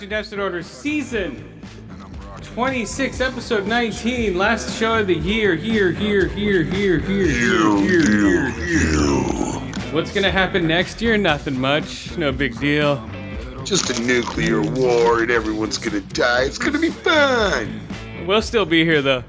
guys. 0.00 0.08
Deficit 0.08 0.38
Order 0.38 0.62
Season 0.62 1.60
26, 2.42 3.20
Episode 3.20 3.66
19. 3.66 4.36
Last 4.36 4.78
show 4.78 4.98
of 4.98 5.06
the 5.06 5.14
year. 5.14 5.54
Here, 5.54 5.92
here, 5.92 6.26
here, 6.28 6.64
here, 6.64 6.98
here, 6.98 7.78
here, 7.78 7.80
here, 7.80 8.50
here. 8.50 9.92
What's 9.92 10.12
gonna 10.12 10.30
happen 10.30 10.66
next 10.66 11.02
year? 11.02 11.18
Nothing 11.18 11.60
much. 11.60 12.16
No 12.16 12.32
big 12.32 12.58
deal. 12.58 13.06
Just 13.64 13.90
a 13.90 14.02
nuclear 14.02 14.62
war 14.62 15.22
and 15.22 15.30
everyone's 15.30 15.78
gonna 15.78 16.00
die. 16.00 16.44
It's 16.44 16.58
gonna 16.58 16.78
be 16.78 16.90
fun. 16.90 17.80
We'll 18.26 18.42
still 18.42 18.64
be 18.64 18.84
here 18.84 19.02
though. 19.02 19.24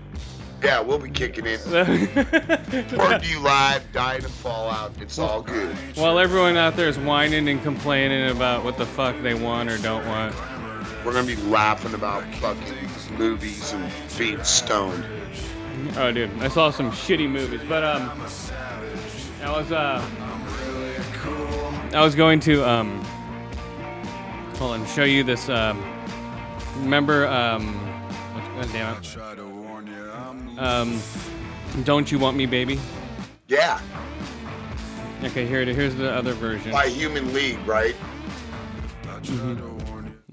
Yeah, 0.63 0.79
we'll 0.79 0.99
be 0.99 1.09
kicking 1.09 1.45
in. 1.45 1.59
Or 1.73 1.83
you 3.21 3.39
live, 3.41 3.83
dying 3.91 4.23
of 4.23 4.31
fallout. 4.31 4.93
It's 5.01 5.19
all 5.19 5.41
good. 5.41 5.75
While 5.95 6.19
everyone 6.19 6.55
out 6.55 6.77
there 6.77 6.87
is 6.87 6.97
whining 6.97 7.49
and 7.49 7.61
complaining 7.61 8.29
about 8.31 8.63
what 8.63 8.77
the 8.77 8.85
fuck 8.85 9.21
they 9.21 9.33
want 9.33 9.69
or 9.69 9.77
don't 9.79 10.07
want. 10.07 10.33
We're 11.05 11.13
gonna 11.13 11.27
be 11.27 11.35
laughing 11.35 11.93
about 11.93 12.23
fucking 12.35 13.17
movies 13.17 13.73
and 13.73 13.91
being 14.17 14.43
stoned. 14.43 15.03
Oh, 15.97 16.11
dude, 16.11 16.31
I 16.39 16.47
saw 16.47 16.71
some 16.71 16.91
shitty 16.91 17.29
movies, 17.29 17.61
but 17.67 17.83
um, 17.83 18.09
I 19.43 19.51
was 19.51 19.71
uh, 19.71 20.05
I 21.93 22.03
was 22.03 22.15
going 22.15 22.39
to 22.41 22.67
um, 22.67 23.03
hold 24.57 24.79
on, 24.79 24.85
show 24.87 25.03
you 25.03 25.23
this 25.23 25.49
um, 25.49 25.83
remember 26.77 27.27
um, 27.27 27.73
God 28.55 28.69
damn 28.71 28.97
it, 28.97 30.59
um, 30.59 31.01
don't 31.83 32.11
you 32.11 32.19
want 32.19 32.37
me, 32.37 32.45
baby? 32.45 32.79
Yeah, 33.47 33.79
Okay, 35.23 35.47
here 35.47 35.61
it 35.61 35.69
is. 35.69 35.77
Here's 35.77 35.95
the 35.95 36.11
other 36.11 36.33
version. 36.33 36.71
by 36.71 36.87
Human 36.87 37.33
League, 37.33 37.65
right? 37.65 37.95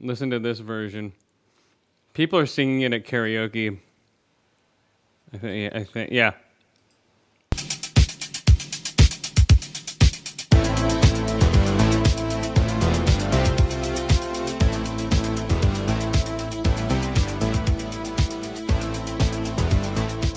Listen 0.02 0.30
to 0.30 0.38
this 0.38 0.60
version. 0.60 1.12
People 2.14 2.38
are 2.38 2.46
singing 2.46 2.80
it 2.80 2.94
at 2.94 3.04
karaoke. 3.04 3.78
I 5.32 5.36
think, 5.36 5.74
I 5.74 5.84
think, 5.84 6.10
yeah. 6.10 6.32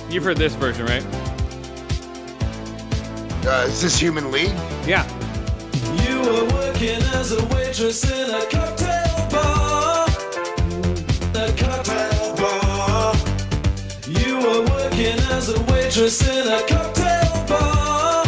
You've 0.09 0.25
heard 0.25 0.38
this 0.38 0.53
version, 0.56 0.86
right? 0.86 1.03
Uh, 3.45 3.66
is 3.68 3.81
this 3.81 3.97
Human 3.97 4.30
League? 4.30 4.53
Yeah. 4.85 5.07
You 6.03 6.19
were 6.19 6.53
working 6.53 7.01
as 7.16 7.31
a 7.31 7.44
waitress 7.45 8.03
in 8.12 8.30
a 8.30 8.45
cocktail 8.51 9.03
bar. 9.33 10.07
A 11.35 11.45
cocktail 11.61 12.35
bar. 12.41 13.16
You 14.07 14.38
were 14.38 14.63
working 14.73 15.19
as 15.35 15.49
a 15.49 15.59
waitress 15.71 16.21
in 16.27 16.47
a 16.47 16.59
cocktail 16.71 17.45
bar. 17.49 18.23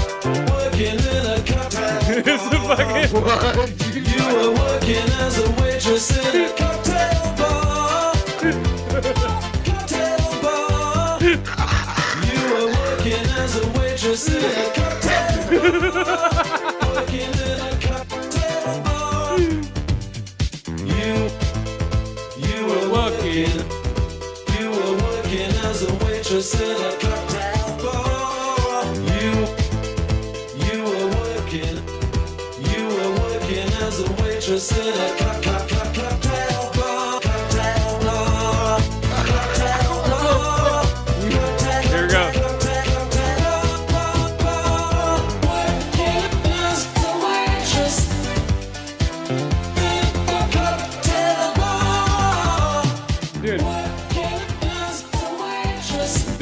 Working 0.52 1.00
in 1.16 1.26
a 1.36 1.44
cocktail 1.46 2.02
fucking. 2.70 3.10
What? 3.24 3.70
You 3.94 4.24
were 4.36 4.52
working 4.64 5.08
as 5.26 5.38
a 5.40 5.48
waitress 5.62 6.12
in 6.18 6.36
a 6.42 6.50
cocktail 6.62 7.24
bar. 7.40 8.14
Cocktail 9.70 10.28
bar. 10.44 11.20
You 12.30 12.40
were 12.52 12.70
working 12.82 13.26
as 13.44 13.52
a 13.64 13.68
waitress 13.80 14.28
in 14.30 14.44
a 14.44 14.66
cocktail 14.74 15.94
bar. 15.94 16.36
In 34.72 34.94
a 34.94 35.15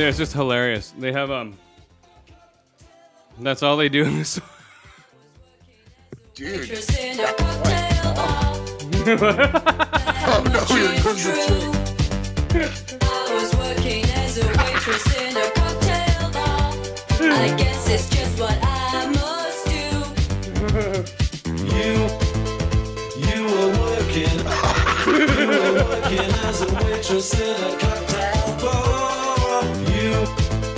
waitress. 0.03 0.19
it's 0.19 0.29
just 0.29 0.33
hilarious. 0.33 0.93
They 0.97 1.11
have, 1.11 1.31
um. 1.31 1.57
That's 3.39 3.63
all 3.63 3.77
they 3.77 3.89
do 3.89 4.03
in 4.05 4.19
this 4.19 4.29
song. 4.29 4.45
Dude, 6.35 6.69
in 6.69 7.19
a 7.19 7.33
cocktail 7.33 8.13
bar. 8.13 8.55
oh 10.25 10.43
no, 10.51 10.59
here 10.75 10.99
comes 11.01 11.23
the. 11.23 11.73
I 13.01 13.33
was 13.33 13.55
working 13.55 14.03
as 14.05 14.37
a 14.37 14.47
waitress 14.47 15.05
in 15.19 15.37
a 15.37 15.49
cocktail 15.51 16.31
bar. 16.31 16.73
I 17.21 17.55
guess 17.57 17.89
it's 17.89 18.09
just 18.09 18.39
what 18.39 18.57
I 18.61 19.07
must 19.07 19.65
do. 19.67 19.85
You, 21.75 21.93
you 23.25 23.43
were 23.45 23.69
working. 23.79 24.37
you 25.07 25.47
were 25.47 25.73
working 25.85 26.29
as 26.45 26.61
a 26.61 26.63
waitress 26.75 27.33
in 27.39 27.63
a 27.63 27.77
cocktail 27.79 28.57
bar. 28.61 29.02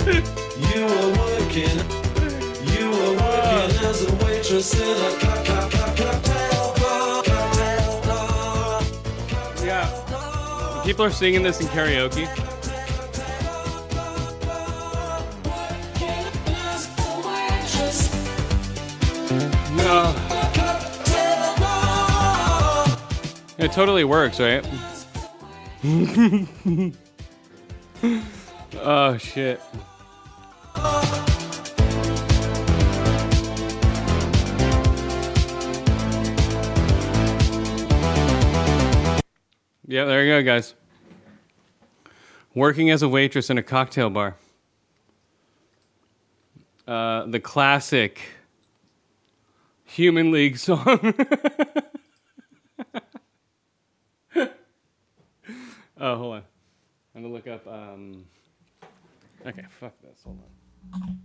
You, 0.06 0.12
were 0.12 1.10
working. 1.18 1.76
You 2.78 2.90
were 2.90 3.14
working 3.16 3.74
as 3.84 4.02
a 4.08 4.14
waitress 4.24 4.72
in 4.74 4.88
a 4.88 5.10
co- 5.18 5.42
co- 5.44 5.68
co- 5.68 5.94
cocktail 5.96 6.74
bar. 6.78 7.22
Cocktail 7.24 7.94
bar. 8.02 8.82
Yeah. 9.66 10.82
People 10.84 11.04
are 11.06 11.10
singing 11.10 11.42
this 11.42 11.60
in 11.60 11.66
karaoke. 11.66 12.26
Working 15.44 16.26
as 16.54 16.86
a 16.98 17.00
waitress 17.26 18.00
No. 19.76 20.14
It 23.58 23.72
totally 23.72 24.04
works, 24.04 24.38
right? 24.38 24.64
oh 28.82 29.16
shit. 29.16 29.60
Yeah, 39.86 40.04
there 40.04 40.24
you 40.24 40.32
go, 40.32 40.42
guys. 40.42 40.74
Working 42.54 42.90
as 42.90 43.02
a 43.02 43.08
waitress 43.08 43.50
in 43.50 43.58
a 43.58 43.62
cocktail 43.62 44.10
bar. 44.10 44.36
Uh, 46.86 47.26
the 47.26 47.40
classic 47.40 48.20
Human 49.84 50.30
League 50.30 50.58
song. 50.58 51.14
Oh, 55.98 56.16
hold 56.16 56.34
on. 56.34 56.42
I'm 57.14 57.22
gonna 57.22 57.32
look 57.32 57.46
up. 57.46 57.66
Um... 57.66 58.26
Okay, 59.46 59.64
fuck 59.80 59.94
this. 60.02 60.22
Hold 60.24 60.40
on. 60.92 61.18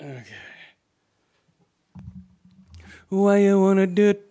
Okay. 0.00 0.36
Why 3.08 3.38
you 3.38 3.60
wanna 3.60 3.86
do 3.86 4.08
it? 4.10 4.22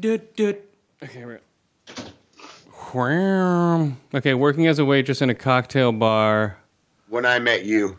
Do 0.00 0.12
it, 0.14 0.36
do 0.36 0.48
it. 0.48 0.70
Okay, 1.02 1.24
we're. 1.24 1.40
Wham. 2.92 3.98
Okay, 4.14 4.34
working 4.34 4.66
as 4.66 4.78
a 4.78 4.84
waitress 4.84 5.20
in 5.20 5.30
a 5.30 5.34
cocktail 5.34 5.92
bar. 5.92 6.56
When 7.08 7.26
I 7.26 7.38
met 7.38 7.64
you. 7.64 7.98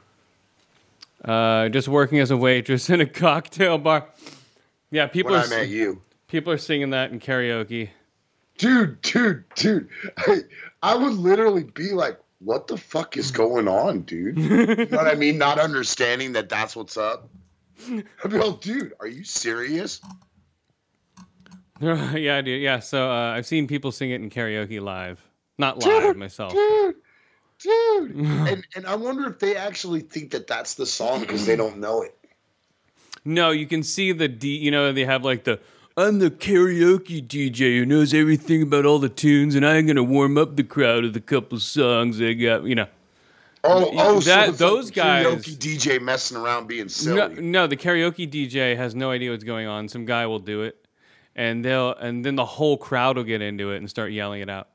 Uh, 1.24 1.70
just 1.70 1.88
working 1.88 2.20
as 2.20 2.32
a 2.32 2.38
waitress 2.38 2.90
in 2.90 3.02
a 3.02 3.06
cocktail 3.06 3.78
bar. 3.78 4.06
Yeah, 4.92 5.08
people 5.08 5.32
When 5.32 5.42
are 5.42 5.46
I 5.46 5.50
met 5.50 5.68
you. 5.70 6.02
people 6.28 6.54
are 6.54 6.58
singing 6.58 6.92
that 6.92 7.12
in 7.12 7.20
karaoke. 7.20 7.90
Dude, 8.58 9.02
dude, 9.02 9.44
dude. 9.56 9.90
I, 10.18 10.40
I 10.82 10.96
would 10.96 11.14
literally 11.14 11.64
be 11.64 11.92
like, 11.92 12.20
what 12.40 12.68
the 12.68 12.78
fuck 12.78 13.18
is 13.18 13.32
going 13.32 13.68
on, 13.68 14.02
dude? 14.02 14.38
You 14.38 14.76
know 14.76 14.98
what 14.98 15.08
I 15.08 15.16
mean? 15.16 15.38
Not 15.38 15.60
understanding 15.60 16.32
that 16.34 16.50
that's 16.50 16.76
what's 16.76 16.98
up. 16.98 17.30
I'd 18.24 18.32
be 18.32 18.38
like, 18.38 18.62
dude, 18.62 18.94
are 19.00 19.08
you 19.08 19.24
serious? 19.24 20.02
yeah, 21.82 22.42
dude. 22.42 22.62
Yeah, 22.62 22.80
so 22.80 23.10
uh, 23.10 23.34
I've 23.34 23.46
seen 23.46 23.68
people 23.68 23.92
sing 23.92 24.12
it 24.12 24.16
in 24.16 24.30
karaoke 24.30 24.82
live. 24.82 25.22
Not 25.58 25.84
live 25.84 26.04
Dude, 26.04 26.18
myself. 26.18 26.54
Dude, 26.54 26.96
dude. 27.60 28.16
and, 28.16 28.66
and 28.76 28.86
I 28.86 28.96
wonder 28.96 29.30
if 29.30 29.40
they 29.40 29.56
actually 29.56 30.02
think 30.02 30.32
that 30.32 30.48
that's 30.48 30.76
the 30.76 30.86
song 30.86 31.22
because 31.22 31.46
they 31.46 31.56
don't 31.56 31.80
know 31.80 32.02
it. 32.02 32.18
No, 33.26 33.52
you 33.52 33.68
can 33.68 33.84
see 33.84 34.12
the 34.12 34.28
D. 34.28 34.58
You 34.58 34.72
know, 34.72 34.92
they 34.92 35.06
have 35.06 35.24
like 35.24 35.44
the. 35.44 35.60
I'm 35.98 36.20
the 36.20 36.32
karaoke 36.32 37.26
DJ 37.26 37.78
who 37.78 37.86
knows 37.86 38.14
everything 38.14 38.62
about 38.62 38.86
all 38.86 39.00
the 39.00 39.10
tunes, 39.10 39.56
and 39.56 39.66
I'm 39.66 39.86
gonna 39.86 40.04
warm 40.04 40.38
up 40.38 40.56
the 40.56 40.64
crowd 40.64 41.04
with 41.04 41.16
a 41.18 41.22
couple 41.22 41.60
songs 41.60 42.22
I 42.22 42.34
got. 42.34 42.64
You 42.64 42.76
know, 42.76 42.88
Oh, 43.64 43.92
oh, 43.94 44.20
That- 44.22 44.50
it's 44.50 44.58
those 44.58 44.90
guys- 44.92 45.26
karaoke 45.26 45.56
DJ 45.58 46.00
messing 46.02 46.38
around 46.38 46.68
being 46.68 46.84
no, 46.84 46.88
silly. 46.88 47.42
no, 47.42 47.68
the 47.68 47.76
karaoke 47.78 48.30
DJ 48.30 48.76
has 48.78 48.96
no 48.96 49.12
idea 49.12 49.32
what's 49.32 49.44
going 49.44 49.68
on. 49.68 49.90
Some 49.90 50.06
guy 50.06 50.26
will 50.28 50.40
do 50.40 50.64
it, 50.64 50.86
and 51.36 51.64
they'll, 51.66 51.94
and 51.96 52.24
then 52.26 52.36
the 52.36 52.46
whole 52.46 52.78
crowd 52.78 53.18
will 53.18 53.24
get 53.26 53.42
into 53.42 53.72
it 53.72 53.78
and 53.78 53.90
start 53.90 54.12
yelling 54.12 54.42
it 54.42 54.50
out. 54.50 54.70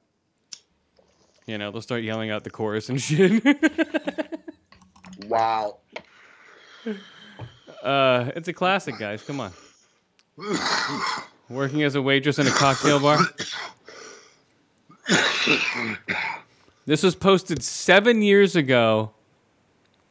You 1.47 1.59
know, 1.59 1.71
they'll 1.71 1.83
start 1.83 2.03
yelling 2.03 2.31
out 2.31 2.45
the 2.45 2.51
chorus 2.51 2.89
and 2.89 3.01
shit. 3.03 3.43
Wow. 5.29 5.79
uh, 7.83 8.31
it's 8.37 8.49
a 8.49 8.53
classic, 8.53 8.99
guys. 8.99 9.23
Come 9.23 9.41
on. 9.41 9.53
Working 11.49 11.83
as 11.85 11.95
a 11.95 12.03
waitress 12.03 12.39
in 12.39 12.47
a 12.47 12.51
cocktail 12.51 12.99
bar. 13.01 13.19
This 16.87 17.03
was 17.03 17.15
posted 17.15 17.63
seven 17.63 18.21
years 18.21 18.57
ago, 18.57 19.13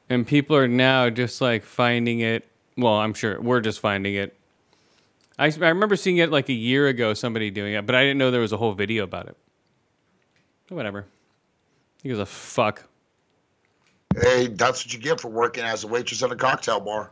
and 0.10 0.26
people 0.26 0.56
are 0.56 0.68
now 0.68 1.10
just 1.10 1.40
like 1.40 1.64
finding 1.64 2.20
it. 2.20 2.48
Well, 2.76 2.94
I'm 2.94 3.14
sure 3.14 3.40
we're 3.40 3.62
just 3.62 3.80
finding 3.80 4.16
it. 4.16 4.36
I, 5.38 5.46
I 5.46 5.70
remember 5.70 5.96
seeing 5.96 6.18
it 6.18 6.32
like 6.32 6.50
a 6.50 6.54
year 6.54 6.88
ago, 6.88 7.14
somebody 7.14 7.52
doing 7.52 7.74
it, 7.74 7.86
but 7.86 7.96
I 7.96 8.02
didn't 8.02 8.18
know 8.18 8.32
there 8.32 8.42
was 8.42 8.52
a 8.52 8.58
whole 8.58 8.74
video 8.74 9.04
about 9.04 9.28
it. 9.28 9.38
Whatever. 10.70 11.06
He 12.02 12.10
gives 12.10 12.20
a 12.20 12.26
fuck. 12.26 12.88
Hey, 14.20 14.48
that's 14.48 14.86
what 14.86 14.94
you 14.94 15.00
get 15.00 15.20
for 15.20 15.30
working 15.30 15.64
as 15.64 15.84
a 15.84 15.88
waitress 15.88 16.22
at 16.24 16.32
a 16.32 16.36
cocktail 16.36 16.80
bar. 16.80 17.12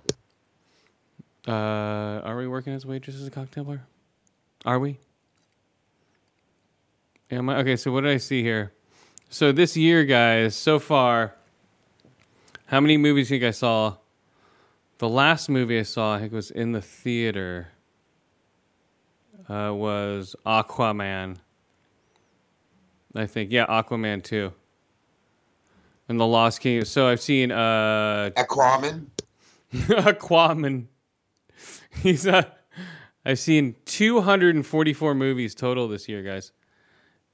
Uh, 1.48 1.52
are 2.24 2.38
we 2.38 2.48
working 2.48 2.74
as 2.74 2.86
waitresses 2.86 3.24
at 3.24 3.28
a 3.28 3.32
cocktail 3.32 3.64
bar? 3.64 3.82
Are 4.66 4.80
we? 4.80 5.00
Am 7.32 7.50
I? 7.50 7.58
Okay, 7.58 7.76
so 7.76 7.92
what 7.92 8.02
did 8.02 8.12
I 8.12 8.18
see 8.18 8.44
here? 8.44 8.74
So 9.34 9.54
this 9.54 9.78
year, 9.78 10.04
guys, 10.04 10.58
so 10.58 10.78
far, 10.78 11.36
how 12.66 12.82
many 12.82 12.98
movies 12.98 13.30
do 13.30 13.36
you 13.36 13.40
think 13.40 13.48
I 13.48 13.52
saw? 13.52 13.96
The 14.98 15.08
last 15.08 15.48
movie 15.48 15.80
I 15.80 15.84
saw, 15.84 16.16
I 16.16 16.20
think, 16.20 16.34
was 16.34 16.52
in 16.52 16.74
the 16.74 16.82
theater. 16.82 17.70
Uh, 19.48 19.72
was 19.74 20.36
Aquaman. 20.46 21.38
I 23.16 23.26
think, 23.26 23.54
yeah, 23.54 23.68
Aquaman 23.68 24.22
too. 24.22 24.52
And 26.10 26.20
the 26.20 26.28
Lost 26.28 26.60
King. 26.60 26.84
So 26.84 27.08
I've 27.08 27.22
seen 27.22 27.54
uh, 27.54 28.32
Aquaman. 28.36 29.06
Aquaman. 29.74 30.88
He's 32.02 32.28
uh 32.28 32.44
I've 33.26 33.40
seen 33.40 33.78
244 33.86 35.16
movies 35.16 35.56
total 35.56 35.88
this 35.88 36.10
year, 36.10 36.22
guys. 36.22 36.52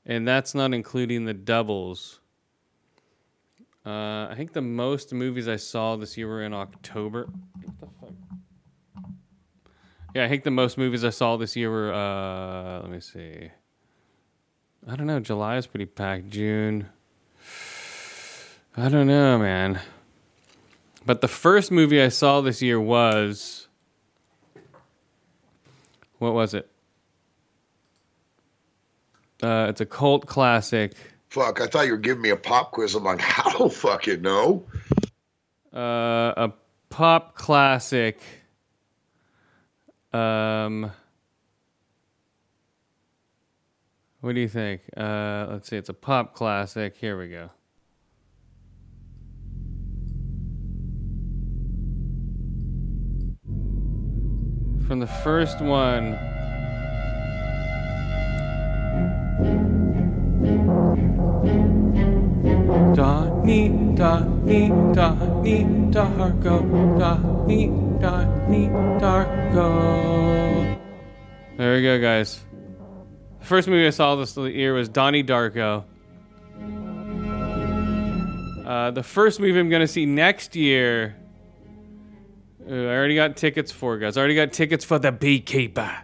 And 0.07 0.27
that's 0.27 0.55
not 0.55 0.73
including 0.73 1.25
the 1.25 1.33
doubles. 1.33 2.21
Uh, 3.85 4.27
I 4.29 4.33
think 4.35 4.53
the 4.53 4.61
most 4.61 5.13
movies 5.13 5.47
I 5.47 5.57
saw 5.57 5.97
this 5.97 6.17
year 6.17 6.27
were 6.27 6.41
in 6.41 6.53
October. 6.53 7.27
What 7.61 7.79
the 7.79 7.87
fuck? 8.01 8.13
Yeah, 10.15 10.25
I 10.25 10.29
think 10.29 10.43
the 10.43 10.51
most 10.51 10.77
movies 10.77 11.05
I 11.05 11.09
saw 11.09 11.37
this 11.37 11.55
year 11.55 11.69
were 11.69 11.93
uh 11.93 12.81
let 12.81 12.89
me 12.89 12.99
see. 12.99 13.51
I 14.87 14.95
don't 14.95 15.07
know, 15.07 15.19
July 15.19 15.57
is 15.57 15.67
pretty 15.67 15.85
packed. 15.85 16.29
June. 16.29 16.89
I 18.75 18.89
don't 18.89 19.07
know, 19.07 19.37
man. 19.37 19.79
But 21.05 21.21
the 21.21 21.27
first 21.27 21.71
movie 21.71 22.01
I 22.01 22.09
saw 22.09 22.41
this 22.41 22.61
year 22.61 22.79
was 22.79 23.67
what 26.17 26.33
was 26.33 26.53
it? 26.53 26.69
Uh, 29.41 29.67
it's 29.69 29.81
a 29.81 29.85
cult 29.85 30.25
classic. 30.25 30.93
Fuck, 31.29 31.61
I 31.61 31.67
thought 31.67 31.85
you 31.85 31.91
were 31.91 31.97
giving 31.97 32.21
me 32.21 32.29
a 32.29 32.37
pop 32.37 32.71
quiz. 32.71 32.95
I'm 32.95 33.03
like, 33.03 33.21
I 33.45 33.51
don't 33.51 33.71
fucking 33.71 34.21
know. 34.21 34.65
Uh, 35.73 36.33
a 36.37 36.53
pop 36.89 37.35
classic. 37.35 38.19
Um, 40.13 40.91
what 44.21 44.33
do 44.33 44.41
you 44.41 44.47
think? 44.47 44.81
Uh, 44.95 45.47
let's 45.49 45.69
see. 45.69 45.77
It's 45.77 45.89
a 45.89 45.93
pop 45.93 46.33
classic. 46.33 46.95
Here 46.97 47.17
we 47.17 47.29
go. 47.29 47.51
From 54.87 54.99
the 54.99 55.07
first 55.07 55.59
one. 55.61 56.36
Donnie, 62.95 63.69
Donnie, 63.95 64.69
Donnie, 64.93 65.63
Darko, 65.91 66.99
Donnie, 66.99 67.67
Donnie, 67.99 68.67
Darko. 68.99 70.77
There 71.57 71.75
we 71.75 71.81
go, 71.81 71.99
guys. 71.99 72.43
The 73.39 73.45
first 73.45 73.67
movie 73.67 73.87
I 73.87 73.89
saw 73.89 74.15
this 74.15 74.37
year 74.37 74.73
was 74.73 74.89
Donnie 74.89 75.23
Darko. 75.23 75.85
Uh, 78.65 78.91
the 78.91 79.03
first 79.03 79.39
movie 79.39 79.59
I'm 79.59 79.69
gonna 79.69 79.87
see 79.87 80.05
next 80.05 80.55
year. 80.55 81.15
uh, 82.69 82.73
I 82.73 82.75
already 82.75 83.15
got 83.15 83.37
tickets 83.37 83.71
for, 83.71 83.97
guys. 83.97 84.17
I 84.17 84.19
already 84.19 84.35
got 84.35 84.51
tickets 84.51 84.83
for 84.83 84.99
the 84.99 85.11
Beekeeper. 85.11 85.97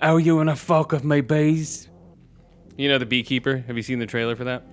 Oh, 0.00 0.16
you 0.16 0.36
wanna 0.36 0.56
fuck 0.56 0.92
with 0.92 1.04
my 1.04 1.20
bees? 1.22 1.88
You 2.76 2.88
know 2.88 2.98
the 2.98 3.06
Beekeeper. 3.06 3.64
Have 3.66 3.76
you 3.76 3.82
seen 3.82 3.98
the 3.98 4.06
trailer 4.06 4.36
for 4.36 4.44
that? 4.44 4.64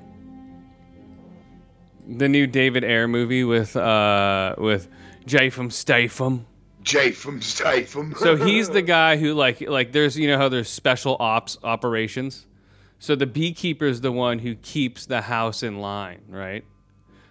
The 2.08 2.28
new 2.28 2.48
David 2.48 2.84
Ayer 2.84 3.08
movie 3.08 3.44
with 3.44 3.76
uh 3.76 4.56
with 4.58 4.88
Japham 5.26 5.72
Statham. 5.72 6.46
Jason 6.84 7.42
Statham. 7.42 8.14
So 8.18 8.36
he's 8.46 8.70
the 8.70 8.82
guy 8.82 9.18
who 9.18 9.34
like 9.34 9.62
like 9.62 9.92
there's 9.92 10.18
you 10.18 10.28
know 10.28 10.38
how 10.38 10.50
there's 10.50 10.70
special 10.70 11.18
ops 11.20 11.58
operations. 11.64 12.46
So 13.00 13.16
the 13.16 13.26
beekeeper 13.26 13.86
is 13.86 14.02
the 14.02 14.12
one 14.12 14.40
who 14.40 14.56
keeps 14.56 15.06
the 15.06 15.22
house 15.22 15.62
in 15.64 15.80
line, 15.80 16.22
right? 16.30 16.64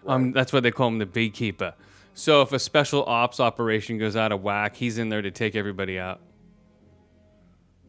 Um, 0.07 0.33
that's 0.33 0.53
why 0.53 0.61
they 0.61 0.71
call 0.71 0.89
him 0.89 0.99
the 0.99 1.07
beekeeper. 1.07 1.75
So 2.15 2.43
if 2.43 2.53
a 2.53 2.59
special 2.59 3.05
ops 3.07 3.41
operation 3.41 3.97
goes 3.99 4.17
out 4.17 4.33
of 4.33 4.43
whack, 4.43 4.77
he's 4.77 4.99
in 4.99 5.09
there 5.09 5.23
to 5.23 5.31
take 5.31 5.55
everybody 5.55 5.99
out. 5.99 6.21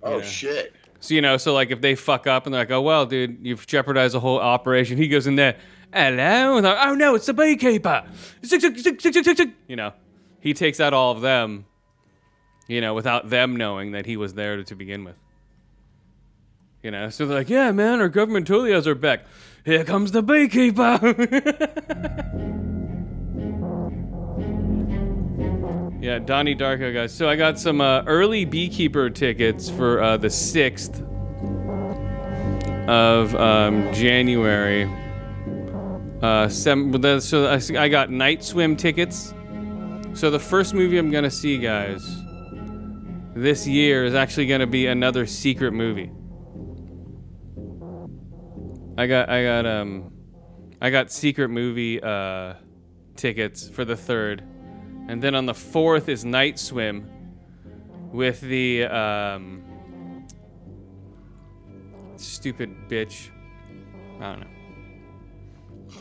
oh 0.02 0.18
yeah. 0.18 0.24
shit. 0.24 0.74
So 1.00 1.13
you 1.13 1.22
know, 1.22 1.36
so 1.36 1.54
like 1.54 1.72
if 1.72 1.82
they 1.82 1.96
fuck 1.96 2.28
up 2.28 2.46
and 2.46 2.54
they're 2.54 2.62
like, 2.62 2.72
"Oh 2.72 2.82
well, 2.82 3.06
dude, 3.06 3.40
you've 3.42 3.68
jeopardized 3.68 4.13
the 4.13 4.22
whole 4.22 4.40
operation," 4.40 4.98
he 4.98 5.10
goes 5.10 5.28
in 5.28 5.36
there, 5.36 5.58
"Hello," 5.93 6.57
like, 6.59 6.77
"Oh 6.85 6.95
no, 6.95 7.15
it's 7.15 7.25
the 7.25 7.33
beekeeper." 7.33 8.03
You 9.67 9.75
know, 9.75 9.93
he 10.39 10.53
takes 10.53 10.79
out 10.79 10.93
all 10.93 11.12
of 11.12 11.21
them. 11.21 11.65
You 12.67 12.81
know, 12.81 12.93
without 12.93 13.29
them 13.29 13.55
knowing 13.57 13.91
that 13.91 14.05
he 14.05 14.15
was 14.15 14.35
there 14.35 14.57
to, 14.57 14.63
to 14.63 14.75
begin 14.75 15.03
with. 15.03 15.15
You 16.81 16.91
know, 16.91 17.09
so 17.09 17.25
they're 17.25 17.38
like, 17.38 17.50
"Yeah, 17.50 17.71
man, 17.71 18.00
our 18.00 18.09
government 18.09 18.47
totally 18.47 18.71
has 18.71 18.88
our 18.88 18.95
back." 18.95 19.25
Here 19.65 19.83
comes 19.85 20.12
the 20.12 20.21
beekeeper. 20.21 21.00
Yeah, 26.03 26.19
Donnie 26.19 26.53
Darko, 26.53 26.93
guys. 26.93 27.13
So 27.13 27.29
I 27.29 27.38
got 27.38 27.57
some 27.57 27.79
uh, 27.79 28.03
early 28.07 28.43
beekeeper 28.43 29.09
tickets 29.09 29.69
for 29.69 30.03
uh, 30.03 30.17
the 30.17 30.29
sixth 30.29 31.01
of 32.89 33.33
um, 33.35 33.93
January. 33.93 34.83
Uh, 36.24 36.48
seven, 36.48 37.20
so 37.20 37.51
I, 37.51 37.89
got 37.89 38.10
night 38.10 38.46
swim 38.46 38.77
tickets. 38.77 39.34
So 40.13 40.32
the 40.32 40.39
first 40.39 40.74
movie 40.74 40.98
I'm 40.98 41.12
gonna 41.12 41.30
see, 41.30 41.58
guys, 41.58 42.24
this 43.36 43.68
year 43.68 44.06
is 44.06 44.15
actually 44.15 44.48
gonna 44.48 44.65
be 44.65 44.88
another 44.88 45.25
secret 45.25 45.74
movie. 45.74 46.13
I 48.98 49.06
got, 49.06 49.27
I 49.27 49.44
got, 49.44 49.65
um, 49.65 50.13
I 50.80 50.92
got 50.92 51.12
secret 51.12 51.50
movie 51.50 52.01
uh, 52.01 52.53
tickets 53.18 53.68
for 53.68 53.84
the 53.84 53.98
third. 53.98 54.44
And 55.10 55.22
then 55.22 55.36
on 55.36 55.46
the 55.46 55.53
fourth 55.53 56.08
is 56.08 56.24
Night 56.24 56.58
Swim 56.58 57.06
with 58.13 58.39
the 58.39 58.86
um, 58.86 60.25
stupid 62.15 62.74
bitch. 62.88 63.27
I 64.22 64.32
don't 64.32 64.39
know. 64.39 64.52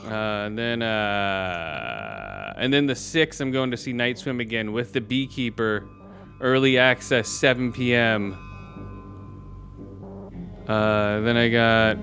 Uh, 0.05 0.47
and 0.47 0.59
then 0.59 0.83
uh, 0.83 2.55
and 2.57 2.73
then 2.73 2.87
the 2.87 2.95
sixth, 2.95 3.41
I'm 3.41 3.51
going 3.51 3.71
to 3.71 3.77
see 3.77 3.93
Night 3.93 4.19
Swim 4.19 4.41
again 4.41 4.73
with 4.73 4.93
the 4.93 5.01
Beekeeper, 5.01 5.89
early 6.41 6.79
access, 6.79 7.29
7 7.29 7.73
p.m. 7.73 8.37
Uh, 10.67 11.21
then 11.21 11.37
I 11.37 11.49
got 11.49 11.97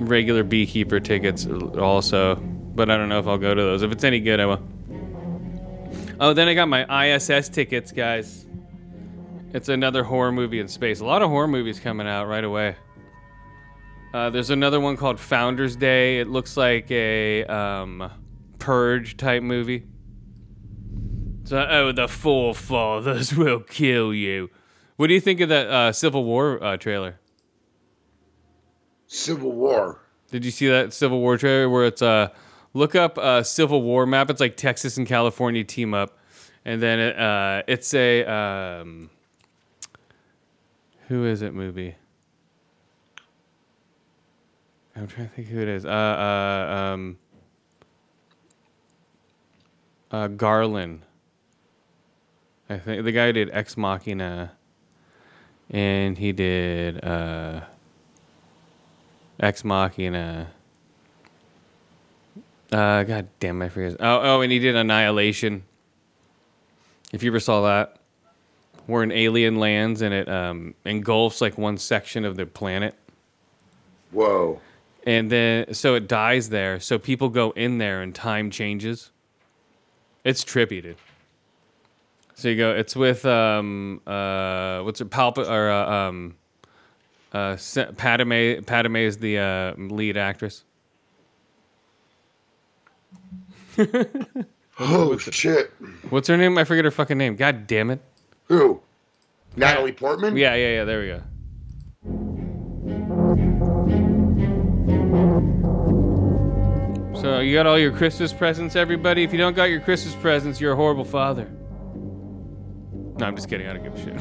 regular 0.00 0.42
Beekeeper 0.42 1.00
tickets 1.00 1.46
also, 1.46 2.36
but 2.36 2.90
I 2.90 2.96
don't 2.96 3.08
know 3.08 3.18
if 3.18 3.26
I'll 3.26 3.38
go 3.38 3.54
to 3.54 3.62
those. 3.62 3.82
If 3.82 3.92
it's 3.92 4.04
any 4.04 4.20
good, 4.20 4.40
I 4.40 4.46
will. 4.46 4.62
Oh, 6.18 6.32
then 6.32 6.48
I 6.48 6.54
got 6.54 6.68
my 6.68 7.14
ISS 7.14 7.48
tickets, 7.48 7.92
guys. 7.92 8.46
It's 9.52 9.68
another 9.68 10.02
horror 10.02 10.32
movie 10.32 10.60
in 10.60 10.68
space. 10.68 11.00
A 11.00 11.04
lot 11.04 11.22
of 11.22 11.30
horror 11.30 11.48
movies 11.48 11.78
coming 11.78 12.06
out 12.06 12.26
right 12.26 12.44
away. 12.44 12.76
Uh, 14.14 14.30
there's 14.30 14.50
another 14.50 14.80
one 14.80 14.96
called 14.96 15.20
Founders 15.20 15.76
Day. 15.76 16.20
It 16.20 16.28
looks 16.28 16.56
like 16.56 16.90
a 16.90 17.44
um, 17.44 18.10
purge 18.58 19.16
type 19.16 19.42
movie. 19.42 19.84
So, 21.44 21.58
oh, 21.68 21.92
the 21.92 22.08
forefathers 22.08 23.34
will 23.36 23.60
kill 23.60 24.12
you. 24.14 24.50
What 24.96 25.08
do 25.08 25.14
you 25.14 25.20
think 25.20 25.40
of 25.40 25.48
that 25.50 25.66
uh, 25.68 25.92
Civil 25.92 26.24
War 26.24 26.62
uh, 26.62 26.76
trailer? 26.76 27.20
Civil 29.06 29.52
War. 29.52 30.00
Did 30.30 30.44
you 30.44 30.50
see 30.50 30.68
that 30.68 30.92
Civil 30.92 31.20
War 31.20 31.36
trailer 31.38 31.70
where 31.70 31.84
it's 31.84 32.02
uh 32.02 32.28
look 32.74 32.94
up 32.94 33.18
a 33.18 33.44
Civil 33.44 33.82
War 33.82 34.06
map? 34.06 34.30
It's 34.30 34.40
like 34.40 34.56
Texas 34.56 34.96
and 34.96 35.06
California 35.06 35.62
team 35.62 35.94
up, 35.94 36.18
and 36.64 36.82
then 36.82 36.98
it, 36.98 37.18
uh, 37.18 37.62
it's 37.68 37.94
a 37.94 38.24
um, 38.24 39.10
who 41.08 41.24
is 41.24 41.42
it 41.42 41.54
movie? 41.54 41.94
I'm 44.96 45.06
trying 45.06 45.28
to 45.28 45.34
think 45.34 45.48
who 45.48 45.60
it 45.60 45.68
is. 45.68 45.84
Uh, 45.84 45.88
uh, 45.88 46.74
um, 46.74 47.18
uh, 50.10 50.28
Garland. 50.28 51.02
I 52.70 52.78
think 52.78 53.04
the 53.04 53.12
guy 53.12 53.30
did 53.30 53.50
Ex 53.52 53.76
Machina, 53.76 54.52
and 55.70 56.16
he 56.16 56.32
did 56.32 57.04
uh. 57.04 57.60
Ex 59.38 59.64
Machina. 59.64 60.48
Uh, 62.72 63.02
God 63.04 63.28
damn, 63.38 63.60
I 63.62 63.68
forget. 63.68 63.96
Oh, 64.00 64.20
oh, 64.22 64.40
and 64.40 64.50
he 64.50 64.58
did 64.58 64.74
Annihilation. 64.74 65.62
If 67.12 67.22
you 67.22 67.30
ever 67.30 67.38
saw 67.38 67.62
that, 67.62 67.98
where 68.86 69.02
an 69.02 69.12
alien 69.12 69.56
lands 69.56 70.02
and 70.02 70.12
it 70.12 70.28
um, 70.28 70.74
engulfs 70.84 71.40
like 71.40 71.58
one 71.58 71.76
section 71.76 72.24
of 72.24 72.36
the 72.36 72.46
planet, 72.46 72.94
Whoa. 74.10 74.60
And 75.06 75.30
then 75.30 75.72
so 75.72 75.94
it 75.94 76.08
dies 76.08 76.50
there. 76.50 76.78
So 76.80 76.98
people 76.98 77.28
go 77.28 77.52
in 77.52 77.78
there 77.78 78.02
and 78.02 78.14
time 78.14 78.50
changes. 78.50 79.12
It's 80.24 80.44
trippy, 80.44 80.82
dude. 80.82 80.96
So 82.34 82.48
you 82.48 82.56
go. 82.56 82.72
It's 82.72 82.94
with 82.96 83.24
um 83.24 84.02
uh 84.06 84.82
what's 84.82 85.00
it 85.00 85.08
Palpa 85.08 85.48
or 85.48 85.70
uh, 85.70 85.90
um 85.90 86.34
uh 87.32 87.56
Sa- 87.56 87.92
Padme 87.92 88.62
Padme 88.66 88.96
is 88.96 89.18
the 89.18 89.38
uh, 89.38 89.74
lead 89.80 90.16
actress. 90.16 90.64
Oh 94.78 95.12
it's 95.14 95.34
shit. 95.34 95.72
What's 96.10 96.28
her 96.28 96.36
name? 96.36 96.58
I 96.58 96.64
forget 96.64 96.84
her 96.84 96.90
fucking 96.90 97.16
name. 97.16 97.34
God 97.36 97.66
damn 97.66 97.88
it. 97.90 98.00
Who? 98.48 98.80
Natalie 99.56 99.92
Portman? 99.92 100.36
Yeah, 100.36 100.54
yeah, 100.54 100.68
yeah. 100.74 100.84
There 100.84 101.00
we 101.00 101.06
go. 101.06 101.22
So 107.26 107.40
you 107.40 107.54
got 107.54 107.66
all 107.66 107.76
your 107.76 107.90
Christmas 107.90 108.32
presents, 108.32 108.76
everybody. 108.76 109.24
If 109.24 109.32
you 109.32 109.38
don't 109.38 109.56
got 109.56 109.64
your 109.64 109.80
Christmas 109.80 110.14
presents, 110.14 110.60
you're 110.60 110.74
a 110.74 110.76
horrible 110.76 111.04
father. 111.04 111.50
No, 113.18 113.26
I'm 113.26 113.34
just 113.34 113.48
kidding. 113.48 113.66
I 113.66 113.72
don't 113.72 113.82
give 113.82 113.94
a 113.94 113.98
shit. 113.98 114.14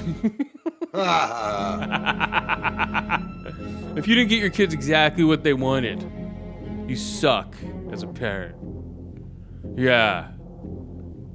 If 3.95 4.07
you 4.07 4.15
didn't 4.15 4.29
get 4.29 4.39
your 4.39 4.49
kids 4.49 4.73
exactly 4.73 5.23
what 5.23 5.43
they 5.43 5.53
wanted, 5.53 6.01
you 6.87 6.95
suck 6.95 7.55
as 7.91 8.01
a 8.01 8.07
parent. 8.07 8.55
Yeah. 9.77 10.29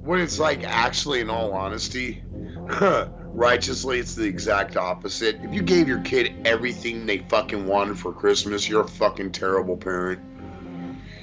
when 0.01 0.19
it's 0.19 0.39
like 0.39 0.65
actually, 0.65 1.21
in 1.21 1.29
all 1.29 1.53
honesty, 1.53 2.21
righteously, 3.27 3.99
it's 3.99 4.15
the 4.15 4.25
exact 4.25 4.75
opposite. 4.75 5.39
If 5.41 5.53
you 5.53 5.61
gave 5.61 5.87
your 5.87 6.01
kid 6.01 6.33
everything 6.43 7.05
they 7.05 7.19
fucking 7.19 7.65
wanted 7.65 7.97
for 7.97 8.11
Christmas, 8.11 8.67
you're 8.67 8.83
a 8.83 8.89
fucking 8.89 9.31
terrible 9.31 9.77
parent. 9.77 10.19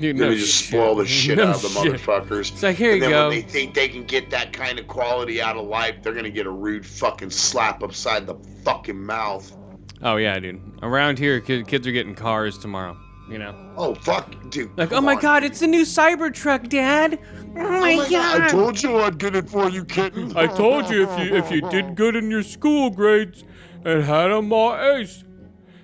Dude, 0.01 0.17
no 0.17 0.33
just 0.35 0.63
shit. 0.65 0.69
spoil 0.69 0.95
the 0.95 1.07
shit 1.07 1.39
No 1.39 1.49
out 1.49 1.57
of 1.57 1.63
the 1.63 1.69
shit. 1.69 1.93
motherfuckers. 1.95 2.53
It's 2.53 2.63
like, 2.63 2.77
here 2.77 2.93
and 2.93 2.97
you 2.99 3.01
then 3.03 3.11
go. 3.11 3.29
when 3.29 3.37
they 3.37 3.43
think 3.43 3.75
they 3.75 3.89
can 3.89 4.05
get 4.05 4.31
that 4.31 4.53
kind 4.53 4.79
of 4.79 4.87
quality 4.87 5.41
out 5.43 5.57
of 5.57 5.67
life, 5.67 5.97
they're 6.03 6.15
gonna 6.15 6.31
get 6.31 6.47
a 6.47 6.51
rude 6.51 6.87
fucking 6.87 7.31
slap 7.31 7.83
upside 7.83 8.27
the 8.27 8.37
fucking 8.65 9.01
mouth. 9.05 9.55
Oh 10.03 10.17
yeah, 10.17 10.39
dude. 10.39 10.61
Around 10.83 11.19
here, 11.19 11.41
kids 11.41 11.87
are 11.87 11.93
getting 11.93 12.15
cars 12.15 12.57
tomorrow. 12.59 12.97
You 13.29 13.37
know, 13.39 13.55
Oh 13.77 13.95
fuck, 13.95 14.33
dude. 14.51 14.71
like, 14.79 14.91
oh 14.93 15.03
my 15.03 15.15
on. 15.15 15.21
god, 15.21 15.45
it's 15.45 15.61
the 15.61 15.67
new 15.67 15.83
Cybertruck, 15.83 16.71
Dad. 16.71 17.19
Oh, 17.21 17.61
oh 17.61 17.81
my, 17.81 17.93
Oh 17.93 17.97
my 17.99 18.09
God, 18.09 18.41
I 18.41 18.49
told 18.49 18.83
you 18.83 18.97
I'd 19.01 19.19
get 19.19 19.37
it 19.37 19.51
for 19.51 19.69
you, 19.69 19.85
kitten. 19.85 20.35
I 20.35 20.47
told 20.47 20.89
you 20.89 21.03
if 21.03 21.19
you 21.19 21.37
if 21.37 21.51
you 21.51 21.61
did 21.69 21.95
good 21.95 22.17
in 22.17 22.31
your 22.31 22.43
school 22.43 22.89
grades 22.89 23.45
and 23.85 24.03
had 24.05 24.31
a 24.31 24.41
more 24.41 24.81
ace, 24.81 25.25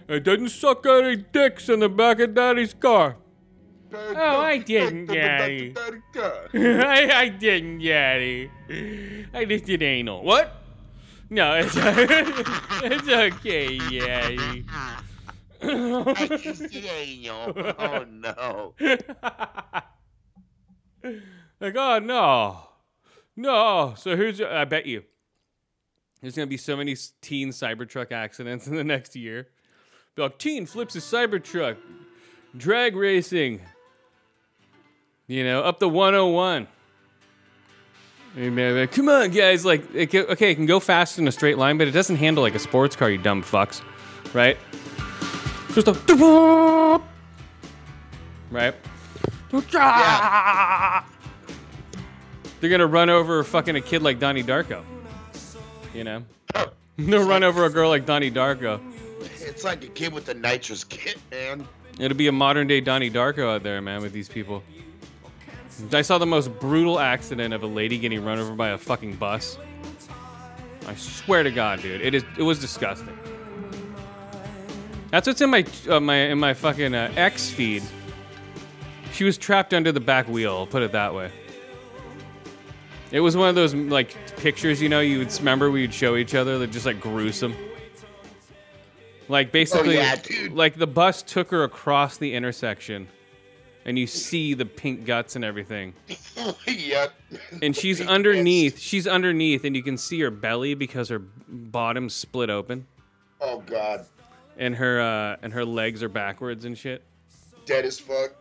and 0.08 0.24
didn't 0.24 0.48
suck 0.50 0.86
any 0.86 1.16
dicks 1.16 1.68
in 1.68 1.80
the 1.80 1.88
back 1.90 2.18
of 2.20 2.34
Daddy's 2.34 2.72
car. 2.72 3.16
Oh, 3.96 4.40
I 4.40 4.58
didn't, 4.58 5.06
Daddy. 5.06 5.74
I, 6.54 7.10
I 7.12 7.28
didn't, 7.28 7.78
Daddy. 7.78 8.50
I 9.32 9.44
just 9.44 9.64
did 9.64 9.82
anal. 9.82 10.22
What? 10.22 10.62
No, 11.30 11.54
it's 11.54 11.74
it's 11.76 13.08
okay, 13.08 13.78
Daddy. 13.78 14.64
oh 17.78 18.04
no. 18.08 18.74
like, 21.60 21.76
oh 21.76 21.98
no, 21.98 22.68
no. 23.36 23.94
So 23.96 24.16
here's, 24.16 24.40
I 24.40 24.64
bet 24.64 24.86
you, 24.86 25.02
there's 26.20 26.36
gonna 26.36 26.46
be 26.46 26.56
so 26.56 26.76
many 26.76 26.96
teen 27.20 27.48
Cybertruck 27.50 28.12
accidents 28.12 28.66
in 28.66 28.76
the 28.76 28.84
next 28.84 29.16
year. 29.16 29.48
Like, 30.16 30.38
teen 30.38 30.66
flips 30.66 30.94
his 30.94 31.04
Cybertruck, 31.04 31.76
drag 32.56 32.94
racing. 32.94 33.60
You 35.26 35.44
know, 35.44 35.62
up 35.62 35.78
the 35.78 35.88
101. 35.88 36.66
And 38.36 38.58
they're 38.58 38.80
like, 38.80 38.92
Come 38.92 39.08
on, 39.08 39.30
guys! 39.30 39.64
Like, 39.64 39.94
it 39.94 40.10
can, 40.10 40.26
okay, 40.26 40.50
it 40.50 40.56
can 40.56 40.66
go 40.66 40.80
fast 40.80 41.18
in 41.18 41.28
a 41.28 41.32
straight 41.32 41.56
line, 41.56 41.78
but 41.78 41.86
it 41.86 41.92
doesn't 41.92 42.16
handle 42.16 42.42
like 42.42 42.54
a 42.54 42.58
sports 42.58 42.96
car. 42.96 43.08
You 43.08 43.18
dumb 43.18 43.42
fucks, 43.42 43.80
right? 44.34 44.58
Just 45.72 45.88
a 45.88 45.92
right. 48.50 48.74
They're 52.60 52.70
gonna 52.70 52.86
run 52.86 53.08
over 53.08 53.44
fucking 53.44 53.76
a 53.76 53.80
kid 53.80 54.02
like 54.02 54.18
Donnie 54.18 54.42
Darko. 54.42 54.82
You 55.94 56.04
know? 56.04 56.24
They'll 56.96 57.26
run 57.26 57.44
over 57.44 57.64
a 57.64 57.70
girl 57.70 57.88
like 57.88 58.04
Donnie 58.04 58.30
Darko. 58.30 58.80
It's 59.40 59.64
like 59.64 59.84
a 59.84 59.88
kid 59.88 60.12
with 60.12 60.28
a 60.28 60.34
nitrous 60.34 60.84
kit, 60.84 61.18
man. 61.30 61.66
It'll 61.98 62.16
be 62.16 62.26
a 62.26 62.32
modern 62.32 62.66
day 62.66 62.80
Donnie 62.80 63.10
Darko 63.10 63.54
out 63.54 63.62
there, 63.62 63.80
man, 63.80 64.02
with 64.02 64.12
these 64.12 64.28
people. 64.28 64.62
I 65.92 66.02
saw 66.02 66.18
the 66.18 66.26
most 66.26 66.58
brutal 66.60 67.00
accident 67.00 67.54
of 67.54 67.62
a 67.62 67.66
lady 67.66 67.98
getting 67.98 68.24
run 68.24 68.38
over 68.38 68.54
by 68.54 68.70
a 68.70 68.78
fucking 68.78 69.16
bus. 69.16 69.58
I 70.86 70.94
swear 70.94 71.42
to 71.42 71.50
God, 71.50 71.82
dude, 71.82 72.00
it 72.00 72.14
is 72.14 72.24
it 72.38 72.42
was 72.42 72.60
disgusting. 72.60 73.18
That's 75.10 75.26
what's 75.26 75.40
in 75.40 75.50
my 75.50 75.64
uh, 75.88 76.00
my 76.00 76.16
in 76.16 76.38
my 76.38 76.54
fucking 76.54 76.94
uh, 76.94 77.12
X 77.16 77.50
feed. 77.50 77.82
She 79.12 79.24
was 79.24 79.38
trapped 79.38 79.72
under 79.72 79.92
the 79.92 80.00
back 80.00 80.28
wheel. 80.28 80.56
I'll 80.56 80.66
put 80.66 80.82
it 80.82 80.92
that 80.92 81.14
way. 81.14 81.30
It 83.12 83.20
was 83.20 83.36
one 83.36 83.48
of 83.48 83.54
those 83.54 83.74
like 83.74 84.16
pictures, 84.38 84.82
you 84.82 84.88
know, 84.88 85.00
you 85.00 85.20
would 85.20 85.32
remember 85.38 85.70
we 85.70 85.82
would 85.82 85.94
show 85.94 86.16
each 86.16 86.34
other 86.34 86.58
that 86.58 86.72
just 86.72 86.84
like 86.84 87.00
gruesome. 87.00 87.54
Like 89.28 89.52
basically, 89.52 89.94
yeah, 89.94 90.16
dude. 90.16 90.52
like 90.52 90.74
the 90.74 90.88
bus 90.88 91.22
took 91.22 91.50
her 91.50 91.62
across 91.62 92.18
the 92.18 92.34
intersection, 92.34 93.08
and 93.84 93.98
you 93.98 94.06
see 94.06 94.54
the 94.54 94.64
pink 94.66 95.04
guts 95.04 95.36
and 95.36 95.44
everything. 95.44 95.94
yep. 96.66 97.12
And 97.62 97.76
she's 97.76 98.00
underneath. 98.06 98.78
She's 98.78 99.06
underneath, 99.06 99.64
and 99.64 99.74
you 99.76 99.82
can 99.82 99.96
see 99.98 100.20
her 100.20 100.30
belly 100.30 100.74
because 100.74 101.08
her 101.08 101.18
bottom 101.48 102.08
split 102.08 102.50
open, 102.50 102.86
Oh 103.40 103.60
god. 103.66 104.06
and 104.56 104.74
her 104.76 105.00
uh, 105.00 105.36
and 105.42 105.52
her 105.52 105.64
legs 105.64 106.02
are 106.02 106.08
backwards 106.08 106.64
and 106.64 106.76
shit. 106.76 107.02
Dead 107.66 107.84
as 107.84 107.98
fuck. 107.98 108.32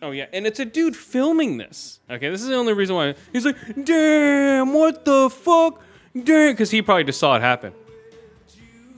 Oh 0.00 0.10
yeah, 0.10 0.26
and 0.32 0.46
it's 0.46 0.58
a 0.58 0.64
dude 0.64 0.96
filming 0.96 1.58
this. 1.58 2.00
Okay, 2.10 2.28
this 2.28 2.42
is 2.42 2.48
the 2.48 2.56
only 2.56 2.72
reason 2.72 2.96
why 2.96 3.14
he's 3.32 3.44
like, 3.44 3.56
"Damn, 3.84 4.72
what 4.74 5.04
the 5.04 5.30
fuck?" 5.30 5.80
Damn, 6.14 6.52
because 6.52 6.70
he 6.70 6.82
probably 6.82 7.04
just 7.04 7.20
saw 7.20 7.36
it 7.36 7.40
happen. 7.40 7.72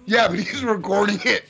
Yeah, 0.07 0.29
but 0.29 0.39
he's 0.39 0.63
recording 0.65 1.19
it. 1.25 1.45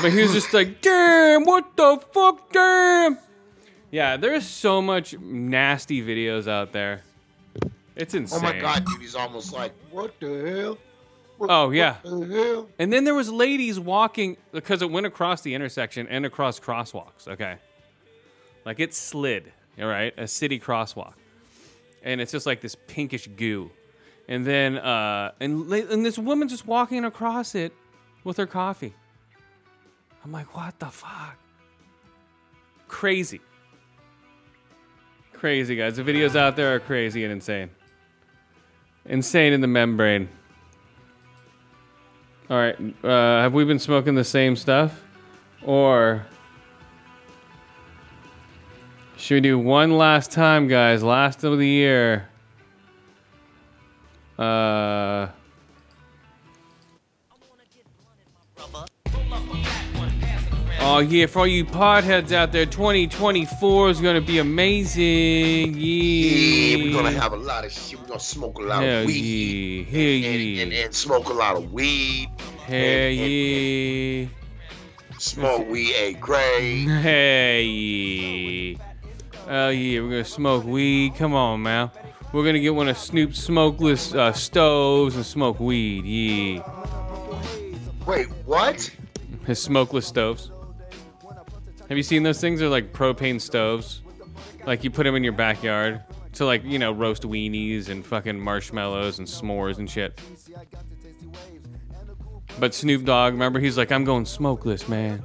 But 0.00 0.12
he 0.12 0.22
was 0.22 0.32
just 0.32 0.52
like, 0.52 0.80
"Damn, 0.80 1.44
what 1.44 1.76
the 1.76 2.00
fuck? 2.12 2.52
Damn." 2.52 3.18
Yeah, 3.90 4.16
there's 4.16 4.46
so 4.46 4.80
much 4.80 5.18
nasty 5.18 6.00
videos 6.02 6.48
out 6.48 6.72
there. 6.72 7.02
It's 7.94 8.14
insane. 8.14 8.38
Oh 8.38 8.42
my 8.42 8.58
god, 8.58 8.84
dude, 8.86 9.00
he's 9.02 9.14
almost 9.14 9.52
like, 9.52 9.72
what 9.90 10.18
the 10.18 10.50
hell? 10.50 10.78
What, 11.36 11.50
Oh, 11.50 11.70
yeah. 11.70 11.96
What 12.02 12.28
the 12.28 12.34
hell? 12.34 12.68
And 12.78 12.90
then 12.92 13.04
there 13.04 13.14
was 13.14 13.30
ladies 13.30 13.78
walking 13.78 14.38
because 14.52 14.80
it 14.80 14.90
went 14.90 15.04
across 15.04 15.42
the 15.42 15.54
intersection 15.54 16.06
and 16.08 16.24
across 16.24 16.58
crosswalks. 16.58 17.28
Okay, 17.28 17.56
like 18.64 18.80
it 18.80 18.94
slid. 18.94 19.52
All 19.78 19.86
right, 19.86 20.14
a 20.16 20.26
city 20.28 20.58
crosswalk. 20.60 21.14
and 22.02 22.20
it's 22.20 22.32
just 22.32 22.46
like 22.46 22.60
this 22.60 22.76
pinkish 22.86 23.28
goo. 23.36 23.70
And 24.28 24.46
then 24.46 24.78
uh, 24.78 25.32
and 25.40 25.70
and 25.72 26.06
this 26.06 26.18
woman 26.18 26.48
just 26.48 26.66
walking 26.66 27.04
across 27.04 27.54
it 27.54 27.72
with 28.24 28.36
her 28.38 28.46
coffee. 28.46 28.94
I'm 30.24 30.32
like, 30.32 30.56
what 30.56 30.78
the 30.78 30.86
fuck? 30.86 31.36
Crazy. 32.88 33.40
Crazy 35.32 35.74
guys. 35.74 35.96
The 35.96 36.02
videos 36.02 36.36
out 36.36 36.56
there 36.56 36.74
are 36.74 36.80
crazy 36.80 37.24
and 37.24 37.32
insane. 37.32 37.70
Insane 39.04 39.52
in 39.52 39.60
the 39.60 39.66
membrane. 39.66 40.28
All 42.48 42.56
right. 42.56 42.76
Uh, 43.02 43.42
have 43.42 43.52
we 43.52 43.64
been 43.64 43.78
smoking 43.78 44.14
the 44.14 44.24
same 44.24 44.54
stuff, 44.54 45.02
or 45.64 46.24
should 49.16 49.34
we 49.36 49.40
do 49.40 49.58
one 49.58 49.96
last 49.96 50.30
time, 50.30 50.68
guys? 50.68 51.02
Last 51.02 51.42
of 51.42 51.58
the 51.58 51.66
year. 51.66 52.28
Uh. 54.38 55.28
Oh 60.84 60.98
yeah, 60.98 61.26
for 61.26 61.40
all 61.40 61.46
you 61.46 61.64
podheads 61.64 62.32
out 62.32 62.50
there, 62.52 62.66
2024 62.66 63.90
is 63.90 64.00
gonna 64.00 64.20
be 64.20 64.38
amazing. 64.38 65.74
Yeah, 65.74 66.76
Yeah, 66.76 66.76
we're 66.84 66.92
gonna 66.92 67.12
have 67.12 67.32
a 67.32 67.36
lot 67.36 67.64
of 67.64 67.70
shit. 67.72 68.00
We're 68.00 68.06
gonna 68.08 68.18
smoke 68.20 68.58
a 68.58 68.62
lot 68.62 68.82
Hell 68.82 69.00
of 69.02 69.06
weed. 69.06 69.86
yeah, 69.88 69.90
hell 69.90 70.00
And, 70.32 70.42
yeah, 70.42 70.62
and, 70.62 70.72
and 70.72 70.94
smoke 70.94 71.28
a 71.28 71.32
lot 71.32 71.56
of 71.56 71.72
weed. 71.72 72.28
hell 72.66 72.76
and- 72.76 73.16
yeah. 73.16 74.26
Smoke 75.18 75.68
weed, 75.68 75.94
a 75.94 76.12
great. 76.14 76.84
Hey. 77.00 78.76
Oh 79.48 79.68
yeah, 79.68 80.00
we're 80.00 80.10
gonna 80.10 80.24
smoke 80.24 80.64
weed. 80.64 81.14
Come 81.16 81.32
on, 81.34 81.62
man. 81.62 81.90
We're 82.32 82.44
gonna 82.44 82.58
get 82.60 82.74
one 82.74 82.88
of 82.88 82.98
Snoop's 82.98 83.38
smokeless 83.40 84.14
uh, 84.14 84.32
stoves 84.32 85.14
and 85.14 85.24
smoke 85.24 85.60
weed. 85.60 86.04
Yeah, 86.04 86.62
Wait, 88.04 88.26
what? 88.46 88.90
his 89.46 89.62
smokeless 89.62 90.06
stoves. 90.06 90.50
Have 91.92 91.98
you 91.98 92.02
seen 92.02 92.22
those 92.22 92.40
things? 92.40 92.60
They're 92.60 92.70
like 92.70 92.94
propane 92.94 93.38
stoves. 93.38 94.00
Like 94.64 94.82
you 94.82 94.90
put 94.90 95.02
them 95.02 95.14
in 95.14 95.22
your 95.22 95.34
backyard 95.34 96.00
to 96.32 96.46
like 96.46 96.64
you 96.64 96.78
know 96.78 96.90
roast 96.90 97.24
weenies 97.24 97.90
and 97.90 98.02
fucking 98.02 98.40
marshmallows 98.40 99.18
and 99.18 99.28
s'mores 99.28 99.76
and 99.76 99.90
shit. 99.90 100.18
But 102.58 102.72
Snoop 102.72 103.04
Dogg, 103.04 103.34
remember, 103.34 103.60
he's 103.60 103.76
like, 103.76 103.92
I'm 103.92 104.04
going 104.04 104.24
smokeless, 104.24 104.88
man. 104.88 105.22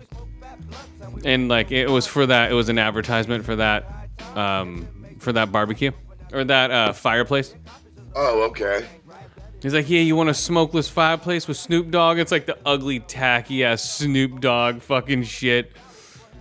And 1.24 1.48
like, 1.48 1.72
it 1.72 1.90
was 1.90 2.06
for 2.06 2.26
that. 2.26 2.52
It 2.52 2.54
was 2.54 2.68
an 2.68 2.80
advertisement 2.80 3.46
for 3.46 3.56
that, 3.56 4.10
um, 4.36 4.90
for 5.20 5.32
that 5.32 5.54
barbecue 5.54 5.92
or 6.34 6.44
that 6.44 6.70
uh, 6.70 6.92
fireplace. 6.92 7.56
Oh, 8.14 8.44
okay. 8.50 8.86
He's 9.62 9.74
like, 9.74 9.90
yeah, 9.90 10.02
you 10.02 10.18
want 10.18 10.30
a 10.30 10.34
smokeless 10.34 10.90
fireplace 10.90 11.48
with 11.48 11.56
Snoop 11.56 11.92
Dogg? 11.92 12.20
It's 12.20 12.34
like 12.34 12.46
the 12.46 12.58
ugly, 12.66 13.00
tacky 13.00 13.64
ass 13.64 13.90
Snoop 13.90 14.42
Dogg 14.42 14.82
fucking 14.82 15.24
shit. 15.24 15.72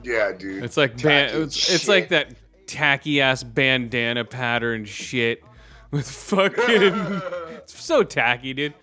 Yeah, 0.07 0.31
dude. 0.31 0.63
It's 0.63 0.77
like 0.77 1.03
ban- 1.03 1.43
it's, 1.43 1.69
it's 1.69 1.89
like 1.89 2.11
that 2.11 2.33
tacky 2.69 3.21
ass 3.21 3.43
bandana 3.43 4.25
pattern 4.25 4.85
shit 4.85 5.43
with 5.91 6.09
fucking. 6.09 6.63
it's 7.57 7.85
so 7.85 8.05
tacky, 8.05 8.55
dude. 8.55 8.75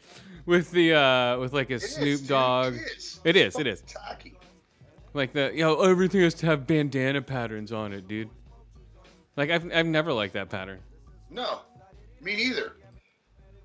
With 0.46 0.72
the 0.72 0.94
uh, 0.94 1.40
with 1.40 1.54
like 1.54 1.70
a 1.70 1.76
It 1.76 1.84
is, 1.84 1.96
Snoop 1.96 2.20
dude. 2.20 2.28
Dogg. 2.28 2.74
It 2.74 2.82
is. 2.98 3.22
It 3.24 3.36
is, 3.38 3.58
it 3.58 3.68
is. 3.68 3.82
Tacky. 3.88 4.34
Like 5.14 5.32
the 5.32 5.52
you 5.54 5.62
know 5.62 5.80
everything 5.82 6.22
has 6.22 6.34
to 6.36 6.46
have 6.48 6.68
bandana 6.68 7.22
patterns 7.22 7.72
on 7.72 7.94
it, 7.94 8.06
dude. 8.10 8.30
Like 9.38 9.50
I've 9.50 9.72
I've 9.74 9.86
never 9.86 10.12
liked 10.12 10.34
that 10.34 10.50
pattern. 10.50 10.80
No, 11.30 11.62
me 12.22 12.36
neither. 12.36 12.74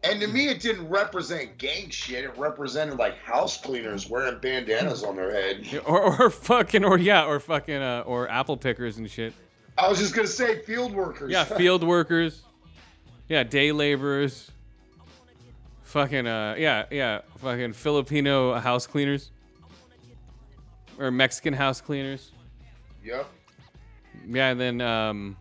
And 0.05 0.21
to 0.21 0.29
me, 0.29 0.49
it 0.49 0.61
didn't 0.61 0.89
represent 0.89 1.59
gang 1.59 1.91
shit. 1.91 2.25
It 2.25 2.37
represented 2.39 2.99
like 2.99 3.19
house 3.19 3.61
cleaners 3.61 4.09
wearing 4.09 4.39
bandanas 4.39 5.03
on 5.03 5.17
their 5.17 5.33
head. 5.33 5.67
Or 5.87 6.23
or 6.23 6.31
fucking 6.31 6.85
or 6.85 6.99
yeah 6.99 7.25
or 7.25 7.41
fucking 7.41 7.83
uh, 7.83 8.05
or 8.07 8.29
apple 8.31 8.57
pickers 8.57 8.99
and 8.99 9.11
shit. 9.11 9.33
I 9.77 9.89
was 9.89 9.99
just 9.99 10.15
gonna 10.15 10.29
say 10.29 10.61
field 10.63 10.95
workers. 10.95 11.31
Yeah, 11.33 11.45
field 11.59 11.83
workers. 11.83 12.43
Yeah, 13.29 13.43
day 13.43 13.73
laborers. 13.73 14.51
Fucking 15.83 16.27
uh 16.27 16.55
yeah, 16.59 16.85
yeah, 16.91 17.23
fucking 17.39 17.73
Filipino 17.73 18.55
house 18.55 18.87
cleaners. 18.87 19.31
Or 20.99 21.11
Mexican 21.11 21.55
house 21.55 21.81
cleaners. 21.81 22.33
Yep. 23.05 23.27
Yeah, 24.29 24.51
and 24.51 24.61
then 24.61 24.81
um 24.81 25.37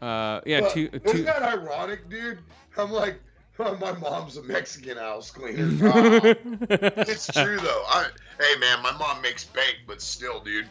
uh 0.00 0.40
yeah, 0.46 0.60
But 0.60 0.70
two 0.70 0.88
isn't 0.92 1.06
two 1.06 1.22
that 1.24 1.42
ironic, 1.42 2.08
dude? 2.08 2.38
I'm 2.76 2.90
like, 2.90 3.20
oh, 3.58 3.76
my 3.80 3.92
mom's 3.92 4.36
a 4.36 4.42
Mexican 4.42 4.96
house 4.96 5.30
cleaner. 5.30 5.68
It's 6.70 7.26
true 7.26 7.58
though. 7.58 7.84
I, 7.88 8.06
hey 8.40 8.58
man, 8.58 8.82
my 8.82 8.92
mom 8.92 9.20
makes 9.22 9.44
bank, 9.44 9.78
but 9.86 10.00
still, 10.02 10.40
dude. 10.40 10.68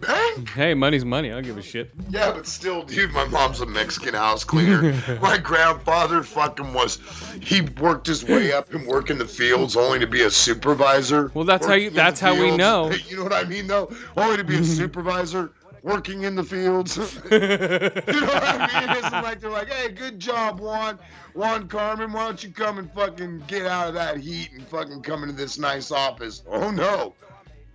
Bank? 0.00 0.48
Hey, 0.50 0.74
money's 0.74 1.04
money. 1.04 1.30
I 1.30 1.34
don't 1.34 1.44
give 1.44 1.58
a 1.58 1.62
shit. 1.62 1.90
Yeah, 2.10 2.32
but 2.32 2.46
still, 2.46 2.82
dude, 2.82 3.12
my 3.12 3.24
mom's 3.26 3.60
a 3.60 3.66
Mexican 3.66 4.14
house 4.14 4.42
cleaner. 4.42 4.94
my 5.22 5.38
grandfather 5.38 6.22
fucking 6.24 6.72
was, 6.72 6.98
he 7.40 7.60
worked 7.60 8.06
his 8.08 8.24
way 8.24 8.52
up 8.52 8.72
and 8.74 8.84
work 8.88 9.10
in 9.10 9.18
the 9.18 9.26
fields 9.26 9.76
only 9.76 10.00
to 10.00 10.06
be 10.08 10.22
a 10.22 10.30
supervisor. 10.30 11.30
Well, 11.34 11.44
that's 11.44 11.66
how 11.66 11.74
you- 11.74 11.90
that's 11.90 12.18
how 12.18 12.32
we 12.32 12.46
fields. 12.46 12.58
know. 12.58 12.90
You 12.90 13.18
know 13.18 13.22
what 13.22 13.32
I 13.34 13.44
mean, 13.44 13.68
though? 13.68 13.92
Only 14.16 14.38
to 14.38 14.44
be 14.44 14.56
a 14.58 14.64
supervisor 14.64 15.52
working 15.82 16.22
in 16.22 16.34
the 16.34 16.44
fields. 16.44 16.96
you 17.30 17.38
know 17.38 17.46
what 17.48 18.42
I 18.42 18.86
mean? 18.86 18.96
It's 18.96 19.12
like 19.12 19.40
they're 19.40 19.50
like, 19.50 19.68
hey, 19.68 19.90
good 19.90 20.18
job, 20.18 20.60
Juan. 20.60 20.98
Juan 21.34 21.68
Carmen, 21.68 22.12
why 22.12 22.26
don't 22.26 22.42
you 22.42 22.50
come 22.50 22.78
and 22.78 22.92
fucking 22.92 23.44
get 23.46 23.66
out 23.66 23.88
of 23.88 23.94
that 23.94 24.18
heat 24.18 24.52
and 24.52 24.66
fucking 24.68 25.02
come 25.02 25.22
into 25.22 25.34
this 25.34 25.58
nice 25.58 25.90
office? 25.90 26.42
Oh 26.48 26.70
no. 26.70 27.14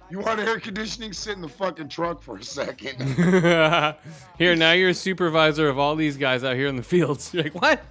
You 0.09 0.19
want 0.19 0.39
air 0.39 0.59
conditioning? 0.59 1.11
Sit 1.11 1.35
in 1.35 1.41
the 1.41 1.49
fucking 1.49 1.89
truck 1.89 2.21
for 2.21 2.37
a 2.37 2.43
second. 2.43 3.01
here, 4.37 4.55
now 4.55 4.71
you're 4.71 4.89
a 4.89 4.93
supervisor 4.93 5.67
of 5.67 5.77
all 5.77 5.97
these 5.97 6.15
guys 6.15 6.45
out 6.45 6.55
here 6.55 6.67
in 6.67 6.77
the 6.77 6.83
fields. 6.83 7.33
You're 7.33 7.43
like, 7.43 7.55
what? 7.55 7.83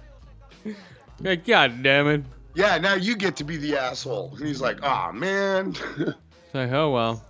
You're 0.65 0.75
like, 1.21 1.45
God 1.45 1.83
damn 1.83 2.07
it. 2.07 2.23
yeah, 2.55 2.79
now 2.79 2.95
you 2.95 3.15
get 3.15 3.35
to 3.35 3.43
be 3.43 3.57
the 3.57 3.77
asshole. 3.77 4.33
And 4.35 4.47
he's 4.47 4.61
like, 4.61 4.79
ah, 4.81 5.11
man. 5.11 5.75
It's 5.99 6.55
like, 6.55 6.71
oh 6.71 6.89
well. 6.89 7.23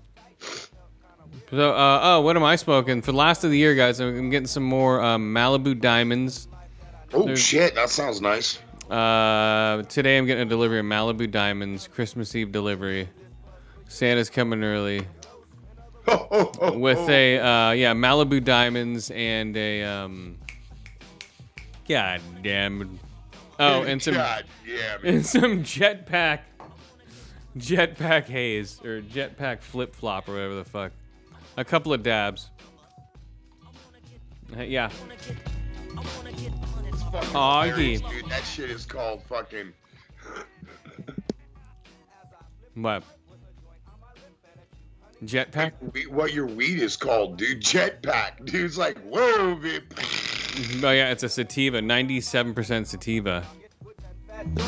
So, 1.49 1.71
uh, 1.73 1.99
oh, 2.03 2.21
what 2.21 2.35
am 2.35 2.43
I 2.43 2.55
smoking 2.55 3.01
for 3.01 3.11
the 3.11 3.17
last 3.17 3.43
of 3.43 3.51
the 3.51 3.57
year, 3.57 3.73
guys? 3.75 3.99
I'm 3.99 4.29
getting 4.29 4.47
some 4.47 4.63
more 4.63 5.01
um, 5.01 5.33
Malibu 5.33 5.79
Diamonds. 5.79 6.47
oh, 7.13 7.23
There's- 7.23 7.39
shit, 7.39 7.75
that 7.75 7.89
sounds 7.89 8.21
nice. 8.21 8.59
Uh, 8.89 9.83
today 9.83 10.17
I'm 10.17 10.25
getting 10.25 10.43
a 10.47 10.49
delivery 10.49 10.79
of 10.79 10.85
Malibu 10.85 11.29
Diamonds, 11.29 11.87
Christmas 11.87 12.33
Eve 12.35 12.51
delivery. 12.53 13.09
Santa's 13.89 14.29
coming 14.29 14.63
early 14.63 15.05
with 16.73 16.97
a 17.09 17.37
uh, 17.39 17.71
yeah 17.71 17.93
Malibu 17.93 18.41
Diamonds 18.43 19.11
and 19.11 19.55
a 19.57 19.83
um. 19.83 20.37
God 21.87 22.21
damn. 22.43 22.97
Oh, 23.59 23.81
and 23.83 24.01
some 24.01 24.13
God, 24.13 24.45
yeah, 24.65 24.97
man. 25.03 25.15
and 25.15 25.25
some 25.25 25.63
jetpack, 25.63 26.39
jetpack 27.57 28.25
haze 28.25 28.79
or 28.85 29.01
jetpack 29.01 29.61
flip 29.61 29.95
flop 29.95 30.29
or 30.29 30.33
whatever 30.33 30.55
the 30.55 30.63
fuck. 30.65 30.91
A 31.57 31.65
couple 31.65 31.93
of 31.93 32.03
dabs. 32.03 32.51
Uh, 34.57 34.61
Yeah. 34.61 34.89
Aw, 37.33 37.63
hilarious, 37.63 38.01
yeah. 38.01 38.09
dude. 38.11 38.29
That 38.29 38.43
shit 38.43 38.69
is 38.69 38.85
called 38.85 39.23
fucking. 39.23 39.73
What? 42.75 43.03
Jetpack? 45.25 45.71
What 46.09 46.33
your 46.33 46.45
weed 46.45 46.79
is 46.79 46.95
called, 46.95 47.37
dude? 47.37 47.61
Jetpack. 47.61 48.45
Dude's 48.45 48.77
like, 48.77 48.99
whoa, 48.99 49.55
babe. 49.55 49.81
Oh 50.83 50.91
yeah, 50.91 51.09
it's 51.11 51.23
a 51.23 51.29
sativa, 51.29 51.79
97% 51.79 52.85
sativa. 52.85 53.45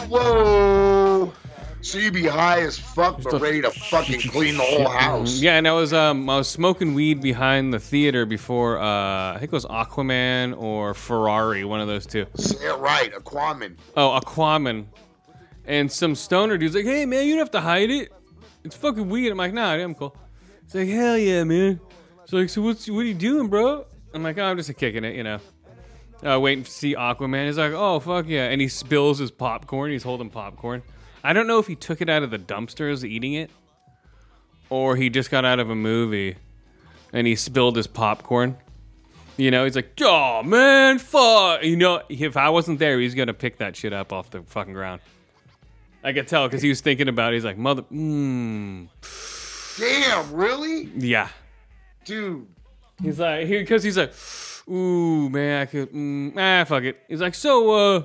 Whoa. 0.08 1.34
So 1.82 1.98
you 1.98 2.12
be 2.12 2.26
high 2.26 2.62
as 2.62 2.78
fuck, 2.78 3.22
but 3.24 3.40
ready 3.42 3.62
to 3.62 3.72
fucking 3.72 4.20
clean 4.22 4.58
the 4.58 4.64
whole 4.64 4.90
house. 4.90 5.40
Yeah, 5.40 5.58
and 5.58 5.68
I 5.68 5.72
was 5.72 5.94
um 5.94 6.30
I 6.30 6.38
was 6.38 6.50
smoking 6.50 6.94
weed 6.94 7.22
behind 7.22 7.74
the 7.74 7.80
theater 7.80 8.26
before 8.26 8.80
uh 8.80 9.34
I 9.34 9.38
think 9.40 9.54
it 9.54 9.56
was 9.56 9.66
Aquaman 9.66 10.60
or 10.60 10.94
Ferrari, 10.94 11.64
one 11.64 11.80
of 11.80 11.88
those 11.88 12.06
two. 12.06 12.26
Say 12.36 12.66
it 12.66 12.78
right, 12.80 13.14
Aquaman. 13.14 13.78
Oh, 13.96 14.20
Aquaman. 14.22 14.88
And 15.66 15.90
some 15.92 16.16
stoner 16.16 16.58
dude's 16.58 16.76
like, 16.76 16.86
"Hey 16.86 17.06
man, 17.06 17.26
you 17.26 17.34
don't 17.34 17.40
have 17.40 17.52
to 17.52 17.62
hide 17.62 17.92
it. 17.92 18.12
It's 18.64 18.76
fucking 18.76 19.08
weed." 19.08 19.30
I'm 19.30 19.38
like, 19.38 19.54
"Nah, 19.54 19.74
I'm 19.74 19.96
cool." 19.96 20.18
It's 20.66 20.76
like, 20.76 20.90
"Hell 20.90 21.18
yeah, 21.18 21.44
man." 21.44 21.80
It's 22.24 22.34
like, 22.34 22.50
"So 22.50 22.62
what's 22.62 22.90
what 22.90 23.00
are 23.00 23.04
you 23.04 23.14
doing, 23.14 23.48
bro?" 23.48 23.86
I'm 24.14 24.24
like, 24.24 24.38
oh, 24.38 24.44
"I'm 24.44 24.58
just 24.58 24.76
kicking 24.76 25.04
it, 25.04 25.16
you 25.16 25.24
know." 25.24 25.40
Uh, 26.26 26.40
waiting 26.40 26.64
to 26.66 26.70
see 26.72 26.96
Aquaman. 26.96 27.46
He's 27.48 27.58
like, 27.58 27.72
"Oh 27.74 28.00
fuck 28.00 28.28
yeah!" 28.28 28.50
And 28.50 28.60
he 28.60 28.68
spills 28.68 29.20
his 29.20 29.32
popcorn. 29.32 29.92
He's 29.92 30.04
holding 30.04 30.30
popcorn. 30.30 30.84
I 31.24 31.34
don't 31.34 31.48
know 31.48 31.60
if 31.60 31.68
he 31.68 31.76
took 31.76 32.02
it 32.02 32.10
out 32.10 32.24
of 32.24 32.32
the 32.32 32.40
dumpsters 32.40 33.04
eating 33.04 33.34
it, 33.34 33.50
or 34.70 34.96
he 34.96 35.10
just 35.10 35.32
got 35.32 35.46
out 35.46 35.60
of 35.60 35.70
a 35.70 35.76
movie 35.76 36.36
and 37.14 37.26
he 37.26 37.36
spilled 37.36 37.76
his 37.76 37.88
popcorn. 37.88 38.58
You 39.38 39.52
know, 39.52 39.64
he's 39.64 39.76
like, 39.76 39.94
oh 40.02 40.44
man, 40.44 41.00
fuck. 41.00 41.64
You 41.64 41.78
know, 41.78 42.02
if 42.10 42.36
I 42.36 42.50
wasn't 42.50 42.80
there, 42.80 43.00
he's 43.00 43.16
gonna 43.16 43.34
pick 43.34 43.58
that 43.60 43.76
shit 43.78 43.94
up 43.94 44.12
off 44.12 44.30
the 44.30 44.42
fucking 44.42 44.74
ground. 44.74 45.02
I 46.04 46.12
could 46.14 46.28
tell 46.28 46.48
because 46.48 46.62
he 46.62 46.70
was 46.70 46.82
thinking 46.82 47.08
about. 47.08 47.34
it. 47.34 47.38
He's 47.38 47.46
like, 47.46 47.58
mother, 47.58 47.84
mm, 47.84 48.88
Damn, 49.78 50.34
really? 50.34 50.90
yeah. 50.98 51.30
Dude. 52.06 52.48
He's 53.02 53.20
like, 53.20 53.48
because 53.48 53.84
he's 53.84 53.98
like, 53.98 54.14
ooh 54.70 55.30
man, 55.30 55.62
I 55.62 55.66
could, 55.66 55.92
mm, 55.92 56.34
ah, 56.38 56.64
fuck 56.66 56.84
it. 56.84 56.98
He's 57.08 57.22
like, 57.22 57.36
so, 57.36 57.72
uh, 57.72 58.04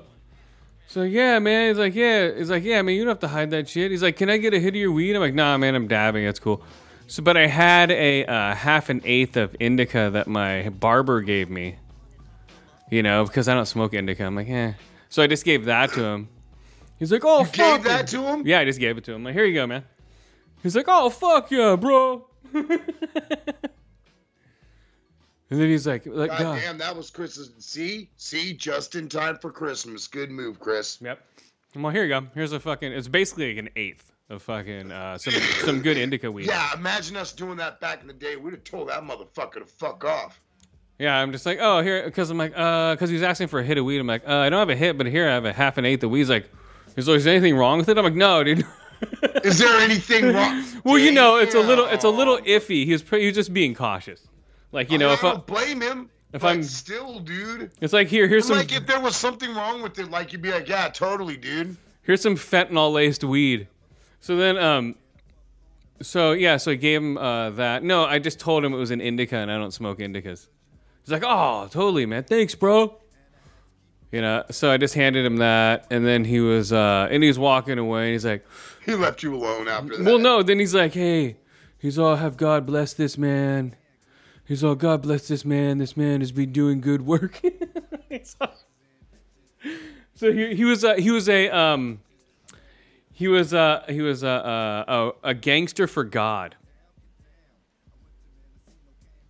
so 0.87 1.03
yeah, 1.03 1.39
man. 1.39 1.69
He's 1.69 1.79
like, 1.79 1.95
yeah. 1.95 2.33
He's 2.33 2.51
like, 2.51 2.63
yeah, 2.65 2.83
man. 2.83 2.95
You 2.95 3.03
don't 3.03 3.11
have 3.11 3.21
to 3.21 3.29
hide 3.29 3.51
that 3.51 3.69
shit. 3.69 3.91
He's 3.91 4.03
like, 4.03 4.17
can 4.17 4.31
I 4.31 4.37
get 4.37 4.55
a 4.55 4.59
hit 4.59 4.71
of 4.71 4.77
your 4.77 4.93
weed? 4.93 5.15
I'm 5.15 5.21
like, 5.21 5.35
nah, 5.35 5.57
man. 5.57 5.75
I'm 5.75 5.89
dabbing. 5.89 6.25
That's 6.25 6.39
cool. 6.39 6.63
So, 7.07 7.23
but 7.23 7.37
I 7.37 7.47
had 7.47 7.91
a 7.91 8.25
uh, 8.25 8.55
half 8.55 8.89
an 8.91 9.03
eighth 9.05 9.37
of 9.37 9.55
indica 9.61 10.11
that 10.13 10.27
my 10.27 10.69
barber 10.69 11.21
gave 11.21 11.51
me. 11.51 11.77
You 12.91 13.03
know, 13.03 13.25
because 13.25 13.49
I 13.49 13.55
don't 13.55 13.67
smoke 13.67 13.95
indica. 13.95 14.25
I'm 14.25 14.37
like, 14.37 14.49
eh. 14.49 14.75
So 15.09 15.23
I 15.23 15.27
just 15.27 15.45
gave 15.45 15.65
that 15.65 15.93
to 15.93 16.05
him. 16.05 16.29
He's 16.99 17.11
like, 17.11 17.25
oh, 17.25 17.41
You 17.41 17.45
fuck 17.47 17.57
gave 17.57 17.85
that 17.85 18.07
to 18.09 18.23
him? 18.23 18.47
Yeah, 18.47 18.61
I 18.61 18.65
just 18.65 18.79
gave 18.79 18.97
it 18.97 19.05
to 19.05 19.13
him. 19.13 19.25
Like, 19.25 19.35
here 19.35 19.45
you 19.45 19.55
go, 19.55 19.67
man. 19.67 19.85
He's 20.63 20.77
like, 20.77 20.87
oh, 20.89 21.11
fuck 21.11 21.51
yeah, 21.51 21.77
bro. 21.77 22.27
and 25.51 25.61
then 25.61 25.69
he's 25.69 25.87
like, 25.87 26.07
like, 26.07 26.31
God, 26.31 26.41
God. 26.41 26.61
damn, 26.61 26.79
that 26.79 26.97
was 26.97 27.11
Chris's. 27.11 27.51
See? 27.59 28.09
See? 28.17 28.55
Just 28.55 28.95
in 28.95 29.09
time 29.09 29.39
for 29.39 29.51
Christmas. 29.51 30.07
Good 30.07 30.31
move, 30.31 30.59
Chris. 30.59 30.99
Yep. 31.01 31.21
Well, 31.77 31.93
here 31.93 32.05
you 32.05 32.09
go. 32.09 32.27
Here's 32.35 32.53
a 32.53 32.61
fucking. 32.61 32.93
It's 32.93 33.09
basically 33.09 33.55
like 33.55 33.65
an 33.67 33.71
eighth 33.77 34.13
of 34.31 34.43
fucking 34.43 34.91
uh, 34.91 35.19
some 35.19 35.35
some 35.65 35.83
good 35.83 35.99
indica 35.99 36.31
weed. 36.31 36.47
Yeah, 36.47 36.73
imagine 36.75 37.17
us 37.17 37.33
doing 37.33 37.57
that 37.59 37.81
back 37.81 38.01
in 38.01 38.07
the 38.07 38.13
day. 38.13 38.37
We'd 38.37 38.55
have 38.55 38.65
told 38.65 38.89
that 38.89 39.03
motherfucker 39.03 39.55
to 39.55 39.67
fuck 39.67 40.05
off. 40.05 40.41
Yeah, 40.99 41.17
I'm 41.17 41.33
just 41.33 41.45
like, 41.45 41.59
oh, 41.61 41.83
here, 41.83 42.05
because 42.05 42.31
I'm 42.31 42.39
like, 42.39 42.53
uh, 42.57 42.95
because 42.95 43.11
he's 43.11 43.23
asking 43.23 43.49
for 43.49 43.59
a 43.59 43.65
hit 43.65 43.79
of 43.79 43.85
weed. 43.85 43.99
I'm 43.99 44.07
like, 44.07 44.27
uh, 44.27 44.37
I 44.37 44.49
don't 44.49 44.61
have 44.61 44.71
a 44.71 44.77
hit, 44.77 44.97
but 44.97 45.07
here 45.07 45.29
I 45.29 45.33
have 45.33 45.45
a 45.45 45.53
half 45.53 45.77
an 45.77 45.85
eighth 45.85 46.05
of 46.05 46.11
weed. 46.11 46.21
He's 46.21 46.31
like, 46.31 46.49
is 46.97 47.07
there 47.07 47.35
anything 47.35 47.57
wrong 47.57 47.79
with 47.79 47.89
it? 47.89 47.99
I'm 47.99 48.05
like, 48.05 48.15
no, 48.15 48.45
dude. 48.45 48.65
Is 49.43 49.59
there 49.59 49.81
anything 49.81 50.33
wrong? 50.33 50.65
well, 50.85 50.99
you 50.99 51.11
know, 51.11 51.37
it's 51.37 51.55
a 51.55 51.61
little, 51.61 51.87
it's 51.87 52.05
a 52.05 52.09
little 52.09 52.39
iffy. 52.39 52.85
He 52.87 52.93
was, 52.93 53.03
pre- 53.03 53.21
he 53.21 53.27
was 53.27 53.35
just 53.35 53.53
being 53.53 53.75
cautious. 53.75 54.29
Like, 54.75 54.91
you 54.91 54.99
know, 54.99 55.11
I 55.11 55.15
if 55.15 55.25
I, 55.25 55.31
don't 55.31 55.47
blame 55.47 55.81
him. 55.81 56.11
if 56.33 56.43
I'm- 56.45 56.63
still, 56.65 57.21
dude. 57.21 57.71
it's 57.81 57.93
like 57.93 58.09
here, 58.09 58.27
here's 58.27 58.47
some, 58.47 58.57
like 58.57 58.73
if 58.73 58.87
there 58.87 59.01
was 59.01 59.15
something 59.15 59.55
wrong 59.55 59.83
with 59.83 59.99
it, 60.01 60.11
like 60.11 60.33
you'd 60.33 60.43
be 60.43 60.51
like, 60.51 60.69
yeah, 60.69 60.89
totally, 60.89 61.37
dude. 61.37 61.77
here's 62.03 62.21
some 62.21 62.35
fentanyl 62.35 62.93
laced 62.93 63.23
weed. 63.23 63.69
So 64.21 64.37
then, 64.37 64.59
um, 64.59 64.97
so 66.03 66.33
yeah, 66.33 66.57
so 66.57 66.73
I 66.73 66.75
gave 66.75 67.01
him 67.01 67.17
uh, 67.17 67.51
that. 67.51 67.85
No, 67.85 68.05
I 68.05 68.19
just 68.19 68.41
told 68.41 68.65
him 68.65 68.75
it 68.75 68.79
was 68.79 68.91
an 68.91 69.01
indica, 69.01 69.37
and 69.37 69.51
I 69.51 69.57
don't 69.59 69.71
smoke 69.73 69.99
indicas. 70.01 70.49
He's 71.03 71.13
like, 71.13 71.23
oh, 71.25 71.69
totally, 71.71 72.05
man. 72.07 72.25
Thanks, 72.25 72.55
bro. 72.55 72.99
You 74.11 74.23
know, 74.23 74.45
so 74.51 74.71
I 74.71 74.77
just 74.77 74.95
handed 74.95 75.25
him 75.25 75.37
that, 75.37 75.87
and 75.91 76.07
then 76.07 76.25
he 76.25 76.41
was, 76.41 76.73
uh, 76.73 77.09
and 77.11 77.23
he 77.23 77.29
was 77.29 77.39
walking 77.39 77.79
away, 77.79 78.05
and 78.05 78.13
he's 78.13 78.25
like, 78.25 78.45
He 78.85 78.95
left 78.95 79.23
you 79.23 79.35
alone 79.35 79.69
after 79.69 79.97
that. 79.97 80.05
well, 80.05 80.19
no. 80.19 80.43
Then 80.43 80.59
he's 80.59 80.75
like, 80.75 80.95
hey, 80.95 81.37
he's 81.79 81.99
all, 81.99 82.17
have 82.17 82.37
God 82.37 82.65
bless 82.67 82.93
this 82.93 83.19
man. 83.19 83.77
He's 84.47 84.63
all, 84.63 84.75
God 84.75 85.03
bless 85.03 85.27
this 85.29 85.45
man. 85.45 85.79
This 85.79 85.97
man 85.97 86.21
has 86.21 86.31
been 86.33 86.53
doing 86.53 86.81
good 86.81 87.03
work. 87.07 87.41
So 90.17 90.33
he, 90.33 90.55
he 90.55 90.65
was, 90.65 90.85
uh, 90.85 90.95
he 90.95 91.11
was 91.11 91.29
a, 91.29 91.51
um, 91.51 92.01
he 93.13 93.27
was, 93.27 93.53
uh, 93.53 93.83
he 93.89 94.01
was, 94.01 94.23
uh, 94.23 94.85
a, 94.87 95.11
a 95.31 95.35
gangster 95.35 95.89
for 95.89 96.05
God. 96.05 96.55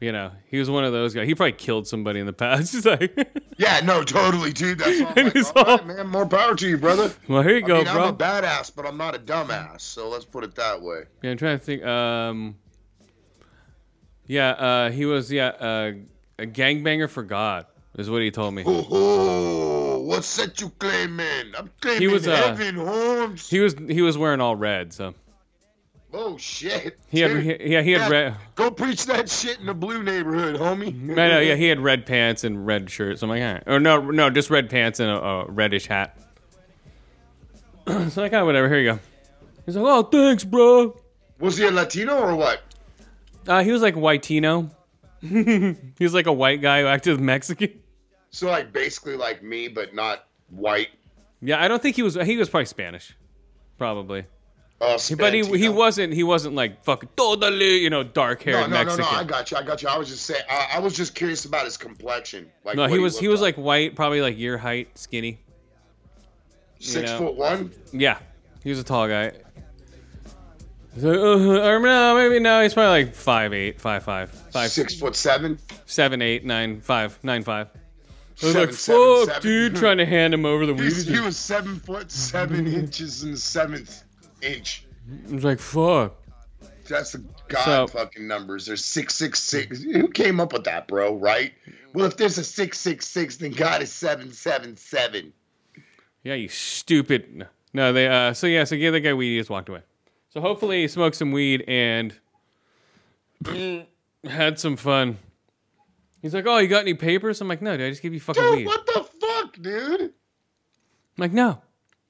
You 0.01 0.13
know, 0.13 0.33
he 0.51 0.59
was 0.59 0.69
one 0.69 0.85
of 0.85 0.93
those 0.93 1.15
guys. 1.15 1.27
He 1.27 1.35
probably 1.35 1.53
killed 1.53 1.87
somebody 1.87 2.21
in 2.21 2.27
the 2.27 2.35
past. 2.35 2.73
He's 2.75 2.85
like, 2.85 3.17
Yeah, 3.57 3.81
no, 3.83 4.03
totally, 4.03 4.53
dude. 4.53 4.79
That's 4.81 5.01
all. 5.01 5.13
Like, 5.25 5.57
all 5.57 5.65
all- 5.65 5.77
right, 5.79 5.87
man. 5.87 6.07
More 6.09 6.27
power 6.27 6.55
to 6.55 6.69
you, 6.69 6.77
brother. 6.77 7.11
well, 7.29 7.43
here 7.43 7.57
you 7.57 7.65
I 7.65 7.69
go, 7.69 7.75
mean, 7.77 7.85
bro. 7.85 8.03
I'm 8.05 8.09
a 8.15 8.17
badass, 8.17 8.71
but 8.77 8.85
I'm 8.85 8.99
not 8.99 9.15
a 9.15 9.19
dumbass. 9.19 9.81
So 9.81 10.11
let's 10.11 10.27
put 10.27 10.45
it 10.45 10.55
that 10.57 10.83
way. 10.83 11.05
Yeah, 11.23 11.31
I'm 11.31 11.39
trying 11.39 11.59
to 11.59 11.65
think. 11.65 11.83
Um, 11.85 12.57
yeah, 14.27 14.51
uh, 14.51 14.91
he 14.91 15.05
was 15.05 15.31
yeah 15.31 15.49
uh, 15.49 15.93
a 16.39 16.47
gangbanger 16.47 17.09
for 17.09 17.23
God 17.23 17.67
is 17.97 18.11
what 18.11 18.23
he 18.23 18.31
told 18.31 18.55
me. 18.55 18.65
Oh, 18.67 20.01
what's 20.01 20.37
that 20.37 20.61
you 20.61 20.71
claiming? 20.79 21.53
I'm 21.57 21.71
claiming 21.81 22.01
he 22.01 22.09
was, 22.09 22.27
uh, 22.27 22.35
heaven, 22.37 22.77
Holmes. 22.77 23.49
He 23.49 23.61
was 23.61 23.75
he 23.89 24.03
was 24.03 24.19
wearing 24.19 24.41
all 24.41 24.57
red, 24.57 24.93
so 24.93 25.15
oh 26.13 26.37
shit. 26.37 26.99
he 27.09 27.21
had 27.21 27.37
he, 27.37 27.73
yeah 27.73 27.83
he 27.83 27.93
had 27.93 28.03
yeah, 28.03 28.09
red. 28.09 28.37
Go 28.55 28.71
preach 28.71 29.07
that 29.07 29.29
shit 29.29 29.61
in 29.61 29.67
the 29.67 29.75
blue 29.75 30.03
neighborhood, 30.03 30.57
homie. 30.57 30.89
I 31.19 31.29
know, 31.29 31.41
yeah, 31.41 31.55
he 31.55 31.69
had 31.69 31.81
red 31.81 32.07
pants 32.07 32.45
and 32.45 32.67
red 32.67 32.91
shirts. 32.91 33.23
I'm 33.23 33.31
like, 33.31 33.43
all 33.43 33.53
right. 33.55 33.63
or 33.67 33.81
no, 33.81 34.01
no, 34.01 34.31
just 34.31 34.51
red 34.51 34.71
pants 34.71 35.01
and 35.01 35.11
a, 35.11 35.21
a 35.23 35.51
reddish 35.51 35.87
hat. 35.87 36.19
so 37.87 38.23
like, 38.23 38.33
oh, 38.33 38.47
whatever. 38.47 38.69
Here 38.69 38.79
you 38.79 38.93
go. 38.93 39.01
He's 39.67 39.77
like, 39.77 39.85
oh, 39.87 40.03
thanks, 40.05 40.45
bro. 40.45 40.97
Was 41.39 41.57
he 41.57 41.67
a 41.67 41.71
Latino 41.71 42.19
or 42.19 42.37
what? 42.37 42.63
Uh, 43.47 43.63
he 43.63 43.73
was 43.73 43.83
like 43.83 43.95
whitino. 43.95 44.71
he 45.21 45.77
was 46.05 46.15
like 46.15 46.27
a 46.27 46.33
white 46.33 46.61
guy 46.61 46.81
who 46.83 46.87
acted 46.87 47.21
Mexican. 47.21 47.81
So 48.31 48.49
like 48.49 48.73
basically 48.73 49.17
like 49.17 49.43
me, 49.43 49.69
but 49.69 49.95
not 49.95 50.25
white. 50.51 50.89
Yeah, 51.41 51.63
I 51.63 51.69
don't 51.69 51.81
think 51.83 51.97
he 51.97 52.03
was. 52.03 52.15
He 52.15 52.37
was 52.37 52.49
probably 52.49 52.67
Spanish, 52.67 53.17
probably. 53.79 54.27
Uh, 54.81 54.99
But 55.17 55.33
he 55.33 55.45
he 55.57 55.69
wasn't 55.69 56.13
he 56.13 56.25
wasn't 56.25 56.55
like 56.55 56.83
fucking 56.85 57.09
totally 57.17 57.79
you 57.79 57.91
know 57.91 58.03
dark 58.03 58.45
No, 58.45 58.53
haired 58.53 58.71
no, 58.71 58.77
no, 58.77 58.85
Mexican. 58.85 59.05
no. 59.15 59.19
I 59.21 59.25
got 59.25 59.51
you. 59.51 59.57
I 59.57 59.63
got 59.63 59.83
you. 59.83 59.89
I 59.89 59.97
was 59.97 60.09
just 60.09 60.27
saying. 60.27 60.43
I, 60.51 60.69
I 60.75 60.79
was 60.81 60.95
just 60.95 61.15
curious 61.15 61.45
about 61.45 61.65
his 61.65 61.77
complexion. 61.77 62.51
Like 62.65 62.77
no, 62.77 62.87
he 62.87 62.99
was 62.99 63.19
he 63.19 63.29
looked 63.29 63.33
was 63.33 63.41
like 63.41 63.57
white, 63.57 63.95
probably 63.95 64.21
like 64.21 64.37
your 64.39 64.59
height, 64.59 64.99
skinny. 64.99 65.39
six 66.81 67.11
know. 67.11 67.19
foot 67.19 67.35
one. 67.37 67.73
Yeah, 67.93 68.19
he 68.63 68.71
was 68.71 68.79
a 68.81 68.85
tall 68.85 69.07
guy. 69.07 69.33
So, 70.99 71.11
uh, 71.11 71.69
or 71.69 71.81
no, 71.81 72.15
maybe 72.15 72.39
no. 72.41 72.63
He's 72.63 72.75
probably 72.75 73.05
like 73.05 73.15
five 73.15 73.53
eight, 73.53 73.81
five 73.81 74.05
five, 74.05 74.31
five 74.31 74.71
Six 74.71 74.95
foot 74.99 75.17
seven. 75.17 75.59
seven 75.87 76.23
eight 76.23 76.45
nine 76.45 76.81
five 76.81 77.19
nine 77.25 77.43
five. 77.43 77.69
I 78.43 78.47
was 78.47 78.53
Seven, 78.53 78.61
like, 78.69 78.75
seven, 78.75 79.01
fuck, 79.27 79.27
seven. 79.29 79.43
dude, 79.43 79.77
trying 79.77 79.99
to 79.99 80.07
hand 80.07 80.35
him 80.35 80.45
over 80.45 80.67
the 80.67 80.75
weed. 80.75 80.93
He 80.93 81.21
was 81.21 81.37
seven 81.37 81.77
foot 81.81 82.11
seven 82.11 82.67
inches 82.67 83.23
in 83.25 83.33
the 83.33 83.37
seventh 83.37 84.05
inch. 84.43 84.85
I 85.31 85.35
was 85.35 85.45
like, 85.45 85.59
fuck. 85.61 86.15
That's 86.89 87.13
the 87.13 87.25
god 87.49 87.65
So- 87.65 87.87
fucking 87.89 88.27
numbers. 88.29 88.67
There's 88.67 88.85
six 88.85 89.15
six 89.15 89.41
six. 89.43 89.83
Who 89.83 90.09
came 90.09 90.39
up 90.39 90.53
with 90.53 90.65
that, 90.65 90.87
bro? 90.87 91.15
Right? 91.17 91.53
Well, 91.93 92.07
if 92.07 92.17
there's 92.17 92.39
a 92.39 92.45
six 92.45 92.79
six 92.79 93.07
six, 93.09 93.37
then 93.39 93.53
God 93.53 93.83
is 93.83 93.91
seven 93.93 94.33
seven 94.33 94.77
seven. 94.77 95.33
Yeah, 96.23 96.35
you 96.35 96.49
stupid. 96.49 97.47
No, 97.73 97.93
they. 97.93 98.07
Uh, 98.09 98.33
so 98.33 98.47
yeah, 98.47 98.65
so 98.65 98.77
give 98.77 98.93
the 98.93 99.01
guy 99.01 99.13
weed. 99.15 99.39
Just 99.39 99.51
walked 99.51 99.69
away. 99.69 99.81
So 100.35 100.41
hopefully 100.41 100.83
he 100.83 100.89
smoked 100.89 101.15
some 101.17 101.31
weed 101.33 101.65
and 101.69 102.13
had 104.25 104.59
some 104.59 104.77
fun. 104.77 105.19
He's 106.23 106.35
like, 106.35 106.47
"Oh, 106.47 106.59
you 106.59 106.69
got 106.69 106.81
any 106.83 106.95
papers?" 106.95 107.41
I'm 107.41 107.49
like, 107.49 107.63
"No, 107.63 107.77
dude, 107.77 107.87
I 107.87 107.91
just 107.91 108.03
give 108.03 108.13
you 108.13 108.21
fucking 108.21 108.43
Dude, 108.43 108.57
weed." 108.57 108.67
what 108.67 108.85
the 108.87 109.05
fuck, 109.21 109.55
dude? 109.61 110.01
I'm 110.03 110.11
like, 111.19 111.33
"No, 111.33 111.63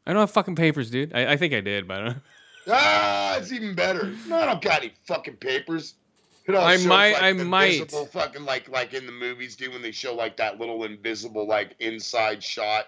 I 0.07 0.13
don't 0.13 0.21
have 0.21 0.31
fucking 0.31 0.55
papers, 0.57 0.91
dude. 0.91 1.13
I, 1.15 1.33
I 1.33 1.37
think 1.37 1.53
I 1.53 1.61
did, 1.61 1.87
but 1.87 2.01
I 2.01 2.05
don't. 2.05 2.17
Ah, 2.67 3.37
it's 3.37 3.53
even 3.53 3.75
better. 3.75 4.11
No, 4.27 4.37
I 4.39 4.47
don't 4.47 4.63
got 4.63 4.81
any 4.83 4.95
fucking 5.07 5.37
papers. 5.37 5.97
It 6.47 6.55
all 6.55 6.65
I 6.65 6.77
shows, 6.79 6.87
might- 6.87 7.13
like, 7.13 7.23
I 7.23 7.33
might. 7.35 7.91
Fucking 7.91 8.47
like 8.47 8.71
like 8.71 8.95
in 8.95 9.05
the 9.05 9.13
movies 9.13 9.55
do 9.55 9.71
when 9.71 9.83
they 9.83 9.91
show 9.91 10.15
like 10.15 10.39
that 10.39 10.59
little 10.59 10.85
invisible 10.85 11.47
like 11.47 11.77
inside 11.81 12.43
shot. 12.43 12.87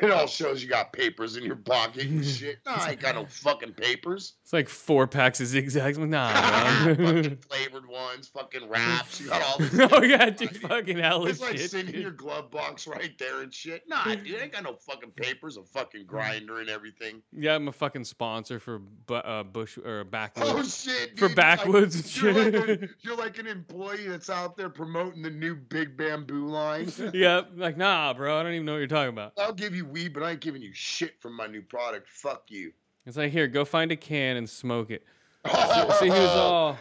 It 0.00 0.10
all 0.10 0.26
shows 0.26 0.62
you 0.62 0.68
got 0.68 0.92
papers 0.92 1.36
in 1.36 1.44
your 1.44 1.56
pocket 1.56 2.04
and 2.06 2.24
shit. 2.24 2.58
No, 2.66 2.72
I 2.76 2.90
ain't 2.92 3.00
got 3.00 3.14
no 3.16 3.26
fucking 3.26 3.72
papers. 3.72 4.34
It's 4.44 4.52
like 4.52 4.68
four 4.68 5.06
packs 5.06 5.40
of 5.40 5.46
zigzags. 5.46 5.98
Nah, 6.08 6.32
fucking 6.84 7.36
flavored 7.38 7.86
ones, 7.88 8.28
fucking 8.28 8.68
wraps. 8.68 9.20
You 9.20 9.28
got 9.28 9.42
all 9.42 9.58
this. 9.58 9.88
oh 9.92 10.02
yeah, 10.02 10.30
dude, 10.30 10.56
fucking 10.58 10.98
hell 10.98 11.26
It's 11.26 11.40
like 11.40 11.58
shit. 11.58 11.70
sitting 11.70 11.94
in 11.94 12.00
your 12.00 12.12
glove 12.12 12.50
box 12.50 12.86
right 12.86 13.12
there 13.18 13.42
and 13.42 13.52
shit. 13.52 13.82
Nah, 13.88 14.04
dude, 14.04 14.36
I 14.36 14.44
ain't 14.44 14.52
got 14.52 14.62
no 14.64 14.74
fucking 14.74 15.10
papers, 15.10 15.56
a 15.56 15.64
fucking 15.64 16.06
grinder 16.06 16.60
and 16.60 16.68
everything. 16.70 17.22
Yeah, 17.32 17.56
I'm 17.56 17.68
a 17.68 17.72
fucking 17.72 18.04
sponsor 18.04 18.58
for 18.60 18.78
bu- 18.78 19.14
uh, 19.14 19.42
Bush 19.42 19.76
or 19.78 20.04
Backwoods. 20.04 20.50
Oh 20.50 20.62
shit! 20.92 21.18
For 21.18 21.26
dude, 21.28 21.36
backwoods 21.36 21.94
and 21.96 22.04
like, 22.04 22.34
you're, 22.36 22.52
shit. 22.52 22.68
like 22.68 22.82
a, 22.82 22.88
you're 23.00 23.16
like 23.16 23.38
an 23.38 23.46
employee 23.48 24.06
that's 24.08 24.30
out 24.30 24.56
there 24.56 24.70
promoting 24.70 25.22
the 25.22 25.30
new 25.30 25.54
big 25.56 25.96
bamboo 25.96 26.46
line. 26.46 26.90
yeah, 27.12 27.42
like 27.56 27.76
nah, 27.76 28.14
bro. 28.14 28.38
I 28.38 28.42
don't 28.44 28.52
even 28.52 28.64
know 28.66 28.72
what 28.72 28.78
you're 28.78 28.86
talking 28.86 29.10
about. 29.10 29.32
I'll 29.38 29.52
give 29.52 29.74
you 29.74 29.84
weed, 29.90 30.14
but 30.14 30.22
I 30.22 30.32
ain't 30.32 30.40
giving 30.40 30.62
you 30.62 30.72
shit 30.72 31.20
from 31.20 31.34
my 31.34 31.46
new 31.46 31.62
product. 31.62 32.08
Fuck 32.08 32.44
you. 32.48 32.72
It's 33.06 33.16
like 33.16 33.32
here, 33.32 33.48
go 33.48 33.64
find 33.64 33.90
a 33.90 33.96
can 33.96 34.36
and 34.36 34.48
smoke 34.48 34.90
it. 34.90 35.04
So, 35.48 35.90
so 35.98 36.04
he 36.04 36.10
was 36.10 36.30
all. 36.30 36.78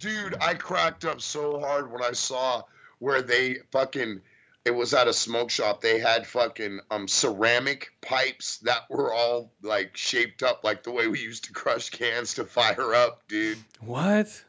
Dude, 0.00 0.34
I 0.40 0.54
cracked 0.54 1.04
up 1.04 1.20
so 1.20 1.60
hard 1.60 1.92
when 1.92 2.02
I 2.02 2.12
saw 2.12 2.62
where 2.98 3.22
they 3.22 3.58
fucking 3.70 4.22
it 4.66 4.74
was 4.74 4.92
at 4.92 5.06
a 5.06 5.12
smoke 5.12 5.50
shop. 5.50 5.80
They 5.80 6.00
had 6.00 6.26
fucking 6.26 6.80
um 6.90 7.06
ceramic 7.06 7.92
pipes 8.00 8.58
that 8.58 8.90
were 8.90 9.14
all 9.14 9.52
like 9.62 9.96
shaped 9.96 10.42
up 10.42 10.64
like 10.64 10.82
the 10.82 10.90
way 10.90 11.06
we 11.06 11.20
used 11.20 11.44
to 11.44 11.52
crush 11.52 11.90
cans 11.90 12.34
to 12.34 12.44
fire 12.44 12.94
up, 12.94 13.22
dude. 13.28 13.58
What? 13.80 14.44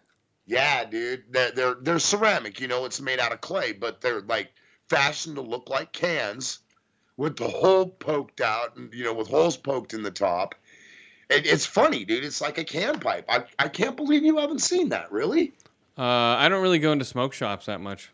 Yeah, 0.48 0.86
dude. 0.86 1.26
They're, 1.30 1.52
they're 1.52 1.76
they're 1.80 2.00
ceramic, 2.00 2.60
you 2.60 2.68
know, 2.68 2.86
it's 2.86 3.00
made 3.00 3.20
out 3.20 3.32
of 3.32 3.42
clay, 3.42 3.74
but 3.74 4.02
they're 4.02 4.22
like 4.22 4.52
fashioned 4.90 5.36
to 5.36 5.42
look 5.42 5.70
like 5.70 5.92
cans 5.94 6.60
with 7.18 7.36
the 7.36 7.48
hole 7.48 7.88
poked 7.88 8.42
out 8.42 8.78
and 8.78 8.94
you 8.94 9.04
know, 9.04 9.14
with 9.14 9.28
holes 9.28 9.58
poked 9.58 9.94
in 9.94 10.04
the 10.04 10.12
top. 10.12 10.56
And 11.30 11.46
it's 11.46 11.66
funny, 11.66 12.06
dude. 12.06 12.24
It's 12.24 12.40
like 12.40 12.58
a 12.58 12.64
can 12.64 13.00
pipe. 13.00 13.26
I, 13.28 13.44
I 13.60 13.68
can't 13.68 13.98
believe 13.98 14.24
you 14.24 14.38
haven't 14.38 14.60
seen 14.62 14.90
that, 14.90 15.12
really? 15.12 15.52
Uh, 15.98 16.04
I 16.04 16.48
don't 16.48 16.62
really 16.62 16.80
go 16.80 16.94
into 16.94 17.04
smoke 17.04 17.34
shops 17.34 17.66
that 17.66 17.82
much. 17.82 18.12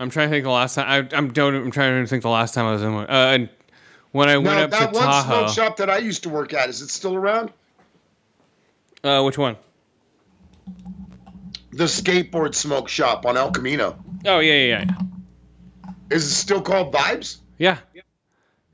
I'm 0.00 0.10
trying 0.10 0.28
to 0.28 0.34
think 0.34 0.44
the 0.44 0.50
last 0.50 0.74
time 0.74 1.08
I, 1.12 1.16
I'm 1.16 1.32
don't 1.32 1.54
I'm 1.54 1.70
trying 1.70 2.02
to 2.02 2.08
think 2.08 2.22
the 2.22 2.28
last 2.28 2.54
time 2.54 2.64
I 2.64 2.72
was 2.72 2.82
in 2.82 2.94
one. 2.94 3.04
Uh, 3.08 3.12
and 3.12 3.48
when 4.10 4.28
I 4.28 4.36
went 4.38 4.56
Now 4.56 4.64
up 4.64 4.70
that 4.70 4.92
to 4.92 4.98
one 4.98 5.04
Tahoe, 5.04 5.46
smoke 5.46 5.54
shop 5.54 5.76
that 5.76 5.88
I 5.88 5.98
used 5.98 6.24
to 6.24 6.28
work 6.28 6.52
at, 6.54 6.68
is 6.68 6.82
it 6.82 6.88
still 6.88 7.14
around? 7.14 7.52
uh, 9.04 9.22
which 9.22 9.38
one? 9.38 9.56
The 11.72 11.84
skateboard 11.84 12.54
smoke 12.54 12.88
shop 12.88 13.24
on 13.26 13.36
El 13.36 13.52
Camino. 13.52 13.96
Oh 14.26 14.40
yeah, 14.40 14.54
yeah, 14.54 14.84
yeah. 14.84 15.94
Is 16.10 16.26
it 16.26 16.34
still 16.34 16.60
called 16.60 16.92
Vibes? 16.92 17.38
Yeah, 17.62 17.78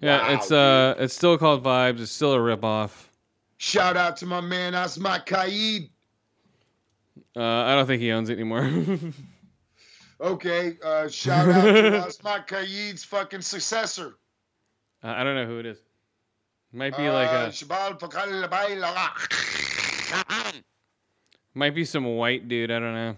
yeah. 0.01 0.29
Wow, 0.29 0.35
it's 0.35 0.51
uh, 0.51 0.95
it's 0.99 1.13
still 1.13 1.37
called 1.37 1.63
Vibes. 1.63 2.01
It's 2.01 2.11
still 2.11 2.33
a 2.33 2.39
ripoff. 2.39 2.91
Shout 3.59 3.99
out 3.99 4.17
to 4.19 4.27
my 4.27 4.41
man 4.41 4.75
Asma 4.75 5.23
Kaid. 5.27 5.91
Uh, 7.37 7.43
I 7.43 7.75
don't 7.75 7.87
think 7.87 8.01
he 8.01 8.11
owns 8.13 8.31
it 8.31 8.35
anymore. 8.35 8.71
Okay, 10.21 10.77
uh, 10.85 11.07
shout 11.07 11.49
out 11.49 11.63
to 11.63 11.97
Asma 12.07 12.45
Kaid's 12.45 13.05
fucking 13.05 13.41
successor. 13.43 14.17
Uh, 15.05 15.15
I 15.17 15.23
don't 15.23 15.37
know 15.37 15.47
who 15.47 15.61
it 15.61 15.67
is. 15.67 15.79
Might 16.73 16.97
be 16.97 17.09
like 17.09 17.29
Uh, 17.29 17.53
a, 17.53 17.95
Fakal 17.95 18.51
Baila. 18.51 19.13
might 21.55 21.73
be 21.73 21.85
some 21.85 22.05
white 22.17 22.49
dude. 22.49 22.73
I 22.73 22.81
don't 22.81 22.95
know. 22.95 23.17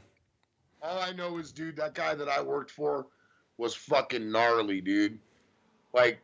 All 0.83 0.99
I 1.01 1.13
know 1.13 1.39
is, 1.39 1.53
dude, 1.53 1.77
that 1.77 1.95
guy 1.95 2.15
that 2.15 2.29
I 2.29 2.43
worked 2.43 2.71
for 2.71 3.07
was 3.57 3.75
fucking 3.75 4.31
gnarly, 4.31 4.83
dude. 4.83 5.19
Like, 5.93 6.21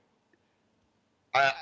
I, 1.35 1.53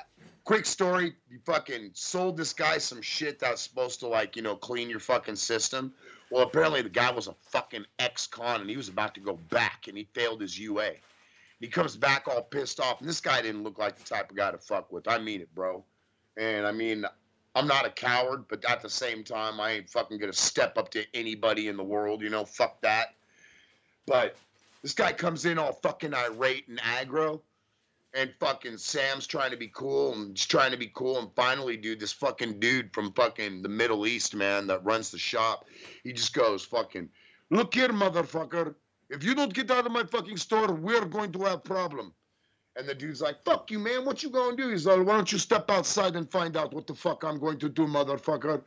quick 0.43 0.65
story, 0.65 1.15
you 1.29 1.39
fucking 1.45 1.91
sold 1.93 2.37
this 2.37 2.53
guy 2.53 2.77
some 2.77 3.01
shit 3.01 3.39
that's 3.39 3.61
supposed 3.61 3.99
to, 4.01 4.07
like, 4.07 4.35
you 4.35 4.41
know, 4.41 4.55
clean 4.55 4.89
your 4.89 4.99
fucking 4.99 5.35
system. 5.35 5.93
Well, 6.31 6.43
apparently 6.43 6.81
the 6.81 6.89
guy 6.89 7.11
was 7.11 7.27
a 7.27 7.35
fucking 7.49 7.85
ex-con 7.99 8.61
and 8.61 8.69
he 8.69 8.77
was 8.77 8.89
about 8.89 9.13
to 9.15 9.19
go 9.19 9.39
back 9.49 9.87
and 9.87 9.97
he 9.97 10.07
failed 10.13 10.41
his 10.41 10.59
UA. 10.59 10.91
He 11.59 11.67
comes 11.67 11.95
back 11.95 12.27
all 12.27 12.41
pissed 12.41 12.79
off, 12.79 12.99
and 12.99 13.07
this 13.07 13.21
guy 13.21 13.41
didn't 13.41 13.63
look 13.63 13.77
like 13.79 13.97
the 13.97 14.03
type 14.03 14.29
of 14.29 14.35
guy 14.35 14.51
to 14.51 14.57
fuck 14.57 14.91
with. 14.91 15.07
I 15.07 15.19
mean 15.19 15.41
it, 15.41 15.53
bro. 15.55 15.83
And 16.37 16.67
I 16.67 16.71
mean, 16.71 17.05
I'm 17.55 17.67
not 17.67 17.85
a 17.85 17.89
coward, 17.89 18.45
but 18.49 18.65
at 18.65 18.81
the 18.81 18.89
same 18.89 19.23
time, 19.23 19.59
I 19.61 19.71
ain't 19.71 19.89
fucking 19.89 20.17
gonna 20.17 20.33
step 20.33 20.77
up 20.77 20.89
to 20.91 21.05
anybody 21.13 21.69
in 21.69 21.77
the 21.77 21.83
world, 21.83 22.21
you 22.21 22.29
know, 22.29 22.43
fuck 22.43 22.81
that. 22.81 23.15
But 24.05 24.35
this 24.81 24.93
guy 24.93 25.13
comes 25.13 25.45
in 25.45 25.57
all 25.57 25.71
fucking 25.71 26.13
irate 26.13 26.67
and 26.67 26.79
aggro, 26.79 27.39
and 28.15 28.33
fucking 28.39 28.77
Sam's 28.77 29.27
trying 29.27 29.51
to 29.51 29.57
be 29.57 29.67
cool 29.67 30.13
and 30.13 30.35
just 30.35 30.49
trying 30.49 30.71
to 30.71 30.77
be 30.77 30.89
cool, 30.95 31.19
and 31.19 31.29
finally, 31.35 31.75
dude, 31.75 31.99
this 31.99 32.13
fucking 32.13 32.59
dude 32.59 32.93
from 32.93 33.11
fucking 33.11 33.61
the 33.61 33.69
Middle 33.69 34.07
East, 34.07 34.33
man, 34.33 34.67
that 34.67 34.85
runs 34.85 35.11
the 35.11 35.17
shop, 35.17 35.65
he 36.03 36.13
just 36.13 36.33
goes, 36.33 36.63
fucking, 36.63 37.09
look 37.51 37.73
here, 37.73 37.89
motherfucker. 37.89 38.73
If 39.09 39.23
you 39.23 39.35
don't 39.35 39.53
get 39.53 39.69
out 39.69 39.85
of 39.85 39.91
my 39.91 40.03
fucking 40.03 40.37
store, 40.37 40.73
we're 40.73 41.05
going 41.05 41.33
to 41.33 41.43
have 41.43 41.63
problem. 41.63 42.13
And 42.77 42.87
the 42.87 42.95
dude's 42.95 43.21
like, 43.21 43.43
fuck 43.45 43.69
you, 43.69 43.79
man. 43.79 44.05
What 44.05 44.23
you 44.23 44.29
gonna 44.29 44.57
do? 44.57 44.69
He's 44.69 44.85
like, 44.85 45.05
why 45.05 45.15
don't 45.15 45.31
you 45.31 45.37
step 45.37 45.69
outside 45.69 46.15
and 46.15 46.29
find 46.31 46.57
out 46.57 46.73
what 46.73 46.87
the 46.87 46.95
fuck 46.95 47.23
I'm 47.23 47.39
going 47.39 47.59
to 47.59 47.69
do, 47.69 47.85
motherfucker. 47.85 48.63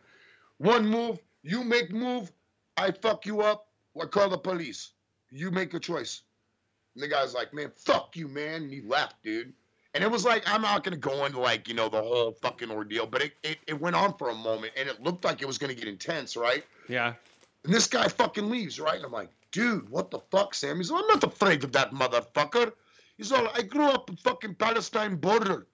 One 0.58 0.86
move, 0.86 1.18
you 1.42 1.64
make 1.64 1.90
move, 1.90 2.30
I 2.76 2.90
fuck 2.90 3.26
you 3.26 3.40
up, 3.40 3.66
I 4.00 4.06
call 4.06 4.28
the 4.28 4.38
police. 4.38 4.92
You 5.30 5.50
make 5.50 5.74
a 5.74 5.80
choice. 5.80 6.22
And 6.98 7.04
the 7.04 7.14
guy's 7.14 7.32
like, 7.32 7.54
man, 7.54 7.70
fuck 7.76 8.16
you, 8.16 8.26
man. 8.26 8.62
And 8.64 8.72
he 8.72 8.80
left, 8.80 9.22
dude. 9.22 9.52
And 9.94 10.02
it 10.02 10.10
was 10.10 10.24
like, 10.24 10.42
I'm 10.48 10.62
not 10.62 10.82
gonna 10.82 10.96
go 10.96 11.24
into 11.26 11.38
like, 11.38 11.68
you 11.68 11.74
know, 11.74 11.88
the 11.88 12.02
whole 12.02 12.32
fucking 12.32 12.72
ordeal, 12.72 13.06
but 13.06 13.22
it, 13.22 13.34
it, 13.44 13.58
it 13.68 13.80
went 13.80 13.94
on 13.94 14.18
for 14.18 14.30
a 14.30 14.34
moment 14.34 14.72
and 14.76 14.88
it 14.88 15.00
looked 15.00 15.24
like 15.24 15.40
it 15.40 15.46
was 15.46 15.58
gonna 15.58 15.74
get 15.74 15.86
intense, 15.86 16.36
right? 16.36 16.64
Yeah. 16.88 17.14
And 17.62 17.72
this 17.72 17.86
guy 17.86 18.08
fucking 18.08 18.50
leaves, 18.50 18.80
right? 18.80 18.96
And 18.96 19.04
I'm 19.04 19.12
like, 19.12 19.30
dude, 19.52 19.88
what 19.88 20.10
the 20.10 20.18
fuck, 20.32 20.54
Sam? 20.54 20.78
He's 20.78 20.90
like, 20.90 21.04
I'm 21.04 21.06
not 21.06 21.22
afraid 21.22 21.62
of 21.62 21.70
that 21.70 21.92
motherfucker. 21.92 22.72
He's 23.16 23.30
all, 23.30 23.46
I 23.54 23.62
grew 23.62 23.86
up 23.86 24.10
in 24.10 24.16
fucking 24.16 24.56
Palestine 24.56 25.14
border. 25.14 25.68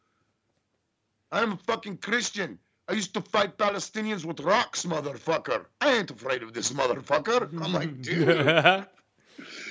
I'm 1.32 1.52
a 1.52 1.58
fucking 1.66 1.98
Christian. 1.98 2.58
I 2.86 2.92
used 2.92 3.14
to 3.14 3.22
fight 3.22 3.56
Palestinians 3.56 4.26
with 4.26 4.40
rocks, 4.40 4.84
motherfucker. 4.84 5.64
I 5.80 5.94
ain't 5.94 6.10
afraid 6.10 6.42
of 6.42 6.52
this 6.52 6.70
motherfucker. 6.70 7.50
I'm 7.64 7.72
like, 7.72 8.02
dude. 8.02 8.86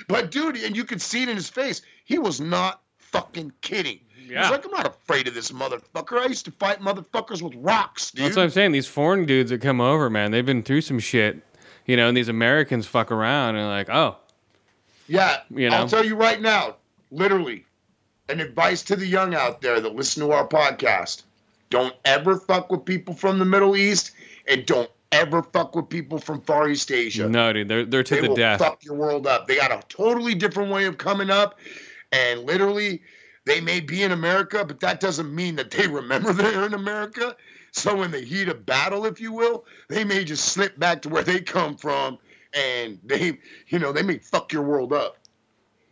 But 0.08 0.30
dude, 0.30 0.56
and 0.56 0.76
you 0.76 0.84
could 0.84 1.00
see 1.00 1.22
it 1.22 1.28
in 1.28 1.36
his 1.36 1.48
face. 1.48 1.82
He 2.04 2.18
was 2.18 2.40
not 2.40 2.82
fucking 2.98 3.52
kidding. 3.60 4.00
Yeah. 4.26 4.42
He's 4.42 4.50
like, 4.50 4.64
I'm 4.64 4.70
not 4.70 4.86
afraid 4.86 5.28
of 5.28 5.34
this 5.34 5.52
motherfucker. 5.52 6.18
I 6.18 6.26
used 6.26 6.44
to 6.46 6.50
fight 6.50 6.80
motherfuckers 6.80 7.42
with 7.42 7.54
rocks, 7.56 8.10
dude. 8.10 8.26
That's 8.26 8.36
what 8.36 8.44
I'm 8.44 8.50
saying. 8.50 8.72
These 8.72 8.86
foreign 8.86 9.26
dudes 9.26 9.50
that 9.50 9.60
come 9.60 9.80
over, 9.80 10.08
man, 10.08 10.30
they've 10.30 10.44
been 10.46 10.62
through 10.62 10.80
some 10.80 10.98
shit, 10.98 11.42
you 11.86 11.96
know, 11.96 12.08
and 12.08 12.16
these 12.16 12.28
Americans 12.28 12.86
fuck 12.86 13.12
around 13.12 13.56
and 13.56 13.68
like, 13.68 13.90
oh, 13.90 14.16
Yeah, 15.06 15.40
You 15.50 15.70
know? 15.70 15.76
I'll 15.76 15.88
tell 15.88 16.04
you 16.04 16.16
right 16.16 16.40
now, 16.40 16.76
literally, 17.10 17.66
an 18.28 18.40
advice 18.40 18.82
to 18.84 18.96
the 18.96 19.06
young 19.06 19.34
out 19.34 19.60
there 19.60 19.80
that 19.80 19.94
listen 19.94 20.22
to 20.26 20.32
our 20.32 20.48
podcast: 20.48 21.22
don't 21.68 21.94
ever 22.06 22.38
fuck 22.38 22.72
with 22.72 22.84
people 22.84 23.14
from 23.14 23.38
the 23.38 23.44
Middle 23.44 23.76
East, 23.76 24.12
and 24.48 24.64
don't 24.64 24.90
ever 25.14 25.42
fuck 25.42 25.74
with 25.74 25.88
people 25.88 26.18
from 26.18 26.40
Far 26.42 26.68
East 26.68 26.90
Asia. 26.90 27.28
no, 27.28 27.52
dude, 27.52 27.68
they're 27.68 27.84
they're 27.84 28.02
to 28.02 28.14
they 28.14 28.20
the 28.20 28.28
will 28.28 28.36
death. 28.36 28.58
fuck 28.58 28.84
your 28.84 28.94
world 28.94 29.26
up. 29.26 29.46
They 29.46 29.56
got 29.56 29.70
a 29.72 29.80
totally 29.88 30.34
different 30.34 30.70
way 30.70 30.84
of 30.84 30.98
coming 30.98 31.30
up, 31.30 31.58
and 32.12 32.40
literally, 32.40 33.02
they 33.46 33.60
may 33.60 33.80
be 33.80 34.02
in 34.02 34.12
America, 34.12 34.64
but 34.64 34.80
that 34.80 35.00
doesn't 35.00 35.34
mean 35.34 35.56
that 35.56 35.70
they 35.70 35.86
remember 36.00 36.32
they're 36.32 36.66
in 36.66 36.74
America. 36.74 37.36
So 37.72 38.02
in 38.02 38.10
the 38.12 38.20
heat 38.20 38.48
of 38.48 38.64
battle, 38.64 39.04
if 39.04 39.20
you 39.20 39.32
will, 39.32 39.64
they 39.88 40.04
may 40.04 40.24
just 40.24 40.44
slip 40.46 40.78
back 40.78 41.02
to 41.02 41.08
where 41.08 41.24
they 41.24 41.40
come 41.40 41.76
from, 41.76 42.18
and 42.52 42.98
they, 43.04 43.38
you 43.68 43.78
know, 43.78 43.92
they 43.92 44.02
may 44.02 44.18
fuck 44.18 44.52
your 44.52 44.62
world 44.62 44.92
up. 44.92 45.16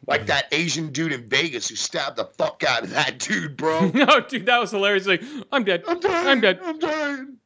Like 0.06 0.26
that 0.26 0.46
Asian 0.52 0.90
dude 0.90 1.12
in 1.12 1.28
Vegas 1.28 1.68
who 1.68 1.76
stabbed 1.76 2.16
the 2.16 2.24
fuck 2.24 2.64
out 2.66 2.82
of 2.82 2.90
that 2.90 3.18
dude, 3.18 3.56
bro. 3.56 3.88
no, 3.94 4.20
dude, 4.20 4.46
that 4.46 4.58
was 4.58 4.72
hilarious. 4.72 5.06
Like, 5.06 5.22
I'm 5.52 5.62
dead. 5.64 5.85
I'm 5.87 6.00
dead. 6.00 6.26
I'm 6.26 6.40
dead. 6.40 6.61
I'm 6.62 6.78
dying. 6.80 7.37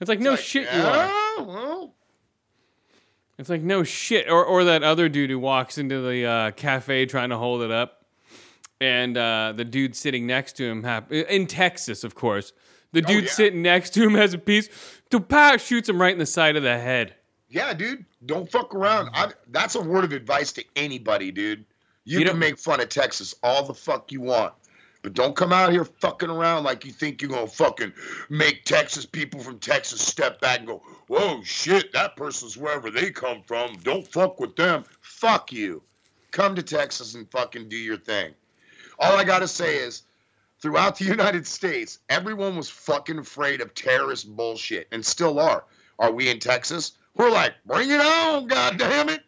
It's 0.00 0.08
like 0.08 0.20
no 0.20 0.32
Like, 0.32 0.40
shit 0.40 0.62
you 0.72 0.80
are. 0.80 1.10
well, 1.44 1.94
It's 3.38 3.48
like 3.48 3.62
no 3.62 3.82
shit. 3.84 4.30
Or 4.30 4.44
or 4.44 4.64
that 4.64 4.82
other 4.82 5.08
dude 5.08 5.30
who 5.30 5.38
walks 5.38 5.78
into 5.78 6.00
the 6.00 6.24
uh, 6.24 6.50
cafe 6.52 7.06
trying 7.06 7.30
to 7.30 7.36
hold 7.38 7.62
it 7.62 7.70
up, 7.70 8.04
and 8.80 9.16
uh, 9.16 9.52
the 9.56 9.64
dude 9.64 9.96
sitting 9.96 10.26
next 10.26 10.54
to 10.58 10.64
him 10.64 10.84
hap- 10.84 11.12
in 11.12 11.46
Texas, 11.46 12.04
of 12.04 12.14
course. 12.14 12.52
The 12.92 13.02
dude 13.02 13.24
yeah. 13.24 13.30
sitting 13.30 13.60
next 13.62 13.90
to 13.94 14.02
him 14.02 14.14
has 14.14 14.32
a 14.34 14.38
piece. 14.38 14.68
Pow 15.28 15.56
shoots 15.58 15.88
him 15.88 16.00
right 16.00 16.12
in 16.12 16.18
the 16.18 16.26
side 16.26 16.56
of 16.56 16.62
the 16.62 16.78
head. 16.78 17.14
Yeah, 17.50 17.72
dude, 17.74 18.04
don't 18.24 18.50
fuck 18.50 18.74
around. 18.74 19.10
I, 19.14 19.30
that's 19.48 19.74
a 19.74 19.80
word 19.80 20.04
of 20.04 20.12
advice 20.12 20.52
to 20.52 20.64
anybody, 20.76 21.30
dude. 21.30 21.64
You, 22.04 22.20
You 22.20 22.24
can 22.26 22.38
make 22.38 22.58
fun 22.58 22.80
of 22.80 22.88
Texas 22.88 23.34
all 23.42 23.64
the 23.64 23.74
fuck 23.74 24.10
you 24.12 24.20
want, 24.22 24.54
but 25.02 25.14
don't 25.14 25.36
come 25.36 25.52
out 25.52 25.72
here 25.72 25.84
fucking 25.84 26.30
around 26.30 26.64
like 26.64 26.84
you 26.84 26.92
think 26.92 27.22
you're 27.22 27.30
gonna 27.30 27.46
fucking 27.46 27.92
make 28.28 28.64
Texas 28.64 29.06
people 29.06 29.40
from 29.40 29.58
Texas 29.58 30.00
step 30.00 30.40
back 30.40 30.58
and 30.58 30.66
go, 30.66 30.82
"Whoa, 31.06 31.42
shit, 31.42 31.92
that 31.92 32.16
person's 32.16 32.56
wherever 32.56 32.90
they 32.90 33.10
come 33.10 33.42
from. 33.46 33.76
Don't 33.82 34.06
fuck 34.06 34.40
with 34.40 34.56
them." 34.56 34.84
Fuck 35.00 35.52
you. 35.52 35.82
Come 36.30 36.54
to 36.56 36.62
Texas 36.62 37.14
and 37.14 37.30
fucking 37.30 37.68
do 37.68 37.76
your 37.76 37.96
thing. 37.96 38.34
All 38.98 39.16
I 39.16 39.24
gotta 39.24 39.48
say 39.48 39.76
is, 39.78 40.02
throughout 40.60 40.98
the 40.98 41.04
United 41.16 41.46
States, 41.46 42.00
everyone 42.08 42.56
was 42.56 42.68
fucking 42.68 43.18
afraid 43.18 43.60
of 43.60 43.74
terrorist 43.74 44.34
bullshit, 44.36 44.88
and 44.92 45.04
still 45.04 45.38
are. 45.38 45.64
Are 45.98 46.12
we 46.12 46.28
in 46.28 46.38
Texas? 46.38 46.92
We're 47.14 47.30
like, 47.30 47.54
bring 47.66 47.90
it 47.90 48.00
on, 48.00 48.46
god 48.46 48.78
damn 48.78 49.08
it. 49.08 49.22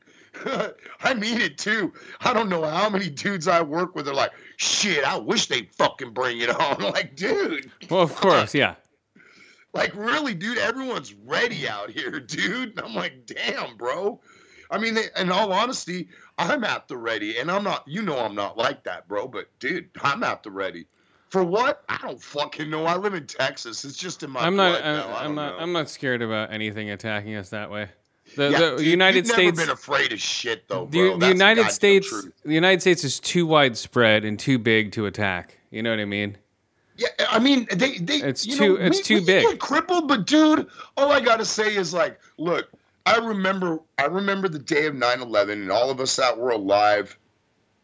I 1.02 1.14
mean 1.14 1.40
it 1.40 1.58
too. 1.58 1.92
I 2.20 2.32
don't 2.32 2.48
know 2.48 2.64
how 2.64 2.88
many 2.88 3.10
dudes 3.10 3.48
I 3.48 3.62
work 3.62 3.94
with 3.94 4.08
are 4.08 4.14
like, 4.14 4.32
shit, 4.56 5.04
I 5.04 5.16
wish 5.18 5.46
they'd 5.46 5.74
fucking 5.74 6.12
bring 6.12 6.38
it 6.40 6.50
on. 6.50 6.80
like, 6.92 7.16
dude, 7.16 7.70
Well, 7.90 8.02
of 8.02 8.14
course, 8.14 8.54
yeah. 8.54 8.74
like 9.72 9.94
really, 9.94 10.34
dude, 10.34 10.58
everyone's 10.58 11.14
ready 11.14 11.68
out 11.68 11.90
here, 11.90 12.18
dude. 12.20 12.70
And 12.70 12.80
I'm 12.80 12.94
like, 12.94 13.26
damn, 13.26 13.76
bro. 13.76 14.20
I 14.72 14.78
mean, 14.78 14.96
in 15.18 15.32
all 15.32 15.52
honesty, 15.52 16.08
I'm 16.38 16.62
at 16.62 16.86
the 16.86 16.96
ready, 16.96 17.38
and 17.38 17.50
I'm 17.50 17.64
not. 17.64 17.82
You 17.88 18.02
know, 18.02 18.18
I'm 18.18 18.34
not 18.36 18.56
like 18.56 18.84
that, 18.84 19.08
bro. 19.08 19.26
But 19.26 19.46
dude, 19.58 19.90
I'm 20.02 20.22
at 20.22 20.42
the 20.44 20.50
ready. 20.52 20.86
For 21.30 21.42
what? 21.44 21.84
I 21.88 21.98
don't 22.02 22.20
fucking 22.22 22.70
know. 22.70 22.86
I 22.86 22.96
live 22.96 23.14
in 23.14 23.26
Texas. 23.26 23.84
It's 23.84 23.96
just 23.96 24.22
in 24.22 24.30
my 24.30 24.40
I'm 24.40 24.54
not. 24.56 24.80
Uh, 24.80 24.84
I 24.84 25.18
I'm 25.20 25.26
don't 25.26 25.34
not. 25.36 25.56
know. 25.56 25.58
I'm 25.62 25.72
not 25.72 25.88
scared 25.90 26.22
about 26.22 26.52
anything 26.52 26.90
attacking 26.90 27.34
us 27.34 27.50
that 27.50 27.70
way. 27.70 27.88
The, 28.36 28.50
Yeah, 28.50 28.58
the 28.58 28.76
dude, 28.78 28.86
United 28.86 29.26
States. 29.26 29.56
Never 29.58 29.68
been 29.68 29.72
afraid 29.74 30.12
of 30.12 30.20
shit 30.20 30.68
though, 30.68 30.86
the, 30.86 30.98
bro. 31.10 31.18
the 31.18 31.28
United 31.28 31.70
States. 31.70 32.08
truth. 32.08 32.32
The 32.44 32.54
United 32.54 32.80
States 32.80 33.04
is 33.04 33.18
too 33.20 33.46
widespread 33.46 34.24
and 34.24 34.38
too 34.38 34.58
big 34.58 34.92
to 34.92 35.06
attack. 35.06 35.58
You 35.70 35.82
know 35.82 35.90
what 35.90 36.00
I 36.00 36.04
mean? 36.04 36.36
Yeah, 36.96 37.08
I 37.30 37.38
mean, 37.38 37.66
they, 37.72 37.98
they 37.98 38.16
It's 38.16 38.46
you 38.46 38.56
too- 38.56 38.78
know, 38.78 38.84
it's 38.84 38.98
we- 38.98 39.02
too 39.02 39.14
we 39.16 39.24
big. 39.24 39.46
Get 39.48 39.58
crippled, 39.60 40.06
but 40.08 40.26
dude, 40.26 40.66
all 40.96 41.10
I 41.12 41.20
gotta 41.20 41.44
say 41.46 41.74
is 41.74 41.94
like, 41.94 42.20
look, 42.38 42.68
I 43.06 43.16
remember 43.16 43.80
I 43.98 44.04
remember 44.04 44.48
the 44.48 44.58
day 44.58 44.86
of 44.86 44.94
9/11 44.94 45.52
and 45.52 45.72
all 45.72 45.90
of 45.90 45.98
us 46.00 46.14
that 46.16 46.36
were 46.36 46.50
alive 46.50 47.16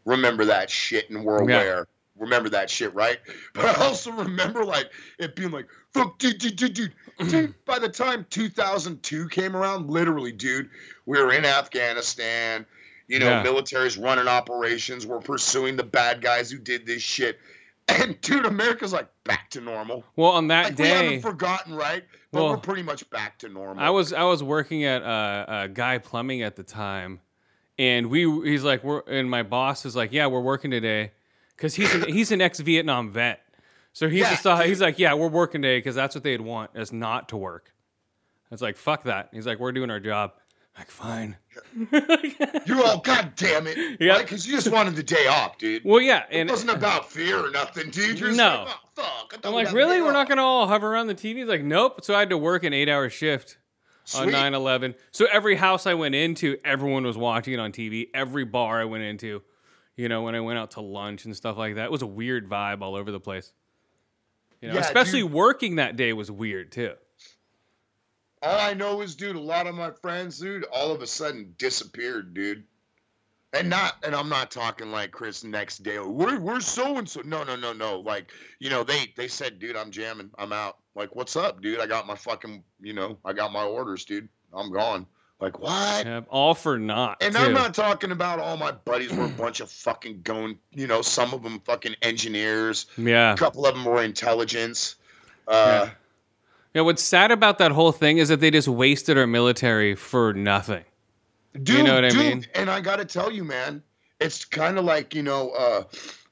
remember 0.05 0.45
that 0.45 0.71
shit 0.71 1.11
and 1.11 1.25
we're 1.25 1.39
Yeah. 1.49 1.57
aware. 1.57 1.89
Remember 2.19 2.49
that 2.51 2.71
shit, 2.71 2.95
right? 2.95 3.19
But 3.55 3.65
I 3.65 3.85
also 3.85 4.13
remember 4.13 4.65
like 4.65 4.91
it 5.19 5.35
being 5.35 5.51
like, 5.51 5.67
fuck 5.93 6.19
dude, 6.19 6.39
dude, 6.39 6.57
dude, 6.57 6.75
dude. 6.75 6.93
Dude, 7.19 7.55
by 7.65 7.79
the 7.79 7.89
time 7.89 8.27
2002 8.31 9.29
came 9.29 9.57
around, 9.57 9.89
literally, 9.91 10.33
dude, 10.33 10.69
we 11.07 11.19
were 11.21 11.33
in 11.33 11.45
Afghanistan. 11.45 12.67
You 13.09 13.21
know, 13.21 13.27
Yeah. 13.31 13.43
military's 13.43 13.97
running 13.97 14.27
operations. 14.29 15.07
We're 15.07 15.21
pursuing 15.21 15.77
the 15.77 15.85
bad 15.85 16.21
guys 16.21 16.51
who 16.51 16.59
did 16.59 16.87
this 16.87 17.03
shit. 17.03 17.39
And 17.89 18.21
dude, 18.21 18.45
America's 18.47 18.93
like 18.93 19.07
back 19.23 19.49
to 19.51 19.61
normal. 19.61 20.03
Well, 20.17 20.33
on 20.33 20.49
that 20.49 20.71
Like 20.71 20.79
we 20.81 20.89
haven't 20.89 21.21
forgotten, 21.23 21.73
right? 21.73 22.03
But 22.33 22.43
Well, 22.43 22.51
we're 22.51 22.57
pretty 22.57 22.83
much 22.83 23.09
back 23.11 23.39
to 23.39 23.49
normal. 23.49 23.81
I 23.83 23.91
was 23.91 24.13
I 24.13 24.25
was 24.25 24.43
working 24.43 24.85
at 24.85 25.03
uh, 25.05 25.07
uh, 25.07 25.67
Guy 25.69 25.99
Plumbing 25.99 26.43
at 26.43 26.57
the 26.57 26.65
time, 26.65 27.21
and 27.79 28.11
we 28.11 28.23
he's 28.43 28.65
like 28.65 28.83
we're 28.83 29.03
and 29.07 29.31
my 29.31 29.45
boss 29.45 29.87
is 29.87 29.95
like 29.95 30.13
yeah 30.13 30.27
we're 30.27 30.41
working 30.41 30.73
today, 30.73 31.13
because 31.57 31.77
he's 31.77 31.95
an, 31.95 32.09
he's 32.13 32.33
an 32.33 32.41
ex 32.41 32.59
Vietnam 32.59 33.13
vet, 33.13 33.41
so 33.97 34.11
he's 34.11 34.21
Yeah, 34.21 34.31
just 34.31 34.47
uh, 34.47 34.59
he's 34.61 34.81
like 34.83 34.99
yeah 34.99 35.15
we're 35.15 35.29
working 35.29 35.63
today 35.63 35.79
because 35.79 35.95
that's 35.95 36.15
what 36.15 36.23
they'd 36.23 36.41
want 36.41 36.73
is 36.75 36.93
not 36.93 37.31
to 37.31 37.37
work. 37.39 37.73
It's 38.51 38.61
like 38.61 38.77
fuck 38.77 39.05
that. 39.05 39.31
He's 39.33 39.47
like 39.47 39.59
we're 39.59 39.73
doing 39.73 39.91
our 39.91 40.01
job. 40.01 40.33
like 40.77 40.91
fine. 40.91 41.37
You're 42.67 42.85
all, 42.85 42.99
god 42.99 43.33
damn 43.37 43.67
it. 43.67 43.99
Yeah. 44.01 44.19
Because 44.19 44.47
you 44.47 44.55
just 44.55 44.71
wanted 44.71 44.97
the 44.97 45.03
day 45.03 45.27
off, 45.27 45.57
dude. 45.57 45.83
Well 45.85 46.01
yeah, 46.01 46.25
and 46.31 46.49
it 46.49 46.53
wasn't 46.53 46.73
about 46.73 47.11
fear 47.11 47.45
or 47.47 47.51
nothing, 47.51 47.91
dude. 47.91 48.19
You're 48.21 48.29
just 48.29 48.37
No. 48.39 48.65
like, 48.67 48.77
oh, 48.99 49.03
fuck. 49.31 49.41
I'm 49.45 49.55
like 49.55 49.73
really 49.73 50.03
we're 50.03 50.13
not 50.13 50.29
gonna 50.29 50.43
all 50.43 50.67
hover 50.69 50.93
around 50.93 51.07
the 51.07 51.15
TV. 51.15 51.37
He's 51.39 51.47
like 51.49 51.63
nope. 51.65 52.05
So 52.05 52.15
I 52.15 52.19
had 52.21 52.31
to 52.31 52.39
work 52.39 52.65
an 52.65 52.75
eight 52.75 52.89
hour 52.91 53.09
shift. 53.09 53.57
on 54.15 54.31
9 54.31 54.55
11. 54.55 54.95
So 55.11 55.27
every 55.33 55.57
house 55.57 55.87
I 55.87 55.95
went 55.95 56.15
into, 56.15 56.59
everyone 56.65 57.03
was 57.05 57.17
watching 57.17 57.55
it 57.55 57.59
on 57.61 57.73
TV. 57.73 58.07
Every 58.15 58.45
bar 58.45 58.81
I 58.81 58.85
went 58.85 59.03
into, 59.03 59.43
you 59.97 60.09
know, 60.09 60.23
when 60.23 60.35
I 60.37 60.41
went 60.41 60.59
out 60.61 60.73
to 60.73 60.81
lunch 60.81 61.25
and 61.25 61.35
stuff 61.35 61.57
like 61.57 61.75
that, 61.75 61.87
it 61.87 61.91
was 61.91 62.03
a 62.03 62.07
weird 62.07 62.49
vibe 62.49 62.83
all 62.83 62.95
over 62.95 63.11
the 63.11 63.19
place. 63.19 63.53
You 64.61 64.69
know, 64.69 64.75
Yeah, 64.75 64.81
especially 64.81 65.23
dude. 65.23 65.33
working 65.33 65.77
that 65.77 65.97
day 65.97 66.13
was 66.13 66.31
weird 66.31 66.73
too. 66.73 66.95
All 68.43 68.59
I 68.59 68.75
know 68.75 69.01
is, 69.01 69.17
dude, 69.17 69.37
a 69.37 69.41
lot 69.41 69.67
of 69.67 69.75
my 69.75 69.91
friends, 69.91 70.39
dude, 70.39 70.65
all 70.73 70.93
of 70.93 71.03
a 71.03 71.07
sudden 71.07 71.55
disappeared, 71.59 72.35
dude. 72.35 72.65
And 73.53 73.71
not, 73.71 73.95
and 74.05 74.15
I'm 74.15 74.29
not 74.29 74.51
talking 74.51 74.91
like 74.93 75.13
Chris 75.13 75.43
next 75.43 75.83
day. 75.83 75.97
Oh, 75.97 76.11
we're 76.11 76.39
we're 76.39 76.61
so 76.61 76.99
and 76.99 77.09
so. 77.09 77.23
No, 77.25 77.43
no, 77.45 77.57
no, 77.57 77.73
no. 77.73 78.01
Like, 78.01 78.31
you 78.59 78.69
know, 78.69 78.85
they 78.85 79.13
they 79.17 79.29
said, 79.29 79.59
dude, 79.59 79.77
I'm 79.77 79.91
jamming. 79.91 80.31
I'm 80.39 80.53
out. 80.53 80.77
Like, 80.95 81.15
what's 81.17 81.37
up, 81.37 81.63
dude? 81.63 81.81
I 81.81 81.87
got 81.87 82.07
my 82.07 82.17
fucking, 82.17 82.63
you 82.81 82.93
know, 82.93 83.19
I 83.25 83.33
got 83.33 83.53
my 83.53 83.65
orders, 83.65 84.05
dude. 84.05 84.29
I'm 84.53 84.71
gone. 84.73 85.07
Like, 85.41 85.59
what? 85.59 86.07
Yeah, 86.07 86.23
all 86.31 86.55
for 86.55 86.79
naught. 86.79 87.19
And 87.21 87.35
too. 87.35 87.41
I'm 87.41 87.53
not 87.53 87.75
talking 87.75 88.11
about 88.11 88.39
all 88.39 88.57
my 88.57 88.73
buddies 88.73 89.13
were 89.13 89.25
a 89.27 89.29
bunch 89.39 89.61
of 89.61 89.71
fucking 89.71 90.23
going, 90.23 90.59
you 90.73 90.87
know, 90.87 91.03
some 91.03 91.35
of 91.35 91.43
them 91.43 91.61
fucking 91.61 91.95
engineers, 92.03 92.87
Yeah. 92.97 93.35
a 93.35 93.37
couple 93.37 93.67
of 93.67 93.75
them 93.75 93.85
were 93.85 94.03
intelligence. 94.03 94.97
Uh, 95.47 95.89
Yeah. 96.75 96.83
What's 96.83 97.03
sad 97.03 97.31
about 97.33 97.59
that 97.59 97.73
whole 97.73 97.93
thing 97.93 98.19
is 98.19 98.29
that 98.29 98.41
they 98.41 98.51
just 98.51 98.69
wasted 98.69 99.17
our 99.19 99.27
military 99.27 99.95
for 99.95 100.33
nothing. 100.35 100.85
Dude, 101.63 101.85
know 101.87 101.95
what 101.95 102.05
I 102.05 102.09
dude, 102.11 102.19
mean? 102.19 102.47
And 102.55 102.69
I 102.71 102.81
got 102.81 102.97
to 102.97 103.05
tell 103.07 103.33
you, 103.33 103.45
man, 103.45 103.83
it's 104.21 104.45
kind 104.45 104.79
of 104.79 104.85
like, 104.85 105.15
you 105.15 105.23
know, 105.23 105.51
uh, 105.51 105.85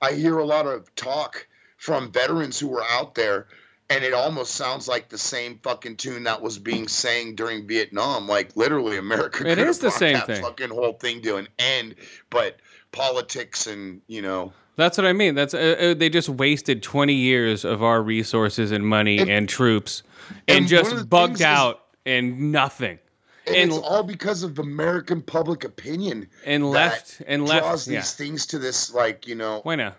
I 0.02 0.12
hear 0.12 0.38
a 0.38 0.44
lot 0.44 0.66
of 0.66 0.94
talk 0.96 1.46
from 1.78 2.10
veterans 2.12 2.58
who 2.58 2.68
were 2.68 2.84
out 2.84 3.14
there, 3.14 3.46
and 3.90 4.02
it 4.04 4.12
almost 4.14 4.54
sounds 4.54 4.88
like 4.88 5.08
the 5.08 5.18
same 5.18 5.58
fucking 5.62 5.96
tune 5.96 6.24
that 6.24 6.40
was 6.40 6.58
being 6.58 6.88
sang 6.88 7.34
during 7.34 7.66
Vietnam. 7.66 8.26
Like, 8.26 8.56
literally, 8.56 8.96
America 8.96 9.46
It 9.46 9.58
is 9.58 9.78
the 9.78 9.90
same 9.90 10.14
that 10.14 10.26
thing. 10.26 10.42
fucking 10.42 10.70
whole 10.70 10.94
thing 10.94 11.20
to 11.22 11.36
an 11.36 11.48
end, 11.58 11.96
but 12.30 12.56
politics 12.92 13.66
and, 13.66 14.00
you 14.06 14.22
know, 14.22 14.52
That's 14.76 14.96
what 14.98 15.06
I 15.06 15.12
mean. 15.12 15.34
That's 15.34 15.54
uh, 15.54 15.76
uh, 15.78 15.94
they 15.94 16.08
just 16.08 16.28
wasted 16.28 16.82
20 16.82 17.12
years 17.14 17.64
of 17.64 17.82
our 17.82 18.02
resources 18.02 18.72
and 18.72 18.86
money 18.86 19.18
and, 19.18 19.30
And- 19.30 19.48
troops 19.48 20.02
and, 20.48 20.58
and 20.60 20.68
just 20.68 21.08
bugged 21.10 21.34
things 21.34 21.40
is- 21.40 21.46
out 21.46 21.80
and 22.06 22.50
nothing. 22.52 22.98
and, 23.46 23.56
And- 23.56 23.72
it's 23.72 23.78
all 23.80 24.02
because 24.02 24.42
of 24.42 24.58
American 24.58 25.20
public 25.22 25.62
opinion. 25.64 26.26
And 26.46 26.68
left 26.70 27.20
and 27.26 27.46
left 27.46 27.64
draws 27.66 27.86
yeah. 27.88 28.00
these 28.00 28.12
things 28.14 28.46
to 28.46 28.58
this, 28.58 28.92
like, 28.94 29.28
you 29.28 29.34
know, 29.34 29.60
Why 29.62 29.76
not? 29.76 29.96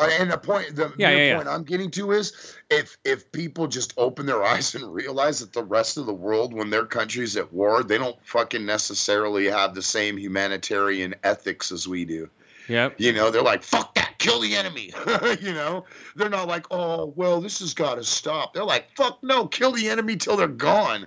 Uh, 0.00 0.08
and 0.18 0.30
the 0.30 0.38
point, 0.38 0.74
the 0.74 0.92
Yeah, 0.96 1.10
yeah, 1.10 1.16
yeah. 1.16 1.36
point 1.36 1.48
I'm 1.48 1.62
getting 1.62 1.90
to 1.92 2.12
is, 2.12 2.56
if 2.70 2.96
if 3.04 3.30
people 3.32 3.66
just 3.66 3.92
open 3.98 4.24
their 4.24 4.42
eyes 4.52 4.74
and 4.74 4.92
realize 4.92 5.40
that 5.40 5.52
the 5.52 5.62
rest 5.62 5.98
of 5.98 6.06
the 6.06 6.14
world, 6.14 6.54
when 6.54 6.70
their 6.70 6.86
country's 6.86 7.36
at 7.36 7.52
war, 7.52 7.82
they 7.82 7.98
don't 7.98 8.16
fucking 8.24 8.64
necessarily 8.64 9.46
have 9.46 9.74
the 9.74 9.82
same 9.82 10.16
humanitarian 10.16 11.14
ethics 11.22 11.70
as 11.70 11.86
we 11.86 12.04
do. 12.04 12.30
Yep. 12.68 12.94
You 12.98 13.12
know, 13.12 13.30
they're 13.30 13.42
like, 13.42 13.62
"Fuck 13.62 13.94
that, 13.96 14.14
kill 14.18 14.40
the 14.40 14.56
enemy." 14.56 14.92
you 15.42 15.52
know, 15.52 15.84
they're 16.16 16.30
not 16.30 16.48
like, 16.48 16.66
"Oh, 16.70 17.12
well, 17.16 17.40
this 17.40 17.58
has 17.58 17.74
got 17.74 17.96
to 17.96 18.04
stop." 18.04 18.54
They're 18.54 18.64
like, 18.64 18.86
"Fuck 18.96 19.18
no, 19.22 19.46
kill 19.46 19.72
the 19.72 19.88
enemy 19.90 20.16
till 20.16 20.36
they're 20.36 20.48
gone." 20.48 21.06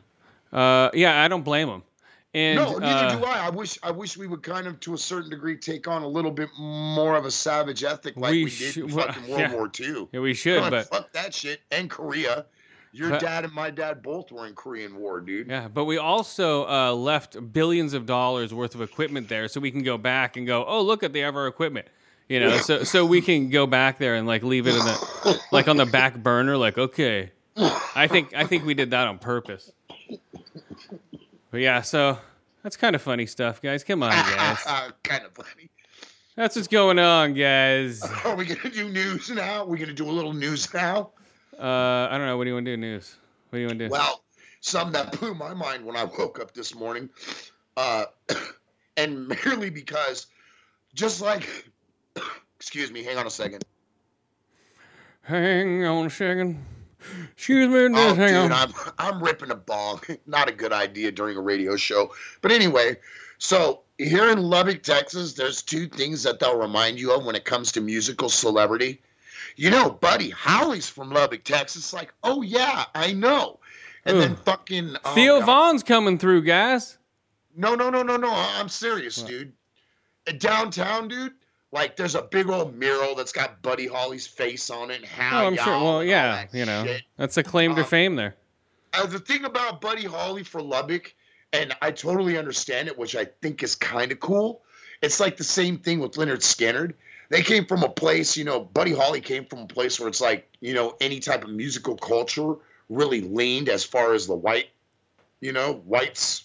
Uh, 0.51 0.91
yeah, 0.93 1.23
I 1.23 1.27
don't 1.27 1.43
blame 1.43 1.67
them. 1.67 1.84
And 2.36 2.56
no, 2.56 2.78
neither 2.80 3.15
uh, 3.15 3.15
do 3.19 3.26
I. 3.26 3.46
I 3.46 3.50
wish 3.52 3.78
I 3.84 3.91
wish 3.91 4.17
we 4.17 4.26
would 4.28 4.41
kind 4.41 4.65
of, 4.65 4.80
to 4.82 4.96
a 4.96 4.98
certain 4.98 5.30
degree, 5.30 5.56
take 5.56 5.88
on 5.88 6.02
a 6.02 6.08
little 6.08 6.32
bit 6.32 6.50
more 6.58 7.15
of 7.15 7.26
a 7.26 7.32
savage 7.32 7.84
ethic 7.84 8.15
like 8.17 8.32
We 8.32 8.46
we, 8.46 8.50
did 8.50 8.78
in 8.78 8.88
well, 8.96 9.06
fucking 9.08 9.28
World 9.30 9.39
yeah. 9.39 9.54
War 9.54 9.72
II. 9.80 10.08
yeah, 10.12 10.19
we 10.19 10.34
should, 10.34 10.62
Like, 10.62 10.72
but 10.72 10.88
fuck 10.89 11.12
that 11.13 11.34
shit. 11.36 11.62
And 11.72 11.89
Korea. 11.89 12.46
Your 12.96 13.10
But- 13.12 13.22
dad 13.22 13.43
and 13.43 13.54
my 13.54 13.72
dad 13.72 14.04
both 14.04 14.32
were 14.32 14.46
in 14.46 14.54
Korean 14.54 14.98
War, 14.98 15.19
dude. 15.19 15.48
yeah, 15.48 15.67
but 15.67 15.86
we 15.86 15.98
also 15.98 16.67
uh, 16.67 16.93
left 16.93 17.52
billions 17.52 17.93
of 17.96 18.06
dollars 18.06 18.54
worth 18.54 18.76
of 18.76 18.82
equipment 18.82 19.30
there, 19.30 19.48
so 19.48 19.60
we 19.60 19.72
can 19.72 19.82
go 19.82 19.98
back 19.98 20.38
and 20.38 20.46
go, 20.46 20.63
oh, 20.67 20.82
look 20.84 21.02
at 21.02 21.12
they 21.12 21.22
have 21.22 21.36
our 21.36 21.48
equipment. 21.48 21.88
You 22.30 22.39
know, 22.39 22.58
so 22.58 22.84
so 22.84 23.06
we 23.06 23.22
can 23.22 23.50
go 23.50 23.65
back 23.67 23.98
there 23.98 24.15
and 24.15 24.26
like 24.28 24.43
leave 24.43 24.65
it 24.67 24.76
in 24.76 24.80
the 24.86 25.39
like 25.52 25.67
on 25.67 25.78
the 25.78 25.86
back 25.88 26.15
burner. 26.17 26.56
Like, 26.56 26.78
okay, 26.78 27.32
I 27.58 28.08
think 28.08 28.34
I 28.36 28.46
think 28.46 28.63
we 28.65 28.74
did 28.76 28.91
that 28.91 29.08
on 29.08 29.17
purpose. 29.19 29.72
But 31.54 31.62
yeah, 31.62 31.82
so 31.82 32.18
that's 32.63 32.76
kind 32.76 32.96
of 32.96 33.04
funny 33.04 33.28
stuff, 33.28 33.62
guys. 33.62 33.84
Come 33.84 34.02
on, 34.02 34.10
guys. 34.10 34.58
kind 35.04 35.24
of 35.24 35.34
funny. 35.36 35.70
That's 36.36 36.56
what's 36.56 36.68
going 36.68 36.98
on, 36.98 37.36
guys. 37.36 38.02
Are 38.26 38.36
we 38.36 38.46
gonna 38.46 38.72
do 38.74 38.89
news 38.89 39.30
now? 39.30 39.63
We're 39.63 39.78
gonna 39.78 39.94
do 39.94 40.10
a 40.10 40.12
little 40.12 40.34
news 40.34 40.74
now. 40.74 41.12
Uh, 41.60 42.08
I 42.10 42.18
don't 42.18 42.26
know. 42.26 42.38
What 42.38 42.46
do 42.46 42.50
you 42.50 42.56
want 42.56 42.66
to 42.66 42.76
do? 42.76 42.78
News. 42.78 43.18
What 43.52 43.58
do 43.58 43.62
you 43.62 43.68
want 43.68 43.78
to 43.78 43.86
do? 43.86 43.92
Well, 43.92 44.24
something 44.62 44.94
that 44.94 45.20
blew 45.20 45.36
my 45.36 45.54
mind 45.54 45.86
when 45.86 45.96
I 45.96 46.06
woke 46.06 46.39
up 46.39 46.56
this 46.56 46.74
morning, 46.74 47.08
uh, 47.78 48.06
and 48.98 49.28
merely 49.28 49.70
because, 49.70 50.26
just 50.95 51.22
like, 51.22 51.47
excuse 52.56 52.91
me, 52.91 53.04
hang 53.04 53.20
on 53.20 53.28
a 53.28 53.30
second. 53.30 53.64
Hang 55.22 55.86
on 55.86 56.08
a 56.08 56.10
second. 56.10 56.66
Excuse 57.34 57.68
me, 57.68 57.99
Oh, 57.99 58.16
dude. 58.16 58.51
I'm 58.51 58.74
I'm 58.97 59.24
ripping 59.24 59.51
a 59.51 59.56
bong. 59.56 60.01
Not 60.26 60.49
a 60.49 60.54
good 60.54 60.74
idea 60.74 61.12
during 61.12 61.38
a 61.38 61.41
radio 61.41 61.76
show. 61.76 62.14
But 62.41 62.51
anyway, 62.51 62.97
so 63.38 63.82
here 63.97 64.30
in 64.30 64.41
Lubbock, 64.41 64.84
Texas, 64.84 65.34
there's 65.34 65.62
two 65.62 65.88
things 65.88 66.24
that 66.24 66.39
they'll 66.39 66.58
remind 66.58 66.99
you 66.99 67.14
of 67.14 67.26
when 67.26 67.36
it 67.36 67.45
comes 67.45 67.72
to 67.74 67.82
musical 67.82 68.30
celebrity. 68.30 69.01
You 69.56 69.70
know, 69.70 69.89
Buddy 69.91 70.30
Holly's 70.32 70.89
from 70.89 71.12
Lubbock, 71.12 71.43
Texas. 71.43 71.93
Like, 71.93 72.14
oh 72.24 72.41
yeah, 72.41 72.86
I 72.95 73.14
know. 73.14 73.60
And 74.06 74.20
then 74.20 74.36
fucking 74.36 74.97
oh, 75.06 75.14
Theo 75.16 75.39
God. 75.39 75.45
Vaughn's 75.45 75.84
coming 75.84 76.18
through, 76.18 76.43
guys. 76.43 76.97
No, 77.56 77.76
no, 77.76 77.89
no, 77.89 78.04
no, 78.04 78.18
no. 78.18 78.32
I'm 78.32 78.68
serious, 78.68 79.22
dude. 79.22 79.54
Uh, 80.28 80.34
Downtown, 80.38 81.08
dude. 81.08 81.34
Like, 81.74 81.95
there's 81.97 82.13
a 82.13 82.21
big 82.21 82.49
old 82.49 82.76
mural 82.78 83.15
that's 83.15 83.32
got 83.32 83.59
Buddy 83.63 83.88
Holly's 83.88 84.28
face 84.28 84.69
on 84.69 84.91
it. 84.91 84.97
And 84.97 85.05
how 85.05 85.43
Oh, 85.43 85.47
I'm 85.47 85.55
sure. 85.57 85.84
Well, 85.84 86.03
yeah, 86.03 86.45
you 86.53 86.65
know, 86.65 86.86
shit. 86.86 87.01
that's 87.17 87.36
a 87.38 87.41
claim 87.43 87.74
to 87.76 87.82
Um, 87.82 87.88
fame 87.88 88.15
there. 88.15 88.36
Uh, 88.93 89.07
the 89.07 89.17
thing 89.17 89.43
about 89.43 89.82
Buddy 89.82 90.05
Holly 90.05 90.43
for 90.43 90.61
Lubbock, 90.61 91.15
and 91.51 91.76
I 91.82 91.89
totally 91.89 92.38
understand 92.38 92.88
it, 92.89 92.97
which 92.97 93.15
I 93.15 93.26
think 93.26 93.63
is 93.63 93.74
kind 93.74 94.11
of 94.11 94.19
cool. 94.19 94.61
It's 95.01 95.19
like 95.19 95.36
the 95.36 95.43
same 95.43 95.80
thing 95.80 95.99
with 95.99 96.11
Lynyrd 96.11 96.41
Skynyrd. 96.43 96.93
They 97.30 97.41
came 97.41 97.65
from 97.65 97.82
a 97.82 97.89
place, 97.89 98.38
you 98.38 98.43
know, 98.43 98.59
Buddy 98.59 98.93
Holly 98.93 99.19
came 99.19 99.45
from 99.45 99.59
a 99.61 99.65
place 99.67 99.99
where 99.99 100.07
it's 100.07 100.21
like, 100.21 100.47
you 100.61 100.76
know, 100.76 100.95
any 101.01 101.19
type 101.19 101.43
of 101.43 101.49
musical 101.49 101.97
culture 101.97 102.53
really 102.89 103.21
leaned 103.21 103.67
as 103.69 103.84
far 103.84 104.13
as 104.13 104.28
the 104.28 104.36
white, 104.36 104.69
you 105.41 105.51
know, 105.51 105.82
whites, 105.86 106.43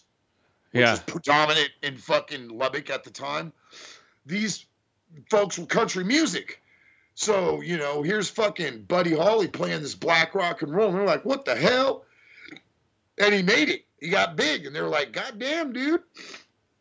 which 0.70 0.81
Yeah. 0.81 0.93
was 0.93 1.01
predominant 1.01 1.68
in 1.83 1.99
fucking 1.99 2.49
Lubbock 2.49 2.89
at 2.89 3.05
the 3.05 3.11
time. 3.11 3.53
These 4.24 4.64
folks 5.31 5.59
were 5.59 5.67
country 5.67 6.05
music. 6.05 6.63
So, 7.15 7.61
you 7.61 7.77
know, 7.77 8.03
here's 8.03 8.31
fucking 8.31 8.83
Buddy 8.83 9.17
Holly 9.17 9.49
playing 9.49 9.83
this 9.83 9.95
black 9.95 10.35
rock 10.35 10.63
and 10.63 10.73
roll. 10.73 10.89
And 10.89 10.99
they're 10.99 11.05
like, 11.05 11.25
what 11.25 11.45
the 11.45 11.57
hell? 11.57 12.05
And 13.19 13.35
he 13.35 13.43
made 13.43 13.69
it. 13.69 13.85
He 13.99 14.09
got 14.09 14.37
big. 14.37 14.67
And 14.67 14.75
they're 14.75 14.89
like, 14.89 15.13
God 15.13 15.39
damn, 15.39 15.73
dude. 15.73 16.03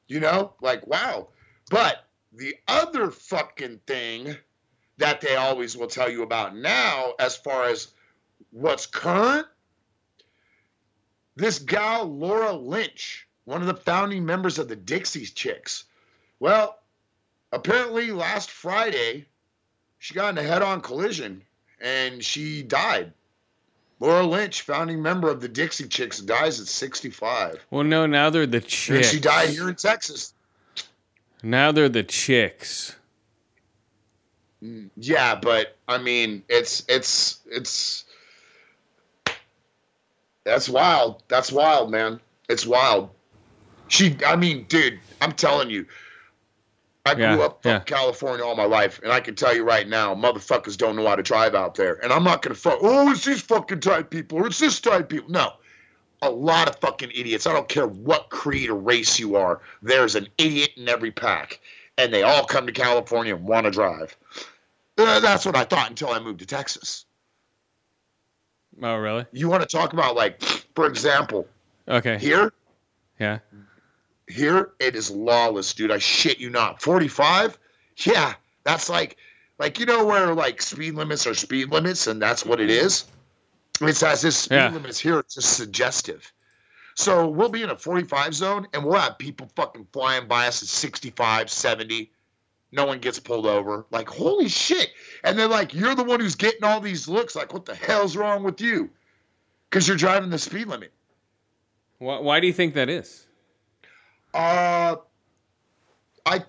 You 0.07 0.19
know, 0.19 0.53
like, 0.61 0.85
wow. 0.85 1.29
But 1.71 2.05
the 2.33 2.55
other 2.67 3.09
fucking 3.09 3.79
thing 3.87 4.35
that 4.97 5.21
they 5.21 5.35
always 5.35 5.75
will 5.75 5.87
tell 5.87 6.09
you 6.09 6.23
about 6.23 6.55
now, 6.55 7.13
as 7.19 7.35
far 7.35 7.65
as 7.65 7.89
what's 8.51 8.85
current, 8.85 9.47
this 11.35 11.59
gal, 11.59 12.05
Laura 12.05 12.53
Lynch, 12.53 13.27
one 13.45 13.61
of 13.61 13.67
the 13.67 13.75
founding 13.75 14.25
members 14.25 14.59
of 14.59 14.67
the 14.67 14.75
Dixie 14.75 15.25
Chicks. 15.25 15.85
Well, 16.39 16.76
apparently 17.51 18.11
last 18.11 18.51
Friday, 18.51 19.25
she 19.99 20.13
got 20.13 20.29
in 20.29 20.37
a 20.37 20.43
head-on 20.47 20.81
collision 20.81 21.43
and 21.81 22.23
she 22.23 22.63
died. 22.63 23.13
Laura 23.99 24.25
Lynch, 24.25 24.61
founding 24.61 25.01
member 25.01 25.29
of 25.29 25.41
the 25.41 25.47
Dixie 25.47 25.87
Chicks, 25.87 26.19
dies 26.19 26.59
at 26.59 26.67
65. 26.67 27.65
Well, 27.71 27.83
no, 27.83 28.05
now 28.05 28.29
they're 28.29 28.45
the 28.45 28.61
chicks. 28.61 28.89
And 28.89 29.05
she 29.05 29.19
died 29.19 29.49
here 29.49 29.67
in 29.69 29.75
Texas. 29.75 30.33
Now 31.41 31.71
they're 31.71 31.89
the 31.89 32.03
chicks. 32.03 32.95
Yeah, 34.95 35.35
but 35.35 35.77
I 35.87 35.99
mean, 35.99 36.43
it's 36.49 36.83
it's 36.87 37.41
it's 37.45 38.05
that's 40.43 40.67
wild. 40.67 41.21
That's 41.27 41.51
wild, 41.51 41.91
man. 41.91 42.19
It's 42.49 42.65
wild. 42.65 43.09
She, 43.87 44.17
I 44.25 44.35
mean, 44.35 44.65
dude, 44.67 44.99
I'm 45.21 45.33
telling 45.33 45.69
you, 45.69 45.85
I 47.07 47.15
grew 47.15 47.23
Yeah, 47.23 47.37
up 47.37 47.65
in 47.65 47.71
yeah. 47.71 47.79
California 47.79 48.45
all 48.45 48.55
my 48.55 48.65
life, 48.65 48.99
and 49.03 49.11
I 49.11 49.19
can 49.19 49.35
tell 49.35 49.55
you 49.55 49.63
right 49.63 49.87
now, 49.87 50.13
motherfuckers 50.13 50.77
don't 50.77 50.95
know 50.95 51.07
how 51.07 51.15
to 51.15 51.23
drive 51.23 51.55
out 51.55 51.75
there. 51.75 51.95
And 52.03 52.11
I'm 52.13 52.23
not 52.23 52.41
gonna 52.41 52.55
fuck. 52.55 52.79
Oh, 52.81 53.11
it's 53.11 53.25
these 53.25 53.41
fucking 53.41 53.79
type 53.79 54.09
people, 54.09 54.37
or 54.39 54.47
it's 54.47 54.59
this 54.59 54.79
type 54.79 55.09
people. 55.09 55.29
No, 55.31 55.53
a 56.21 56.29
lot 56.29 56.67
of 56.69 56.75
fucking 56.77 57.11
idiots. 57.11 57.47
I 57.47 57.53
don't 57.53 57.67
care 57.69 57.87
what 57.87 58.29
creed 58.29 58.69
or 58.69 58.75
race 58.75 59.19
you 59.19 59.35
are. 59.35 59.61
There's 59.81 60.15
an 60.15 60.27
idiot 60.37 60.71
in 60.77 60.87
every 60.89 61.11
pack, 61.11 61.59
and 61.97 62.13
they 62.13 62.23
all 62.23 62.45
come 62.45 62.65
to 62.67 62.73
California 62.73 63.35
and 63.35 63.45
want 63.45 63.65
to 63.65 63.71
drive. 63.71 64.15
Uh, 64.97 65.19
that's 65.19 65.45
what 65.45 65.55
I 65.55 65.63
thought 65.63 65.89
until 65.89 66.09
I 66.09 66.19
moved 66.19 66.39
to 66.39 66.45
Texas. 66.45 67.05
Oh, 68.81 68.95
really? 68.97 69.25
You 69.31 69.49
want 69.49 69.61
to 69.61 69.67
talk 69.77 69.93
about 69.93 70.15
like, 70.15 70.41
for 70.75 70.85
example, 70.87 71.47
Okay. 71.87 72.17
here, 72.17 72.51
Yeah. 73.19 73.39
Here 74.27 74.71
it 74.79 74.95
is 74.95 75.09
lawless, 75.11 75.73
dude. 75.73 75.91
I 75.91 75.97
shit 75.99 76.39
you 76.39 76.49
not. 76.49 76.81
45? 76.81 77.57
Yeah, 78.05 78.33
that's 78.63 78.89
like, 78.89 79.17
like 79.59 79.79
you 79.79 79.85
know 79.85 80.05
where 80.05 80.33
like 80.33 80.61
speed 80.61 80.93
limits 80.95 81.25
are 81.25 81.33
speed 81.33 81.71
limits, 81.71 82.07
and 82.07 82.21
that's 82.21 82.45
what 82.45 82.59
it 82.59 82.69
is. 82.69 83.05
It's 83.81 84.03
as 84.03 84.23
if 84.25 84.33
speed 84.33 84.55
Yeah. 84.55 84.69
limits 84.71 84.99
here. 84.99 85.19
It's 85.19 85.35
just 85.35 85.55
suggestive. 85.57 86.31
So 86.95 87.27
we'll 87.27 87.49
be 87.49 87.61
in 87.61 87.69
a 87.69 87.77
45 87.77 88.33
zone, 88.33 88.67
and 88.73 88.83
we'll 88.83 88.99
have 88.99 89.19
people 89.19 89.49
fucking 89.55 89.87
flying 89.93 90.27
by 90.27 90.47
us 90.47 90.63
at 90.63 90.67
65, 90.67 91.49
70. 91.51 92.11
No 92.71 92.85
one 92.87 92.97
gets 92.99 93.19
pulled 93.19 93.45
over. 93.45 93.85
Like, 93.91 94.09
holy 94.09 94.49
shit. 94.49 94.89
And 95.23 95.37
they're 95.37 95.47
like, 95.47 95.75
you're 95.75 95.93
the 95.93 96.03
one 96.03 96.19
who's 96.19 96.35
getting 96.35 96.63
all 96.63 96.79
these 96.81 97.07
looks. 97.07 97.35
Like, 97.35 97.53
what 97.53 97.65
the 97.65 97.75
hell's 97.75 98.17
wrong 98.17 98.43
with 98.43 98.59
you? 98.61 98.89
Because 99.69 99.87
you're 99.87 99.95
driving 99.95 100.31
the 100.31 100.39
speed 100.39 100.67
limit. 100.67 100.91
Why, 101.99 102.17
why 102.19 102.39
do 102.39 102.47
you 102.47 102.53
think 102.53 102.73
that 102.73 102.89
is? 102.89 103.26
Uh, 104.33 104.95
I 106.25 106.43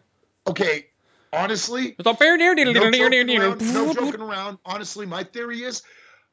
okay. 0.47 0.87
Honestly, 1.33 1.95
It's 1.99 2.07
all 2.07 2.15
deer 2.15 2.39
no 2.39 2.91
joking, 2.91 3.39
around, 3.39 3.75
no 3.75 3.93
joking 4.07 4.21
around. 4.21 4.59
Honestly, 4.65 5.05
my 5.05 5.23
theory 5.23 5.63
is, 5.63 5.83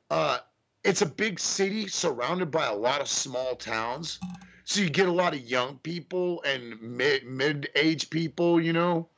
uh, 0.10 0.38
it's 0.86 1.02
a 1.02 1.06
big 1.06 1.38
city 1.38 1.88
surrounded 1.88 2.50
by 2.50 2.68
a 2.68 2.74
lot 2.74 3.02
of 3.02 3.10
small 3.10 3.56
towns, 3.56 4.20
so 4.64 4.80
you 4.80 4.89
get 4.89 5.08
a 5.10 5.12
lot 5.12 5.34
of 5.34 5.41
young 5.41 5.80
people 5.80 6.41
and 6.43 6.82
mid 6.82 7.26
mid 7.26 7.70
age 7.76 8.10
people. 8.10 8.62
You 8.62 8.72
know, 8.72 9.10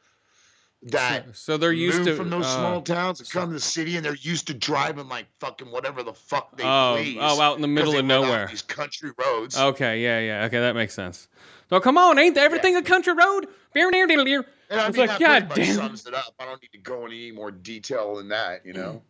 that 0.84 1.36
So 1.36 1.58
they're 1.58 1.72
used 1.74 2.06
to 2.06 2.16
from 2.16 2.30
those 2.30 2.46
uh, 2.46 2.58
small 2.58 2.82
towns 2.82 3.20
and 3.20 3.30
come 3.30 3.50
to 3.50 3.54
the 3.54 3.60
city, 3.60 3.98
and 3.98 4.06
they're 4.06 4.16
used 4.16 4.48
to 4.48 4.54
driving 4.54 5.08
like 5.08 5.28
fucking 5.40 5.70
whatever 5.70 6.02
the 6.04 6.14
fuck 6.14 6.58
they 6.58 6.64
Oh, 6.64 6.96
please. 6.98 7.18
oh, 7.20 7.42
out 7.42 7.56
in 7.56 7.62
the 7.62 7.68
middle 7.68 7.98
of 7.98 8.06
nowhere. 8.06 8.48
These 8.48 8.62
country 8.64 9.12
roads. 9.18 9.58
Okay, 9.58 10.02
yeah, 10.02 10.20
yeah. 10.20 10.46
Okay, 10.46 10.60
that 10.60 10.76
makes 10.76 10.94
sense. 10.94 11.28
So 11.70 11.80
come 11.80 11.98
on, 11.98 12.18
ain't 12.18 12.38
everything 12.38 12.76
a 12.76 12.82
country 12.82 13.14
road? 13.14 13.48
Beer 13.74 13.92
deer 13.92 14.08
deer 14.08 14.24
deer. 14.24 14.46
And 14.70 14.82
I 14.82 14.88
It's 14.88 14.98
mean, 14.98 15.08
like, 15.08 15.20
God 15.20 15.52
damn. 15.54 15.76
sums 15.76 16.06
it 16.08 16.14
up. 16.14 16.34
I 16.40 16.46
don't 16.46 16.62
need 16.62 16.72
to 16.74 16.78
go 16.78 17.06
into 17.06 17.16
any 17.16 17.32
more 17.32 17.52
detail 17.52 18.16
than 18.16 18.30
that, 18.30 18.66
you 18.66 18.74
know. 18.74 19.02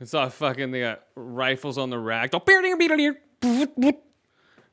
It's 0.00 0.14
all 0.14 0.28
fucking 0.28 0.70
they 0.70 0.80
got 0.80 1.02
rifles 1.16 1.76
on 1.78 1.90
the 1.90 1.98
rack. 1.98 2.30
Oh, 2.32 2.40
beer 2.40 2.62
deer 2.62 2.76
deer. 2.96 3.96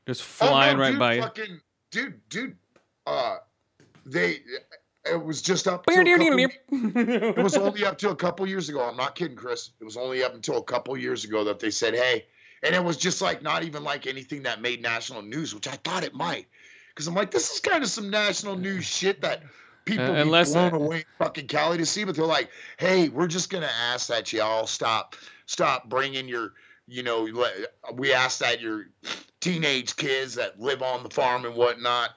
Just 0.06 0.22
flying 0.22 0.74
oh, 0.74 0.78
no, 0.78 0.82
right 0.82 0.90
dude, 0.90 0.98
by 0.98 1.14
you. 1.14 1.22
fucking, 1.22 1.60
Dude, 1.90 2.28
dude, 2.28 2.56
uh, 3.06 3.36
they, 4.04 4.40
it 5.10 5.24
was 5.24 5.40
just 5.42 5.66
up. 5.66 5.86
To 5.86 5.92
Beer 5.92 6.02
a 6.02 6.04
deer 6.04 6.18
couple, 6.18 7.00
it 7.32 7.42
was 7.42 7.56
only 7.56 7.84
up 7.84 7.96
to 7.98 8.10
a 8.10 8.16
couple 8.16 8.46
years 8.46 8.68
ago. 8.68 8.82
I'm 8.82 8.96
not 8.96 9.14
kidding, 9.14 9.36
Chris. 9.36 9.70
It 9.80 9.84
was 9.84 9.96
only 9.96 10.22
up 10.22 10.34
until 10.34 10.58
a 10.58 10.62
couple 10.62 10.96
years 10.96 11.24
ago 11.24 11.44
that 11.44 11.58
they 11.60 11.70
said, 11.70 11.94
"Hey," 11.94 12.26
and 12.62 12.74
it 12.74 12.82
was 12.84 12.96
just 12.96 13.22
like 13.22 13.42
not 13.42 13.62
even 13.62 13.82
like 13.84 14.06
anything 14.06 14.42
that 14.42 14.60
made 14.60 14.82
national 14.82 15.22
news, 15.22 15.54
which 15.54 15.68
I 15.68 15.76
thought 15.84 16.04
it 16.04 16.14
might, 16.14 16.46
because 16.96 17.06
I'm 17.06 17.14
like, 17.14 17.30
this 17.30 17.52
is 17.52 17.60
kind 17.60 17.84
of 17.84 17.90
some 17.90 18.08
national 18.08 18.56
news 18.56 18.86
shit 18.86 19.20
that 19.20 19.42
people 19.84 20.06
Uh, 20.06 20.12
be 20.14 20.20
unless- 20.22 20.52
blown 20.52 20.72
away 20.72 21.04
fucking 21.18 21.46
Cali 21.46 21.76
to 21.76 21.84
see. 21.86 22.04
But 22.04 22.16
they're 22.16 22.24
like, 22.24 22.50
"Hey, 22.78 23.10
we're 23.10 23.26
just 23.28 23.50
gonna 23.50 23.70
ask 23.92 24.06
that 24.08 24.32
y'all 24.32 24.66
stop, 24.66 25.14
stop 25.44 25.88
bringing 25.90 26.26
your." 26.26 26.54
You 26.88 27.02
know, 27.02 27.28
we 27.94 28.12
ask 28.14 28.38
that 28.38 28.60
your 28.60 28.86
teenage 29.40 29.96
kids 29.96 30.36
that 30.36 30.58
live 30.60 30.82
on 30.82 31.02
the 31.02 31.10
farm 31.10 31.44
and 31.44 31.54
whatnot 31.54 32.10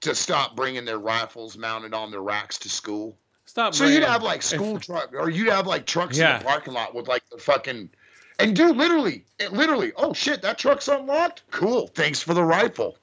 to 0.00 0.14
stop 0.14 0.56
bringing 0.56 0.84
their 0.84 0.98
rifles 0.98 1.58
mounted 1.58 1.92
on 1.92 2.10
their 2.10 2.22
racks 2.22 2.56
to 2.58 2.68
school. 2.68 3.18
Stop. 3.44 3.74
So 3.74 3.84
you'd 3.86 4.04
have 4.04 4.22
like 4.22 4.40
school 4.42 4.78
truck, 4.78 5.12
or 5.12 5.28
you'd 5.28 5.48
have 5.48 5.66
like 5.66 5.86
trucks 5.86 6.16
in 6.18 6.38
the 6.38 6.44
parking 6.44 6.72
lot 6.72 6.94
with 6.94 7.06
like 7.08 7.22
the 7.30 7.38
fucking, 7.38 7.90
and 8.38 8.56
dude, 8.56 8.76
literally, 8.76 9.24
it 9.38 9.52
literally, 9.52 9.92
oh 9.96 10.12
shit, 10.14 10.40
that 10.42 10.56
truck's 10.56 10.88
unlocked. 10.88 11.42
Cool, 11.50 11.88
thanks 11.88 12.22
for 12.22 12.32
the 12.32 12.44
rifle. 12.44 12.96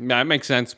That 0.00 0.26
makes 0.26 0.46
sense. 0.46 0.76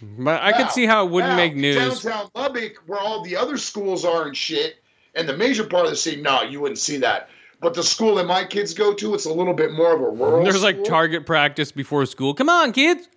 But 0.00 0.42
I 0.42 0.52
could 0.52 0.70
see 0.70 0.86
how 0.86 1.06
it 1.06 1.10
wouldn't 1.10 1.32
now, 1.32 1.36
make 1.36 1.56
news. 1.56 2.02
Downtown 2.02 2.30
Lubbock, 2.34 2.82
where 2.86 3.00
all 3.00 3.22
the 3.22 3.36
other 3.36 3.56
schools 3.56 4.04
are 4.04 4.26
and 4.26 4.36
shit, 4.36 4.76
and 5.14 5.28
the 5.28 5.36
major 5.36 5.64
part 5.64 5.84
of 5.84 5.90
the 5.90 5.96
city, 5.96 6.20
no, 6.20 6.42
you 6.42 6.60
wouldn't 6.60 6.78
see 6.78 6.98
that. 6.98 7.28
But 7.60 7.74
the 7.74 7.82
school 7.82 8.14
that 8.16 8.26
my 8.26 8.44
kids 8.44 8.72
go 8.72 8.94
to, 8.94 9.14
it's 9.14 9.24
a 9.24 9.32
little 9.32 9.54
bit 9.54 9.72
more 9.72 9.92
of 9.92 10.00
a 10.00 10.08
rural. 10.08 10.44
There's 10.44 10.62
like 10.62 10.84
target 10.84 11.26
practice 11.26 11.72
before 11.72 12.06
school. 12.06 12.32
Come 12.32 12.48
on, 12.48 12.72
kids. 12.72 13.08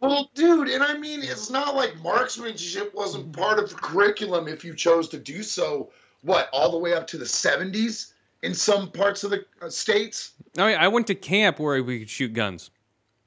Well, 0.00 0.30
dude, 0.34 0.68
and 0.68 0.82
I 0.82 0.96
mean, 0.96 1.20
it's 1.22 1.50
not 1.50 1.76
like 1.76 1.94
marksmanship 2.02 2.94
wasn't 2.94 3.32
part 3.32 3.58
of 3.58 3.68
the 3.68 3.76
curriculum 3.76 4.48
if 4.48 4.64
you 4.64 4.74
chose 4.74 5.08
to 5.10 5.18
do 5.18 5.42
so. 5.42 5.90
What, 6.22 6.48
all 6.52 6.70
the 6.70 6.78
way 6.78 6.94
up 6.94 7.06
to 7.08 7.18
the 7.18 7.24
70s 7.24 8.11
in 8.42 8.54
some 8.54 8.90
parts 8.90 9.24
of 9.24 9.30
the 9.30 9.44
uh, 9.60 9.68
states? 9.68 10.32
Yeah, 10.54 10.64
I 10.64 10.88
went 10.88 11.06
to 11.08 11.14
camp 11.14 11.58
where 11.58 11.82
we 11.82 12.00
could 12.00 12.10
shoot 12.10 12.32
guns. 12.32 12.70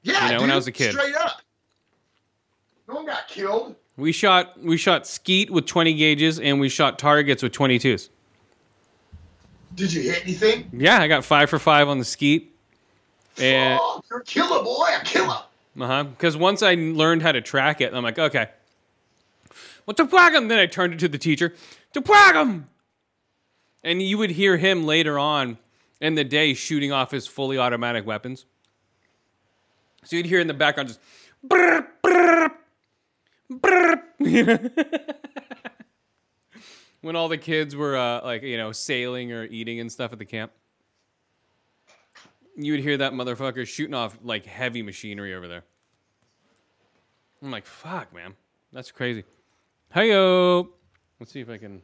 Yeah, 0.02 0.14
You 0.14 0.20
know, 0.20 0.28
dude, 0.34 0.40
when 0.42 0.50
I 0.50 0.56
was 0.56 0.66
a 0.66 0.72
kid. 0.72 0.92
straight 0.92 1.14
up. 1.16 1.40
No 2.88 2.94
one 2.94 3.06
got 3.06 3.26
killed. 3.28 3.74
We 3.96 4.12
shot 4.12 4.60
we 4.62 4.76
shot 4.76 5.06
skeet 5.06 5.50
with 5.50 5.66
20 5.66 5.94
gauges 5.94 6.38
and 6.38 6.60
we 6.60 6.68
shot 6.68 6.98
targets 6.98 7.42
with 7.42 7.52
22s. 7.52 8.10
Did 9.74 9.92
you 9.92 10.02
hit 10.02 10.22
anything? 10.22 10.70
Yeah, 10.72 11.00
I 11.00 11.08
got 11.08 11.24
five 11.24 11.50
for 11.50 11.58
five 11.58 11.88
on 11.88 11.98
the 11.98 12.04
skeet. 12.04 12.54
And 13.38 13.78
oh, 13.82 14.02
you're 14.08 14.20
a 14.20 14.24
killer, 14.24 14.62
boy, 14.62 14.86
a 15.00 15.04
killer. 15.04 15.38
uh 15.80 15.86
huh. 15.86 16.04
Because 16.04 16.36
once 16.36 16.62
I 16.62 16.74
learned 16.74 17.22
how 17.22 17.32
to 17.32 17.40
track 17.42 17.80
it, 17.80 17.92
I'm 17.92 18.02
like, 18.04 18.18
okay. 18.18 18.48
Well, 19.84 19.94
to 19.94 20.04
whack 20.04 20.32
'em. 20.34 20.48
Then 20.48 20.58
I 20.58 20.66
turned 20.66 20.94
it 20.94 20.98
to 21.00 21.08
the 21.08 21.18
teacher. 21.18 21.54
To 21.94 22.00
whack 22.00 22.34
'em. 22.34 22.68
And 23.86 24.02
you 24.02 24.18
would 24.18 24.30
hear 24.30 24.56
him 24.56 24.84
later 24.84 25.16
on 25.16 25.58
in 26.00 26.16
the 26.16 26.24
day 26.24 26.54
shooting 26.54 26.90
off 26.90 27.12
his 27.12 27.28
fully 27.28 27.56
automatic 27.56 28.04
weapons. 28.04 28.44
So 30.02 30.16
you'd 30.16 30.26
hear 30.26 30.40
in 30.40 30.48
the 30.48 30.54
background 30.54 30.88
just. 30.88 31.00
brrr, 31.46 31.86
brrr, 32.04 32.50
brrr. 33.48 34.02
when 37.00 37.14
all 37.14 37.28
the 37.28 37.38
kids 37.38 37.76
were 37.76 37.96
uh, 37.96 38.24
like, 38.24 38.42
you 38.42 38.56
know, 38.56 38.72
sailing 38.72 39.30
or 39.30 39.44
eating 39.44 39.78
and 39.78 39.92
stuff 39.92 40.12
at 40.12 40.18
the 40.18 40.24
camp. 40.24 40.50
You 42.56 42.72
would 42.72 42.80
hear 42.80 42.96
that 42.96 43.12
motherfucker 43.12 43.64
shooting 43.68 43.94
off 43.94 44.18
like 44.20 44.46
heavy 44.46 44.82
machinery 44.82 45.32
over 45.32 45.46
there. 45.46 45.62
I'm 47.40 47.52
like, 47.52 47.66
fuck, 47.66 48.12
man. 48.12 48.34
That's 48.72 48.90
crazy. 48.90 49.22
Let's 51.20 51.30
see 51.30 51.40
if 51.40 51.48
I 51.48 51.58
can 51.58 51.82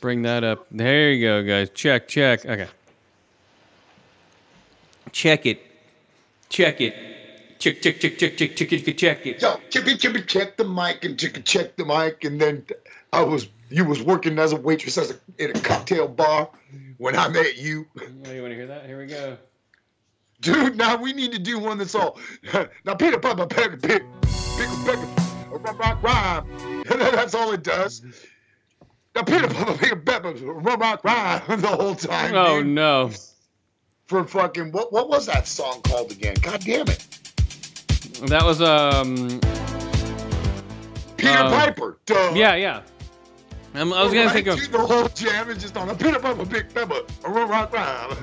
bring 0.00 0.22
that 0.22 0.44
up. 0.44 0.66
There 0.70 1.12
you 1.12 1.26
go, 1.26 1.42
guys. 1.42 1.70
Check, 1.70 2.08
check. 2.08 2.44
Okay. 2.44 2.68
Check 5.12 5.46
it. 5.46 5.62
Check 6.48 6.80
it. 6.80 6.94
Check, 7.58 7.80
check, 7.80 7.98
check, 7.98 8.18
check, 8.18 8.36
check, 8.36 8.54
check 8.54 8.72
it, 8.72 8.98
check 8.98 9.26
it. 9.26 9.40
Yo, 9.40 9.58
chippy, 9.70 9.96
chippy, 9.96 10.22
check 10.22 10.56
the 10.56 10.64
mic 10.64 11.04
and 11.04 11.18
chippy, 11.18 11.40
check 11.40 11.76
the 11.76 11.86
mic. 11.86 12.22
And 12.24 12.38
then 12.40 12.66
I 13.12 13.22
was, 13.22 13.48
you 13.70 13.84
was 13.84 14.02
working 14.02 14.38
as 14.38 14.52
a 14.52 14.56
waitress 14.56 14.98
as 14.98 15.12
a, 15.12 15.42
in 15.42 15.56
a 15.56 15.60
cocktail 15.60 16.06
bar 16.06 16.50
when 16.98 17.16
I 17.16 17.28
met 17.28 17.56
you. 17.56 17.86
Oh, 17.98 18.30
you 18.30 18.42
want 18.42 18.52
to 18.52 18.56
hear 18.56 18.66
that? 18.66 18.86
Here 18.86 18.98
we 18.98 19.06
go. 19.06 19.38
Dude, 20.42 20.76
now 20.76 20.96
we 20.96 21.14
need 21.14 21.32
to 21.32 21.38
do 21.38 21.58
one 21.58 21.78
that's 21.78 21.94
all. 21.94 22.18
now, 22.84 22.94
Peter 22.94 23.18
Papa, 23.18 23.46
Pecker, 23.46 23.78
Pick, 23.78 24.02
Pickle, 24.58 24.76
Pecker, 24.84 25.06
Rock, 25.50 25.78
Rock, 25.78 26.02
Rhyme. 26.02 26.84
that's 26.84 27.34
all 27.34 27.52
it 27.52 27.62
does. 27.62 28.02
Now, 29.16 29.22
Peter 29.22 29.48
Papa, 29.48 29.78
Pickle, 29.78 29.96
Pepper, 29.96 30.32
Rock, 30.32 31.02
Rock, 31.02 31.48
Rhyme 31.48 31.60
the 31.62 31.68
whole 31.68 31.94
time. 31.94 32.34
Oh 32.34 32.58
dude. 32.58 32.66
no. 32.66 33.10
For 34.08 34.24
fucking, 34.24 34.72
what, 34.72 34.92
what 34.92 35.08
was 35.08 35.24
that 35.24 35.48
song 35.48 35.80
called 35.82 36.12
again? 36.12 36.34
God 36.42 36.60
damn 36.60 36.86
it. 36.88 37.06
That 38.26 38.44
was 38.44 38.60
um. 38.60 39.40
Peter 41.16 41.30
Uh, 41.32 41.48
Piper. 41.50 41.98
Duh. 42.04 42.32
Yeah, 42.34 42.56
yeah. 42.56 42.82
Um, 43.74 43.94
I 43.94 44.02
was 44.04 44.12
gonna 44.12 44.26
Right, 44.26 44.34
think 44.44 44.48
of. 44.48 44.70
the 44.70 44.78
whole 44.78 45.08
jam 45.08 45.48
is 45.48 45.62
just 45.62 45.78
on 45.78 45.88
a 45.88 45.94
Peter 45.94 46.18
Piper, 46.20 46.44
Big 46.44 46.72
Pepper, 46.74 47.00
a 47.24 47.30
rock, 47.30 47.72
rock, 47.72 47.72
rock. 47.72 48.18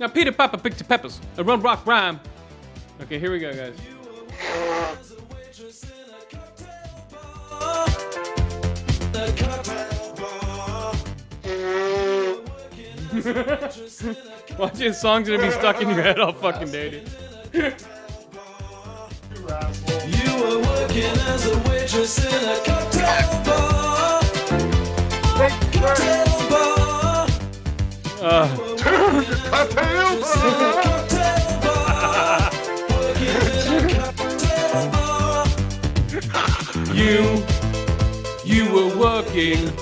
now 0.00 0.08
Peter 0.08 0.32
Papa 0.32 0.56
picked 0.56 0.78
the 0.78 0.84
peppers. 0.84 1.20
A 1.36 1.44
run 1.44 1.60
rock 1.60 1.86
rhyme. 1.86 2.18
Okay, 3.02 3.18
here 3.18 3.30
we 3.30 3.38
go, 3.38 3.52
guys. 3.54 3.76
A 9.18 9.58
Watching 14.58 14.92
songs 14.92 15.28
gonna 15.28 15.42
be 15.42 15.50
stuck 15.50 15.80
in 15.80 15.88
your 15.88 16.02
head 16.02 16.18
all 16.20 16.32
fucking 16.32 16.70
day, 16.70 16.90
dude. 16.90 17.74
You 20.06 20.30
were 20.40 20.58
working 20.60 21.04
as 21.04 21.46
a 21.46 21.58
waitress 21.68 22.18
in 22.24 22.44
a 22.48 22.56
cocktail 22.64 23.44
bar. 23.44 24.20
Cocktail 25.36 26.48
bar. 26.50 27.28
Uh, 28.20 28.48
Cocktail 29.50 30.20
bar. 31.62 32.50
Working 32.90 33.36
in 33.48 33.72
a 33.72 33.88
cocktail 33.94 34.84
bar. 34.92 35.46
you, 36.94 37.02
you 37.04 37.57
were 38.78 38.96
working. 38.96 39.72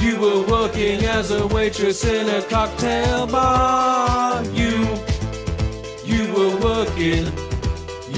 You 0.00 0.20
were 0.20 0.42
working 0.46 1.04
as 1.04 1.30
a 1.30 1.46
waitress 1.46 2.04
in 2.04 2.28
a 2.28 2.42
cocktail 2.42 3.26
bar. 3.26 4.44
You, 4.44 4.86
you 6.04 6.32
were 6.34 6.56
working. 6.58 7.32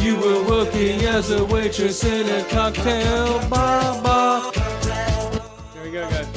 You 0.03 0.17
were 0.17 0.43
working 0.49 1.05
as 1.05 1.31
a 1.31 1.45
waitress 1.45 2.05
in 2.05 2.29
a 2.29 2.45
cocktail 2.49 3.49
bar. 3.49 4.03
bar. 4.03 4.53
There 4.53 5.85
we 5.85 5.91
go, 5.93 6.09
guys. 6.11 6.29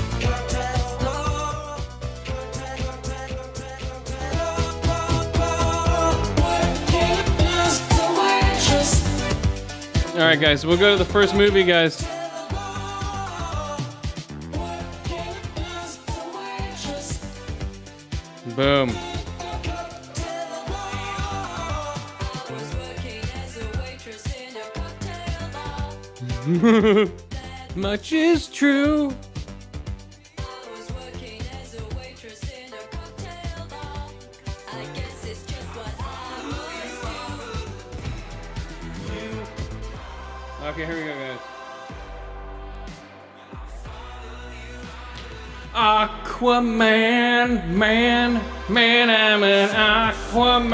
All 10.13 10.21
right, 10.21 10.39
guys. 10.39 10.65
We'll 10.65 10.77
go 10.77 10.97
to 10.97 11.03
the 11.03 11.11
first 11.11 11.35
movie, 11.35 11.63
guys. 11.63 12.07
What 18.55 18.89
Much 27.75 28.13
is 28.13 28.47
true. 28.47 29.13
Okay, 40.63 40.85
here 40.85 40.95
we 40.95 41.03
go, 41.03 41.15
guys. 41.15 41.44
Aquaman, 45.75 47.67
man, 47.67 48.41
man, 48.69 49.09
I'm 49.09 49.43
an 49.43 49.69
Aquaman. 49.69 50.71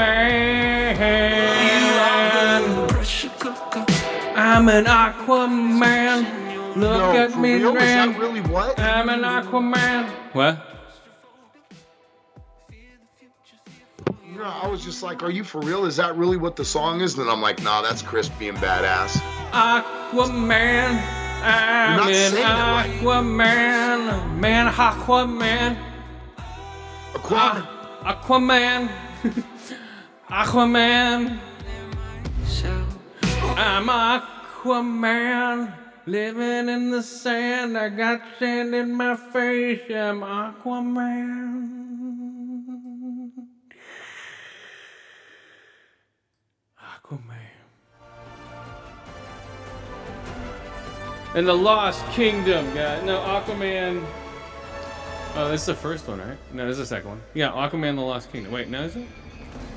I'm 4.36 4.68
an 4.68 4.84
Aquaman. 4.84 6.76
Look 6.76 6.76
No, 6.76 7.10
at 7.16 7.36
me, 7.36 7.54
real? 7.54 7.70
Is 7.70 7.74
man. 7.74 8.12
that 8.12 8.20
really 8.20 8.42
what? 8.42 8.78
I'm 8.78 9.08
an 9.08 9.22
Aquaman. 9.22 10.08
What? 10.34 10.68
No, 14.36 14.44
I 14.44 14.68
was 14.68 14.84
just 14.84 15.02
like, 15.02 15.24
are 15.24 15.30
you 15.30 15.42
for 15.42 15.60
real? 15.62 15.84
Is 15.84 15.96
that 15.96 16.16
really 16.16 16.36
what 16.36 16.54
the 16.54 16.64
song 16.64 17.00
is? 17.00 17.18
And 17.18 17.26
then 17.26 17.32
I'm 17.34 17.42
like, 17.42 17.60
nah, 17.60 17.82
that's 17.82 18.02
Chris 18.02 18.28
being 18.28 18.54
badass. 18.54 19.16
Aquaman. 19.50 21.21
I'm 21.42 21.96
not 21.96 22.10
an. 22.10 22.32
Aquaman. 23.00 24.38
Man, 24.38 24.72
Aquaman. 24.72 25.76
Aquaman. 27.14 27.66
Ah, 28.04 28.14
Aquaman. 28.14 28.88
Aquaman. 30.30 31.38
I'm 33.56 33.88
Aquaman. 33.88 35.74
Living 36.06 36.68
in 36.68 36.90
the 36.90 37.02
sand. 37.02 37.76
I 37.76 37.88
got 37.88 38.22
sand 38.38 38.74
in 38.74 38.94
my 38.94 39.16
face. 39.16 39.90
I'm. 39.90 40.20
Aquaman. 40.20 41.81
And 51.34 51.48
the 51.48 51.54
Lost 51.54 52.04
Kingdom, 52.08 52.74
guys. 52.74 53.02
No, 53.04 53.18
Aquaman. 53.20 54.04
Oh, 55.34 55.48
this 55.48 55.62
is 55.62 55.66
the 55.66 55.74
first 55.74 56.06
one, 56.06 56.20
right? 56.20 56.36
No, 56.52 56.66
this 56.66 56.74
is 56.74 56.88
the 56.88 56.94
second 56.94 57.08
one. 57.08 57.22
Yeah, 57.32 57.52
Aquaman: 57.52 57.96
The 57.96 58.02
Lost 58.02 58.30
Kingdom. 58.30 58.52
Wait, 58.52 58.68
no, 58.68 58.82
is 58.82 58.96
it? 58.96 59.06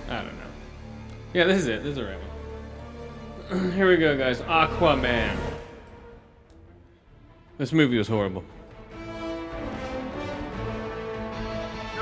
I 0.10 0.18
don't 0.18 0.38
know. 0.38 0.52
Yeah, 1.34 1.46
this 1.46 1.60
is 1.60 1.68
it. 1.68 1.82
This 1.82 1.92
is 1.92 1.96
the 1.96 2.06
right 2.06 2.18
one. 3.50 3.72
Here 3.72 3.90
we 3.90 3.96
go, 3.96 4.18
guys. 4.18 4.42
Aquaman. 4.42 5.38
This 7.58 7.72
movie 7.72 7.98
was 7.98 8.10
horrible. 8.10 8.44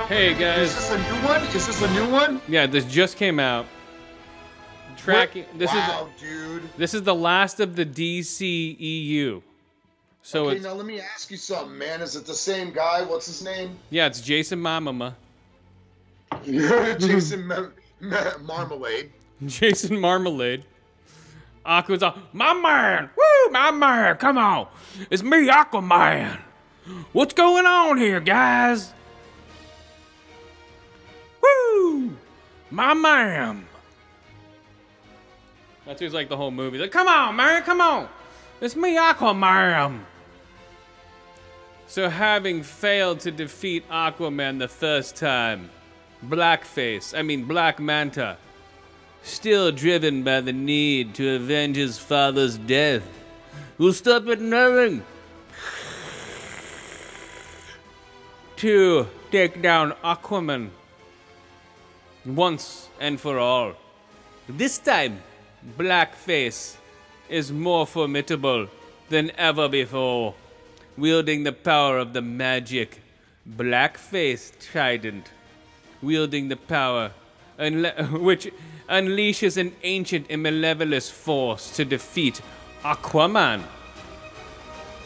Hey 0.08 0.34
guys. 0.34 0.70
Is 0.70 0.76
this 0.76 0.91
a 0.91 0.97
new 0.97 1.28
one? 1.28 1.43
Is 1.43 1.68
this 1.68 1.82
a 1.82 1.93
new 1.93 2.12
one? 2.12 2.41
Yeah, 2.47 2.66
this 2.66 2.86
just 2.86 3.18
came 3.18 3.39
out. 3.39 3.68
Tracking. 5.04 5.45
This 5.56 5.72
wow, 5.74 6.08
is 6.16 6.22
dude. 6.22 6.70
this 6.78 6.93
is 6.93 7.04
the 7.04 7.14
last 7.16 7.60
of 7.60 7.76
the 7.76 7.86
DCEU. 7.86 9.41
So 10.22 10.45
Okay, 10.47 10.56
it's 10.58 10.66
now 10.66 10.74
let 10.74 10.86
me 10.86 11.01
ask 11.01 11.30
you 11.30 11.36
something, 11.38 11.78
man. 11.78 12.01
Is 12.01 12.16
it 12.16 12.26
the 12.26 12.34
same 12.34 12.72
guy? 12.72 13.01
What's 13.04 13.26
his 13.26 13.43
name? 13.43 13.78
yeah, 13.89 14.06
it's 14.08 14.22
Jason 14.22 14.60
Momoa, 14.62 15.16
Jason 16.45 17.45
Ma- 17.47 17.68
Ma- 17.99 18.38
Marmalade. 18.41 19.12
Jason 19.45 19.99
Marmalade. 19.99 20.64
Aqua's 21.66 22.04
all, 22.04 22.18
my 22.34 22.54
man, 22.54 23.10
woo, 23.18 23.51
my 23.51 23.72
man, 23.72 24.16
come 24.18 24.38
on, 24.38 24.68
it's 25.10 25.24
me, 25.24 25.47
Aquaman. 25.47 26.38
What's 27.14 27.34
going 27.34 27.66
on 27.66 27.97
here, 27.97 28.20
guys? 28.20 28.93
Woo, 31.41 32.18
my 32.70 32.93
man. 32.93 33.66
That's 35.86 35.99
who's 35.99 36.13
like 36.13 36.29
the 36.29 36.38
whole 36.38 36.51
movie. 36.51 36.77
Like, 36.77 36.91
come 36.91 37.07
on, 37.07 37.36
man, 37.36 37.61
come 37.63 37.81
on, 37.81 38.07
it's 38.61 38.75
me, 38.75 38.97
Aquaman. 38.97 39.99
So, 41.88 42.09
having 42.09 42.63
failed 42.63 43.19
to 43.21 43.31
defeat 43.31 43.88
Aquaman 43.89 44.59
the 44.59 44.67
first 44.67 45.15
time, 45.15 45.69
Blackface, 46.25 47.17
I 47.17 47.21
mean 47.21 47.43
Black 47.43 47.79
Manta, 47.79 48.38
still 49.21 49.71
driven 49.71 50.23
by 50.23 50.41
the 50.41 50.53
need 50.53 51.13
to 51.15 51.36
avenge 51.36 51.75
his 51.75 51.99
father's 51.99 52.57
death, 52.57 53.03
will 53.77 53.93
stop 53.93 54.27
at 54.27 54.39
nothing 54.39 55.03
to 58.55 59.07
take 59.29 59.61
down 59.61 59.91
Aquaman 60.03 60.69
once 62.25 62.88
and 62.99 63.19
for 63.19 63.38
all. 63.38 63.73
This 64.47 64.77
time, 64.77 65.21
Blackface 65.78 66.76
is 67.30 67.51
more 67.51 67.88
formidable 67.88 68.68
than 69.09 69.32
ever 69.38 69.68
before, 69.68 70.36
wielding 70.97 71.43
the 71.43 71.53
power 71.53 71.97
of 71.97 72.14
the 72.14 72.22
magic 72.22 73.01
Blackface 73.47 74.51
Trident 74.59 75.32
wielding 76.03 76.49
the 76.49 76.57
power 76.57 77.11
unle- 77.57 78.11
which 78.22 78.51
unleashes 78.89 79.57
an 79.57 79.74
ancient 79.84 80.28
and 80.30 80.43
malevolent 80.43 81.03
force 81.03 81.76
to 81.76 81.86
defeat 81.86 82.41
Aquaman. 82.84 83.64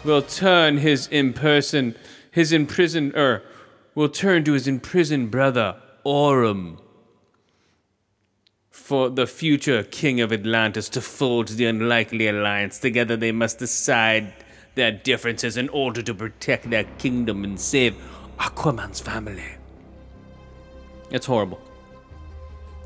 Will 0.04 0.22
turn 0.22 0.78
his 0.78 1.08
imperson, 1.10 1.96
his 2.32 2.54
er, 2.54 3.44
will 3.94 4.10
turn 4.10 4.44
to 4.44 4.54
his 4.54 4.68
imprisoned 4.68 5.32
brother 5.32 5.76
Orm 6.04 6.80
for 8.88 9.10
the 9.10 9.28
future 9.28 9.84
king 9.84 10.22
of 10.22 10.32
Atlantis 10.32 10.88
to 10.88 11.02
forge 11.02 11.52
the 11.52 11.66
unlikely 11.66 12.26
alliance. 12.30 12.80
Together 12.80 13.18
they 13.18 13.34
must 13.34 13.60
decide 13.60 14.34
their 14.76 14.94
differences 14.94 15.58
in 15.58 15.68
order 15.70 16.02
to 16.02 16.14
protect 16.14 16.70
their 16.70 16.86
kingdom 16.98 17.44
and 17.44 17.60
save 17.60 17.94
Aquaman's 18.40 19.02
family. 19.02 19.44
It's 21.12 21.26
horrible. 21.26 21.60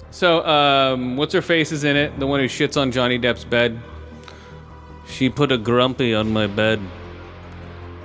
So, 0.10 0.44
um, 0.44 1.18
what's 1.18 1.36
her 1.36 1.42
face 1.44 1.72
is 1.72 1.84
in 1.84 1.96
it? 1.96 2.20
The 2.20 2.26
one 2.26 2.40
who 2.40 2.48
shits 2.48 2.82
on 2.82 2.92
Johnny 2.92 3.20
Depp's 3.20 3.46
bed. 3.46 3.80
She 5.06 5.30
put 5.30 5.52
a 5.52 5.58
grumpy 5.58 6.16
on 6.16 6.34
my 6.34 6.48
bed. 6.48 6.80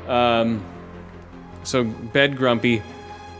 Um, 0.06 0.62
so 1.62 1.82
bed 1.82 2.36
grumpy. 2.36 2.82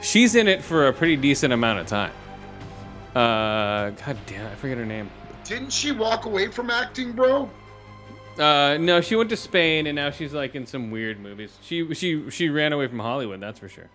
She's 0.00 0.34
in 0.34 0.48
it 0.48 0.62
for 0.62 0.88
a 0.88 0.94
pretty 0.94 1.16
decent 1.16 1.52
amount 1.52 1.80
of 1.80 1.86
time. 1.86 2.12
Uh, 3.16 3.90
God 3.92 4.18
damn, 4.26 4.46
I 4.46 4.54
forget 4.56 4.76
her 4.76 4.84
name. 4.84 5.10
Didn't 5.44 5.72
she 5.72 5.90
walk 5.90 6.26
away 6.26 6.48
from 6.48 6.68
acting, 6.68 7.12
bro? 7.12 7.48
Uh, 8.38 8.76
no, 8.78 9.00
she 9.00 9.16
went 9.16 9.30
to 9.30 9.36
Spain 9.38 9.86
and 9.86 9.96
now 9.96 10.10
she's 10.10 10.34
like 10.34 10.54
in 10.54 10.66
some 10.66 10.90
weird 10.90 11.18
movies. 11.18 11.56
She 11.62 11.94
she 11.94 12.28
she 12.30 12.50
ran 12.50 12.74
away 12.74 12.88
from 12.88 12.98
Hollywood, 12.98 13.40
that's 13.40 13.58
for 13.58 13.70
sure. 13.70 13.88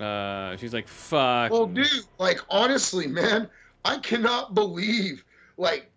Uh, 0.00 0.56
she's 0.56 0.72
like 0.72 0.88
fuck. 0.88 1.52
Well, 1.52 1.66
dude, 1.66 1.86
like 2.18 2.40
honestly, 2.48 3.06
man, 3.06 3.50
I 3.84 3.98
cannot 3.98 4.54
believe, 4.54 5.22
like, 5.58 5.90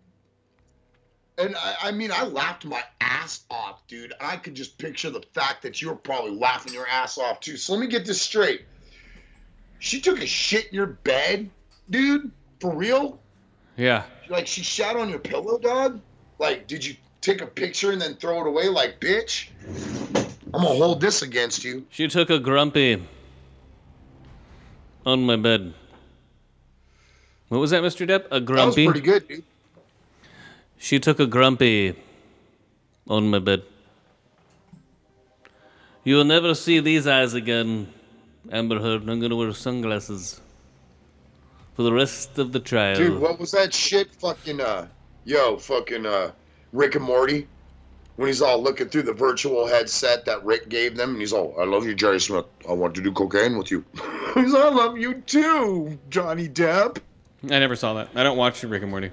and 1.38 1.56
I, 1.56 1.76
I 1.84 1.90
mean, 1.92 2.10
I 2.12 2.24
laughed 2.24 2.66
my 2.66 2.82
ass 3.00 3.44
off, 3.50 3.86
dude. 3.86 4.12
I 4.20 4.36
could 4.36 4.54
just 4.54 4.76
picture 4.76 5.08
the 5.08 5.22
fact 5.32 5.62
that 5.62 5.80
you 5.80 5.88
were 5.88 5.96
probably 5.96 6.32
laughing 6.32 6.74
your 6.74 6.86
ass 6.86 7.16
off 7.16 7.40
too. 7.40 7.56
So 7.56 7.72
let 7.72 7.80
me 7.80 7.86
get 7.86 8.04
this 8.04 8.20
straight. 8.20 8.66
She 9.78 10.00
took 10.00 10.20
a 10.20 10.26
shit 10.26 10.66
in 10.66 10.74
your 10.74 10.86
bed, 10.86 11.50
dude. 11.90 12.30
For 12.60 12.74
real? 12.74 13.20
yeah. 13.76 14.04
Like 14.28 14.46
she 14.46 14.62
shat 14.62 14.96
on 14.96 15.08
your 15.08 15.20
pillow, 15.20 15.58
dog? 15.58 16.00
Like, 16.38 16.66
did 16.66 16.84
you 16.84 16.96
take 17.20 17.40
a 17.40 17.46
picture 17.46 17.92
and 17.92 18.00
then 18.00 18.14
throw 18.16 18.40
it 18.40 18.46
away 18.46 18.68
like, 18.68 19.00
bitch? 19.00 19.48
I'm 20.52 20.62
gonna 20.62 20.74
hold 20.74 21.00
this 21.00 21.22
against 21.22 21.64
you. 21.64 21.86
She 21.90 22.08
took 22.08 22.28
a 22.30 22.38
grumpy 22.38 23.02
on 25.06 25.24
my 25.24 25.36
bed. 25.36 25.72
What 27.48 27.58
was 27.58 27.70
that, 27.70 27.82
Mr. 27.82 28.06
Depp? 28.06 28.26
A 28.30 28.40
grumpy. 28.40 28.86
That 28.86 28.92
was 28.92 29.00
pretty 29.00 29.00
good, 29.00 29.28
dude. 29.28 29.44
She 30.76 30.98
took 31.00 31.18
a 31.18 31.26
grumpy 31.26 31.96
on 33.08 33.30
my 33.30 33.38
bed. 33.38 33.62
You'll 36.04 36.24
never 36.24 36.54
see 36.54 36.80
these 36.80 37.06
eyes 37.06 37.34
again, 37.34 37.92
Amber 38.50 38.80
Heard. 38.80 39.08
I'm 39.08 39.20
gonna 39.20 39.36
wear 39.36 39.52
sunglasses 39.52 40.40
for 41.74 41.82
the 41.82 41.92
rest 41.92 42.38
of 42.38 42.52
the 42.52 42.60
trial. 42.60 42.96
Dude, 42.96 43.20
what 43.20 43.38
was 43.38 43.52
that 43.52 43.72
shit? 43.72 44.14
Fucking, 44.16 44.60
uh, 44.60 44.88
yo, 45.24 45.56
fucking, 45.56 46.06
uh, 46.06 46.32
Rick 46.72 46.94
and 46.96 47.04
Morty? 47.04 47.46
When 48.16 48.26
he's 48.26 48.42
all 48.42 48.60
looking 48.60 48.88
through 48.88 49.02
the 49.02 49.12
virtual 49.12 49.68
headset 49.68 50.24
that 50.24 50.44
Rick 50.44 50.68
gave 50.68 50.96
them, 50.96 51.10
and 51.10 51.20
he's 51.20 51.32
all, 51.32 51.54
I 51.56 51.64
love 51.64 51.86
you, 51.86 51.94
Jerry 51.94 52.18
Smith. 52.18 52.46
I 52.68 52.72
want 52.72 52.96
to 52.96 53.00
do 53.00 53.12
cocaine 53.12 53.56
with 53.56 53.70
you. 53.70 53.84
he's 54.34 54.54
all, 54.54 54.72
I 54.72 54.74
love 54.74 54.98
you 54.98 55.22
too, 55.26 55.96
Johnny 56.10 56.48
Depp. 56.48 56.98
I 57.44 57.60
never 57.60 57.76
saw 57.76 57.94
that. 57.94 58.08
I 58.16 58.24
don't 58.24 58.36
watch 58.36 58.64
Rick 58.64 58.82
and 58.82 58.90
Morty. 58.90 59.12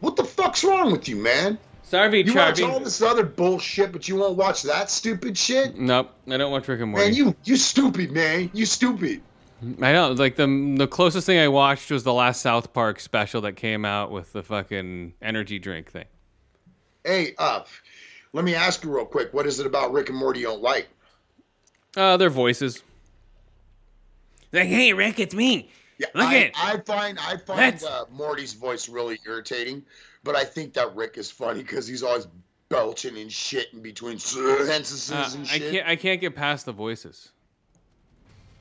What 0.00 0.16
the 0.16 0.24
fuck's 0.24 0.64
wrong 0.64 0.90
with 0.90 1.08
you, 1.08 1.16
man? 1.16 1.58
Sorry, 1.92 2.22
You 2.24 2.34
watch 2.34 2.62
all 2.62 2.80
this 2.80 3.02
other 3.02 3.22
bullshit, 3.22 3.92
but 3.92 4.08
you 4.08 4.16
won't 4.16 4.38
watch 4.38 4.62
that 4.62 4.90
stupid 4.90 5.36
shit? 5.36 5.76
Nope, 5.76 6.10
I 6.26 6.38
don't 6.38 6.50
watch 6.50 6.66
Rick 6.66 6.80
and 6.80 6.90
Morty. 6.90 7.04
Man, 7.04 7.14
you, 7.14 7.36
you 7.44 7.56
stupid, 7.56 8.12
man. 8.12 8.48
You 8.54 8.64
stupid. 8.64 9.20
I 9.82 9.92
know, 9.92 10.12
like 10.12 10.36
the 10.36 10.46
the 10.78 10.86
closest 10.86 11.26
thing 11.26 11.38
I 11.38 11.48
watched 11.48 11.90
was 11.90 12.02
the 12.02 12.14
last 12.14 12.40
South 12.40 12.72
Park 12.72 12.98
special 12.98 13.42
that 13.42 13.56
came 13.56 13.84
out 13.84 14.10
with 14.10 14.32
the 14.32 14.42
fucking 14.42 15.12
energy 15.20 15.58
drink 15.58 15.90
thing. 15.90 16.06
Hey, 17.04 17.34
uh, 17.36 17.64
let 18.32 18.46
me 18.46 18.54
ask 18.54 18.82
you 18.84 18.90
real 18.90 19.04
quick. 19.04 19.34
What 19.34 19.46
is 19.46 19.60
it 19.60 19.66
about 19.66 19.92
Rick 19.92 20.08
and 20.08 20.16
Morty 20.16 20.40
you 20.40 20.46
don't 20.46 20.62
like? 20.62 20.88
Uh, 21.94 22.16
their 22.16 22.30
voices. 22.30 22.82
Like, 24.50 24.68
hey, 24.68 24.94
Rick, 24.94 25.20
it's 25.20 25.34
me. 25.34 25.70
Yeah, 25.98 26.06
Look 26.14 26.24
I, 26.26 26.38
at- 26.44 26.52
I 26.56 26.78
find 26.78 27.18
I 27.20 27.36
find 27.36 27.84
uh, 27.84 28.06
Morty's 28.10 28.54
voice 28.54 28.88
really 28.88 29.18
irritating, 29.26 29.82
but 30.24 30.36
I 30.36 30.44
think 30.44 30.72
that 30.74 30.94
Rick 30.94 31.18
is 31.18 31.30
funny 31.30 31.62
because 31.62 31.86
he's 31.86 32.02
always 32.02 32.26
belching 32.68 33.18
and 33.18 33.30
shit 33.30 33.72
in 33.72 33.80
between 33.82 34.18
sentences 34.18 35.10
Uh, 35.10 35.30
and 35.34 35.46
I 35.48 35.58
can't. 35.58 35.88
I 35.88 35.96
can't 35.96 36.20
get 36.20 36.34
past 36.34 36.66
the 36.66 36.72
voices. 36.72 37.30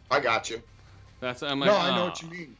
I 0.09 0.19
got 0.19 0.49
you. 0.49 0.61
That's. 1.19 1.43
I'm 1.43 1.59
like. 1.59 1.67
no, 1.69 1.77
I 1.77 1.95
know 1.95 2.03
"Oh." 2.03 2.05
what 2.07 2.21
you 2.21 2.29
mean. 2.29 2.57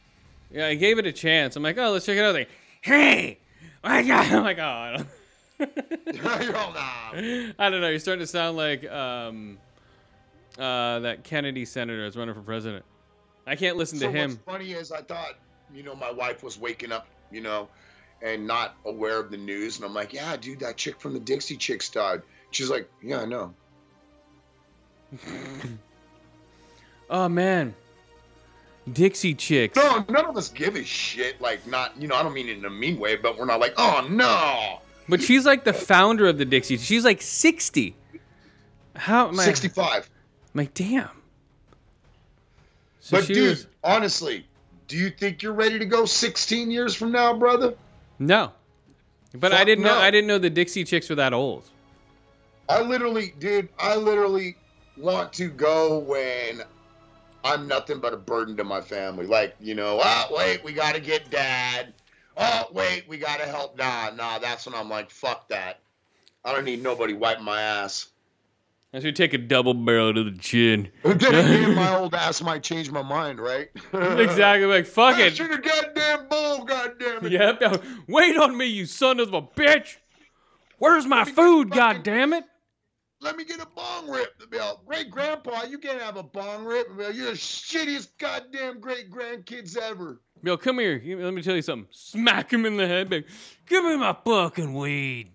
Yeah, 0.50 0.66
I 0.66 0.74
gave 0.74 0.98
it 0.98 1.06
a 1.06 1.12
chance. 1.12 1.56
I'm 1.56 1.62
like, 1.62 1.78
oh, 1.78 1.90
let's 1.92 2.04
check 2.04 2.16
it 2.18 2.24
out. 2.24 2.34
Like, 2.34 2.50
hey, 2.82 3.38
my 3.82 4.02
God. 4.02 4.26
I'm 4.32 4.42
like, 4.44 4.58
oh, 4.58 4.62
I 4.62 4.96
don't. 4.96 5.08
You're 6.42 6.56
all, 6.56 6.72
nah. 6.72 7.12
I 7.58 7.70
don't 7.70 7.80
know. 7.80 7.88
You're 7.88 7.98
starting 7.98 8.20
to 8.22 8.26
sound 8.26 8.56
like 8.58 8.84
um, 8.90 9.58
uh, 10.58 10.98
that 11.00 11.24
Kennedy 11.24 11.64
senator 11.64 12.04
is 12.04 12.16
running 12.16 12.34
for 12.34 12.42
president. 12.42 12.84
I 13.46 13.56
can't 13.56 13.76
listen 13.78 13.98
So 13.98 14.06
to 14.06 14.12
him. 14.12 14.30
what's 14.30 14.42
funny 14.58 14.72
is 14.72 14.92
I 14.92 15.00
thought, 15.02 15.34
you 15.74 15.82
know, 15.82 15.94
my 15.94 16.10
wife 16.10 16.42
was 16.42 16.58
waking 16.58 16.92
up, 16.92 17.06
you 17.30 17.40
know, 17.40 17.68
and 18.22 18.46
not 18.46 18.76
aware 18.84 19.18
of 19.18 19.30
the 19.30 19.36
news, 19.36 19.76
and 19.76 19.84
I'm 19.84 19.94
like, 19.94 20.12
yeah, 20.12 20.36
dude, 20.36 20.60
that 20.60 20.76
chick 20.76 21.00
from 21.00 21.12
the 21.12 21.20
Dixie 21.20 21.56
Chicks 21.56 21.88
died. 21.90 22.22
She's 22.50 22.70
like, 22.70 22.88
yeah, 23.02 23.20
I 23.20 23.24
know. 23.24 23.54
Oh 27.10 27.28
man, 27.28 27.74
Dixie 28.90 29.34
Chicks. 29.34 29.76
No, 29.76 30.02
none 30.08 30.24
of 30.24 30.34
us 30.34 30.48
give 30.48 30.76
a 30.76 30.82
shit. 30.82 31.38
Like, 31.42 31.66
not, 31.66 31.92
you 32.00 32.08
know, 32.08 32.14
I 32.14 32.22
don't 32.22 32.32
mean 32.32 32.48
it 32.48 32.56
in 32.56 32.64
a 32.64 32.70
mean 32.70 32.98
way, 32.98 33.16
but 33.16 33.38
we're 33.38 33.44
not 33.44 33.60
like, 33.60 33.74
oh 33.76 34.06
no, 34.10 34.80
But 35.10 35.20
she's 35.20 35.44
like 35.44 35.64
the 35.64 35.74
founder 35.74 36.26
of 36.26 36.38
the 36.38 36.46
Dixie. 36.46 36.78
She's 36.78 37.04
like 37.04 37.20
60. 37.20 37.94
How 38.96 39.28
am 39.28 39.38
I? 39.38 39.44
65. 39.44 40.08
I'm 40.54 40.58
like, 40.58 40.72
damn. 40.72 41.10
So 43.00 43.18
But 43.18 43.26
dude, 43.26 43.50
was 43.50 43.66
honestly, 43.84 44.46
do 44.88 44.96
you 44.96 45.10
think 45.10 45.42
you're 45.42 45.52
ready 45.52 45.78
to 45.78 45.84
go 45.84 46.06
16 46.06 46.70
years 46.70 46.94
from 46.94 47.12
now, 47.12 47.34
brother? 47.34 47.74
No, 48.26 48.52
but 49.34 49.52
I 49.52 49.64
didn't 49.64 49.84
know. 49.84 49.98
I 49.98 50.10
didn't 50.10 50.28
know 50.28 50.38
the 50.38 50.50
Dixie 50.50 50.84
Chicks 50.84 51.08
were 51.08 51.16
that 51.16 51.32
old. 51.32 51.64
I 52.68 52.80
literally, 52.80 53.34
dude, 53.38 53.68
I 53.78 53.96
literally 53.96 54.56
want 54.96 55.32
to 55.34 55.48
go 55.48 55.98
when 55.98 56.62
I'm 57.44 57.66
nothing 57.66 57.98
but 57.98 58.14
a 58.14 58.16
burden 58.16 58.56
to 58.58 58.64
my 58.64 58.80
family. 58.80 59.26
Like, 59.26 59.56
you 59.60 59.74
know, 59.74 60.00
oh, 60.02 60.26
wait, 60.30 60.62
we 60.64 60.72
got 60.72 60.94
to 60.94 61.00
get 61.00 61.30
dad. 61.30 61.92
Oh, 62.36 62.66
wait, 62.72 63.04
we 63.08 63.18
got 63.18 63.40
to 63.40 63.46
help. 63.46 63.76
Nah, 63.76 64.10
nah, 64.10 64.38
that's 64.38 64.66
when 64.66 64.74
I'm 64.74 64.88
like, 64.88 65.10
fuck 65.10 65.48
that. 65.48 65.80
I 66.44 66.52
don't 66.52 66.64
need 66.64 66.82
nobody 66.82 67.14
wiping 67.14 67.44
my 67.44 67.60
ass. 67.60 68.08
I 68.94 69.00
should 69.00 69.16
take 69.16 69.32
a 69.32 69.38
double 69.38 69.72
barrel 69.72 70.12
to 70.12 70.24
the 70.30 70.36
chin. 70.38 70.90
My 71.04 71.96
old 71.96 72.14
ass 72.14 72.42
might 72.42 72.62
change 72.62 72.90
my 72.90 73.00
mind, 73.02 73.40
right? 73.40 73.68
exactly. 73.92 74.66
Like 74.66 74.86
fuck 74.86 75.18
it. 75.18 75.34
should 75.34 75.50
a 75.50 75.58
goddamn 75.58 76.28
bull, 76.28 76.64
goddamn 76.64 77.24
it. 77.26 77.32
Yep. 77.32 77.84
Wait 78.06 78.36
on 78.36 78.56
me, 78.56 78.66
you 78.66 78.84
son 78.84 79.18
of 79.18 79.32
a 79.32 79.40
bitch. 79.40 79.96
Where's 80.78 81.06
my 81.06 81.24
food? 81.24 81.70
God 81.70 82.02
damn 82.02 82.32
it. 82.32 82.44
Let 83.22 83.36
me 83.36 83.44
get 83.44 83.60
a 83.60 83.66
bong 83.66 84.10
rip. 84.10 84.36
They'll 84.50 84.76
be 84.76 84.84
great 84.84 85.10
grandpa, 85.10 85.62
you 85.64 85.78
can't 85.78 86.02
have 86.02 86.16
a 86.16 86.24
bong 86.24 86.64
rip. 86.64 86.88
They'll 86.88 86.96
be 86.96 87.04
all, 87.04 87.12
You're 87.12 87.30
the 87.30 87.36
shittiest 87.36 88.08
goddamn 88.18 88.80
great 88.80 89.10
grandkids 89.10 89.78
ever. 89.78 90.20
Bill, 90.42 90.56
come 90.56 90.80
here. 90.80 90.96
You- 90.98 91.24
Let 91.24 91.32
me 91.32 91.40
tell 91.40 91.54
you 91.54 91.62
something. 91.62 91.86
Smack 91.92 92.52
him 92.52 92.66
in 92.66 92.76
the 92.76 92.88
head. 92.88 93.12
Like, 93.12 93.26
Give 93.66 93.84
me 93.84 93.96
my 93.96 94.16
fucking 94.24 94.74
weed. 94.74 95.30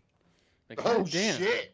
Like, 0.70 0.82
Oh 0.86 1.06
shit. 1.06 1.74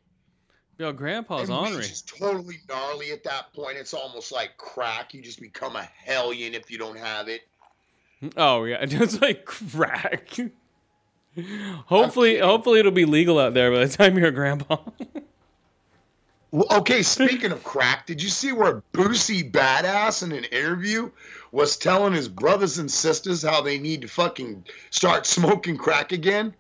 Bill, 0.78 0.92
Grandpa's 0.92 1.50
and 1.50 1.62
weed's 1.62 1.90
just 1.90 2.08
totally 2.08 2.58
gnarly 2.68 3.12
at 3.12 3.24
that 3.24 3.54
point. 3.54 3.78
It's 3.78 3.94
almost 3.94 4.32
like 4.32 4.58
crack. 4.58 5.14
You 5.14 5.22
just 5.22 5.40
become 5.40 5.76
a 5.76 5.84
hellion 5.84 6.56
if 6.56 6.72
you 6.72 6.78
don't 6.78 6.98
have 6.98 7.28
it. 7.28 7.42
Oh 8.38 8.64
yeah, 8.64 8.78
it's 8.82 9.22
like 9.22 9.46
crack. 9.46 10.30
hopefully, 11.86 12.40
hopefully 12.40 12.80
it'll 12.80 12.92
be 12.92 13.06
legal 13.06 13.40
out 13.40 13.54
there 13.54 13.72
by 13.72 13.86
the 13.86 13.90
time 13.90 14.18
you're 14.18 14.28
a 14.28 14.32
grandpa. 14.32 14.78
Well, 16.54 16.68
okay, 16.80 17.02
speaking 17.02 17.52
of 17.52 17.64
crack, 17.64 18.06
did 18.06 18.22
you 18.22 18.30
see 18.30 18.52
where 18.52 18.84
Boosie 18.94 19.52
Badazz 19.52 20.22
in 20.22 20.32
an 20.32 20.44
interview 20.44 21.10
was 21.52 21.78
telling 21.78 22.14
his 22.14 22.28
brothers 22.28 22.78
and 22.78 22.92
sisters 22.92 23.42
how 23.42 23.62
they 23.62 23.80
need 23.80 24.02
to 24.02 24.08
fucking 24.08 24.64
start 24.92 25.26
smoking 25.26 25.78
crack 25.78 26.12
again? 26.12 26.54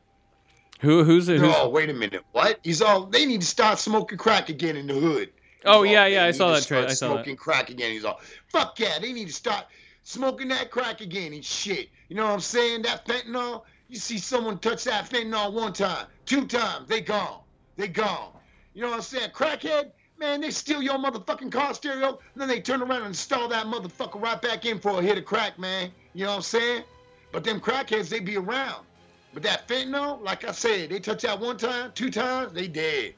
Who 0.83 1.03
who's 1.05 1.29
it? 1.29 1.39
Who's, 1.39 1.55
Oh, 1.55 1.69
wait 1.69 1.89
a 1.89 1.93
minute. 1.93 2.23
What? 2.33 2.59
He's 2.63 2.81
all, 2.81 3.05
they 3.05 3.25
need 3.25 3.39
to 3.41 3.47
start 3.47 3.79
smoking 3.79 4.17
crack 4.17 4.49
again 4.49 4.75
in 4.75 4.85
the 4.85 4.93
hood. 4.93 5.29
He's 5.29 5.61
Oh, 5.65 5.77
all, 5.77 5.85
yeah, 5.85 6.05
yeah, 6.07 6.25
I 6.25 6.31
saw 6.31 6.51
that 6.51 6.65
trailer. 6.67 6.87
I 6.87 6.93
saw 6.93 7.07
that. 7.07 7.13
Smoking 7.15 7.37
crack 7.37 7.69
again. 7.69 7.91
He's 7.91 8.03
all, 8.03 8.19
fuck 8.49 8.77
yeah, 8.79 8.99
they 8.99 9.13
need 9.13 9.27
to 9.27 9.33
start 9.33 9.65
smoking 10.03 10.49
that 10.49 10.71
crack 10.71 10.99
again 10.99 11.31
and 11.33 11.43
shit. 11.43 11.87
You 12.09 12.17
know 12.17 12.25
what 12.25 12.33
I'm 12.33 12.39
saying? 12.41 12.81
That 12.81 13.05
fentanyl, 13.05 13.63
you 13.87 13.95
see 13.97 14.17
someone 14.17 14.59
touch 14.59 14.83
that 14.83 15.09
fentanyl 15.09 15.53
one 15.53 15.71
time, 15.71 16.07
two 16.25 16.45
times, 16.47 16.89
they 16.89 16.99
gone. 16.99 17.39
They 17.77 17.87
gone. 17.87 18.31
You 18.73 18.81
know 18.81 18.89
what 18.89 18.95
I'm 18.97 19.01
saying? 19.03 19.29
Crackhead, 19.31 19.91
man, 20.19 20.41
they 20.41 20.49
steal 20.51 20.81
your 20.81 20.97
motherfucking 20.97 21.51
car 21.51 21.73
stereo, 21.73 22.09
and 22.33 22.41
then 22.41 22.49
they 22.49 22.59
turn 22.59 22.81
around 22.81 22.97
and 22.97 23.07
install 23.07 23.47
that 23.47 23.67
motherfucker 23.67 24.21
right 24.21 24.41
back 24.41 24.65
in 24.65 24.79
for 24.79 24.99
a 24.99 25.01
hit 25.01 25.17
of 25.17 25.23
crack, 25.23 25.57
man. 25.57 25.91
You 26.13 26.25
know 26.25 26.31
what 26.31 26.35
I'm 26.37 26.41
saying? 26.41 26.83
But 27.31 27.45
them 27.45 27.61
crackheads, 27.61 28.09
they 28.09 28.19
be 28.19 28.35
around. 28.35 28.85
But 29.33 29.43
that 29.43 29.67
fentanyl, 29.67 30.21
like 30.21 30.47
I 30.47 30.51
said, 30.51 30.89
they 30.89 30.99
touch 30.99 31.23
that 31.23 31.39
one 31.39 31.57
time, 31.57 31.91
two 31.95 32.11
times, 32.11 32.53
they 32.53 32.67
dead. 32.67 33.15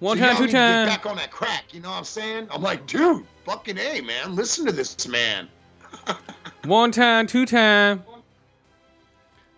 one 0.00 0.18
So 0.18 0.24
time, 0.24 0.36
two 0.36 0.48
times. 0.48 0.90
Back 0.90 1.06
on 1.06 1.16
that 1.16 1.30
crack, 1.30 1.72
you 1.72 1.80
know 1.80 1.90
what 1.90 1.98
I'm 1.98 2.04
saying? 2.04 2.48
I'm 2.50 2.62
like, 2.62 2.86
dude, 2.86 3.24
fucking 3.44 3.78
a, 3.78 4.00
man, 4.00 4.34
listen 4.34 4.66
to 4.66 4.72
this 4.72 5.06
man. 5.06 5.48
One 6.64 6.90
time, 6.90 7.28
two 7.28 7.46
time. 7.46 8.02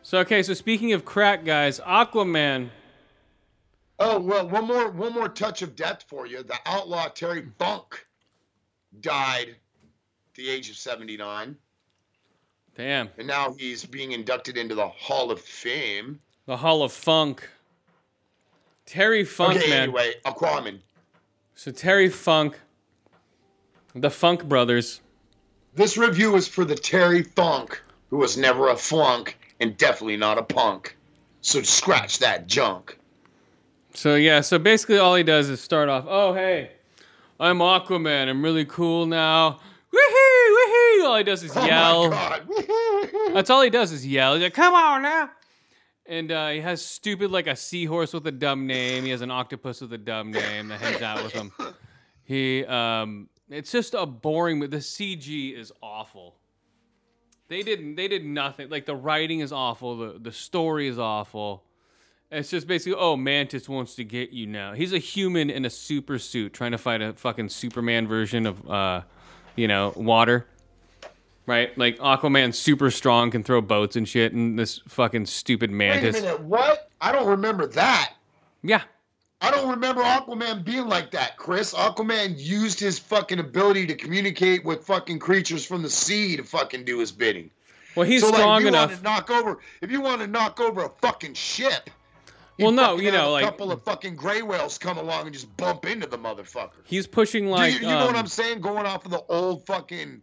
So 0.03 0.19
okay, 0.21 0.43
so 0.43 0.55
speaking 0.55 0.93
of 0.93 1.05
crack 1.05 1.45
guys, 1.45 1.81
Aquaman. 1.81 2.69
Oh 3.99 4.21
well, 4.21 4.49
one 4.49 4.67
more 4.67 4.91
one 4.91 5.13
more 5.13 5.29
touch 5.29 5.63
of 5.63 5.75
death 5.75 6.05
for 6.07 6.27
you. 6.27 6.43
The 6.43 6.57
outlaw 6.67 7.09
Terry 7.09 7.47
Funk 7.59 8.07
died 9.01 9.49
at 9.49 10.35
the 10.35 10.49
age 10.49 10.71
of 10.71 10.77
79, 10.77 11.57
Damn. 12.79 13.09
and 13.19 13.27
now 13.27 13.55
he's 13.59 13.85
being 13.85 14.13
inducted 14.13 14.57
into 14.57 14.77
the 14.77 14.87
Hall 14.87 15.33
of 15.33 15.41
Fame. 15.41 16.21
The 16.47 16.57
Hall 16.57 16.85
of 16.85 16.93
Funk. 16.93 17.47
Terry 18.87 19.25
Funk, 19.25 19.59
okay, 19.59 19.69
man. 19.69 19.83
anyway, 19.83 20.15
Aquaman. 20.25 20.79
So 21.57 21.73
Terry 21.73 22.09
Funk, 22.09 22.61
the 23.97 24.11
Funk 24.11 24.45
Brothers. 24.45 25.01
This 25.75 25.97
review 25.99 26.37
is 26.37 26.47
for 26.47 26.65
the 26.65 26.77
Terry 26.77 27.25
Funk, 27.25 27.83
who 28.11 28.17
was 28.17 28.37
never 28.37 28.69
a 28.69 28.77
flunk 28.77 29.37
and 29.59 29.77
definitely 29.77 30.17
not 30.17 30.39
a 30.39 30.43
punk. 30.45 30.97
So 31.41 31.61
scratch 31.63 32.21
that 32.21 32.47
junk. 32.47 32.97
So 33.93 34.15
yeah, 34.15 34.41
so 34.41 34.57
basically 34.57 34.99
all 34.99 35.17
he 35.17 35.25
does 35.25 35.49
is 35.49 35.61
start 35.61 35.89
off, 35.89 36.05
oh 36.09 36.33
hey, 36.33 36.71
I'm 37.41 37.59
Aquaman, 37.59 38.29
I'm 38.29 38.45
really 38.45 38.65
cool 38.65 39.05
now. 39.05 39.59
Woohoo, 39.93 40.57
woohoo! 40.57 40.78
All 41.05 41.17
he 41.17 41.25
does 41.25 41.43
is 41.43 41.53
Oh 41.55 41.67
yell. 41.67 42.11
That's 43.35 43.51
all 43.51 43.63
he 43.63 43.71
does 43.71 43.93
is 43.93 44.07
yell. 44.07 44.35
He's 44.35 44.43
like, 44.43 44.55
come 44.55 44.75
on 44.75 45.03
now. 45.03 45.31
And 46.07 46.33
uh, 46.33 46.49
he 46.49 46.61
has 46.61 46.85
stupid 46.85 47.31
like 47.31 47.47
a 47.47 47.55
seahorse 47.55 48.13
with 48.15 48.27
a 48.27 48.33
dumb 48.33 48.67
name. 48.67 49.05
He 49.05 49.11
has 49.11 49.21
an 49.21 49.31
octopus 49.31 49.81
with 49.81 49.93
a 49.93 49.99
dumb 49.99 50.31
name 50.31 50.69
that 50.69 50.81
hangs 50.81 51.03
out 51.03 51.23
with 51.23 51.33
him. 51.33 51.53
He 52.25 52.63
um 52.67 53.31
it's 53.49 53.73
just 53.73 53.95
a 53.95 54.05
boring 54.05 54.61
the 54.61 54.69
CG 54.69 55.59
is 55.59 55.73
awful. 55.83 56.37
They 57.49 57.63
didn't 57.63 57.95
they 57.95 58.07
did 58.07 58.23
nothing. 58.23 58.69
Like 58.69 58.85
the 58.85 58.95
writing 58.95 59.41
is 59.41 59.51
awful, 59.51 59.97
the 59.97 60.19
the 60.19 60.33
story 60.33 60.89
is 60.89 60.99
awful. 60.99 61.65
It's 62.31 62.51
just 62.51 62.67
basically, 62.67 62.99
oh, 63.01 63.17
Mantis 63.17 63.67
wants 63.67 63.95
to 63.95 64.05
get 64.05 64.33
you 64.33 64.47
now. 64.47 64.75
He's 64.75 64.93
a 64.93 64.99
human 64.99 65.49
in 65.49 65.65
a 65.65 65.71
super 65.71 66.19
suit 66.19 66.53
trying 66.53 66.73
to 66.73 66.79
fight 66.79 67.01
a 67.01 67.15
fucking 67.15 67.49
Superman 67.49 68.07
version 68.07 68.45
of 68.45 68.69
uh, 68.69 69.01
you 69.57 69.67
know, 69.67 69.95
water 69.97 70.47
right? 71.49 71.77
Like 71.77 71.99
Aquaman's 71.99 72.59
super 72.59 72.91
strong, 72.93 73.33
can 73.33 73.43
throw 73.43 73.61
boats 73.61 73.97
and 73.97 74.07
shit, 74.09 74.33
and 74.33 74.57
this 74.59 74.81
fucking 74.87 75.27
stupid 75.27 75.71
mantis. 75.71 76.15
Wait 76.15 76.21
a 76.21 76.27
minute, 76.27 76.43
what? 76.43 76.91
I 77.01 77.11
don't 77.11 77.27
remember 77.27 77.67
that. 77.69 78.15
Yeah, 78.63 78.83
I 79.41 79.51
don't 79.51 79.71
remember 79.71 80.03
Aquaman 80.03 80.65
being 80.65 80.87
like 80.87 81.11
that, 81.13 81.37
Chris. 81.37 81.73
Aquaman 81.73 82.35
used 82.37 82.81
his 82.81 82.99
fucking 82.99 83.39
ability 83.39 83.87
to 83.87 83.95
communicate 83.95 84.65
with 84.65 84.85
fucking 84.85 85.21
creatures 85.21 85.65
from 85.65 85.83
the 85.83 85.91
sea 85.91 86.37
to 86.37 86.43
fucking 86.43 86.85
do 86.85 86.99
his 86.99 87.13
bidding. 87.13 87.51
well, 87.97 88.07
he's 88.07 88.23
so, 88.23 88.29
like, 88.29 88.41
strong 88.41 88.59
if 88.59 88.63
you 88.63 88.69
enough. 88.69 88.91
Want 88.91 88.99
to 88.99 89.05
knock 89.05 89.31
over, 89.31 89.59
if 89.81 89.91
you 89.91 90.01
want 90.01 90.21
to 90.21 90.27
knock 90.27 90.61
over 90.61 90.85
a 90.85 90.91
fucking 91.01 91.35
ship, 91.35 91.89
Well, 92.59 92.73
no, 92.73 92.99
you 92.99 93.13
know, 93.13 93.31
a 93.31 93.33
like- 93.33 93.45
couple 93.45 93.71
of 93.71 93.83
fucking 93.85 94.17
gray 94.17 94.43
whales 94.43 94.77
come 94.77 94.99
along 94.99 95.27
and 95.27 95.33
just 95.33 95.57
bump 95.57 95.87
into 95.87 96.09
the 96.09 96.19
motherfucker. 96.19 96.73
He's 96.85 97.07
pushing 97.07 97.49
like, 97.49 97.75
you, 97.75 97.81
you 97.81 97.87
know 97.87 98.07
what 98.07 98.17
um, 98.17 98.17
I'm 98.17 98.27
saying? 98.27 98.61
Going 98.61 98.87
off 98.87 99.05
of 99.05 99.13
the 99.13 99.23
old 99.29 99.65
fucking 99.67 100.23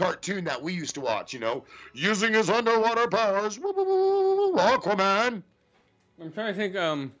cartoon 0.00 0.44
that 0.44 0.62
we 0.62 0.72
used 0.72 0.94
to 0.94 1.00
watch, 1.00 1.32
you 1.32 1.40
know, 1.40 1.64
using 1.92 2.34
his 2.34 2.50
underwater 2.50 3.08
powers, 3.08 3.58
woo, 3.58 3.72
woo, 3.72 3.84
woo, 3.84 4.56
Aquaman 4.56 5.42
I'm 6.20 6.32
trying 6.32 6.52
to 6.52 6.54
think. 6.54 6.76
Um, 6.76 7.12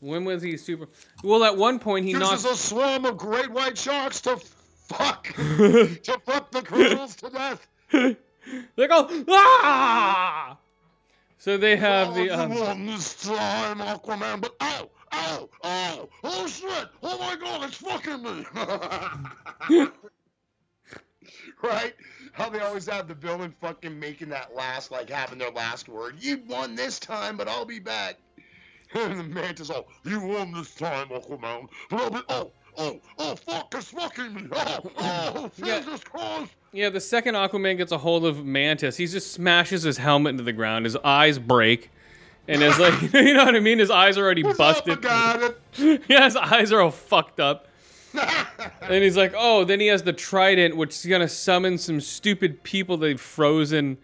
when 0.00 0.24
was 0.24 0.42
he 0.42 0.56
super? 0.56 0.88
Well, 1.22 1.44
at 1.44 1.56
one 1.56 1.78
point 1.78 2.06
he 2.06 2.12
uses 2.12 2.44
knocks. 2.44 2.44
a 2.44 2.56
swarm 2.56 3.04
of 3.04 3.18
great 3.18 3.50
white 3.50 3.76
sharks 3.76 4.22
to 4.22 4.36
fuck 4.36 5.24
to 5.34 6.20
fuck 6.24 6.50
the 6.50 6.62
criminals 6.62 7.16
to 7.16 7.30
death. 7.30 7.66
They 7.92 8.86
go 8.86 9.08
ah. 9.28 10.56
So 11.36 11.56
they 11.58 11.76
have 11.76 12.08
oh, 12.10 12.14
the. 12.14 12.30
Um, 12.30 12.54
won 12.54 12.86
this 12.86 13.14
time, 13.26 13.78
Aquaman, 13.78 14.40
but 14.40 14.54
ow, 14.60 14.90
ow, 15.12 15.48
ow, 15.64 16.08
oh 16.24 16.46
shit, 16.46 16.88
oh 17.02 17.18
my 17.18 17.36
god, 17.36 17.64
it's 17.64 17.76
fucking 17.76 18.22
me. 18.22 18.46
right? 21.68 21.94
How 22.32 22.48
they 22.48 22.60
always 22.60 22.86
have 22.86 23.08
the 23.08 23.14
villain 23.14 23.54
fucking 23.60 23.98
making 23.98 24.28
that 24.30 24.54
last, 24.54 24.90
like 24.90 25.10
having 25.10 25.38
their 25.38 25.50
last 25.50 25.88
word. 25.88 26.16
You 26.20 26.42
won 26.48 26.74
this 26.74 26.98
time, 26.98 27.36
but 27.36 27.48
I'll 27.48 27.64
be 27.64 27.78
back. 27.78 28.16
And 28.92 29.20
the 29.20 29.22
mantis, 29.22 29.70
oh, 29.70 29.86
you 30.04 30.20
won 30.20 30.50
this 30.50 30.74
time, 30.74 31.10
Aquaman, 31.10 31.68
but 31.90 32.00
I'll 32.00 32.10
be, 32.10 32.18
oh, 32.28 32.50
oh, 32.76 33.00
oh, 33.20 33.36
fuck, 33.36 33.72
it's 33.76 33.92
fucking 33.92 34.34
me. 34.34 34.48
Oh, 34.50 34.80
oh, 34.98 35.50
Yeah. 35.58 35.78
Jesus 35.78 36.02
Christ. 36.02 36.50
yeah, 36.72 36.90
the 36.90 36.98
second 36.98 37.36
Aquaman 37.36 37.76
gets 37.76 37.92
a 37.92 37.98
hold 37.98 38.24
of 38.24 38.44
Mantis, 38.44 38.96
he 38.96 39.06
just 39.06 39.32
smashes 39.32 39.84
his 39.84 39.98
helmet 39.98 40.30
into 40.30 40.42
the 40.42 40.52
ground. 40.52 40.86
His 40.86 40.96
eyes 40.96 41.38
break, 41.38 41.88
and 42.48 42.60
it's 42.64 42.80
like, 42.80 43.00
you 43.14 43.32
know 43.34 43.44
what 43.44 43.54
I 43.54 43.60
mean? 43.60 43.78
His 43.78 43.92
eyes 43.92 44.18
are 44.18 44.24
already 44.24 44.42
What's 44.42 44.58
busted. 44.58 45.06
up, 45.06 45.54
yeah, 45.78 46.24
his 46.24 46.34
eyes 46.34 46.72
are 46.72 46.80
all 46.80 46.90
fucked 46.90 47.38
up. 47.38 47.68
And 48.82 49.04
he's 49.04 49.16
like, 49.16 49.34
oh, 49.36 49.62
then 49.64 49.78
he 49.78 49.86
has 49.86 50.02
the 50.02 50.12
trident, 50.12 50.76
which 50.76 50.90
is 50.90 51.06
gonna 51.06 51.28
summon 51.28 51.78
some 51.78 52.00
stupid 52.00 52.62
people 52.64 52.96
they've 52.96 53.20
frozen, 53.20 53.98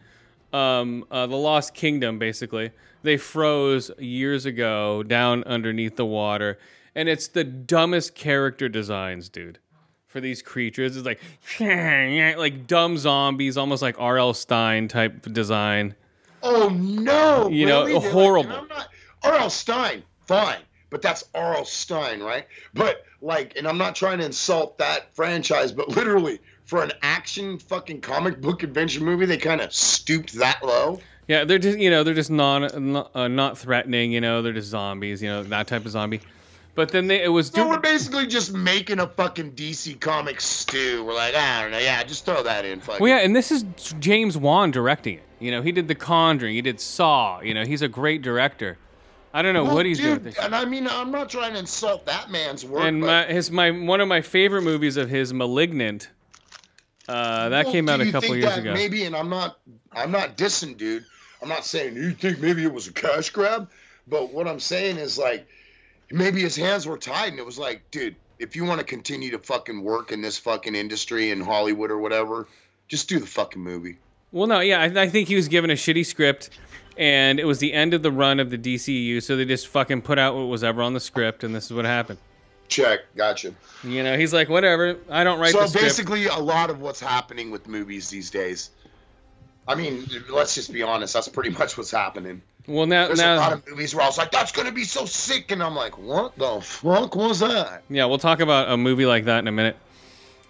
um, 0.53 1.05
uh, 1.11 1.27
the 1.27 1.37
Lost 1.37 1.75
Kingdom, 1.75 2.19
basically. 2.19 2.71
They 3.03 3.17
froze 3.17 3.91
years 3.99 4.47
ago 4.47 5.03
down 5.03 5.43
underneath 5.45 5.97
the 5.97 6.07
water, 6.07 6.59
and 6.95 7.09
it's 7.09 7.27
the 7.27 7.43
dumbest 7.45 8.15
character 8.15 8.69
designs, 8.69 9.29
dude, 9.29 9.59
for 10.07 10.21
these 10.21 10.41
creatures. 10.41 10.97
It's 10.97 11.07
like, 11.07 11.21
like 12.39 12.67
dumb 12.67 12.97
zombies, 12.99 13.57
almost 13.57 13.83
like 13.83 13.97
R.L. 13.99 14.35
Stine 14.35 14.87
type 14.89 15.23
design. 15.33 15.95
Oh 16.43 16.69
no! 16.69 17.49
You 17.49 17.67
know, 17.67 17.85
really? 17.87 17.99
Like- 17.99 18.13
horrible. 18.13 18.53
and 18.53 18.73
R.L. 19.25 19.51
Stine, 19.51 20.05
fine, 20.27 20.61
but 20.91 21.03
that's 21.03 21.25
R.L. 21.35 21.65
Stine, 21.65 22.21
right? 22.21 22.47
But 22.75 23.05
like, 23.21 23.57
and 23.57 23.67
I'm 23.67 23.79
not 23.79 23.95
trying 23.95 24.19
to 24.19 24.25
insult 24.25 24.79
that 24.79 25.15
franchise, 25.15 25.73
but 25.73 25.89
literally 25.89 26.41
for 26.65 26.83
an 26.83 26.93
action 27.03 27.59
fucking 27.59 28.01
comic 28.01 28.41
book 28.41 28.63
adventure 28.63 29.03
movie, 29.03 29.27
they 29.27 29.37
kind 29.37 29.61
of 29.61 29.73
stooped 29.73 30.35
that 30.35 30.65
low. 30.65 31.01
Yeah, 31.29 31.45
they're 31.45 31.59
just 31.59 31.79
you 31.79 31.91
know 31.91 32.05
they're 32.05 32.15
just 32.15 32.31
non, 32.31 32.93
not 32.93 33.11
uh, 33.15 33.29
not 33.29 33.59
threatening. 33.59 34.13
You 34.13 34.21
know, 34.21 34.43
they're 34.43 34.53
just 34.53 34.69
zombies. 34.69 35.23
You 35.23 35.29
know 35.29 35.43
that 35.45 35.67
type 35.67 35.85
of 35.85 35.91
zombie. 35.91 36.21
But 36.77 36.91
then 36.91 37.07
they 37.09 37.25
it 37.25 37.29
was 37.29 37.49
So 37.49 37.65
do- 37.65 37.69
we're 37.71 37.79
basically 37.81 38.27
just 38.27 38.53
making 38.53 39.01
a 39.01 39.07
fucking 39.09 39.53
DC 39.53 39.99
comic 39.99 40.41
stew. 40.43 41.05
We're 41.05 41.15
like, 41.15 41.35
I 41.35 41.63
don't 41.63 41.71
know, 41.71 41.79
yeah, 41.79 42.05
just 42.05 42.27
throw 42.27 42.43
that 42.43 42.65
in. 42.67 42.81
Fucking. 42.81 43.03
Well, 43.03 43.09
yeah, 43.19 43.25
and 43.25 43.35
this 43.35 43.51
is 43.51 43.65
James 43.99 44.37
Wan 44.37 44.71
directing 44.71 45.15
it. 45.17 45.23
You 45.41 45.51
know, 45.51 45.63
he 45.63 45.73
did 45.73 45.89
The 45.89 45.95
Conjuring, 45.95 46.55
he 46.55 46.61
did 46.63 46.79
Saw. 46.79 47.41
You 47.41 47.55
know, 47.55 47.65
he's 47.65 47.81
a 47.83 47.89
great 47.89 48.21
director. 48.21 48.77
I 49.37 49.43
don't 49.43 49.53
know 49.53 49.65
Well, 49.65 49.75
what 49.75 49.85
he's 49.85 49.99
doing 49.99 50.15
with 50.15 50.25
this. 50.25 50.39
And 50.39 50.55
I 50.55 50.65
mean, 50.65 50.89
I'm 50.89 51.11
not 51.11 51.29
trying 51.29 51.53
to 51.53 51.59
insult 51.59 52.07
that 52.07 52.31
man's 52.31 52.65
work, 52.65 52.85
And 52.85 53.03
my, 53.03 53.27
his 53.27 53.51
my 53.51 53.71
one 53.71 54.01
of 54.01 54.09
my 54.09 54.23
favorite 54.23 54.63
movies 54.63 54.97
of 54.97 55.11
his, 55.11 55.35
*Malignant*. 55.35 56.09
Uh, 57.07 57.51
that 57.51 57.67
Well, 57.67 57.73
came 57.75 57.87
out 57.91 58.01
a 58.01 58.07
you 58.07 58.13
couple 58.13 58.31
think 58.31 58.41
years 58.43 58.55
that 58.55 58.61
ago. 58.61 58.73
Maybe, 58.73 59.05
and 59.05 59.15
I'm 59.15 59.29
not, 59.29 59.59
I'm 59.93 60.11
not 60.11 60.39
dissing, 60.39 60.75
dude. 60.79 61.05
I'm 61.43 61.51
not 61.51 61.67
saying 61.67 61.97
you 61.97 62.13
think 62.13 62.41
maybe 62.41 62.65
it 62.65 62.73
was 62.73 62.89
a 62.89 62.93
cash 62.95 63.29
grab, 63.29 63.71
but 64.09 64.33
what 64.33 64.49
I'm 64.49 64.59
saying 64.59 64.97
is 64.97 65.19
like, 65.19 65.47
maybe 66.11 66.41
his 66.41 66.57
hands 66.57 66.87
were 66.87 66.97
tied, 66.97 67.29
and 67.29 67.39
it 67.39 67.45
was 67.45 67.59
like, 67.59 67.83
dude, 67.91 68.17
if 68.39 68.57
you 68.57 68.65
want 68.65 68.81
to 68.81 68.87
continue 68.87 69.31
to 69.33 69.39
fucking 69.39 69.83
work 69.83 70.13
in 70.13 70.23
this 70.23 70.39
fucking 70.39 70.75
industry 70.75 71.31
in 71.31 71.43
Hollywood 71.43 71.91
or 71.91 71.99
whatever, 71.99 72.49
just 72.89 73.07
do 73.07 73.19
the 73.21 73.27
fucking 73.27 73.63
movie. 73.63 73.99
Well, 74.33 74.47
no, 74.47 74.61
yeah, 74.61 74.81
I, 74.81 75.03
I 75.03 75.09
think 75.09 75.29
he 75.29 75.37
was 75.37 75.49
given 75.49 75.71
a 75.71 75.75
shitty 75.75 76.05
script, 76.05 76.51
and 76.97 77.39
it 77.39 77.45
was 77.45 77.59
the 77.59 77.73
end 77.73 77.95
of 77.95 78.03
the 78.03 78.11
run 78.11 78.41
of 78.41 78.51
the 78.51 78.59
DCU, 78.59 79.23
so 79.23 79.37
they 79.37 79.45
just 79.45 79.69
fucking 79.69 80.03
put 80.03 80.19
out 80.19 80.35
what 80.35 80.45
was 80.45 80.65
ever 80.65 80.83
on 80.83 80.95
the 80.95 81.01
script, 81.01 81.45
and 81.45 81.55
this 81.55 81.67
is 81.67 81.73
what 81.73 81.85
happened. 81.85 82.19
Check, 82.69 83.01
gotcha. 83.17 83.55
You 83.85 84.03
know, 84.03 84.17
he's 84.17 84.33
like, 84.33 84.49
whatever, 84.49 84.97
I 85.09 85.23
don't 85.25 85.39
write 85.39 85.53
so 85.53 85.61
the 85.61 85.69
script. 85.69 85.85
basically, 85.85 86.27
a 86.27 86.39
lot 86.39 86.71
of 86.71 86.81
what's 86.81 87.01
happening 87.01 87.51
with 87.51 87.69
movies 87.69 88.11
these 88.11 88.31
days. 88.31 88.71
I 89.69 89.75
mean, 89.75 90.07
let's 90.31 90.55
just 90.55 90.73
be 90.73 90.83
honest. 90.83 91.15
That's 91.15 91.29
pretty 91.29 91.51
much 91.51 91.77
what's 91.77 91.91
happening. 91.91 92.43
well, 92.69 92.87
now, 92.87 93.07
There's 93.07 93.21
a 93.21 93.37
lot 93.37 93.53
of 93.53 93.69
movies 93.69 93.95
where 93.95 94.05
I 94.05 94.07
was 94.07 94.17
like, 94.19 94.31
"That's 94.31 94.53
gonna 94.53 94.73
be 94.73 94.85
so 94.85 95.07
sick," 95.07 95.51
and 95.51 95.63
I'm 95.63 95.75
like, 95.75 95.99
"What 95.99 96.37
the 96.37 96.61
fuck 96.61 97.17
was 97.17 97.41
that?" 97.41 97.83
yeah, 97.91 98.05
we'll 98.05 98.19
talk 98.19 98.41
about 98.41 98.71
a 98.71 98.77
movie 98.77 99.07
like 99.07 99.25
that 99.25 99.41
in 99.41 99.49
a 99.49 99.53
minute. 99.53 99.77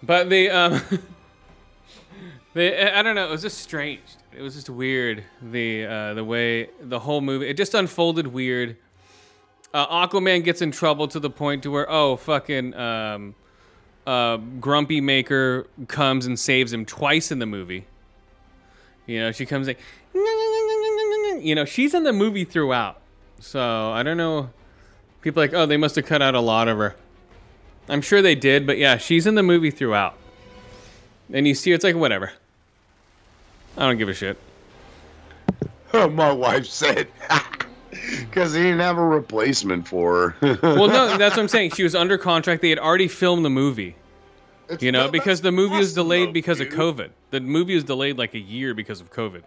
But 0.03 0.29
the, 0.29 0.51
um, 0.51 0.83
the, 2.57 2.97
I 2.97 3.03
don't 3.03 3.15
know, 3.15 3.27
it 3.27 3.31
was 3.31 3.43
just 3.43 3.59
strange. 3.59 4.01
It 4.35 4.41
was 4.41 4.55
just 4.55 4.71
weird. 4.71 5.25
The, 5.43 5.85
uh, 5.85 6.15
the 6.15 6.25
way 6.25 6.71
the 6.81 6.99
whole 6.99 7.21
movie, 7.21 7.49
it 7.49 7.57
just 7.57 7.75
unfolded 7.75 8.27
weird. 8.27 8.79
Uh, 9.75 10.07
Aquaman 10.07 10.43
gets 10.43 10.63
in 10.63 10.71
trouble 10.71 11.07
to 11.09 11.21
the 11.21 11.29
point 11.29 11.63
to 11.65 11.71
where, 11.71 11.87
oh, 11.91 12.17
fucking, 12.17 12.75
um, 12.75 13.35
uh, 14.07 14.39
Grumpy 14.39 15.03
Maker 15.03 15.67
comes 15.87 16.25
and 16.25 16.39
saves 16.39 16.73
him 16.73 16.87
twice 16.87 17.31
in 17.31 17.41
the 17.41 17.47
movie. 17.47 17.85
You 19.05 19.21
know, 19.21 19.33
she 19.33 19.45
comes 19.45 19.67
like, 19.67 19.79
you 20.15 21.55
know, 21.55 21.67
she's 21.67 21.93
in 21.93 22.05
the 22.05 22.13
movie 22.13 22.45
throughout. 22.45 23.01
So 23.39 23.93
I 23.93 24.03
don't 24.03 24.17
know. 24.17 24.49
People 25.21 25.43
like, 25.43 25.53
oh, 25.53 25.67
they 25.67 25.77
must 25.77 25.97
have 25.97 26.07
cut 26.07 26.23
out 26.23 26.35
a 26.35 26.41
lot 26.41 26.69
of 26.69 26.79
her. 26.79 26.97
I'm 27.89 28.01
sure 28.01 28.23
they 28.23 28.35
did, 28.35 28.67
but 28.67 28.79
yeah, 28.79 28.97
she's 28.97 29.27
in 29.27 29.35
the 29.35 29.43
movie 29.43 29.71
throughout. 29.71 30.17
And 31.31 31.47
you 31.47 31.55
see, 31.55 31.73
it's 31.73 31.85
like 31.85 31.97
whatever. 31.97 32.33
I 33.77 33.87
don't 33.87 33.99
give 33.99 34.09
a 34.09 34.15
shit. 34.15 34.39
My 35.93 36.33
wife 36.33 36.67
said 36.67 37.09
because 37.91 38.55
he 38.55 38.63
didn't 38.63 38.81
have 38.81 38.99
a 38.99 39.05
replacement 39.05 39.87
for 39.89 40.31
her. 40.41 40.59
Well, 40.63 40.89
no, 40.89 41.17
that's 41.17 41.37
what 41.37 41.43
I'm 41.43 41.49
saying. 41.49 41.71
She 41.73 41.83
was 41.83 41.95
under 41.95 42.19
contract. 42.19 42.63
They 42.63 42.71
had 42.71 42.79
already 42.79 43.09
filmed 43.09 43.45
the 43.45 43.51
movie. 43.51 43.97
It's- 44.67 44.83
You 44.83 44.93
know, 44.93 45.07
no, 45.07 45.13
because 45.13 45.41
the 45.41 45.53
movie 45.53 45.77
was 45.77 45.95
delayed 45.95 46.29
though, 46.29 46.33
because 46.33 46.61
of. 46.61 46.69
COVID. 46.69 47.11
The 47.31 47.41
movie 47.41 47.75
was 47.75 47.85
delayed 47.85 48.19
like 48.19 48.35
a 48.35 48.39
year 48.39 48.75
because 48.75 49.01
of 49.01 49.11
COVID. 49.13 49.43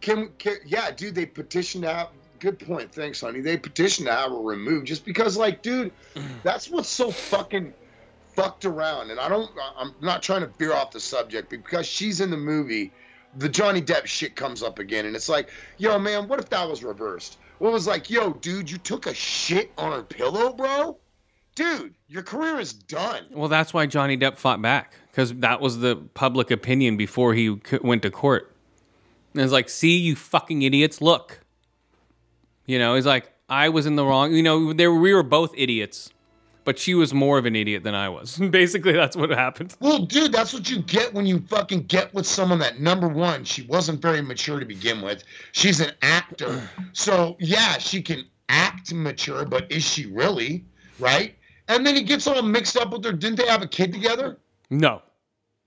Can, 0.00 0.30
can 0.38 0.56
yeah, 0.66 0.90
dude, 0.90 1.14
they 1.14 1.26
petitioned 1.26 1.84
out. 1.84 2.12
Good 2.40 2.58
point, 2.60 2.92
thanks, 2.92 3.20
honey. 3.20 3.40
They 3.40 3.56
petitioned 3.56 4.06
to 4.06 4.12
have 4.14 4.30
her 4.30 4.36
removed 4.38 4.86
just 4.86 5.04
because, 5.04 5.36
like, 5.36 5.62
dude, 5.62 5.90
that's 6.44 6.70
what's 6.70 6.88
so 6.88 7.10
fucking 7.10 7.72
fucked 8.36 8.64
around. 8.64 9.10
And 9.10 9.18
I 9.18 9.28
don't, 9.28 9.50
I'm 9.76 9.92
not 10.00 10.22
trying 10.22 10.42
to 10.42 10.46
veer 10.58 10.72
off 10.72 10.92
the 10.92 11.00
subject 11.00 11.50
because 11.50 11.86
she's 11.86 12.20
in 12.20 12.30
the 12.30 12.36
movie. 12.36 12.92
The 13.36 13.48
Johnny 13.48 13.82
Depp 13.82 14.06
shit 14.06 14.34
comes 14.34 14.62
up 14.62 14.78
again, 14.78 15.06
and 15.06 15.14
it's 15.14 15.28
like, 15.28 15.50
yo, 15.76 15.98
man, 15.98 16.26
what 16.28 16.40
if 16.40 16.48
that 16.48 16.68
was 16.68 16.82
reversed? 16.82 17.38
What 17.58 17.72
was 17.72 17.86
like, 17.86 18.08
yo, 18.08 18.32
dude, 18.32 18.70
you 18.70 18.78
took 18.78 19.06
a 19.06 19.14
shit 19.14 19.70
on 19.76 19.92
her 19.92 20.02
pillow, 20.02 20.52
bro? 20.52 20.96
Dude, 21.54 21.94
your 22.06 22.22
career 22.22 22.58
is 22.60 22.72
done. 22.72 23.24
Well, 23.30 23.48
that's 23.48 23.74
why 23.74 23.86
Johnny 23.86 24.16
Depp 24.16 24.36
fought 24.36 24.62
back 24.62 24.94
because 25.10 25.34
that 25.34 25.60
was 25.60 25.80
the 25.80 25.96
public 26.14 26.52
opinion 26.52 26.96
before 26.96 27.34
he 27.34 27.58
went 27.82 28.02
to 28.02 28.10
court. 28.10 28.54
And 29.34 29.42
it's 29.42 29.52
like, 29.52 29.68
see, 29.68 29.98
you 29.98 30.14
fucking 30.14 30.62
idiots, 30.62 31.00
look. 31.00 31.40
You 32.66 32.78
know, 32.78 32.94
he's 32.94 33.06
like, 33.06 33.32
I 33.48 33.68
was 33.68 33.86
in 33.86 33.96
the 33.96 34.04
wrong. 34.04 34.32
You 34.32 34.42
know, 34.42 34.66
we 34.66 35.14
were 35.14 35.24
both 35.24 35.52
idiots, 35.56 36.12
but 36.68 36.78
she 36.78 36.94
was 36.94 37.14
more 37.14 37.38
of 37.38 37.46
an 37.46 37.56
idiot 37.56 37.82
than 37.82 37.94
I 37.94 38.10
was. 38.10 38.36
Basically, 38.50 38.92
that's 38.92 39.16
what 39.16 39.30
happened. 39.30 39.74
Well, 39.80 40.00
dude, 40.00 40.32
that's 40.32 40.52
what 40.52 40.68
you 40.68 40.82
get 40.82 41.14
when 41.14 41.24
you 41.24 41.38
fucking 41.48 41.84
get 41.84 42.12
with 42.12 42.26
someone 42.26 42.58
that 42.58 42.78
number 42.78 43.08
one, 43.08 43.44
she 43.44 43.62
wasn't 43.62 44.02
very 44.02 44.20
mature 44.20 44.60
to 44.60 44.66
begin 44.66 45.00
with. 45.00 45.24
She's 45.52 45.80
an 45.80 45.92
actor. 46.02 46.68
So 46.92 47.36
yeah, 47.40 47.78
she 47.78 48.02
can 48.02 48.26
act 48.50 48.92
mature, 48.92 49.46
but 49.46 49.72
is 49.72 49.82
she 49.82 50.04
really? 50.06 50.66
Right? 50.98 51.36
And 51.68 51.86
then 51.86 51.96
he 51.96 52.02
gets 52.02 52.26
all 52.26 52.42
mixed 52.42 52.76
up 52.76 52.92
with 52.92 53.02
her. 53.04 53.12
Didn't 53.12 53.36
they 53.36 53.46
have 53.46 53.62
a 53.62 53.66
kid 53.66 53.90
together? 53.90 54.38
No, 54.68 55.00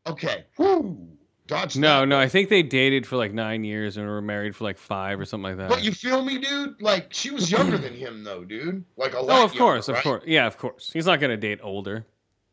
Okay. 0.07 0.45
Whew. 0.57 1.10
Dodge 1.51 1.75
no, 1.75 1.99
that. 1.99 2.05
no. 2.07 2.17
I 2.17 2.29
think 2.29 2.47
they 2.47 2.63
dated 2.63 3.05
for 3.05 3.17
like 3.17 3.33
nine 3.33 3.65
years 3.65 3.97
and 3.97 4.07
were 4.07 4.21
married 4.21 4.55
for 4.55 4.63
like 4.63 4.77
five 4.77 5.19
or 5.19 5.25
something 5.25 5.49
like 5.49 5.57
that. 5.57 5.67
But 5.67 5.83
you 5.83 5.91
feel 5.91 6.23
me, 6.23 6.37
dude? 6.37 6.81
Like 6.81 7.13
she 7.13 7.29
was 7.29 7.51
younger 7.51 7.77
than 7.77 7.93
him 7.93 8.23
though, 8.23 8.45
dude. 8.45 8.85
Like 8.95 9.13
a 9.13 9.17
oh, 9.17 9.25
lot. 9.25 9.39
oh, 9.39 9.43
of 9.43 9.51
course, 9.51 9.89
younger, 9.89 9.91
of 9.91 9.95
right? 9.95 10.03
course. 10.03 10.23
Yeah, 10.25 10.47
of 10.47 10.57
course. 10.57 10.91
He's 10.93 11.05
not 11.05 11.19
gonna 11.19 11.35
date 11.35 11.59
older. 11.61 12.05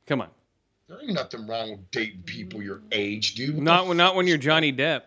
Come 0.09 0.21
on. 0.21 0.31
There 0.89 0.99
ain't 1.01 1.13
nothing 1.13 1.47
wrong 1.47 1.71
with 1.71 1.91
dating 1.93 2.23
people 2.23 2.61
your 2.61 2.83
age, 2.91 3.37
dude. 3.37 3.55
What 3.55 3.63
Not 3.63 3.87
when 3.87 3.97
not 3.97 4.17
when 4.17 4.27
you're 4.27 4.37
Johnny 4.37 4.73
Depp. 4.73 5.03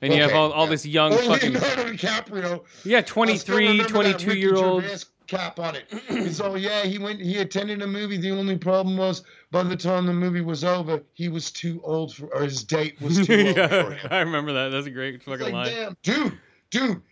And 0.00 0.12
you 0.12 0.20
have 0.22 0.32
all, 0.32 0.52
all 0.52 0.64
yeah. 0.64 0.70
this 0.70 0.86
young 0.86 1.12
Or 1.12 1.18
fucking 1.18 1.54
Leonardo 1.54 1.92
DiCaprio. 1.92 2.64
Yeah, 2.84 2.98
I 2.98 3.02
23, 3.02 3.82
22 3.84 4.36
year 4.36 4.54
olds. 4.54 4.86
Gervais 4.86 5.04
cap 5.28 5.60
on 5.60 5.76
it. 5.76 6.32
so 6.32 6.56
yeah, 6.56 6.82
he 6.82 6.98
went. 6.98 7.20
He 7.20 7.38
attended 7.38 7.82
a 7.82 7.86
movie. 7.86 8.16
The 8.16 8.32
only 8.32 8.58
problem 8.58 8.96
was 8.96 9.22
by 9.52 9.62
the 9.62 9.76
time 9.76 10.06
the 10.06 10.12
movie 10.12 10.40
was 10.40 10.64
over, 10.64 11.02
he 11.12 11.28
was 11.28 11.52
too 11.52 11.80
old 11.84 12.14
for, 12.14 12.26
or 12.34 12.42
his 12.42 12.64
date 12.64 13.00
was 13.00 13.24
too 13.24 13.46
old 13.56 13.70
for 13.70 13.92
him. 13.92 14.08
I 14.10 14.20
remember 14.20 14.52
that. 14.54 14.70
That's 14.70 14.86
a 14.86 14.90
great 14.90 15.22
fucking 15.22 15.44
like, 15.44 15.52
line. 15.52 15.66
damn, 15.66 15.96
dude, 16.02 16.38
dude. 16.70 17.02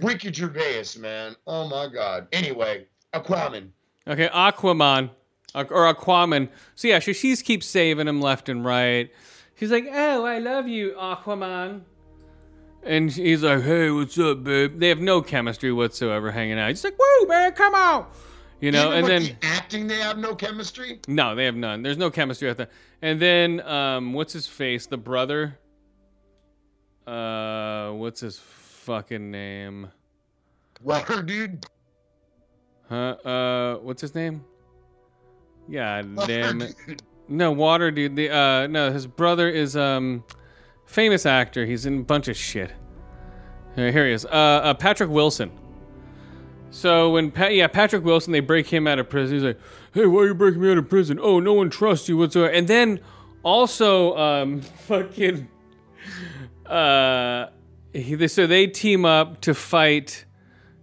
Ricky 0.00 0.32
Gervais, 0.32 0.98
man. 0.98 1.34
Oh 1.46 1.68
my 1.68 1.88
god. 1.88 2.28
Anyway, 2.32 2.86
Aquaman. 3.12 3.70
Okay, 4.06 4.28
Aquaman 4.28 5.10
or 5.54 5.94
Aquaman. 5.94 6.48
So 6.74 6.88
yeah, 6.88 6.98
she 6.98 7.12
she's 7.12 7.42
keeps 7.42 7.66
saving 7.66 8.08
him 8.08 8.20
left 8.20 8.48
and 8.48 8.64
right. 8.64 9.10
She's 9.56 9.70
like, 9.70 9.86
"Oh, 9.90 10.24
I 10.24 10.38
love 10.38 10.68
you, 10.68 10.94
Aquaman." 10.98 11.82
And 12.86 13.10
he's 13.10 13.42
like, 13.42 13.62
"Hey, 13.62 13.90
what's 13.90 14.18
up, 14.18 14.44
babe?" 14.44 14.78
They 14.78 14.88
have 14.88 15.00
no 15.00 15.22
chemistry 15.22 15.72
whatsoever 15.72 16.30
hanging 16.30 16.58
out. 16.58 16.68
He's 16.68 16.84
like, 16.84 16.96
"Woo, 16.98 17.28
man, 17.28 17.52
come 17.52 17.74
on." 17.74 18.06
You 18.60 18.72
know, 18.72 18.88
Even 18.88 18.98
and 18.98 19.08
then 19.08 19.22
the 19.22 19.46
acting, 19.46 19.86
they 19.86 19.98
have 19.98 20.18
no 20.18 20.34
chemistry. 20.34 21.00
no, 21.08 21.34
they 21.34 21.44
have 21.44 21.56
none. 21.56 21.82
There's 21.82 21.98
no 21.98 22.10
chemistry 22.10 22.48
at 22.48 22.56
that. 22.58 22.70
And 23.02 23.20
then 23.20 23.60
um 23.60 24.12
what's 24.12 24.32
his 24.32 24.46
face? 24.46 24.86
The 24.86 24.96
brother 24.96 25.58
uh 27.06 27.90
what's 27.90 28.20
his 28.20 28.38
fucking 28.38 29.30
name? 29.30 29.90
Water, 30.82 31.22
dude. 31.22 31.66
Huh? 32.88 33.16
Uh, 33.24 33.76
what's 33.78 34.00
his 34.02 34.14
name? 34.14 34.44
Yeah, 35.68 36.02
damn 36.26 36.60
it. 36.62 36.74
No, 37.28 37.52
Water 37.52 37.90
Dude. 37.90 38.16
The 38.16 38.28
uh, 38.30 38.66
no, 38.66 38.92
his 38.92 39.06
brother 39.06 39.48
is 39.48 39.76
um, 39.76 40.22
famous 40.86 41.26
actor. 41.26 41.66
He's 41.66 41.86
in 41.86 42.00
a 42.00 42.02
bunch 42.02 42.28
of 42.28 42.36
shit. 42.36 42.72
Here, 43.76 43.90
here 43.90 44.06
he 44.06 44.12
is. 44.12 44.24
Uh, 44.24 44.28
uh, 44.28 44.74
Patrick 44.74 45.10
Wilson. 45.10 45.50
So 46.70 47.10
when 47.10 47.30
pa- 47.30 47.46
yeah, 47.46 47.68
Patrick 47.68 48.04
Wilson, 48.04 48.32
they 48.32 48.40
break 48.40 48.66
him 48.66 48.86
out 48.88 48.98
of 48.98 49.08
prison. 49.08 49.36
He's 49.36 49.44
like, 49.44 49.60
"Hey, 49.92 50.06
why 50.06 50.22
are 50.22 50.26
you 50.26 50.34
breaking 50.34 50.60
me 50.60 50.72
out 50.72 50.78
of 50.78 50.88
prison? 50.88 51.18
Oh, 51.20 51.38
no 51.38 51.52
one 51.52 51.70
trusts 51.70 52.08
you 52.08 52.16
whatsoever." 52.16 52.52
And 52.52 52.66
then 52.66 53.00
also, 53.44 54.16
um, 54.16 54.60
fucking, 54.88 55.48
uh, 56.66 57.46
he, 57.92 58.26
so 58.26 58.46
they 58.48 58.66
team 58.66 59.04
up 59.04 59.40
to 59.42 59.54
fight, 59.54 60.24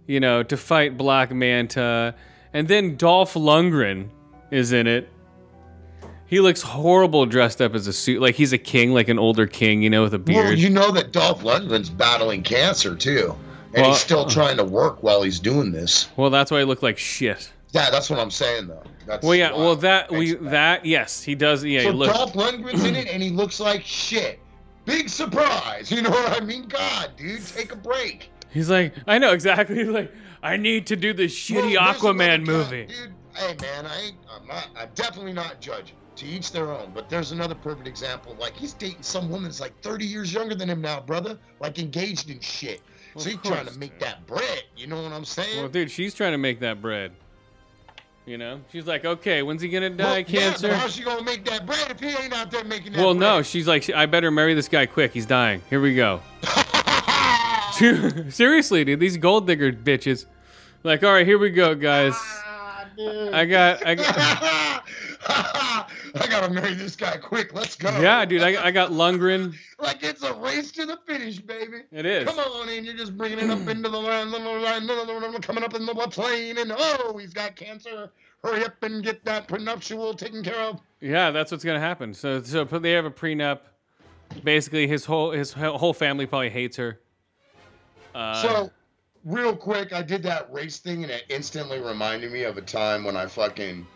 you 0.06 0.18
know, 0.18 0.42
to 0.42 0.56
fight 0.56 0.96
Black 0.96 1.30
Manta, 1.30 2.14
and 2.54 2.68
then 2.68 2.96
Dolph 2.96 3.34
Lundgren 3.34 4.08
is 4.50 4.72
in 4.72 4.86
it. 4.86 5.10
He 6.32 6.40
looks 6.40 6.62
horrible 6.62 7.26
dressed 7.26 7.60
up 7.60 7.74
as 7.74 7.86
a 7.86 7.92
suit, 7.92 8.22
like 8.22 8.36
he's 8.36 8.54
a 8.54 8.58
king, 8.58 8.94
like 8.94 9.08
an 9.10 9.18
older 9.18 9.46
king, 9.46 9.82
you 9.82 9.90
know, 9.90 10.04
with 10.04 10.14
a 10.14 10.18
beard. 10.18 10.46
Well, 10.46 10.54
you 10.54 10.70
know 10.70 10.90
that 10.92 11.12
Dolph 11.12 11.42
Lundgren's 11.42 11.90
battling 11.90 12.42
cancer 12.42 12.96
too, 12.96 13.34
and 13.74 13.82
Well, 13.82 13.90
he's 13.90 14.00
still 14.00 14.20
uh-huh. 14.20 14.30
trying 14.30 14.56
to 14.56 14.64
work 14.64 15.02
while 15.02 15.20
he's 15.22 15.38
doing 15.38 15.72
this. 15.72 16.08
well, 16.16 16.30
that's 16.30 16.50
why 16.50 16.60
he 16.60 16.64
looked 16.64 16.82
like 16.82 16.96
shit. 16.96 17.52
Yeah, 17.72 17.90
that's 17.90 18.08
what 18.08 18.18
I'm 18.18 18.30
saying 18.30 18.68
though. 18.68 18.82
That's 19.06 19.22
Well, 19.22 19.34
yeah, 19.34 19.52
well 19.52 19.76
that 19.76 20.10
we 20.10 20.34
bad. 20.36 20.52
that 20.52 20.86
yes, 20.86 21.22
he 21.22 21.34
does. 21.34 21.62
Yeah, 21.64 21.80
he 21.80 21.86
So 21.88 21.92
looks. 21.92 22.16
Dolph 22.16 22.32
Lundgren's 22.32 22.82
in 22.82 22.96
it, 22.96 23.08
and 23.08 23.22
he 23.22 23.28
looks 23.28 23.60
like 23.60 23.84
shit. 23.84 24.40
Big 24.86 25.10
surprise, 25.10 25.90
you 25.92 26.00
know 26.00 26.08
what 26.08 26.40
I 26.40 26.42
mean? 26.42 26.62
God, 26.66 27.10
dude, 27.18 27.46
take 27.46 27.72
a 27.72 27.76
break. 27.76 28.30
He's 28.48 28.70
like, 28.70 28.94
I 29.06 29.18
know 29.18 29.32
exactly. 29.34 29.76
He's 29.84 29.88
like, 29.88 30.10
I 30.42 30.56
need 30.56 30.86
to 30.86 30.96
do 30.96 31.12
this 31.12 31.34
shitty 31.34 31.76
Well, 31.76 31.92
Aquaman 31.92 32.46
guy- 32.46 32.52
movie. 32.52 32.86
dude. 32.86 33.12
Hey 33.34 33.54
man, 33.60 33.84
I 33.84 34.12
I'm 34.34 34.46
not. 34.46 34.68
I'm 34.78 34.88
definitely 34.94 35.34
not 35.34 35.60
judging. 35.60 35.96
To 36.16 36.26
each 36.26 36.52
their 36.52 36.70
own. 36.70 36.92
But 36.94 37.08
there's 37.08 37.32
another 37.32 37.54
perfect 37.54 37.88
example. 37.88 38.36
Like 38.38 38.54
he's 38.54 38.74
dating 38.74 39.02
some 39.02 39.28
woman 39.30 39.44
that's 39.44 39.60
like 39.60 39.72
30 39.82 40.04
years 40.04 40.32
younger 40.32 40.54
than 40.54 40.68
him 40.68 40.80
now, 40.80 41.00
brother. 41.00 41.38
Like 41.60 41.78
engaged 41.78 42.30
in 42.30 42.38
shit. 42.40 42.80
Well, 43.14 43.24
so 43.24 43.30
he's 43.30 43.40
trying 43.40 43.66
to 43.66 43.78
make 43.78 43.92
dude. 43.92 44.00
that 44.08 44.26
bread. 44.26 44.62
You 44.76 44.86
know 44.86 45.02
what 45.02 45.12
I'm 45.12 45.24
saying? 45.24 45.58
Well, 45.58 45.68
dude, 45.68 45.90
she's 45.90 46.14
trying 46.14 46.32
to 46.32 46.38
make 46.38 46.60
that 46.60 46.80
bread. 46.82 47.12
You 48.24 48.38
know, 48.38 48.60
she's 48.70 48.86
like, 48.86 49.04
okay, 49.04 49.42
when's 49.42 49.62
he 49.62 49.68
gonna 49.68 49.88
Well, 49.88 49.96
die? 49.96 50.18
yeah, 50.18 50.22
Cancer. 50.50 50.72
how's 50.74 50.94
she 50.94 51.02
gonna 51.02 51.24
make 51.24 51.44
that 51.46 51.66
bread 51.66 51.90
if 51.90 51.98
he 51.98 52.08
ain't 52.08 52.32
out 52.32 52.50
there 52.52 52.62
making 52.62 52.92
that 52.92 52.98
well, 53.02 53.14
bread? 53.14 53.20
no, 53.20 53.42
she's 53.42 53.66
like, 53.66 53.90
I 53.90 54.06
better 54.06 54.30
marry 54.30 54.54
this 54.54 54.68
guy 54.68 54.86
quick. 54.86 55.12
He's 55.12 55.26
dying. 55.26 55.60
Here 55.68 55.80
we 55.80 55.96
go. 55.96 56.20
Seriously, 58.28 58.84
dude, 58.84 59.00
these 59.00 59.16
gold 59.16 59.46
digger 59.46 59.72
bitches. 59.72 60.26
Like, 60.84 61.02
all 61.02 61.12
right, 61.12 61.26
here 61.26 61.38
we 61.38 61.50
go, 61.50 61.74
guys. 61.74 62.12
Ah, 62.16 62.86
I 63.32 63.44
got, 63.44 63.84
I 63.86 63.94
got. 63.96 65.88
I 66.14 66.26
gotta 66.26 66.52
marry 66.52 66.74
this 66.74 66.96
guy 66.96 67.16
quick. 67.16 67.54
Let's 67.54 67.76
go. 67.76 67.88
Yeah, 68.00 68.24
dude, 68.24 68.42
I, 68.42 68.66
I 68.66 68.70
got 68.70 68.90
Lundgren. 68.90 69.54
like 69.78 70.02
it's 70.02 70.22
a 70.22 70.34
race 70.34 70.70
to 70.72 70.86
the 70.86 70.98
finish, 71.06 71.38
baby. 71.38 71.82
It 71.90 72.06
is. 72.06 72.28
Come 72.28 72.38
on, 72.38 72.68
and 72.68 72.84
you're 72.84 72.96
just 72.96 73.16
bringing 73.16 73.38
it 73.38 73.50
up 73.50 73.66
into 73.68 73.88
the 73.88 74.00
line, 74.00 74.30
line, 74.30 74.62
line, 74.62 75.40
coming 75.42 75.64
up 75.64 75.74
in 75.74 75.86
the 75.86 75.94
plane, 75.94 76.58
and 76.58 76.72
oh, 76.76 77.16
he's 77.18 77.32
got 77.32 77.56
cancer. 77.56 78.10
Hurry 78.44 78.64
up 78.64 78.82
and 78.82 79.04
get 79.04 79.24
that 79.24 79.46
prenuptial 79.46 80.14
taken 80.14 80.42
care 80.42 80.60
of. 80.60 80.80
Yeah, 81.00 81.30
that's 81.30 81.52
what's 81.52 81.64
gonna 81.64 81.80
happen. 81.80 82.12
So, 82.12 82.42
so 82.42 82.64
they 82.64 82.90
have 82.92 83.04
a 83.04 83.10
prenup. 83.10 83.60
Basically, 84.42 84.86
his 84.88 85.04
whole 85.04 85.30
his 85.30 85.52
whole 85.52 85.92
family 85.92 86.26
probably 86.26 86.50
hates 86.50 86.76
her. 86.76 87.00
Uh, 88.14 88.42
So, 88.42 88.70
real 89.24 89.56
quick, 89.56 89.92
I 89.92 90.02
did 90.02 90.22
that 90.24 90.52
race 90.52 90.78
thing, 90.78 91.02
and 91.02 91.12
it 91.12 91.24
instantly 91.28 91.80
reminded 91.80 92.32
me 92.32 92.44
of 92.44 92.56
a 92.56 92.62
time 92.62 93.04
when 93.04 93.16
I 93.16 93.26
fucking, 93.26 93.86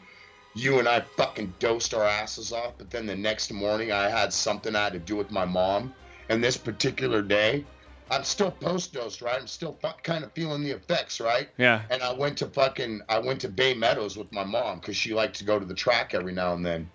you 0.57 0.79
and 0.79 0.89
I 0.89 1.01
fucking 1.17 1.55
dosed 1.59 1.93
our 1.95 2.05
asses 2.05 2.51
off. 2.53 2.79
But 2.79 2.91
then 2.91 3.07
the 3.07 3.15
next 3.15 3.53
morning, 3.53 3.93
I 3.93 4.09
had 4.09 4.33
something 4.33 4.75
I 4.75 4.85
had 4.85 4.95
to 4.95 4.99
do 4.99 5.15
with 5.17 5.31
my 5.31 5.45
mom. 5.45 5.95
And 6.29 6.43
this 6.43 6.57
particular 6.57 7.23
day, 7.23 7.65
I'm 8.11 8.25
still 8.25 8.51
post 8.51 8.95
dosed, 8.95 9.21
right? 9.21 9.39
I'm 9.39 9.47
still 9.47 9.79
fu- 9.83 9.89
kind 10.03 10.25
of 10.25 10.33
feeling 10.33 10.65
the 10.65 10.71
effects, 10.71 11.21
right? 11.21 11.49
yeah, 11.59 11.83
And 11.91 12.03
I 12.03 12.13
went 12.13 12.39
to 12.39 12.47
fucking, 12.47 13.03
I 13.09 13.19
went 13.19 13.41
to 13.43 13.49
Bay 13.49 13.75
Meadows 13.75 14.17
with 14.17 14.33
my 14.33 14.45
mom 14.45 14.81
because 14.81 14.97
she 14.97 15.13
liked 15.13 15.37
to 15.39 15.45
go 15.45 15.59
to 15.59 15.67
the 15.67 15.75
track 15.75 16.15
every 16.15 16.33
now 16.33 16.55
and 16.55 16.65
then. 16.65 16.89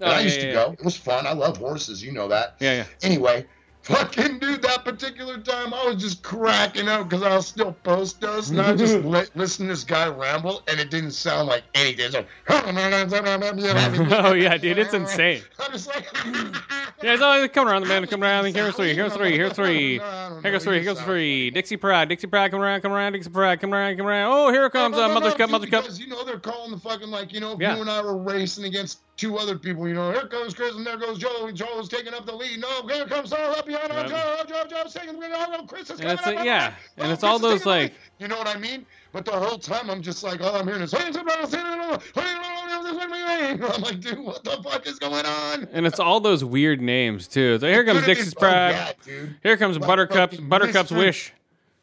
Oh, 0.00 0.04
And 0.06 0.14
I 0.14 0.18
yeah, 0.18 0.24
used 0.24 0.36
yeah, 0.36 0.46
to 0.46 0.52
yeah. 0.54 0.64
go. 0.66 0.72
It 0.72 0.84
was 0.84 0.96
fun. 0.96 1.26
I 1.26 1.32
love 1.32 1.56
horses. 1.56 2.02
You 2.02 2.12
know 2.12 2.28
that. 2.28 2.56
Yeah, 2.60 2.74
yeah. 2.76 2.86
Anyway, 3.02 3.44
Fucking 3.82 4.38
dude, 4.40 4.60
that 4.62 4.84
particular 4.84 5.38
time 5.38 5.72
I 5.72 5.86
was 5.86 5.96
just 5.96 6.22
cracking 6.22 6.86
up 6.88 7.08
because 7.08 7.22
I 7.24 7.34
was 7.34 7.46
still 7.46 7.72
post 7.82 8.20
dust 8.20 8.50
and 8.50 8.60
I 8.60 8.76
just 8.76 8.96
li- 9.04 9.24
listened 9.34 9.68
to 9.68 9.72
this 9.72 9.84
guy 9.84 10.06
ramble 10.08 10.62
and 10.68 10.78
it 10.78 10.90
didn't 10.90 11.12
sound 11.12 11.48
like 11.48 11.62
anything. 11.74 12.06
It's 12.06 12.14
like, 12.14 12.26
Oh, 14.22 14.34
yeah, 14.34 14.56
dude, 14.58 14.76
it's 14.78 14.92
insane. 14.92 15.42
I'm 15.58 15.72
just 15.72 15.88
like, 15.88 16.06
Yeah, 17.02 17.14
it's 17.14 17.22
always 17.22 17.48
coming 17.50 17.72
around 17.72 17.82
the 17.82 17.88
man. 17.88 18.06
Come 18.06 18.22
around. 18.22 18.46
And 18.46 18.54
here's 18.54 18.76
three. 18.76 18.94
Here's 18.94 19.14
three. 19.14 19.34
Here's 19.36 19.54
three. 19.54 19.98
Here 19.98 20.50
goes 20.52 20.62
three. 20.64 20.76
Here 20.82 20.84
goes 20.94 21.00
three. 21.00 21.50
Dixie 21.50 21.78
Pride. 21.78 22.08
Dixie 22.10 22.26
Pride. 22.26 22.50
Come 22.50 22.60
around. 22.60 22.82
Come 22.82 22.92
around. 22.92 23.12
Dixie 23.12 23.30
Pride. 23.30 23.60
Come 23.60 23.72
around. 23.72 23.96
Come 23.96 24.06
around. 24.06 24.30
Oh, 24.32 24.52
here 24.52 24.68
comes 24.68 24.98
uh, 24.98 25.08
Mother's 25.08 25.34
Cup. 25.34 25.48
Mother's 25.50 25.70
Cup. 25.70 25.84
Because, 25.84 25.98
you 25.98 26.06
know, 26.08 26.22
they're 26.24 26.38
calling 26.38 26.70
the 26.70 26.78
fucking, 26.78 27.08
like, 27.08 27.32
you 27.32 27.40
know, 27.40 27.52
if 27.52 27.60
Yeah. 27.60 27.76
you 27.76 27.80
and 27.80 27.90
I 27.90 28.02
were 28.02 28.18
racing 28.18 28.64
against 28.66 29.00
two 29.16 29.38
other 29.38 29.56
people, 29.58 29.86
you 29.88 29.94
know, 29.94 30.12
here 30.12 30.26
comes 30.26 30.52
Chris 30.54 30.74
and 30.74 30.86
there 30.86 30.96
goes 30.98 31.18
Joe. 31.18 31.50
Joe's 31.52 31.88
taking 31.88 32.12
up 32.14 32.26
the 32.26 32.34
lead. 32.34 32.60
No, 32.60 32.86
here 32.86 33.06
comes 33.06 33.30
Sarah 33.30 33.52
up 33.52 33.68
Yeah. 33.70 34.06
Joe. 34.06 34.42
Joe, 34.48 34.64
Joe's 34.68 34.92
taking 34.94 35.14
the 35.14 35.20
lead. 35.20 35.30
Oh, 35.34 35.64
Chris 35.66 35.82
is 35.84 35.90
And 35.90 36.00
coming 36.00 36.16
it's 36.16 36.26
like- 36.26 36.44
yeah, 36.44 36.74
and 36.96 37.08
Oh, 37.08 37.12
it's 37.12 37.22
all 37.22 37.38
Chris 37.38 37.52
is 37.54 37.58
those, 37.60 37.66
like- 37.66 37.94
You 38.18 38.28
know 38.28 38.36
what 38.38 38.48
I 38.48 38.58
mean? 38.58 38.84
But 39.12 39.24
the 39.24 39.32
whole 39.32 39.58
time 39.58 39.90
I'm 39.90 40.02
just 40.02 40.22
like, 40.22 40.40
all 40.40 40.54
I'm 40.56 40.66
hearing 40.66 40.82
is, 40.82 40.94
I'm 40.94 41.12
like, 43.82 44.00
dude, 44.00 44.18
what 44.20 44.44
the 44.44 44.62
fuck 44.62 44.86
is 44.86 44.98
going 44.98 45.26
on? 45.26 45.68
And 45.72 45.86
it's 45.86 45.98
all 46.00 46.20
those 46.20 46.44
weird 46.44 46.80
names 46.80 47.26
too. 47.26 47.58
So 47.58 47.66
here 47.66 47.84
comes 47.84 48.04
Dixie's 48.04 48.34
oh, 48.36 48.40
Pride. 48.40 48.94
yeah. 49.06 49.26
Here 49.42 49.56
comes 49.56 49.78
Like 49.78 49.86
Buttercup's 49.88 50.36
Buttercup's. 50.38 50.90
Wish. 50.90 51.32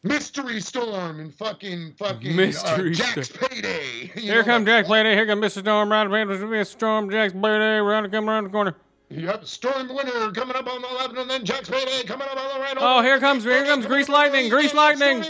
Mystery 0.03 0.61
Storm 0.61 1.19
and 1.19 1.33
fucking 1.33 1.93
fucking 1.97 2.35
Mystery 2.35 2.91
uh, 2.91 2.93
Jack's 2.93 3.29
payday. 3.29 4.11
You 4.15 4.21
Here 4.21 4.35
know, 4.37 4.43
comes 4.43 4.67
like, 4.67 4.85
Jack 4.85 4.85
Playday. 4.85 5.13
Here 5.15 5.25
comes 5.25 5.41
Mr. 5.43 5.59
Storm. 5.61 5.91
Round 5.91 6.09
Mr. 6.09 6.65
Storm. 6.65 7.09
Jack's 7.09 7.33
Playday. 7.33 7.85
Round 7.85 8.09
come 8.11 8.29
around 8.29 8.45
the 8.45 8.49
corner. 8.51 8.75
Yep, 9.09 9.45
Storm 9.45 9.87
Winter 9.87 10.31
coming 10.31 10.55
up 10.57 10.67
on 10.67 10.81
the 10.81 10.87
left, 10.89 11.17
and 11.17 11.29
then 11.29 11.45
Jack's 11.45 11.69
payday 11.69 12.03
coming 12.05 12.27
up 12.27 12.37
on 12.37 12.53
the 12.55 12.59
right. 12.59 12.75
Oh, 12.77 13.01
here 13.01 13.19
comes 13.19 13.43
here 13.45 13.63
comes 13.63 13.85
Grease 13.85 14.09
Lightning. 14.09 14.49
Grease 14.49 14.73
Lightning. 14.73 15.23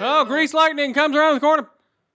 Oh, 0.00 0.24
Grease 0.26 0.52
Lightning 0.52 0.92
comes 0.92 1.14
around 1.16 1.34
the 1.34 1.40
corner. 1.40 1.68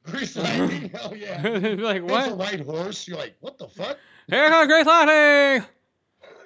Grease 0.05 0.35
Lightning. 0.35 0.89
Hell 0.93 1.15
yeah. 1.15 1.41
like 1.79 2.05
That's 2.05 2.27
a 2.27 2.31
what? 2.31 2.37
white 2.37 2.59
horse. 2.61 3.07
You're 3.07 3.17
like, 3.17 3.35
what 3.39 3.57
the 3.57 3.67
fuck? 3.69 3.97
Here 4.27 4.49
comes 4.49 4.67
Grease 4.67 4.85
Lightning. 4.85 5.63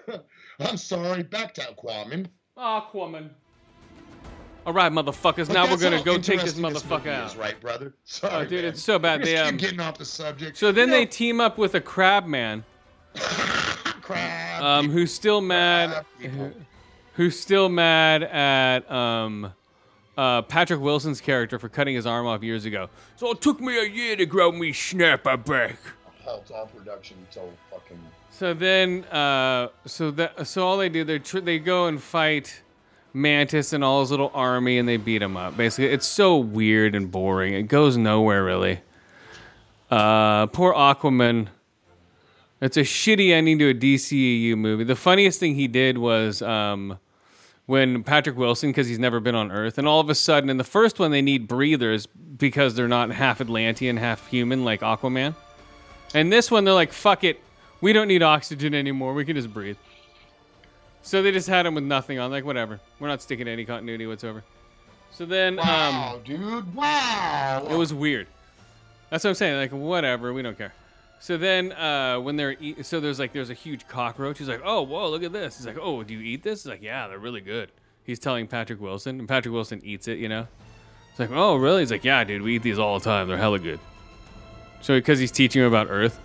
I'm 0.60 0.78
sorry. 0.78 1.24
Back 1.24 1.56
to 1.56 1.62
Aquaman. 1.62 2.28
Aquaman. 2.58 3.30
All 4.68 4.74
right, 4.74 4.92
motherfuckers. 4.92 5.48
But 5.48 5.54
now 5.54 5.68
we're 5.68 5.78
gonna 5.78 6.04
go 6.04 6.20
take 6.20 6.42
this 6.42 6.58
interesting 6.58 6.64
motherfucker 6.64 7.06
movie 7.06 7.10
out. 7.10 7.32
is, 7.32 7.38
right, 7.38 7.60
brother? 7.60 7.96
Sorry, 8.04 8.34
Oh, 8.36 8.44
dude, 8.46 8.62
man. 8.66 8.66
it's 8.74 8.84
so 8.84 9.00
bad. 9.00 9.22
We 9.22 9.26
They, 9.26 9.32
just 9.36 9.50
um, 9.50 9.58
getting 9.58 9.80
off 9.80 9.98
the 9.98 10.06
subject. 10.06 10.58
So 10.58 10.72
then 10.72 10.90
You 10.90 10.94
they 10.96 11.06
team 11.08 11.42
up 11.42 11.58
with 11.58 11.74
a 11.74 11.82
crab 11.82 12.28
man, 12.28 12.64
crap. 14.14 14.62
um, 14.62 14.90
who's 14.90 15.14
still 15.14 15.42
mad, 15.42 15.90
Crab 15.90 16.06
people. 16.20 16.52
who's 17.14 17.40
still 17.40 17.70
mad 17.70 18.24
at 18.24 18.90
um, 18.92 19.54
uh, 20.18 20.42
Patrick 20.44 20.80
Wilson's 20.82 21.22
character 21.22 21.60
for 21.60 21.70
cutting 21.70 21.96
his 21.96 22.06
arm 22.06 22.26
off 22.28 22.44
years 22.44 22.66
ago. 22.66 22.90
So 23.16 23.32
it 23.32 23.42
took 23.42 23.60
me 23.60 23.78
a 23.80 23.88
year 23.88 24.16
to 24.16 24.26
grow 24.26 24.52
me 24.52 24.74
snapper 24.74 25.38
back. 25.38 25.78
Hell, 26.24 26.40
it's 26.42 26.52
all 26.52 26.66
production 26.68 27.18
until 27.28 27.52
fucking. 27.72 28.00
So 28.32 28.54
then, 28.54 29.04
uh, 29.06 29.70
so 29.86 30.12
that 30.12 30.48
so 30.48 30.66
all 30.66 30.78
they 30.78 30.90
do 30.90 31.04
they 31.04 31.20
tr- 31.20 31.40
they 31.40 31.60
go 31.60 31.88
and 31.88 32.02
fight 32.02 32.62
Mantis 33.14 33.74
and 33.74 33.84
all 33.84 34.02
his 34.02 34.12
little 34.12 34.32
army 34.34 34.78
and 34.78 34.88
they 34.88 34.98
beat 34.98 35.22
him 35.22 35.36
up. 35.36 35.58
Basically, 35.58 35.88
it's 35.90 36.06
so 36.08 36.38
weird 36.38 36.96
and 36.96 37.12
boring. 37.12 37.54
It 37.54 37.64
goes 37.64 37.98
nowhere 37.98 38.44
really. 38.46 38.82
Uh, 39.90 40.46
poor 40.48 40.74
Aquaman. 40.74 41.48
It's 42.62 42.78
a 42.78 42.82
shitty 42.82 43.32
ending 43.32 43.58
to 43.60 43.70
a 43.70 43.74
DCEU 43.74 44.58
movie. 44.58 44.84
The 44.84 44.96
funniest 44.96 45.40
thing 45.40 45.56
he 45.56 45.68
did 45.68 45.98
was 45.98 46.42
um, 46.42 47.00
when 47.68 48.04
Patrick 48.04 48.36
Wilson, 48.38 48.70
because 48.70 48.88
he's 48.88 49.00
never 49.00 49.20
been 49.20 49.36
on 49.36 49.52
Earth, 49.52 49.78
and 49.78 49.88
all 49.88 50.00
of 50.02 50.10
a 50.10 50.16
sudden 50.16 50.50
in 50.50 50.58
the 50.58 50.64
first 50.64 51.00
one 51.00 51.12
they 51.12 51.22
need 51.22 51.48
breathers 51.48 52.06
because 52.06 52.76
they're 52.76 52.88
not 52.88 53.12
half 53.12 53.40
Atlantean, 53.40 53.98
half 53.98 54.28
human 54.28 54.66
like 54.66 54.82
Aquaman. 54.82 55.36
And 56.14 56.34
this 56.34 56.50
one, 56.50 56.64
they're 56.66 56.74
like, 56.74 56.92
fuck 56.92 57.24
it. 57.24 57.40
We 57.82 57.94
don't 57.94 58.08
need 58.08 58.24
oxygen 58.24 58.74
anymore. 58.74 59.14
We 59.14 59.24
can 59.24 59.36
just 59.36 59.54
breathe. 59.54 59.78
So 61.02 61.22
they 61.22 61.32
just 61.32 61.48
had 61.48 61.66
him 61.66 61.76
with 61.76 61.84
nothing 61.84 62.20
on. 62.20 62.30
Like, 62.32 62.44
whatever. 62.44 62.80
We're 63.00 63.08
not 63.08 63.22
sticking 63.22 63.46
to 63.46 63.52
any 63.52 63.64
continuity 63.64 64.06
whatsoever. 64.06 64.44
So 65.12 65.26
then, 65.26 65.58
Wow, 65.58 66.16
um, 66.16 66.24
dude. 66.24 66.76
Wow. 66.76 67.66
it 67.70 67.76
was 67.78 67.94
weird. 67.94 68.28
That's 69.10 69.24
what 69.24 69.30
I'm 69.30 69.36
saying. 69.36 69.58
Like, 69.58 69.72
whatever. 69.72 70.34
We 70.34 70.42
don't 70.42 70.58
care. 70.58 70.74
So 71.20 71.38
then, 71.38 71.74
uh, 71.74 72.20
when 72.20 72.38
they're 72.38 72.56
eat- 72.60 72.86
so 72.86 73.00
there's 73.00 73.20
like 73.20 73.34
there's 73.34 73.50
a 73.50 73.54
huge 73.56 73.88
cockroach. 73.88 74.38
He's 74.38 74.48
like, 74.48 74.62
oh, 74.64 74.82
whoa, 74.84 75.10
look 75.10 75.24
at 75.24 75.34
this. 75.34 75.58
He's 75.58 75.68
like, 75.68 75.78
oh, 75.80 76.02
do 76.04 76.14
you 76.14 76.22
eat 76.22 76.44
this? 76.44 76.64
He's 76.64 76.70
like, 76.70 76.82
yeah, 76.82 77.08
they're 77.08 77.20
really 77.20 77.42
good. 77.42 77.72
He's 78.04 78.20
telling 78.20 78.48
Patrick 78.48 78.80
Wilson, 78.80 79.20
and 79.20 79.28
Patrick 79.28 79.54
Wilson 79.54 79.82
eats 79.84 80.08
it. 80.08 80.18
You 80.18 80.30
know. 80.30 80.48
It's 81.12 81.20
like, 81.20 81.32
oh, 81.32 81.56
really? 81.58 81.82
He's 81.82 81.92
like, 81.92 82.06
yeah, 82.06 82.24
dude, 82.24 82.42
we 82.42 82.56
eat 82.56 82.64
these 82.64 82.80
all 82.80 82.98
the 82.98 83.04
time. 83.04 83.28
They're 83.28 83.38
hella 83.38 83.60
good. 83.60 83.80
So 84.82 84.94
because 84.96 85.20
he's 85.20 85.32
teaching 85.32 85.62
him 85.62 85.68
about 85.68 85.88
Earth. 85.90 86.20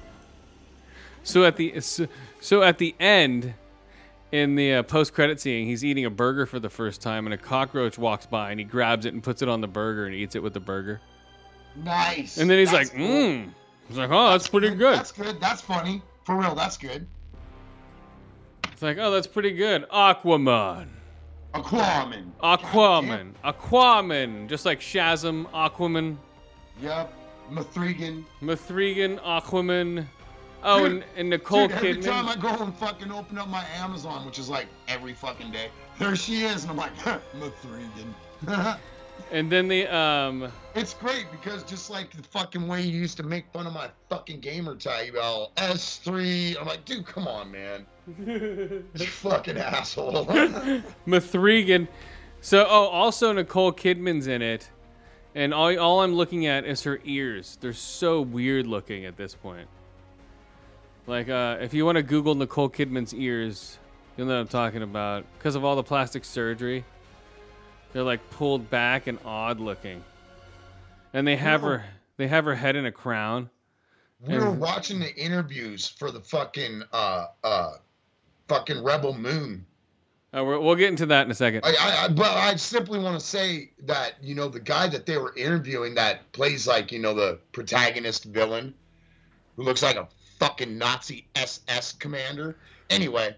So 1.25 1.45
at 1.45 1.57
the 1.57 1.81
so, 1.81 2.07
so 2.41 2.63
at 2.63 2.79
the 2.79 2.95
end, 3.01 3.55
in 4.31 4.55
the 4.55 4.75
uh, 4.75 4.83
post-credit 4.85 5.41
scene, 5.41 5.67
he's 5.67 5.85
eating 5.85 6.05
a 6.05 6.11
burger 6.11 6.47
for 6.47 6.61
the 6.61 6.71
first 6.71 7.01
time, 7.03 7.27
and 7.27 7.35
a 7.35 7.37
cockroach 7.39 7.99
walks 7.99 8.27
by, 8.27 8.51
and 8.53 8.61
he 8.61 8.65
grabs 8.65 9.07
it 9.07 9.15
and 9.15 9.23
puts 9.23 9.43
it 9.43 9.49
on 9.49 9.61
the 9.61 9.67
burger 9.67 10.07
and 10.07 10.15
eats 10.15 10.37
it 10.37 10.43
with 10.43 10.55
the 10.55 10.61
burger. 10.61 11.01
nice. 11.77 12.37
And 12.39 12.49
then 12.49 12.59
he's 12.59 12.71
That's 12.71 12.93
like, 12.93 12.99
cool. 12.99 13.45
He's 13.89 13.99
like, 13.99 14.11
oh, 14.11 14.31
that's 14.31 14.49
pretty 14.49 14.71
good. 14.71 14.97
That's 14.97 15.13
good. 15.13 15.41
That's 15.41 15.61
funny. 15.61 16.03
For 16.25 16.37
real, 16.37 16.55
that's 16.55 16.77
good. 16.79 17.07
It's 18.73 18.83
like, 18.83 18.97
oh, 18.99 19.11
that's 19.11 19.27
pretty 19.27 19.53
good. 19.53 19.89
Aquaman. 19.91 20.89
Aquaman. 21.55 22.31
Aquaman. 22.43 23.33
Aquaman. 23.45 24.49
Just 24.49 24.65
like 24.65 24.81
Shazam, 24.81 25.47
Aquaman, 25.51 26.17
Yep. 26.81 27.13
Mithrigan. 27.53 28.25
Mithrigan, 28.43 29.19
Aquaman. 29.21 30.07
Oh, 30.65 30.81
Dude, 30.81 30.93
and, 30.93 31.05
and 31.17 31.31
Nicole 31.31 31.69
Dude, 31.69 31.77
every 31.77 31.97
time 32.01 32.27
I 32.27 32.37
go 32.37 32.49
and 32.49 32.75
fucking 32.75 33.13
open 33.13 33.37
up 33.39 33.49
my 33.49 33.65
Amazon, 33.77 34.25
which 34.25 34.39
is 34.39 34.49
like 34.49 34.67
every 34.89 35.13
fucking 35.13 35.53
day, 35.53 35.69
there 35.99 36.17
she 36.17 36.43
is, 36.45 36.63
and 36.65 36.71
I'm 36.71 36.77
like, 36.79 36.97
Mithrigan. 37.35 38.15
And 39.31 39.51
then 39.51 39.69
the, 39.69 39.87
um, 39.95 40.51
it's 40.75 40.95
great 40.95 41.27
because 41.31 41.65
just 41.65 41.91
like 41.91 42.11
the 42.13 42.23
fucking 42.23 42.69
way 42.69 42.83
you 42.83 43.01
used 43.01 43.17
to 43.17 43.23
make 43.23 43.47
fun 43.53 43.67
of 43.67 43.73
my 43.73 43.89
fucking 44.09 44.41
gamer 44.41 44.77
tag, 44.77 45.13
well, 45.15 45.53
S3. 45.57 46.57
I'm 46.61 46.67
like, 46.67 46.85
dude, 46.85 47.07
come 47.07 47.27
on, 47.27 47.51
man. 47.51 47.87
You 48.97 49.07
fucking 49.07 49.57
asshole. 49.57 50.27
Mithrigan. 51.07 51.89
So, 52.41 52.67
oh, 52.69 52.89
also 52.89 53.33
Nicole 53.33 53.73
Kidman's 53.73 54.27
in 54.27 54.43
it. 54.43 54.69
And 55.35 55.53
all, 55.53 55.77
all 55.79 56.03
I'm 56.03 56.15
looking 56.15 56.47
at 56.47 56.65
is 56.65 56.83
her 56.83 57.01
ears. 57.05 57.59
They're 57.61 57.73
so 57.73 58.21
weird 58.21 58.67
looking 58.67 59.05
at 59.05 59.17
this 59.17 59.35
point. 59.35 59.69
Like, 61.07 61.29
uh, 61.29 61.59
if 61.61 61.75
you 61.75 61.85
want 61.85 61.97
to 61.97 62.03
Google 62.03 62.35
Nicole 62.35 62.71
Kidman's 62.71 63.13
ears, 63.15 63.79
you'll 64.17 64.27
know 64.27 64.35
what 64.35 64.41
I'm 64.41 64.49
talking 64.49 64.83
about. 64.83 65.25
Because 65.39 65.55
of 65.55 65.65
all 65.65 65.77
the 65.77 65.83
plastic 65.83 66.25
surgery, 66.25 66.85
they're 67.95 68.03
like 68.03 68.29
pulled 68.31 68.69
back 68.69 69.07
and 69.07 69.19
odd 69.25 69.59
looking. 69.61 70.05
And 71.15 71.27
they 71.27 71.37
have 71.37 71.63
Whoa. 71.63 71.69
her, 71.69 71.85
they 72.19 72.27
have 72.27 72.45
her 72.45 72.55
head 72.55 72.77
in 72.77 72.85
a 72.85 72.93
crown. 72.93 73.49
we 74.21 74.37
were 74.37 74.51
watching 74.51 74.99
the 74.99 75.15
interviews 75.15 75.89
for 75.89 76.11
the 76.11 76.21
fucking 76.21 76.83
uh 76.93 77.27
uh 77.43 77.73
fucking 78.49 78.83
Rebel 78.83 79.17
Moon. 79.17 79.65
Uh, 80.37 80.43
we're, 80.45 80.59
we'll 80.59 80.75
get 80.75 80.89
into 80.89 81.07
that 81.07 81.25
in 81.25 81.31
a 81.31 81.35
second. 81.35 81.65
I, 81.65 81.77
I, 81.81 82.05
I 82.05 82.09
but 82.09 82.27
I 82.27 82.57
simply 82.57 82.99
want 82.99 83.19
to 83.19 83.25
say 83.25 83.71
that 83.85 84.15
you 84.21 84.35
know 84.35 84.49
the 84.49 84.61
guy 84.61 84.89
that 84.89 85.07
they 85.07 85.17
were 85.17 85.33
interviewing 85.37 85.95
that 85.95 86.33
plays 86.33 86.67
like 86.67 86.91
you 86.91 86.99
know 86.99 87.15
the 87.15 87.39
protagonist 87.53 88.25
villain, 88.25 88.75
who 89.57 89.63
looks 89.63 89.83
like 89.83 89.97
a 89.97 90.09
fucking 90.41 90.77
Nazi 90.77 91.29
SS 91.37 91.93
commander. 91.93 92.57
Anyway, 92.91 93.37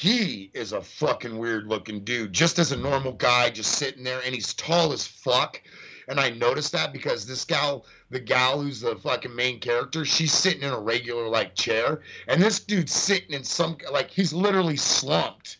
he 0.00 0.50
is 0.54 0.72
a 0.72 0.80
fucking 0.80 1.36
weird 1.36 1.66
looking 1.66 2.00
dude, 2.04 2.32
just 2.32 2.58
as 2.58 2.72
a 2.72 2.76
normal 2.76 3.12
guy, 3.12 3.50
just 3.50 3.72
sitting 3.72 4.02
there, 4.02 4.22
and 4.24 4.34
he's 4.34 4.54
tall 4.54 4.94
as 4.94 5.06
fuck. 5.06 5.60
And 6.08 6.18
I 6.18 6.30
noticed 6.30 6.72
that 6.72 6.94
because 6.94 7.26
this 7.26 7.44
gal, 7.44 7.84
the 8.08 8.18
gal 8.18 8.62
who's 8.62 8.80
the 8.80 8.96
fucking 8.96 9.36
main 9.36 9.60
character, 9.60 10.06
she's 10.06 10.32
sitting 10.32 10.62
in 10.62 10.72
a 10.72 10.80
regular 10.80 11.28
like 11.28 11.54
chair, 11.54 12.00
and 12.28 12.40
this 12.40 12.60
dude's 12.60 12.94
sitting 12.94 13.34
in 13.34 13.44
some 13.44 13.76
like 13.92 14.10
he's 14.10 14.32
literally 14.32 14.78
slumped. 14.78 15.58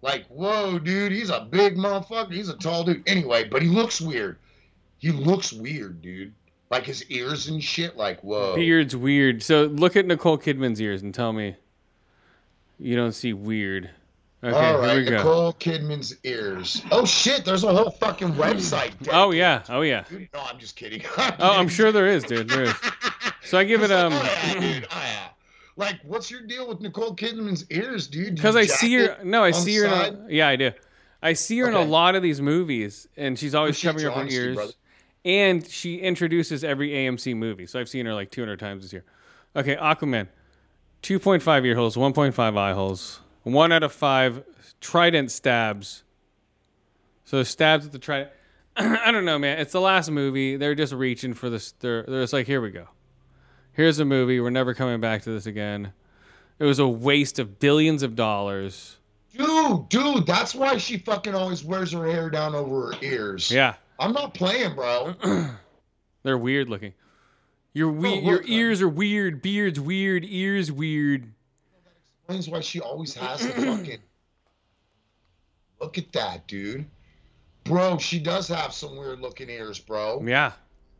Like, 0.00 0.26
whoa, 0.28 0.78
dude, 0.78 1.12
he's 1.12 1.28
a 1.28 1.40
big 1.40 1.76
motherfucker. 1.76 2.32
He's 2.32 2.48
a 2.48 2.56
tall 2.56 2.84
dude. 2.84 3.06
Anyway, 3.06 3.44
but 3.44 3.60
he 3.60 3.68
looks 3.68 4.00
weird. 4.00 4.38
He 4.96 5.10
looks 5.10 5.52
weird, 5.52 6.00
dude. 6.00 6.32
Like 6.70 6.86
his 6.86 7.04
ears 7.10 7.48
and 7.48 7.62
shit. 7.62 7.98
Like, 7.98 8.24
whoa. 8.24 8.54
Beard's 8.54 8.96
weird. 8.96 9.42
So 9.42 9.64
look 9.64 9.96
at 9.96 10.06
Nicole 10.06 10.38
Kidman's 10.38 10.80
ears 10.80 11.02
and 11.02 11.12
tell 11.12 11.34
me 11.34 11.56
you 12.80 12.96
don't 12.96 13.12
see 13.12 13.32
weird. 13.32 13.90
Okay, 14.42 14.56
All 14.56 14.62
here 14.62 14.80
right, 14.80 14.96
we 14.96 15.04
go. 15.04 15.16
Nicole 15.18 15.52
Kidman's 15.52 16.16
ears. 16.24 16.82
Oh 16.90 17.04
shit, 17.04 17.44
there's 17.44 17.62
a 17.62 17.74
whole 17.74 17.90
fucking 17.90 18.32
website. 18.32 18.92
Oh 19.12 19.32
yeah, 19.32 19.62
oh 19.68 19.82
yeah. 19.82 20.04
Dude, 20.08 20.28
no, 20.32 20.40
I'm 20.40 20.58
just 20.58 20.76
kidding. 20.76 21.02
Oh, 21.18 21.58
I'm 21.58 21.68
sure 21.68 21.92
there 21.92 22.06
is, 22.06 22.24
dude. 22.24 22.48
There 22.48 22.64
is. 22.64 22.74
So 23.42 23.58
I 23.58 23.64
give 23.64 23.82
it 23.82 23.90
um. 23.90 24.12
oh, 24.12 24.22
yeah, 24.22 24.60
dude. 24.60 24.86
Oh, 24.90 25.02
yeah. 25.02 25.28
Like, 25.76 25.98
what's 26.04 26.30
your 26.30 26.42
deal 26.42 26.68
with 26.68 26.80
Nicole 26.80 27.16
Kidman's 27.16 27.68
ears, 27.70 28.06
dude? 28.06 28.36
Because 28.36 28.54
I 28.54 28.66
see 28.66 28.94
her. 28.94 29.16
No, 29.24 29.42
I 29.42 29.50
see 29.50 29.76
her. 29.76 29.86
In 29.86 29.92
a, 29.92 30.26
yeah, 30.28 30.46
I 30.46 30.56
do. 30.56 30.70
I 31.22 31.32
see 31.32 31.58
her 31.58 31.68
in 31.68 31.74
a 31.74 31.82
lot 31.82 32.14
of 32.14 32.22
these 32.22 32.40
movies, 32.40 33.08
and 33.16 33.38
she's 33.38 33.54
always 33.54 33.76
she 33.78 33.86
covering 33.88 34.06
up 34.06 34.14
her 34.14 34.28
ears. 34.28 34.54
brother? 34.54 34.72
And 35.24 35.66
she 35.66 35.96
introduces 35.96 36.62
every 36.64 36.90
AMC 36.90 37.34
movie, 37.36 37.66
so 37.66 37.80
I've 37.80 37.88
seen 37.88 38.06
her 38.06 38.14
like 38.14 38.30
200 38.30 38.58
times 38.58 38.84
this 38.84 38.92
year. 38.92 39.04
Okay, 39.56 39.74
Aquaman, 39.76 40.28
2.5 41.02 41.64
ear 41.64 41.74
holes, 41.74 41.96
1.5 41.96 42.58
eye 42.58 42.72
holes, 42.72 43.20
one 43.42 43.72
out 43.72 43.82
of 43.82 43.92
five 43.92 44.44
trident 44.80 45.30
stabs. 45.30 46.02
So 47.24 47.42
stabs 47.42 47.84
with 47.84 47.92
the 47.92 47.98
trident. 47.98 48.30
I 48.76 49.10
don't 49.10 49.24
know, 49.24 49.38
man. 49.38 49.58
It's 49.58 49.72
the 49.72 49.80
last 49.80 50.10
movie. 50.10 50.56
They're 50.56 50.74
just 50.74 50.92
reaching 50.92 51.34
for 51.34 51.48
this. 51.50 51.72
They're, 51.72 52.02
they're 52.02 52.22
just 52.22 52.32
like, 52.32 52.46
here 52.46 52.60
we 52.60 52.70
go. 52.70 52.88
Here's 53.72 53.98
a 53.98 54.04
movie. 54.04 54.40
We're 54.40 54.50
never 54.50 54.74
coming 54.74 55.00
back 55.00 55.22
to 55.22 55.30
this 55.30 55.46
again. 55.46 55.92
It 56.58 56.64
was 56.64 56.78
a 56.78 56.86
waste 56.86 57.38
of 57.38 57.58
billions 57.58 58.02
of 58.02 58.14
dollars. 58.14 58.98
Dude, 59.34 59.88
dude, 59.88 60.26
that's 60.26 60.54
why 60.54 60.76
she 60.76 60.98
fucking 60.98 61.34
always 61.34 61.64
wears 61.64 61.92
her 61.92 62.04
hair 62.04 62.28
down 62.30 62.54
over 62.54 62.92
her 62.92 62.98
ears. 63.00 63.50
Yeah, 63.50 63.74
I'm 63.98 64.12
not 64.12 64.34
playing, 64.34 64.74
bro. 64.74 65.14
they're 66.22 66.36
weird 66.36 66.68
looking. 66.68 66.92
Your 67.72 67.90
we- 67.90 68.08
Oh, 68.08 68.20
your 68.20 68.42
ears 68.46 68.82
are 68.82 68.88
weird. 68.88 69.42
Beard's 69.42 69.78
weird. 69.80 70.24
Ears 70.24 70.72
weird. 70.72 71.22
That 71.84 71.92
explains 72.34 72.48
why 72.48 72.60
she 72.60 72.80
always 72.80 73.14
has 73.14 73.40
the 73.46 73.52
fucking. 73.52 73.98
Look 75.80 75.98
at 75.98 76.12
that, 76.12 76.46
dude. 76.46 76.86
Bro, 77.64 77.98
she 77.98 78.18
does 78.18 78.48
have 78.48 78.72
some 78.74 78.96
weird 78.96 79.20
looking 79.20 79.48
ears, 79.50 79.78
bro. 79.78 80.22
Yeah. 80.26 80.52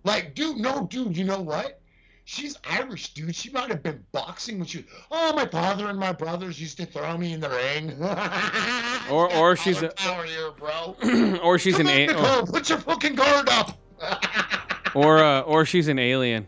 Like, 0.05 0.35
dude, 0.35 0.57
no, 0.59 0.87
dude, 0.87 1.16
you 1.16 1.25
know 1.25 1.41
what? 1.41 1.81
She's 2.25 2.57
Irish, 2.64 3.12
dude. 3.12 3.35
She 3.35 3.51
might 3.51 3.68
have 3.71 3.83
been 3.83 4.05
boxing 4.12 4.59
when 4.59 4.66
she. 4.66 4.85
Oh, 5.11 5.35
my 5.35 5.47
father 5.47 5.89
and 5.89 5.99
my 5.99 6.12
brothers 6.12 6.61
used 6.61 6.77
to 6.77 6.87
throw 6.87 7.18
me 7.18 7.33
in 7.33 7.41
the 7.41 7.51
ring. 7.51 7.97
Or- 9.11 9.33
or 9.35 9.57
she's 9.57 9.83
a- 9.83 9.89
power 9.89 10.23
here, 10.25 10.53
bro. 10.53 10.95
or 11.43 11.59
she's 11.59 11.77
Come 11.77 11.89
an 11.89 12.11
a- 12.11 12.47
put 12.47 12.68
your 12.68 12.79
fucking 12.79 13.16
guard 13.16 13.49
up. 13.49 13.77
or 14.95 15.18
uh, 15.18 15.41
or 15.41 15.64
she's 15.66 15.89
an 15.89 15.99
alien. 15.99 16.47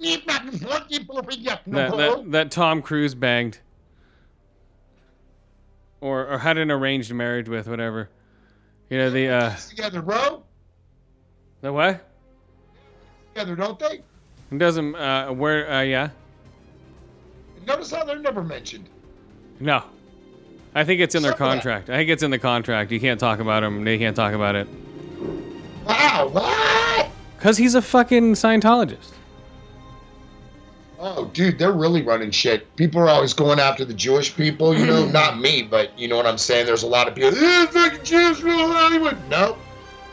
That, 0.00 1.62
That 1.66 2.24
that 2.28 2.50
Tom 2.50 2.82
Cruise 2.82 3.14
banged. 3.14 3.58
Or 6.00 6.26
or 6.26 6.38
had 6.38 6.58
an 6.58 6.70
arranged 6.70 7.12
marriage 7.12 7.48
with 7.48 7.68
whatever. 7.68 8.08
You 8.90 8.98
know 8.98 9.10
the 9.10 9.28
uh 9.28 9.56
together, 9.56 10.00
bro. 10.02 10.42
the 11.60 11.72
what? 11.72 12.06
Together, 13.34 13.56
don't 13.56 13.78
they? 13.78 14.02
It 14.52 14.58
doesn't 14.58 14.94
uh 14.94 15.30
where 15.32 15.70
uh 15.70 15.82
yeah. 15.82 16.10
Notice 17.66 17.90
how 17.92 18.04
they're 18.04 18.18
never 18.18 18.42
mentioned. 18.42 18.88
No. 19.60 19.82
I 20.74 20.84
think 20.84 21.00
it's 21.00 21.14
in 21.14 21.22
their 21.22 21.32
Some 21.32 21.42
of 21.42 21.48
that. 21.48 21.54
contract. 21.54 21.90
I 21.90 21.96
think 21.96 22.10
it's 22.10 22.22
in 22.22 22.30
the 22.30 22.38
contract. 22.38 22.92
You 22.92 23.00
can't 23.00 23.18
talk 23.18 23.40
about 23.40 23.64
him. 23.64 23.84
They 23.84 23.98
can't 23.98 24.14
talk 24.14 24.32
about 24.32 24.54
it. 24.54 24.68
Wow, 25.84 26.28
what? 26.30 27.10
Cuz 27.40 27.56
he's 27.56 27.74
a 27.74 27.82
fucking 27.82 28.34
Scientologist. 28.34 29.12
Oh, 31.00 31.26
dude, 31.26 31.58
they're 31.58 31.72
really 31.72 32.02
running 32.02 32.32
shit. 32.32 32.74
People 32.74 33.00
are 33.00 33.08
always 33.08 33.32
going 33.32 33.60
after 33.60 33.84
the 33.84 33.94
Jewish 33.94 34.34
people, 34.34 34.76
you 34.76 34.84
know, 34.84 35.06
not 35.06 35.38
me, 35.38 35.62
but 35.62 35.96
you 35.96 36.08
know 36.08 36.16
what 36.16 36.26
I'm 36.26 36.38
saying? 36.38 36.66
There's 36.66 36.82
a 36.82 36.88
lot 36.88 37.06
of 37.06 37.14
people, 37.14 37.36
eh, 37.36 37.66
fucking 37.66 38.04
Jews 38.04 38.42
rule 38.42 38.66
Hollywood. 38.66 39.16
Nope. 39.28 39.58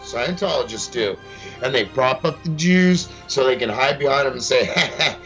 Scientologists 0.04 0.92
do. 0.92 1.18
And 1.64 1.74
they 1.74 1.86
prop 1.86 2.24
up 2.24 2.44
the 2.44 2.50
Jews 2.52 3.10
so 3.28 3.44
they 3.46 3.56
can 3.56 3.70
hide 3.70 3.98
behind 3.98 4.28
them 4.28 4.34
and 4.34 4.44
say, 4.44 4.70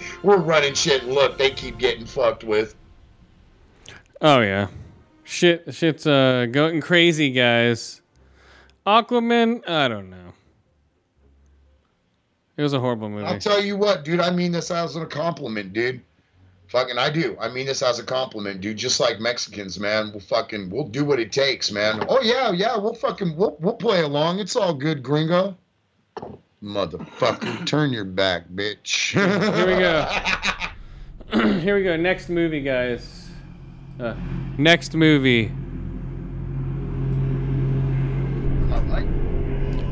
we're 0.23 0.37
running 0.37 0.73
shit. 0.73 1.03
And 1.03 1.13
look, 1.13 1.37
they 1.37 1.51
keep 1.51 1.77
getting 1.77 2.05
fucked 2.05 2.45
with. 2.45 2.75
Oh 4.21 4.39
yeah. 4.39 4.67
Shit 5.25 5.73
shit's 5.73 6.07
uh 6.07 6.47
going 6.51 6.79
crazy, 6.81 7.31
guys. 7.31 8.01
Aquaman, 8.87 9.67
I 9.67 9.87
don't 9.87 10.09
know. 10.09 10.28
It 12.59 12.63
was 12.63 12.73
a 12.73 12.79
horrible 12.81 13.07
movie. 13.07 13.23
I'll 13.23 13.39
tell 13.39 13.63
you 13.63 13.77
what, 13.77 14.03
dude, 14.03 14.19
I 14.19 14.31
mean 14.31 14.51
this 14.51 14.69
as 14.69 14.97
a 14.97 15.05
compliment, 15.05 15.71
dude. 15.71 16.01
Fucking, 16.67 16.97
I 16.97 17.09
do. 17.09 17.37
I 17.39 17.47
mean 17.47 17.65
this 17.65 17.81
as 17.81 17.99
a 17.99 18.03
compliment, 18.03 18.59
dude. 18.59 18.75
Just 18.75 18.99
like 18.99 19.21
Mexicans, 19.21 19.79
man. 19.79 20.11
We'll 20.11 20.19
fucking, 20.19 20.69
we'll 20.69 20.89
do 20.89 21.05
what 21.05 21.21
it 21.21 21.31
takes, 21.31 21.71
man. 21.71 22.03
Oh 22.09 22.19
yeah, 22.21 22.51
yeah. 22.51 22.75
We'll 22.75 22.95
fucking, 22.95 23.37
we'll, 23.37 23.55
we'll 23.61 23.75
play 23.75 24.01
along. 24.01 24.39
It's 24.39 24.57
all 24.57 24.73
good, 24.73 25.01
gringo. 25.01 25.55
Motherfucker, 26.61 27.65
turn 27.65 27.93
your 27.93 28.03
back, 28.03 28.49
bitch. 28.49 29.13
Here 29.13 29.65
we 29.65 29.79
go. 29.79 31.59
Here 31.61 31.77
we 31.77 31.83
go. 31.85 31.95
Next 31.95 32.27
movie, 32.27 32.61
guys. 32.61 33.29
Uh, 34.01 34.15
next 34.57 34.95
movie. 34.95 35.49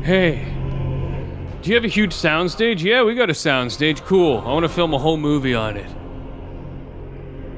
Hey, 0.04 0.57
do 1.68 1.72
you 1.72 1.76
have 1.76 1.84
a 1.84 1.88
huge 1.88 2.14
soundstage? 2.14 2.80
Yeah, 2.80 3.02
we 3.02 3.14
got 3.14 3.28
a 3.28 3.34
soundstage. 3.34 4.00
Cool. 4.06 4.38
I 4.38 4.54
want 4.54 4.64
to 4.64 4.70
film 4.70 4.94
a 4.94 4.98
whole 4.98 5.18
movie 5.18 5.54
on 5.54 5.76
it. 5.76 5.90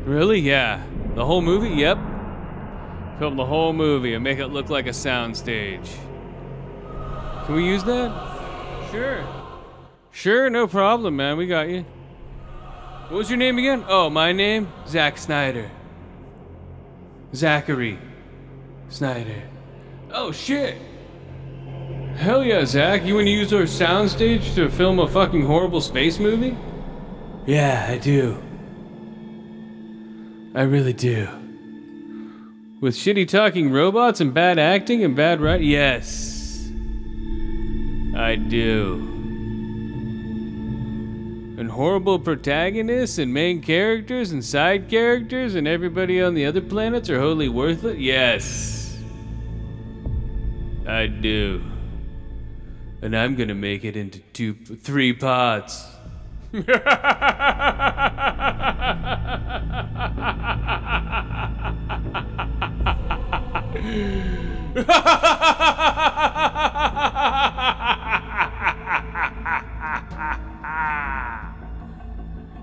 Really? 0.04 0.40
Yeah. 0.40 0.82
The 1.14 1.24
whole 1.24 1.40
movie? 1.40 1.68
Yep. 1.68 1.96
Film 3.20 3.36
the 3.36 3.46
whole 3.46 3.72
movie 3.72 4.14
and 4.14 4.24
make 4.24 4.40
it 4.40 4.48
look 4.48 4.68
like 4.68 4.88
a 4.88 4.90
soundstage. 4.90 5.88
Can 7.46 7.54
we 7.54 7.64
use 7.64 7.84
that? 7.84 8.88
Sure. 8.90 9.24
Sure, 10.10 10.50
no 10.50 10.66
problem, 10.66 11.14
man. 11.14 11.36
We 11.36 11.46
got 11.46 11.68
you. 11.68 11.82
What 13.10 13.18
was 13.18 13.30
your 13.30 13.36
name 13.36 13.58
again? 13.58 13.84
Oh, 13.86 14.10
my 14.10 14.32
name? 14.32 14.72
Zack 14.88 15.18
Snyder. 15.18 15.70
Zachary 17.32 17.96
Snyder. 18.88 19.44
Oh, 20.10 20.32
shit. 20.32 20.89
Hell 22.16 22.44
yeah, 22.44 22.64
Zach. 22.64 23.04
You 23.04 23.14
want 23.14 23.26
to 23.26 23.30
use 23.30 23.52
our 23.52 23.62
soundstage 23.62 24.54
to 24.54 24.68
film 24.68 24.98
a 24.98 25.08
fucking 25.08 25.46
horrible 25.46 25.80
space 25.80 26.18
movie? 26.18 26.56
Yeah, 27.46 27.86
I 27.88 27.98
do. 27.98 28.42
I 30.54 30.62
really 30.62 30.92
do. 30.92 31.28
With 32.80 32.94
shitty 32.94 33.28
talking 33.28 33.70
robots 33.70 34.20
and 34.20 34.34
bad 34.34 34.58
acting 34.58 35.04
and 35.04 35.14
bad 35.14 35.40
writing? 35.40 35.68
Yes. 35.68 36.70
I 38.16 38.36
do. 38.36 39.06
And 41.58 41.70
horrible 41.70 42.18
protagonists 42.18 43.18
and 43.18 43.32
main 43.32 43.60
characters 43.60 44.32
and 44.32 44.44
side 44.44 44.88
characters 44.88 45.54
and 45.54 45.68
everybody 45.68 46.20
on 46.20 46.34
the 46.34 46.46
other 46.46 46.60
planets 46.60 47.10
are 47.10 47.20
wholly 47.20 47.48
worthless? 47.48 47.98
Yes. 47.98 48.98
I 50.86 51.06
do. 51.06 51.69
And 53.02 53.16
I'm 53.16 53.34
gonna 53.34 53.54
make 53.54 53.84
it 53.84 53.96
into 53.96 54.18
two, 54.18 54.52
three 54.52 55.14
parts. 55.14 55.86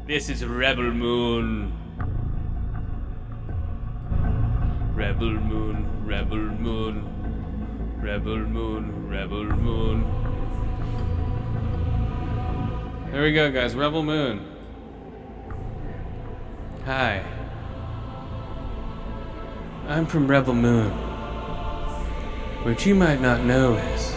This 0.06 0.30
is 0.30 0.46
Rebel 0.46 0.92
Moon. 0.92 1.74
Rebel 4.94 5.32
Moon, 5.32 6.06
Rebel 6.06 6.38
Moon, 6.38 7.04
Rebel 8.02 8.38
Moon, 8.38 9.10
Rebel 9.10 9.44
Moon. 9.44 10.27
There 13.12 13.24
we 13.24 13.32
go, 13.32 13.50
guys. 13.50 13.74
Rebel 13.74 14.04
Moon. 14.04 14.46
Hi. 16.84 17.24
I'm 19.88 20.06
from 20.06 20.28
Rebel 20.28 20.54
Moon. 20.54 20.92
What 22.64 22.86
you 22.86 22.96
might 22.96 23.22
not 23.22 23.46
know 23.46 23.76
is 23.76 24.12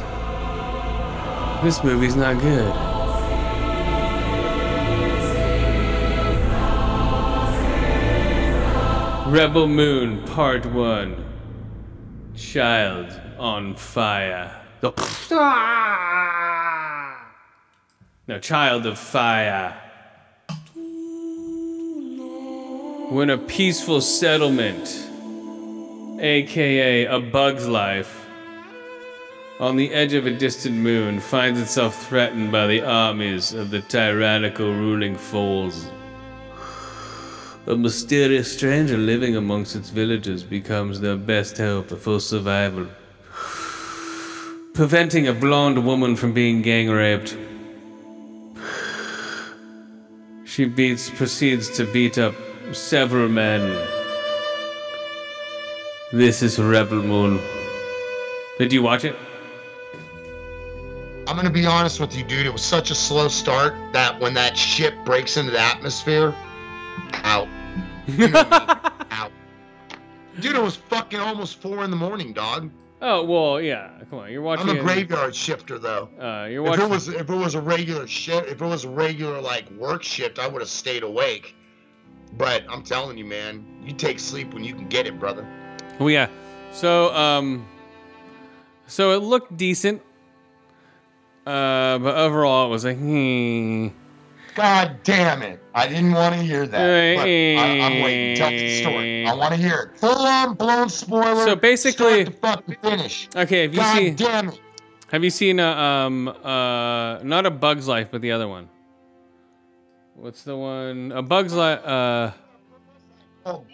this 1.62 1.84
movie's 1.84 2.16
not 2.16 2.40
good. 2.40 2.74
Rebel 9.32 9.68
Moon 9.68 10.24
Part 10.24 10.66
1 10.66 11.24
Child 12.34 13.20
on 13.38 13.76
Fire. 13.76 14.60
The 14.80 14.92
ah! 15.32 16.69
No, 18.30 18.38
Child 18.38 18.86
of 18.86 18.96
Fire. 18.96 19.74
When 23.08 23.28
a 23.28 23.36
peaceful 23.36 24.00
settlement, 24.00 24.86
aka 26.20 27.06
a 27.06 27.18
bug's 27.18 27.66
life, 27.66 28.28
on 29.58 29.74
the 29.74 29.92
edge 29.92 30.12
of 30.12 30.26
a 30.26 30.30
distant 30.30 30.76
moon 30.76 31.18
finds 31.18 31.60
itself 31.60 32.06
threatened 32.06 32.52
by 32.52 32.68
the 32.68 32.82
armies 32.82 33.52
of 33.52 33.70
the 33.70 33.80
tyrannical 33.80 34.72
ruling 34.74 35.16
foals. 35.16 35.90
A 37.66 37.76
mysterious 37.76 38.52
stranger 38.52 38.96
living 38.96 39.34
amongst 39.34 39.74
its 39.74 39.90
villagers 39.90 40.44
becomes 40.44 41.00
their 41.00 41.16
best 41.16 41.58
hope 41.58 41.90
for 41.98 42.20
survival. 42.20 42.86
Preventing 44.74 45.26
a 45.26 45.32
blonde 45.32 45.84
woman 45.84 46.14
from 46.14 46.32
being 46.32 46.62
gang 46.62 46.88
raped. 46.88 47.36
She 50.50 50.64
beats 50.64 51.08
proceeds 51.08 51.70
to 51.76 51.84
beat 51.92 52.18
up 52.18 52.34
several 52.72 53.28
men. 53.28 53.60
This 56.12 56.42
is 56.42 56.58
Rebel 56.58 57.04
Moon. 57.04 57.40
Did 58.58 58.72
you 58.72 58.82
watch 58.82 59.04
it? 59.04 59.14
I'm 61.28 61.36
gonna 61.36 61.50
be 61.50 61.66
honest 61.66 62.00
with 62.00 62.16
you, 62.16 62.24
dude. 62.24 62.46
It 62.46 62.52
was 62.52 62.62
such 62.62 62.90
a 62.90 62.96
slow 62.96 63.28
start 63.28 63.76
that 63.92 64.18
when 64.18 64.34
that 64.34 64.56
ship 64.56 64.92
breaks 65.04 65.36
into 65.36 65.52
the 65.52 65.60
atmosphere, 65.60 66.34
out. 67.22 67.46
You 68.08 68.26
know 68.26 68.42
I 68.50 68.88
mean? 68.88 69.08
out. 69.12 69.32
Dude, 70.40 70.56
it 70.56 70.62
was 70.62 70.74
fucking 70.74 71.20
almost 71.20 71.62
four 71.62 71.84
in 71.84 71.92
the 71.92 71.96
morning, 71.96 72.32
dog. 72.32 72.72
Oh 73.02 73.24
well, 73.24 73.60
yeah. 73.60 73.90
Come 74.10 74.18
on, 74.18 74.30
you're 74.30 74.42
watching. 74.42 74.68
I'm 74.68 74.78
a 74.78 74.82
graveyard 74.82 75.34
shifter 75.34 75.78
though. 75.78 76.08
Uh, 76.20 76.46
you're 76.50 76.62
watching. 76.62 76.84
If 76.84 76.90
it 76.90 76.92
was 76.92 77.08
if 77.08 77.30
it 77.30 77.34
was 77.34 77.54
a 77.54 77.60
regular 77.60 78.06
shift, 78.06 78.48
if 78.48 78.60
it 78.60 78.66
was 78.66 78.84
a 78.84 78.90
regular 78.90 79.40
like 79.40 79.70
work 79.70 80.02
shift, 80.02 80.38
I 80.38 80.46
would 80.46 80.60
have 80.60 80.68
stayed 80.68 81.02
awake. 81.02 81.54
But 82.34 82.64
I'm 82.68 82.82
telling 82.82 83.18
you, 83.18 83.24
man, 83.24 83.64
you 83.84 83.92
take 83.92 84.18
sleep 84.18 84.54
when 84.54 84.62
you 84.62 84.74
can 84.74 84.88
get 84.88 85.06
it, 85.06 85.18
brother. 85.18 85.46
Well, 85.98 86.10
yeah. 86.10 86.28
So, 86.72 87.12
um, 87.14 87.66
so 88.86 89.12
it 89.12 89.22
looked 89.22 89.56
decent. 89.56 90.02
Uh, 91.46 91.98
but 91.98 92.16
overall, 92.16 92.66
it 92.66 92.70
was 92.70 92.84
like, 92.84 92.98
hmm. 92.98 93.88
God 94.54 94.98
damn 95.04 95.42
it! 95.42 95.60
I 95.74 95.86
didn't 95.88 96.12
want 96.12 96.34
to 96.34 96.40
hear 96.42 96.66
that. 96.66 97.16
But 97.16 97.26
I, 97.26 97.80
I'm 97.80 98.02
waiting. 98.02 98.36
Tell 98.36 98.50
the 98.50 98.80
story. 98.80 99.26
I 99.26 99.34
want 99.34 99.54
to 99.54 99.60
hear 99.60 99.92
it. 99.94 99.98
Full 99.98 100.10
on 100.10 100.54
blown 100.54 100.88
spoiler. 100.88 101.44
So 101.44 101.56
basically- 101.56 102.24
fucking 102.26 102.76
finish. 102.82 103.28
Okay, 103.36 103.62
have 103.62 103.74
you 103.74 103.80
God 103.80 103.96
seen? 103.96 104.14
damn 104.16 104.48
it! 104.48 104.60
Have 105.12 105.24
you 105.24 105.30
seen 105.30 105.60
uh, 105.60 105.74
um 105.74 106.28
uh 106.28 107.18
not 107.22 107.46
a 107.46 107.50
Bug's 107.50 107.86
Life, 107.88 108.08
but 108.10 108.20
the 108.20 108.32
other 108.32 108.48
one? 108.48 108.68
What's 110.14 110.42
the 110.42 110.56
one? 110.56 111.12
A 111.12 111.22
Bug's 111.22 111.54
Life. 111.54 111.84
Uh, 111.84 112.30
Oh, 113.46 113.64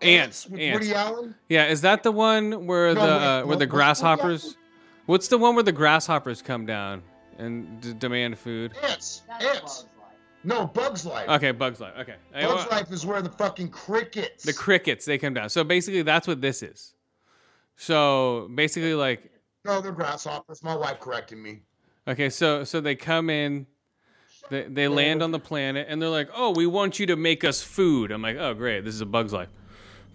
Ants. 0.00 0.46
Ants. 0.46 0.48
Woody 0.48 0.94
Allen. 0.94 1.34
yeah. 1.48 1.66
Is 1.66 1.82
that 1.82 2.02
the 2.02 2.10
one 2.12 2.66
where 2.66 2.94
No, 2.94 3.06
the 3.06 3.12
uh, 3.12 3.42
where 3.42 3.56
the 3.56 3.66
grasshoppers? 3.66 4.56
What's 5.06 5.28
the 5.28 5.36
one 5.38 5.54
where 5.54 5.62
the 5.64 5.72
grasshoppers 5.72 6.40
come 6.40 6.64
down 6.64 7.02
and 7.38 7.80
d- 7.80 7.94
demand 7.94 8.38
food? 8.38 8.72
Ants. 8.82 9.22
Ants. 9.40 9.86
No, 10.44 10.66
Bugs 10.66 11.04
Life. 11.04 11.28
Okay, 11.28 11.50
Bug's 11.50 11.80
Life. 11.80 11.94
Okay. 12.00 12.14
I- 12.34 12.46
Bugs 12.46 12.70
Life 12.70 12.92
is 12.92 13.04
where 13.06 13.22
the 13.22 13.30
fucking 13.30 13.70
crickets. 13.70 14.44
The 14.44 14.52
crickets 14.52 15.04
they 15.04 15.18
come 15.18 15.34
down. 15.34 15.48
So 15.48 15.64
basically, 15.64 16.02
that's 16.02 16.26
what 16.28 16.40
this 16.40 16.62
is. 16.62 16.94
So 17.76 18.50
basically, 18.54 18.94
like 18.94 19.30
no, 19.64 19.80
they're 19.80 19.92
grasshoppers. 19.92 20.62
My 20.62 20.74
wife 20.74 21.00
corrected 21.00 21.38
me. 21.38 21.62
Okay, 22.06 22.30
so 22.30 22.64
so 22.64 22.80
they 22.80 22.94
come 22.94 23.30
in, 23.30 23.66
they 24.50 24.64
they 24.64 24.88
land 24.88 25.22
on 25.22 25.30
the 25.30 25.38
planet, 25.38 25.86
and 25.88 26.00
they're 26.00 26.08
like, 26.08 26.28
"Oh, 26.34 26.50
we 26.50 26.66
want 26.66 26.98
you 26.98 27.06
to 27.06 27.16
make 27.16 27.44
us 27.44 27.62
food." 27.62 28.10
I'm 28.10 28.22
like, 28.22 28.36
"Oh, 28.38 28.54
great, 28.54 28.84
this 28.84 28.94
is 28.94 29.00
a 29.00 29.06
Bug's 29.06 29.32
Life." 29.32 29.48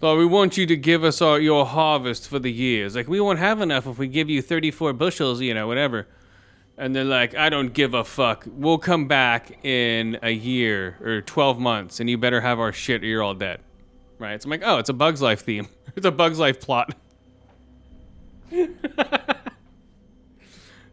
So 0.00 0.18
we 0.18 0.26
want 0.26 0.58
you 0.58 0.66
to 0.66 0.76
give 0.76 1.02
us 1.02 1.22
our, 1.22 1.40
your 1.40 1.64
harvest 1.64 2.28
for 2.28 2.38
the 2.38 2.52
years. 2.52 2.94
Like 2.94 3.08
we 3.08 3.20
won't 3.20 3.38
have 3.38 3.62
enough 3.62 3.86
if 3.86 3.96
we 3.96 4.06
give 4.06 4.28
you 4.28 4.42
34 4.42 4.92
bushels, 4.92 5.40
you 5.40 5.54
know, 5.54 5.66
whatever. 5.66 6.06
And 6.76 6.94
they're 6.94 7.04
like, 7.04 7.34
"I 7.34 7.50
don't 7.50 7.72
give 7.72 7.94
a 7.94 8.02
fuck. 8.04 8.44
We'll 8.48 8.78
come 8.78 9.06
back 9.06 9.64
in 9.64 10.18
a 10.22 10.30
year 10.30 10.98
or 11.02 11.20
12 11.20 11.58
months, 11.58 12.00
and 12.00 12.10
you 12.10 12.18
better 12.18 12.40
have 12.40 12.58
our 12.58 12.72
shit, 12.72 13.02
or 13.02 13.06
you're 13.06 13.22
all 13.22 13.34
dead." 13.34 13.60
Right? 14.18 14.42
So 14.42 14.46
I'm 14.46 14.50
like, 14.50 14.62
"Oh, 14.64 14.78
it's 14.78 14.88
a 14.88 14.94
Bug's 14.94 15.22
Life 15.22 15.42
theme. 15.42 15.68
It's 15.96 16.06
a 16.06 16.10
Bug's 16.10 16.40
Life 16.40 16.60
plot." 16.60 16.94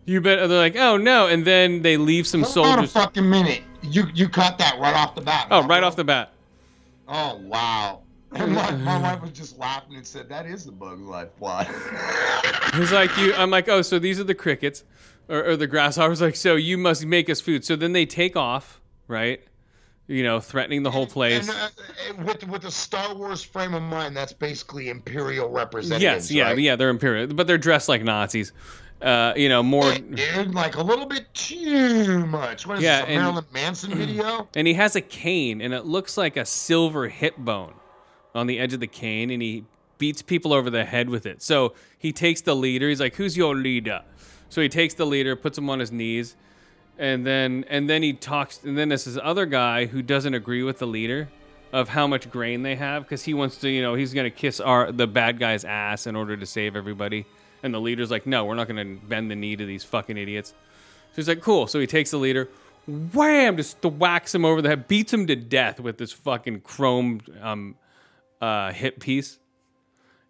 You 0.06 0.20
bet. 0.20 0.50
They're 0.50 0.58
like, 0.58 0.76
oh 0.76 0.98
no, 0.98 1.28
and 1.28 1.46
then 1.46 1.82
they 1.82 1.98
leave 1.98 2.26
some 2.26 2.42
Hold 2.44 2.66
on 2.66 2.84
a 2.84 2.88
fucking 2.88 3.30
minute. 3.30 3.62
You 3.82 4.08
you 4.14 4.28
cut 4.28 4.58
that 4.58 4.80
right 4.80 4.96
off 4.96 5.16
the 5.16 5.22
bat. 5.22 5.48
Oh, 5.52 5.66
right 5.66 5.84
off 5.84 5.96
the 5.96 6.04
bat. 6.04 6.34
Oh 7.08 7.38
wow. 7.44 8.02
And 8.34 8.52
my, 8.56 8.72
my 8.72 8.98
wife 8.98 9.22
was 9.22 9.32
just 9.32 9.58
laughing 9.60 9.96
and 9.96 10.06
said, 10.06 10.28
"That 10.30 10.46
is 10.46 10.66
the 10.66 10.72
Bugs 10.72 11.02
Life 11.02 11.30
plot." 11.38 11.68
He's 12.74 12.92
like, 12.92 13.16
you. 13.18 13.34
I'm 13.36 13.52
like, 13.52 13.70
oh, 13.70 13.82
so 13.82 14.00
these 14.00 14.20
are 14.20 14.24
the 14.24 14.36
crickets, 14.36 14.84
or, 15.32 15.44
or 15.52 15.56
the 15.58 15.68
grasshoppers. 15.68 16.22
Like, 16.22 16.36
so 16.36 16.56
you 16.56 16.78
must 16.78 17.06
make 17.06 17.30
us 17.30 17.42
food. 17.42 17.66
So 17.66 17.76
then 17.76 17.94
they 17.94 18.06
take 18.06 18.36
off, 18.36 18.80
right? 19.08 19.42
You 20.08 20.24
know, 20.24 20.40
threatening 20.42 20.84
the 20.84 20.92
whole 20.92 21.08
place. 21.08 21.48
And, 21.48 21.58
uh, 22.20 22.24
with 22.26 22.44
with 22.48 22.66
a 22.66 22.72
Star 22.72 23.16
Wars 23.16 23.42
frame 23.44 23.74
of 23.74 23.82
mind, 23.84 24.16
that's 24.18 24.34
basically 24.34 24.90
Imperial 24.90 25.50
representatives. 25.50 26.30
yes, 26.30 26.32
yeah, 26.32 26.44
right? 26.50 26.58
yeah. 26.60 26.76
They're 26.76 26.90
imperial, 26.90 27.28
but 27.28 27.48
they're 27.48 27.58
dressed 27.58 27.88
like 27.88 28.04
Nazis. 28.04 28.52
Uh, 29.02 29.34
you 29.36 29.50
know, 29.50 29.64
more. 29.64 29.92
Dude, 29.96 30.54
like 30.54 30.76
a 30.76 30.84
little 30.84 31.06
bit 31.08 31.34
too 31.34 32.26
much. 32.28 32.68
What 32.68 32.78
is 32.78 32.84
Yeah, 32.84 33.00
this, 33.02 33.10
and- 33.10 33.22
Marilyn 33.22 33.46
Manson 33.54 33.92
video? 33.98 34.48
And 34.56 34.68
he 34.68 34.74
has 34.76 34.96
a 34.96 35.02
cane, 35.02 35.62
and 35.62 35.74
it 35.74 35.86
looks 35.86 36.18
like 36.18 36.36
a 36.38 36.46
silver 36.46 37.08
hip 37.08 37.36
bone 37.38 37.74
on 38.36 38.48
the 38.48 38.60
edge 38.60 38.74
of 38.74 38.80
the 38.80 38.88
cane, 38.88 39.30
and 39.32 39.42
he 39.42 39.64
beats 39.98 40.22
people 40.22 40.52
over 40.54 40.70
the 40.70 40.84
head 40.86 41.10
with 41.10 41.26
it. 41.26 41.42
So 41.42 41.74
he 41.98 42.12
takes 42.12 42.42
the 42.42 42.56
leader. 42.56 42.90
He's 42.90 43.00
like, 43.00 43.16
"Who's 43.16 43.38
your 43.38 43.56
leader?" 43.56 44.04
So 44.52 44.62
he 44.62 44.70
takes 44.70 44.94
the 44.94 45.06
leader, 45.06 45.36
puts 45.36 45.58
him 45.58 45.70
on 45.70 45.80
his 45.80 45.92
knees, 45.92 46.36
and 47.00 47.26
then 47.26 47.66
and 47.68 47.90
then 47.90 48.04
he 48.04 48.14
talks. 48.14 48.64
And 48.64 48.78
then 48.78 48.90
there's 48.90 49.06
this 49.06 49.18
other 49.22 49.48
guy 49.48 49.88
who 49.88 50.04
doesn't 50.04 50.36
agree 50.36 50.62
with 50.62 50.78
the 50.78 50.88
leader 50.88 51.30
of 51.74 51.90
how 51.90 52.06
much 52.06 52.30
grain 52.30 52.62
they 52.62 52.76
have 52.76 53.04
because 53.04 53.24
he 53.24 53.34
wants 53.34 53.58
to, 53.58 53.70
you 53.70 53.82
know, 53.82 53.96
he's 53.96 54.14
gonna 54.14 54.30
kiss 54.30 54.60
our 54.60 54.92
the 54.92 55.08
bad 55.08 55.40
guy's 55.40 55.66
ass 55.66 56.06
in 56.06 56.16
order 56.16 56.38
to 56.38 56.46
save 56.46 56.76
everybody. 56.76 57.26
And 57.64 57.74
the 57.74 57.82
leader's 57.82 58.12
like, 58.12 58.28
"No, 58.28 58.46
we're 58.46 58.56
not 58.56 58.68
gonna 58.68 58.86
bend 58.86 59.32
the 59.32 59.36
knee 59.36 59.56
to 59.56 59.66
these 59.66 59.84
fucking 59.84 60.18
idiots." 60.18 60.54
So 61.12 61.16
he's 61.18 61.28
like, 61.28 61.42
cool. 61.42 61.68
So 61.68 61.80
he 61.80 61.88
takes 61.88 62.12
the 62.12 62.18
leader, 62.18 62.48
wham, 62.88 63.58
just 63.58 63.84
whacks 63.84 64.34
him 64.34 64.46
over 64.46 64.62
the 64.62 64.70
head, 64.70 64.88
beats 64.88 65.14
him 65.14 65.28
to 65.28 65.36
death 65.36 65.80
with 65.80 65.98
this 65.98 66.14
fucking 66.14 66.62
chrome 66.62 67.20
um, 67.42 67.76
uh, 68.40 68.72
hip 68.72 69.02
piece. 69.02 69.38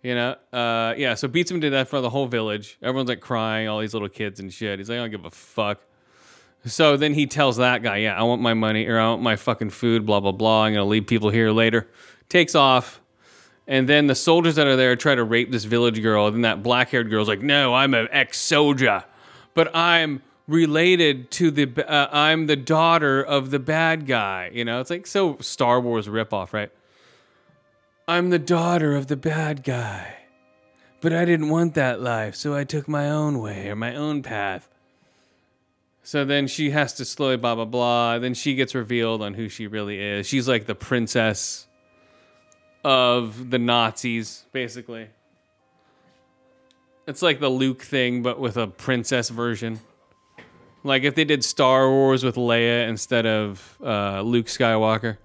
You 0.03 0.15
know, 0.15 0.35
uh, 0.51 0.95
yeah. 0.97 1.13
So 1.13 1.27
beats 1.27 1.51
him 1.51 1.61
to 1.61 1.69
death 1.69 1.89
for 1.89 2.01
the 2.01 2.09
whole 2.09 2.27
village. 2.27 2.77
Everyone's 2.81 3.09
like 3.09 3.21
crying, 3.21 3.67
all 3.67 3.79
these 3.79 3.93
little 3.93 4.09
kids 4.09 4.39
and 4.39 4.51
shit. 4.51 4.79
He's 4.79 4.89
like, 4.89 4.97
I 4.97 5.01
don't 5.01 5.11
give 5.11 5.25
a 5.25 5.31
fuck. 5.31 5.81
So 6.65 6.97
then 6.97 7.13
he 7.13 7.25
tells 7.25 7.57
that 7.57 7.81
guy, 7.81 7.97
yeah, 7.97 8.19
I 8.19 8.23
want 8.23 8.41
my 8.41 8.53
money 8.53 8.85
or 8.87 8.99
I 8.99 9.07
want 9.09 9.21
my 9.21 9.35
fucking 9.35 9.71
food, 9.71 10.05
blah 10.05 10.19
blah 10.19 10.31
blah. 10.31 10.63
I'm 10.63 10.73
gonna 10.73 10.85
leave 10.85 11.07
people 11.07 11.29
here 11.29 11.51
later. 11.51 11.87
Takes 12.29 12.55
off. 12.55 13.01
And 13.67 13.87
then 13.87 14.07
the 14.07 14.15
soldiers 14.15 14.55
that 14.55 14.67
are 14.67 14.75
there 14.75 14.95
try 14.95 15.15
to 15.15 15.23
rape 15.23 15.51
this 15.51 15.63
village 15.63 16.01
girl. 16.01 16.27
And 16.27 16.35
then 16.35 16.41
that 16.41 16.63
black 16.63 16.89
haired 16.89 17.09
girl's 17.09 17.27
like, 17.27 17.41
no, 17.41 17.73
I'm 17.73 17.93
an 17.93 18.07
ex 18.11 18.39
soldier, 18.39 19.03
but 19.53 19.73
I'm 19.75 20.21
related 20.47 21.31
to 21.31 21.51
the, 21.51 21.89
uh, 21.89 22.09
I'm 22.11 22.47
the 22.47 22.55
daughter 22.55 23.23
of 23.23 23.51
the 23.51 23.59
bad 23.59 24.07
guy. 24.07 24.49
You 24.53 24.65
know, 24.65 24.81
it's 24.81 24.89
like 24.89 25.07
so 25.07 25.37
Star 25.39 25.79
Wars 25.79 26.07
ripoff, 26.07 26.53
right? 26.53 26.71
I'm 28.07 28.29
the 28.29 28.39
daughter 28.39 28.95
of 28.95 29.07
the 29.07 29.15
bad 29.15 29.63
guy, 29.63 30.15
but 30.99 31.13
I 31.13 31.25
didn't 31.25 31.49
want 31.49 31.75
that 31.75 32.01
life, 32.01 32.35
so 32.35 32.55
I 32.55 32.63
took 32.63 32.87
my 32.87 33.09
own 33.09 33.39
way 33.39 33.69
or 33.69 33.75
my 33.75 33.95
own 33.95 34.23
path. 34.23 34.67
So 36.03 36.25
then 36.25 36.47
she 36.47 36.71
has 36.71 36.93
to 36.93 37.05
slowly 37.05 37.37
blah 37.37 37.55
blah 37.55 37.65
blah. 37.65 38.19
Then 38.19 38.33
she 38.33 38.55
gets 38.55 38.73
revealed 38.73 39.21
on 39.21 39.35
who 39.35 39.49
she 39.49 39.67
really 39.67 39.99
is. 39.99 40.27
She's 40.27 40.47
like 40.47 40.65
the 40.65 40.75
princess 40.75 41.67
of 42.83 43.51
the 43.51 43.59
Nazis, 43.59 44.45
basically. 44.51 45.09
It's 47.07 47.21
like 47.21 47.39
the 47.39 47.49
Luke 47.49 47.81
thing, 47.83 48.23
but 48.23 48.39
with 48.39 48.57
a 48.57 48.67
princess 48.67 49.29
version. 49.29 49.79
Like 50.83 51.03
if 51.03 51.13
they 51.13 51.25
did 51.25 51.43
Star 51.43 51.89
Wars 51.89 52.23
with 52.23 52.35
Leia 52.35 52.87
instead 52.87 53.27
of 53.27 53.77
uh, 53.83 54.21
Luke 54.21 54.47
Skywalker. 54.47 55.17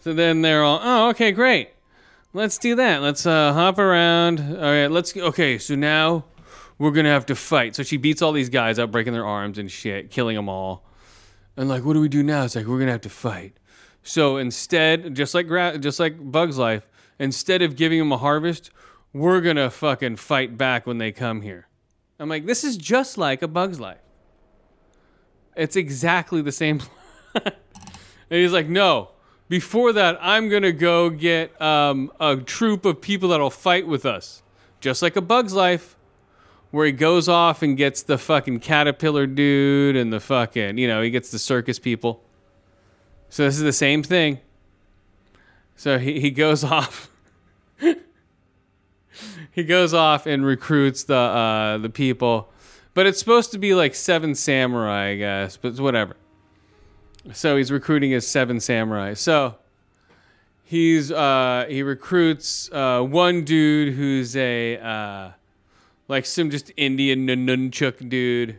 So 0.00 0.14
then 0.14 0.42
they're 0.42 0.62
all, 0.62 0.80
oh, 0.82 1.08
okay, 1.10 1.30
great. 1.30 1.70
Let's 2.32 2.58
do 2.58 2.74
that. 2.76 3.02
Let's 3.02 3.26
uh, 3.26 3.52
hop 3.52 3.78
around. 3.78 4.40
All 4.40 4.62
right, 4.62 4.86
let's. 4.86 5.16
Okay, 5.16 5.58
so 5.58 5.74
now 5.74 6.24
we're 6.78 6.92
gonna 6.92 7.10
have 7.10 7.26
to 7.26 7.34
fight. 7.34 7.74
So 7.74 7.82
she 7.82 7.96
beats 7.96 8.22
all 8.22 8.32
these 8.32 8.48
guys 8.48 8.78
up, 8.78 8.92
breaking 8.92 9.12
their 9.12 9.26
arms 9.26 9.58
and 9.58 9.70
shit, 9.70 10.10
killing 10.10 10.36
them 10.36 10.48
all. 10.48 10.86
And 11.56 11.68
like, 11.68 11.84
what 11.84 11.94
do 11.94 12.00
we 12.00 12.08
do 12.08 12.22
now? 12.22 12.44
It's 12.44 12.54
like 12.54 12.66
we're 12.66 12.78
gonna 12.78 12.92
have 12.92 13.00
to 13.02 13.10
fight. 13.10 13.56
So 14.02 14.36
instead, 14.36 15.14
just 15.14 15.34
like 15.34 15.48
gra- 15.48 15.76
just 15.78 15.98
like 15.98 16.14
Bug's 16.18 16.56
Life, 16.56 16.88
instead 17.18 17.62
of 17.62 17.74
giving 17.74 17.98
them 17.98 18.12
a 18.12 18.16
harvest, 18.16 18.70
we're 19.12 19.40
gonna 19.40 19.68
fucking 19.68 20.16
fight 20.16 20.56
back 20.56 20.86
when 20.86 20.98
they 20.98 21.10
come 21.10 21.42
here. 21.42 21.66
I'm 22.20 22.28
like, 22.28 22.46
this 22.46 22.62
is 22.62 22.76
just 22.76 23.18
like 23.18 23.42
a 23.42 23.48
Bug's 23.48 23.80
Life. 23.80 23.98
It's 25.56 25.74
exactly 25.74 26.42
the 26.42 26.52
same. 26.52 26.80
and 27.34 27.52
he's 28.30 28.52
like, 28.52 28.68
no. 28.68 29.10
Before 29.50 29.92
that, 29.92 30.16
I'm 30.22 30.48
gonna 30.48 30.70
go 30.70 31.10
get 31.10 31.60
um, 31.60 32.12
a 32.20 32.36
troop 32.36 32.84
of 32.84 33.00
people 33.00 33.30
that'll 33.30 33.50
fight 33.50 33.84
with 33.84 34.06
us, 34.06 34.44
just 34.78 35.02
like 35.02 35.16
a 35.16 35.20
Bug's 35.20 35.52
Life 35.52 35.96
where 36.70 36.86
he 36.86 36.92
goes 36.92 37.28
off 37.28 37.60
and 37.60 37.76
gets 37.76 38.04
the 38.04 38.16
fucking 38.16 38.60
caterpillar 38.60 39.26
dude 39.26 39.96
and 39.96 40.12
the 40.12 40.20
fucking, 40.20 40.78
you 40.78 40.86
know, 40.86 41.02
he 41.02 41.10
gets 41.10 41.32
the 41.32 41.38
circus 41.40 41.80
people. 41.80 42.22
So 43.28 43.42
this 43.42 43.56
is 43.56 43.62
the 43.62 43.72
same 43.72 44.04
thing. 44.04 44.38
So 45.74 45.98
he, 45.98 46.20
he 46.20 46.30
goes 46.30 46.62
off. 46.76 47.10
he 49.50 49.64
goes 49.64 49.92
off 49.92 50.26
and 50.26 50.46
recruits 50.46 51.02
the 51.02 51.16
uh, 51.16 51.78
the 51.78 51.90
people, 51.90 52.52
but 52.94 53.04
it's 53.04 53.18
supposed 53.18 53.50
to 53.50 53.58
be 53.58 53.74
like 53.74 53.96
seven 53.96 54.36
samurai, 54.36 55.08
I 55.08 55.16
guess. 55.16 55.56
But 55.56 55.80
whatever. 55.80 56.14
So 57.32 57.56
he's 57.56 57.70
recruiting 57.70 58.10
his 58.10 58.26
seven 58.26 58.60
samurai. 58.60 59.14
So 59.14 59.56
he's 60.64 61.12
uh, 61.12 61.66
he 61.68 61.82
recruits 61.82 62.70
uh, 62.72 63.02
one 63.02 63.44
dude 63.44 63.94
who's 63.94 64.36
a 64.36 64.78
uh, 64.78 65.30
like 66.08 66.26
some 66.26 66.50
just 66.50 66.72
Indian 66.76 67.26
nunchuk 67.26 68.08
dude, 68.08 68.58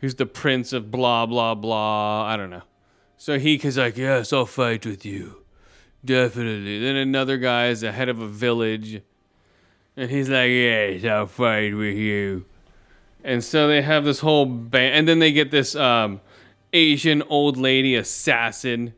who's 0.00 0.14
the 0.16 0.26
prince 0.26 0.72
of 0.72 0.90
blah 0.90 1.26
blah 1.26 1.54
blah. 1.54 2.24
I 2.24 2.36
don't 2.36 2.50
know. 2.50 2.62
So 3.16 3.38
he 3.38 3.56
is 3.56 3.76
like, 3.76 3.96
yes, 3.96 4.32
I'll 4.32 4.46
fight 4.46 4.86
with 4.86 5.04
you, 5.04 5.42
definitely. 6.04 6.80
Then 6.80 6.96
another 6.96 7.36
guy 7.36 7.66
is 7.68 7.82
the 7.82 7.92
head 7.92 8.08
of 8.08 8.18
a 8.18 8.26
village, 8.28 9.02
and 9.96 10.10
he's 10.10 10.30
like, 10.30 10.48
yes, 10.50 11.04
I'll 11.04 11.26
fight 11.26 11.76
with 11.76 11.96
you. 11.96 12.46
And 13.22 13.44
so 13.44 13.68
they 13.68 13.82
have 13.82 14.04
this 14.04 14.20
whole 14.20 14.46
band, 14.46 14.94
and 14.94 15.08
then 15.08 15.18
they 15.18 15.32
get 15.32 15.50
this 15.50 15.76
um, 15.76 16.22
Asian 16.72 17.22
old 17.22 17.56
lady 17.56 17.94
assassin 17.94 18.94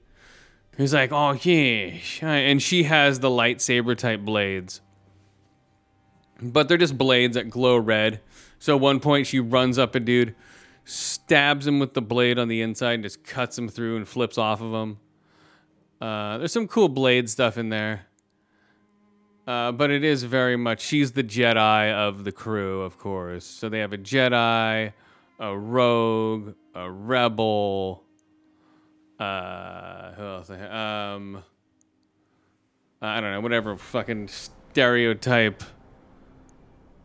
who's 0.76 0.94
like, 0.94 1.12
oh 1.12 1.32
yeah, 1.42 1.94
and 2.22 2.62
she 2.62 2.84
has 2.84 3.20
the 3.20 3.28
lightsaber 3.28 3.96
type 3.96 4.20
blades, 4.20 4.80
but 6.40 6.68
they're 6.68 6.78
just 6.78 6.98
blades 6.98 7.34
that 7.34 7.50
glow 7.50 7.76
red. 7.76 8.20
So 8.58 8.76
at 8.76 8.80
one 8.80 9.00
point 9.00 9.26
she 9.26 9.40
runs 9.40 9.78
up 9.78 9.94
a 9.94 10.00
dude, 10.00 10.34
stabs 10.84 11.66
him 11.66 11.78
with 11.78 11.94
the 11.94 12.02
blade 12.02 12.38
on 12.38 12.48
the 12.48 12.62
inside, 12.62 12.94
and 12.94 13.02
just 13.02 13.24
cuts 13.24 13.58
him 13.58 13.68
through 13.68 13.96
and 13.96 14.08
flips 14.08 14.38
off 14.38 14.60
of 14.60 14.72
him. 14.72 14.98
Uh, 16.00 16.38
there's 16.38 16.52
some 16.52 16.68
cool 16.68 16.88
blade 16.88 17.28
stuff 17.28 17.58
in 17.58 17.68
there. 17.68 18.06
Uh, 19.46 19.72
but 19.72 19.90
it 19.90 20.04
is 20.04 20.22
very 20.22 20.56
much 20.56 20.80
she's 20.80 21.12
the 21.12 21.24
Jedi 21.24 21.92
of 21.92 22.22
the 22.22 22.30
crew, 22.30 22.82
of 22.82 22.96
course. 22.96 23.44
So 23.44 23.68
they 23.68 23.80
have 23.80 23.92
a 23.92 23.98
Jedi, 23.98 24.92
a 25.40 25.58
rogue, 25.58 26.54
a 26.74 26.90
rebel. 26.90 28.04
Uh, 29.18 30.12
who 30.12 30.22
else? 30.24 30.48
ha- 30.48 31.14
Um, 31.14 31.42
I 33.00 33.20
don't 33.20 33.32
know, 33.32 33.40
whatever 33.40 33.76
fucking 33.76 34.28
stereotype. 34.28 35.62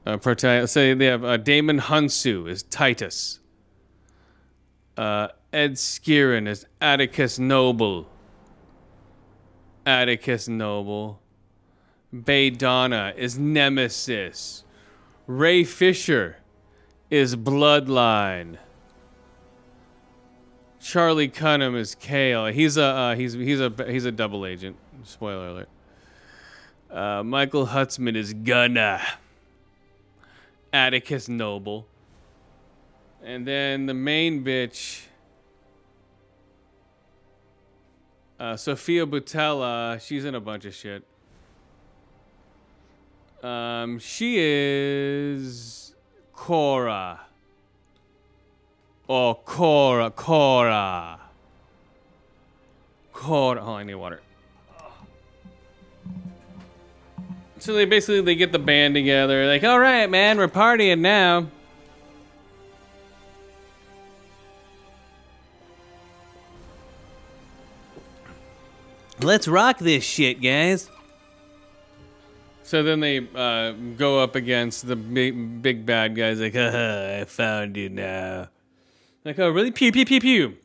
Uh, 0.05 0.17
prota- 0.17 0.67
say 0.69 0.93
they 0.93 1.05
have 1.05 1.23
uh, 1.23 1.37
Djimon 1.37 1.81
Hounsou 1.81 2.49
is 2.49 2.63
Titus. 2.63 3.39
Uh, 4.95 5.27
Ed 5.51 5.73
Skrein 5.73 6.47
is 6.47 6.65
Atticus 6.81 7.37
Noble. 7.39 8.07
Atticus 9.85 10.47
Noble. 10.47 11.21
Bae 12.13 12.49
Doona 12.51 13.15
is 13.17 13.37
Nemesis. 13.37 14.63
Ray 15.27 15.63
Fisher 15.63 16.37
is 17.09 17.35
Bloodline. 17.35 18.57
Charlie 20.87 21.27
Hunnam 21.27 21.75
is 21.75 21.95
Kale. 21.95 22.45
He's 22.45 22.77
a 22.77 22.83
uh, 22.83 23.15
he's 23.15 23.33
he's 23.33 23.59
a 23.59 23.73
he's 23.89 24.05
a 24.05 24.11
double 24.11 24.45
agent. 24.45 24.77
Spoiler 25.03 25.49
alert. 25.49 25.69
Uh, 26.89 27.23
Michael 27.23 27.67
Huisman 27.67 28.15
is 28.15 28.33
Gunnar. 28.33 29.01
Atticus 30.71 31.27
Noble. 31.27 31.85
And 33.21 33.45
then 33.45 33.85
the 33.85 33.93
main 33.93 34.45
bitch, 34.45 35.01
uh, 38.39 38.55
Sofia 38.55 39.05
Boutella, 39.05 39.99
she's 39.99 40.23
in 40.23 40.35
a 40.35 40.39
bunch 40.39 40.63
of 40.63 40.73
shit. 40.73 41.03
Um, 43.43 43.99
she 43.99 44.37
is 44.39 45.95
Kora. 46.31 47.26
Or 49.07 49.35
Kora, 49.35 50.11
Kora. 50.11 51.19
Kora. 53.13 53.63
Oh, 53.65 53.73
I 53.75 53.83
need 53.83 53.95
water. 53.95 54.21
So 57.59 57.73
they 57.73 57.85
basically 57.85 58.21
they 58.21 58.35
get 58.35 58.51
the 58.51 58.59
band 58.59 58.95
together. 58.95 59.47
Like, 59.47 59.63
all 59.63 59.79
right, 59.79 60.09
man, 60.09 60.37
we're 60.37 60.47
partying 60.47 60.99
now. 60.99 61.47
Let's 69.19 69.47
rock 69.47 69.79
this 69.79 70.03
shit, 70.03 70.41
guys. 70.41 70.91
So 72.61 72.83
then 72.83 72.99
they 72.99 73.27
uh, 73.33 73.71
go 73.97 74.19
up 74.19 74.35
against 74.35 74.85
the 74.85 74.95
big, 74.95 75.61
big 75.61 75.85
bad 75.85 76.15
guys. 76.15 76.39
Like, 76.39 76.55
I 76.55 77.25
found 77.25 77.77
you 77.77 77.89
now. 77.89 78.49
Like, 79.27 79.39
oh, 79.39 79.49
really? 79.49 79.71
Pew, 79.71 79.91
pew, 79.91 80.05
pew, 80.05 80.21
pew. 80.21 80.57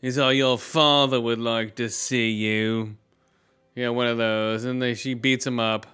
He's 0.00 0.18
all, 0.18 0.32
your 0.32 0.56
father 0.56 1.20
would 1.20 1.40
like 1.40 1.74
to 1.74 1.88
see 1.88 2.30
you. 2.30 2.96
Yeah, 3.74 3.88
one 3.88 4.06
of 4.06 4.18
those. 4.18 4.62
And 4.62 4.80
they, 4.80 4.94
she 4.94 5.14
beats 5.14 5.44
him 5.44 5.58
up. 5.58 5.84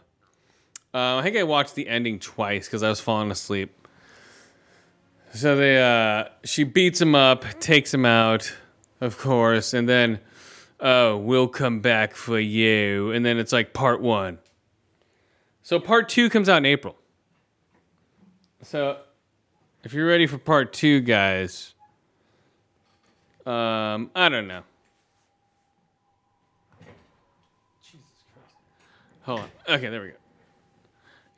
Uh, 0.92 1.16
I 1.16 1.22
think 1.22 1.38
I 1.38 1.44
watched 1.44 1.76
the 1.76 1.88
ending 1.88 2.18
twice 2.18 2.66
because 2.66 2.82
I 2.82 2.90
was 2.90 3.00
falling 3.00 3.30
asleep. 3.30 3.74
So 5.32 5.56
they, 5.56 5.82
uh, 5.82 6.28
she 6.44 6.62
beats 6.62 7.00
him 7.00 7.14
up, 7.14 7.46
takes 7.58 7.94
him 7.94 8.04
out, 8.04 8.54
of 9.00 9.16
course, 9.16 9.72
and 9.72 9.88
then, 9.88 10.20
oh, 10.78 11.16
we'll 11.16 11.48
come 11.48 11.80
back 11.80 12.14
for 12.14 12.38
you. 12.38 13.12
And 13.12 13.24
then 13.24 13.38
it's 13.38 13.50
like 13.54 13.72
part 13.72 14.02
one. 14.02 14.40
So 15.62 15.80
part 15.80 16.10
two 16.10 16.28
comes 16.28 16.50
out 16.50 16.58
in 16.58 16.66
April. 16.66 16.96
So 18.62 18.98
if 19.82 19.92
you're 19.92 20.06
ready 20.06 20.26
for 20.26 20.38
part 20.38 20.72
two, 20.72 21.00
guys, 21.00 21.74
um, 23.46 24.10
I 24.14 24.28
don't 24.28 24.46
know. 24.46 24.62
Jesus 27.82 28.00
Christ. 28.34 28.54
Hold 29.22 29.40
on. 29.40 29.50
Okay, 29.68 29.88
there 29.88 30.02
we 30.02 30.08
go. 30.08 30.14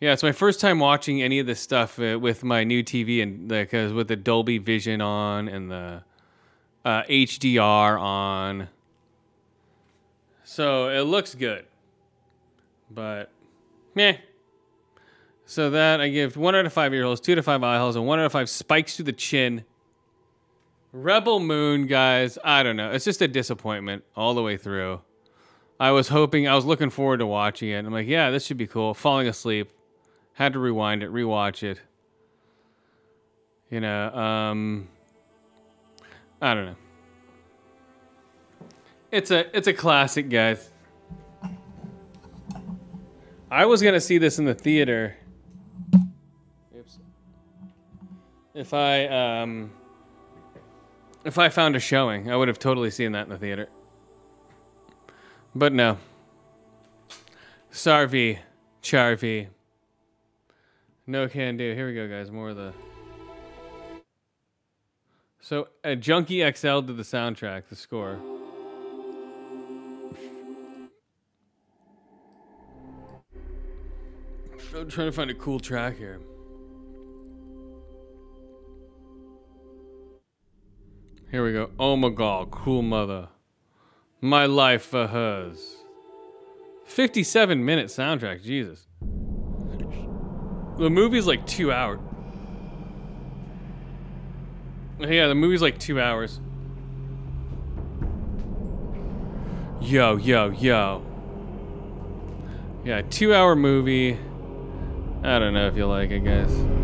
Yeah, 0.01 0.13
it's 0.13 0.25
my 0.25 0.33
first 0.33 0.59
time 0.59 0.81
watching 0.81 1.23
any 1.23 1.39
of 1.39 1.47
this 1.47 1.61
stuff 1.61 2.01
uh, 2.01 2.19
with 2.21 2.43
my 2.43 2.65
new 2.65 2.83
TV 2.83 3.23
and 3.23 3.47
because 3.47 3.93
with 3.93 4.09
the 4.09 4.17
Dolby 4.17 4.59
Vision 4.59 5.01
on 5.01 5.47
and 5.47 5.71
the 5.71 6.03
uh, 6.85 7.03
HDR 7.05 8.01
on. 8.01 8.69
So 10.43 10.89
it 10.89 11.03
looks 11.03 11.37
good, 11.37 11.67
but 12.91 13.31
meh. 13.95 14.17
So 15.53 15.69
that 15.69 16.01
I 16.01 16.09
give 16.09 16.39
one 16.39 16.55
out 16.55 16.65
of 16.65 16.73
five 16.73 16.95
ear 16.95 17.03
holes, 17.03 17.21
two 17.21 17.35
of 17.35 17.45
five 17.45 17.63
eye 17.63 17.77
holes, 17.77 17.95
and 17.95 18.07
one 18.07 18.19
out 18.19 18.25
of 18.25 18.33
five 18.33 18.49
spikes 18.49 18.97
to 18.97 19.03
the 19.03 19.13
chin. 19.13 19.67
Rebel 20.93 21.41
Moon, 21.41 21.87
guys, 21.87 22.39
I 22.43 22.63
don't 22.63 22.75
know. 22.75 22.91
It's 22.91 23.05
just 23.05 23.21
a 23.21 23.29
disappointment 23.29 24.03
all 24.17 24.33
the 24.33 24.43
way 24.43 24.57
through. 24.57 25.03
I 25.79 25.91
was 25.91 26.09
hoping, 26.09 26.49
I 26.49 26.55
was 26.55 26.65
looking 26.65 26.89
forward 26.89 27.19
to 27.19 27.27
watching 27.27 27.69
it. 27.69 27.85
I'm 27.85 27.93
like, 27.93 28.07
yeah, 28.07 28.31
this 28.31 28.47
should 28.47 28.57
be 28.57 28.67
cool. 28.67 28.95
Falling 28.95 29.29
asleep. 29.29 29.71
Had 30.33 30.55
to 30.55 30.59
rewind 30.59 31.03
it, 31.03 31.13
rewatch 31.13 31.63
it. 31.63 31.83
You 33.69 33.81
know, 33.81 34.09
um, 34.15 34.89
I 36.41 36.55
don't 36.55 36.65
know. 36.65 36.77
It's 39.11 39.31
a 39.31 39.55
it's 39.55 39.69
a 39.69 39.75
classic, 39.75 40.31
guys. 40.31 40.71
I 43.51 43.67
was 43.67 43.83
gonna 43.83 44.01
see 44.01 44.17
this 44.17 44.39
in 44.39 44.47
the 44.47 44.55
theater. 44.55 45.19
If 48.55 48.75
I 48.75 49.07
um, 49.07 49.73
if 51.25 51.39
I 51.39 51.49
found 51.49 51.77
a 51.77 51.81
showing, 51.81 52.31
I 52.31 52.37
would 52.37 52.49
have 52.49 52.59
totally 52.59 52.91
seen 52.91 53.13
that 53.13 53.25
in 53.25 53.29
the 53.31 53.39
theater. 53.39 53.69
But 55.55 55.73
no. 55.73 55.99
Sarvi, 57.73 58.39
Charvi. 58.83 59.49
No 61.07 61.29
can 61.29 61.57
do. 61.57 61.75
Here 61.75 61.87
we 61.87 61.95
go, 61.95 62.09
guys. 62.09 62.31
More 62.31 62.51
of 62.51 62.57
the. 62.57 62.73
So, 65.41 65.69
uh, 65.83 65.95
Junkie 65.95 66.41
XL 66.53 66.81
did 66.81 66.97
the 66.97 67.03
soundtrack, 67.03 67.69
the 67.69 67.77
score. 67.77 68.19
I'm 74.75 74.89
trying 74.89 75.09
to 75.09 75.13
find 75.13 75.31
a 75.31 75.35
cool 75.35 75.61
track 75.61 75.99
here. 75.99 76.21
Here 81.33 81.43
we 81.43 81.53
go. 81.53 81.71
Oh 81.79 81.97
my 81.97 82.11
god, 82.11 82.51
cool 82.51 82.83
mother. 82.83 83.31
My 84.21 84.45
life 84.45 84.83
for 84.83 85.07
hers. 85.07 85.79
57 86.85 87.65
minute 87.65 87.87
soundtrack, 87.87 88.43
Jesus. 88.43 88.87
The 90.79 90.91
movie's 90.91 91.27
like 91.27 91.47
two 91.47 91.73
hours. 91.73 92.01
Yeah, 95.01 95.27
the 95.27 95.35
movie's 95.35 95.63
like 95.63 95.79
two 95.79 96.01
hours. 96.01 96.39
yo, 99.81 100.17
yo, 100.17 100.51
yo. 100.51 101.03
Yeah, 102.85 103.01
two 103.09 103.35
hour 103.35 103.57
movie. 103.57 104.19
I 105.23 105.39
don't 105.39 105.55
know 105.55 105.67
if 105.67 105.77
you 105.77 105.87
like 105.87 106.11
it, 106.11 106.25
guys. 106.25 106.82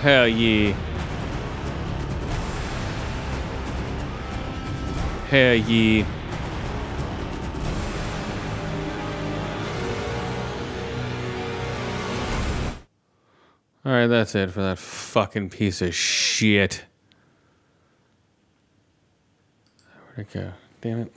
Hell 0.00 0.28
yeah. 0.28 0.74
Hell 5.28 5.54
yeah. 5.54 6.06
All 13.84 13.92
right, 13.92 14.06
that's 14.06 14.34
it 14.34 14.50
for 14.52 14.62
that 14.62 14.78
fucking 14.78 15.50
piece 15.50 15.82
of 15.82 15.94
shit. 15.94 16.84
Where'd 20.14 20.28
it 20.28 20.32
go? 20.32 20.52
Damn 20.80 21.00
it. 21.00 21.12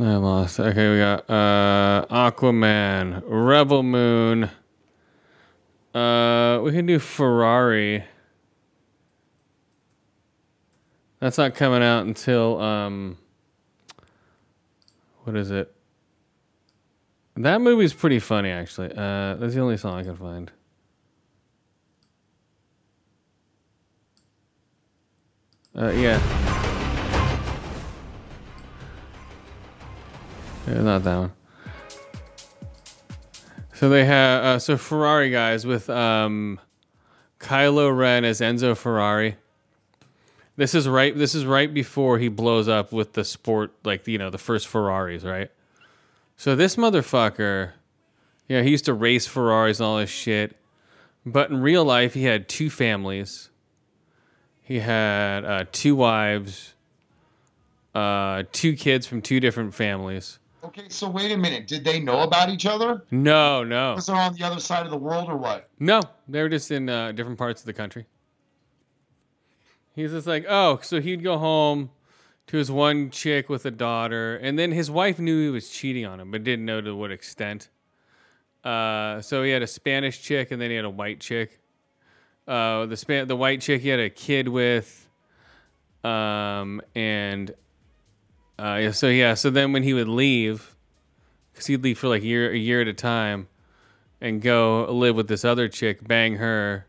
I 0.00 0.16
lost. 0.16 0.58
Okay, 0.58 0.90
we 0.90 0.98
got 0.98 1.30
uh, 1.30 2.06
Aquaman, 2.10 3.22
Rebel 3.24 3.84
Moon. 3.84 4.50
Uh, 5.98 6.60
we 6.62 6.70
can 6.70 6.86
do 6.86 7.00
Ferrari. 7.00 8.04
That's 11.18 11.38
not 11.38 11.56
coming 11.56 11.82
out 11.82 12.06
until 12.06 12.60
um. 12.60 13.18
What 15.24 15.34
is 15.36 15.50
it? 15.50 15.74
That 17.34 17.60
movie's 17.60 17.92
pretty 17.92 18.20
funny, 18.20 18.50
actually. 18.50 18.92
Uh, 18.92 19.34
that's 19.34 19.54
the 19.54 19.60
only 19.60 19.76
song 19.76 19.98
I 19.98 20.04
can 20.04 20.14
find. 20.14 20.52
Uh, 25.76 25.90
yeah. 25.90 26.20
Yeah, 30.68 30.82
not 30.82 31.02
that 31.02 31.16
one. 31.16 31.32
So 33.78 33.88
they 33.88 34.04
have 34.06 34.44
uh, 34.44 34.58
so 34.58 34.76
Ferrari 34.76 35.30
guys 35.30 35.64
with 35.64 35.88
um, 35.88 36.58
Kylo 37.38 37.96
Ren 37.96 38.24
as 38.24 38.40
Enzo 38.40 38.76
Ferrari. 38.76 39.36
This 40.56 40.74
is 40.74 40.88
right. 40.88 41.16
This 41.16 41.32
is 41.32 41.46
right 41.46 41.72
before 41.72 42.18
he 42.18 42.26
blows 42.26 42.66
up 42.66 42.90
with 42.90 43.12
the 43.12 43.22
sport, 43.22 43.72
like 43.84 44.04
you 44.08 44.18
know, 44.18 44.30
the 44.30 44.36
first 44.36 44.66
Ferraris, 44.66 45.22
right? 45.22 45.52
So 46.36 46.56
this 46.56 46.74
motherfucker, 46.74 47.70
yeah, 48.48 48.62
he 48.62 48.70
used 48.70 48.86
to 48.86 48.94
race 48.94 49.28
Ferraris 49.28 49.78
and 49.78 49.86
all 49.86 49.98
this 49.98 50.10
shit. 50.10 50.56
But 51.24 51.50
in 51.50 51.62
real 51.62 51.84
life, 51.84 52.14
he 52.14 52.24
had 52.24 52.48
two 52.48 52.70
families. 52.70 53.48
He 54.60 54.80
had 54.80 55.44
uh, 55.44 55.64
two 55.70 55.94
wives, 55.94 56.74
uh, 57.94 58.42
two 58.50 58.74
kids 58.74 59.06
from 59.06 59.22
two 59.22 59.38
different 59.38 59.72
families. 59.72 60.40
Okay, 60.68 60.88
so 60.90 61.08
wait 61.08 61.32
a 61.32 61.36
minute. 61.36 61.66
Did 61.66 61.82
they 61.82 61.98
know 61.98 62.20
about 62.20 62.50
each 62.50 62.66
other? 62.66 63.02
No, 63.10 63.64
no, 63.64 63.94
Was 63.94 64.06
they 64.06 64.12
on 64.12 64.34
the 64.34 64.44
other 64.44 64.60
side 64.60 64.84
of 64.84 64.90
the 64.90 64.98
world 64.98 65.28
or 65.30 65.36
what? 65.36 65.70
no. 65.78 66.02
They 66.28 66.42
were 66.42 66.50
just 66.50 66.70
in 66.70 66.90
uh, 66.90 67.12
different 67.12 67.38
parts 67.38 67.62
of 67.62 67.66
the 67.66 67.72
country. 67.72 68.04
He's 69.94 70.10
just 70.10 70.26
like, 70.26 70.44
oh, 70.46 70.78
so 70.82 71.00
he'd 71.00 71.24
go 71.24 71.38
home 71.38 71.90
to 72.48 72.58
his 72.58 72.70
one 72.70 73.08
chick 73.08 73.48
with 73.48 73.64
a 73.64 73.70
daughter, 73.70 74.36
and 74.36 74.58
then 74.58 74.72
his 74.72 74.90
wife 74.90 75.18
knew 75.18 75.42
he 75.42 75.50
was 75.50 75.70
cheating 75.70 76.04
on 76.04 76.20
him, 76.20 76.30
but 76.30 76.44
didn't 76.44 76.66
know 76.66 76.82
to 76.82 76.94
what 76.94 77.10
extent. 77.10 77.70
Uh, 78.62 79.22
so 79.22 79.42
he 79.42 79.50
had 79.52 79.62
a 79.62 79.66
Spanish 79.66 80.20
chick, 80.20 80.50
and 80.50 80.60
then 80.60 80.68
he 80.68 80.76
had 80.76 80.84
a 80.84 80.90
white 80.90 81.18
chick. 81.20 81.60
Uh, 82.46 82.84
the 82.84 82.96
span, 82.96 83.26
the 83.26 83.36
white 83.36 83.62
chick 83.62 83.80
he 83.80 83.88
had 83.88 84.00
a 84.00 84.10
kid 84.10 84.48
with, 84.48 85.08
um, 86.04 86.82
and 86.94 87.54
uh, 88.58 88.78
yeah, 88.82 88.90
so 88.90 89.08
yeah, 89.08 89.34
so 89.34 89.50
then 89.50 89.72
when 89.72 89.82
he 89.82 89.94
would 89.94 90.08
leave, 90.08 90.74
because 91.52 91.66
he'd 91.66 91.82
leave 91.82 91.98
for 91.98 92.08
like 92.08 92.22
a 92.22 92.26
year, 92.26 92.52
a 92.52 92.56
year 92.56 92.80
at 92.80 92.88
a 92.88 92.92
time, 92.92 93.48
and 94.20 94.42
go 94.42 94.86
live 94.90 95.14
with 95.14 95.28
this 95.28 95.44
other 95.44 95.68
chick, 95.68 96.06
bang 96.06 96.36
her, 96.36 96.86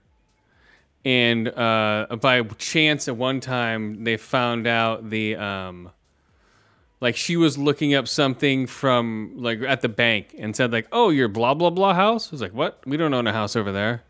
and 1.06 1.48
uh, 1.48 2.08
by 2.20 2.42
chance 2.58 3.08
at 3.08 3.16
one 3.16 3.40
time 3.40 4.04
they 4.04 4.18
found 4.18 4.68
out 4.68 5.10
the 5.10 5.36
um, 5.36 5.92
like 7.02 7.16
she 7.16 7.38
was 7.38 7.58
looking 7.58 7.94
up 7.94 8.08
something 8.08 8.68
from 8.68 9.34
like 9.36 9.62
at 9.62 9.82
the 9.82 9.90
bank 9.90 10.36
and 10.38 10.56
said 10.56 10.72
like, 10.72 10.88
"Oh, 10.92 11.10
your 11.10 11.28
blah 11.28 11.54
blah 11.54 11.70
blah 11.70 11.94
house." 11.94 12.30
I 12.30 12.32
was 12.32 12.42
like, 12.42 12.54
"What? 12.54 12.82
We 12.86 12.98
don't 12.98 13.14
own 13.14 13.28
a 13.28 13.34
house 13.34 13.56
over 13.56 13.72
there." 13.72 14.04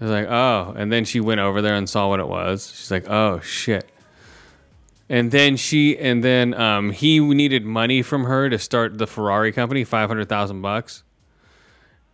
I 0.00 0.04
was 0.04 0.12
like, 0.12 0.28
"Oh," 0.28 0.74
and 0.76 0.92
then 0.92 1.04
she 1.04 1.18
went 1.18 1.40
over 1.40 1.60
there 1.62 1.74
and 1.74 1.88
saw 1.88 2.08
what 2.08 2.20
it 2.20 2.28
was. 2.28 2.72
She's 2.76 2.90
like, 2.90 3.08
"Oh 3.08 3.40
shit." 3.40 3.90
And 5.08 5.30
then 5.30 5.56
she 5.56 5.98
and 5.98 6.22
then 6.22 6.52
um, 6.54 6.90
he 6.90 7.18
needed 7.18 7.64
money 7.64 8.02
from 8.02 8.24
her 8.24 8.50
to 8.50 8.58
start 8.58 8.98
the 8.98 9.06
Ferrari 9.06 9.52
company, 9.52 9.84
five 9.84 10.08
hundred 10.08 10.28
thousand 10.28 10.60
bucks. 10.60 11.02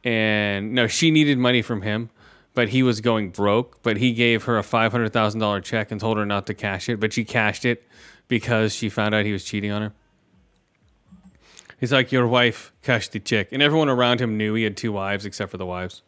And 0.04 0.74
no, 0.74 0.86
she 0.86 1.10
needed 1.10 1.38
money 1.38 1.62
from 1.62 1.82
him, 1.82 2.10
but 2.54 2.68
he 2.68 2.82
was 2.82 3.00
going 3.00 3.30
broke. 3.30 3.82
But 3.82 3.96
he 3.96 4.12
gave 4.12 4.44
her 4.44 4.58
a 4.58 4.62
five 4.62 4.92
hundred 4.92 5.12
thousand 5.12 5.40
dollar 5.40 5.60
check 5.60 5.90
and 5.90 6.00
told 6.00 6.18
her 6.18 6.26
not 6.26 6.46
to 6.46 6.54
cash 6.54 6.88
it, 6.88 7.00
but 7.00 7.12
she 7.12 7.24
cashed 7.24 7.64
it 7.64 7.82
because 8.28 8.74
she 8.74 8.88
found 8.88 9.14
out 9.14 9.24
he 9.24 9.32
was 9.32 9.44
cheating 9.44 9.72
on 9.72 9.82
her. 9.82 9.92
He's 11.80 11.92
like, 11.92 12.12
"Your 12.12 12.28
wife 12.28 12.72
cashed 12.82 13.10
the 13.12 13.18
check," 13.18 13.48
and 13.50 13.60
everyone 13.60 13.88
around 13.88 14.20
him 14.20 14.36
knew 14.36 14.54
he 14.54 14.62
had 14.62 14.76
two 14.76 14.92
wives 14.92 15.26
except 15.26 15.50
for 15.50 15.56
the 15.58 15.66
wives. 15.66 16.02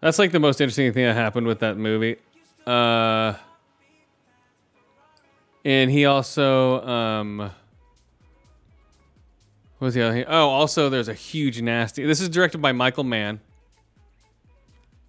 That's 0.00 0.18
like 0.18 0.30
the 0.32 0.38
most 0.38 0.60
interesting 0.60 0.92
thing 0.92 1.06
that 1.06 1.14
happened 1.14 1.46
with 1.46 1.58
that 1.60 1.76
movie. 1.76 2.16
Uh, 2.66 3.34
and 5.64 5.90
he 5.90 6.04
also 6.04 6.86
um 6.86 7.38
what 9.78 9.86
was 9.86 9.94
the 9.94 10.02
other 10.02 10.14
thing? 10.14 10.24
Oh, 10.28 10.48
also 10.48 10.88
there's 10.88 11.08
a 11.08 11.14
huge 11.14 11.60
nasty. 11.60 12.04
This 12.06 12.20
is 12.20 12.28
directed 12.28 12.58
by 12.58 12.72
Michael 12.72 13.04
Mann. 13.04 13.40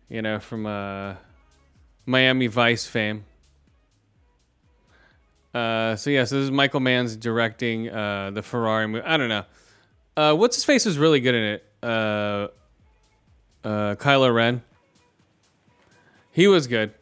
You 0.10 0.22
know, 0.22 0.40
from 0.40 0.65
uh 0.65 1.15
Miami 2.06 2.48
Vice 2.48 2.88
fame. 2.88 3.26
Uh 5.53 5.95
so 5.95 6.10
yeah, 6.10 6.26
so 6.26 6.36
this 6.36 6.44
is 6.45 6.52
Michael 6.52 6.80
Mann's 6.80 7.15
directing 7.15 7.90
uh 7.90 8.32
the 8.32 8.41
Ferrari 8.41 8.88
movie. 8.88 9.06
I 9.06 9.18
don't 9.18 9.30
know. 9.30 9.45
Uh 10.18 10.34
what's 10.34 10.56
his 10.56 10.65
face 10.65 10.86
was 10.86 10.98
really 10.98 11.19
good 11.19 11.36
in 11.36 11.44
it. 11.44 11.65
Uh 11.84 12.48
uh 13.64 13.95
Kylo 13.95 14.34
Ren. 14.34 14.61
He 16.32 16.48
was 16.48 16.68
good 16.68 16.94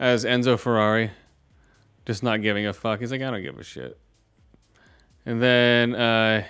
as 0.00 0.24
Enzo 0.24 0.58
Ferrari 0.58 1.12
just 2.04 2.22
not 2.22 2.42
giving 2.42 2.66
a 2.66 2.72
fuck. 2.72 3.00
He's 3.00 3.10
like, 3.10 3.22
I 3.22 3.30
don't 3.30 3.42
give 3.42 3.58
a 3.58 3.64
shit. 3.64 3.98
And 5.24 5.40
then, 5.40 5.94
uh, 5.94 6.44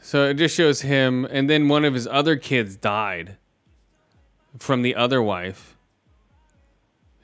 so 0.00 0.28
it 0.28 0.34
just 0.34 0.56
shows 0.56 0.80
him, 0.80 1.24
and 1.26 1.48
then 1.48 1.68
one 1.68 1.84
of 1.84 1.94
his 1.94 2.06
other 2.06 2.36
kids 2.36 2.74
died 2.76 3.36
from 4.58 4.82
the 4.82 4.96
other 4.96 5.22
wife, 5.22 5.76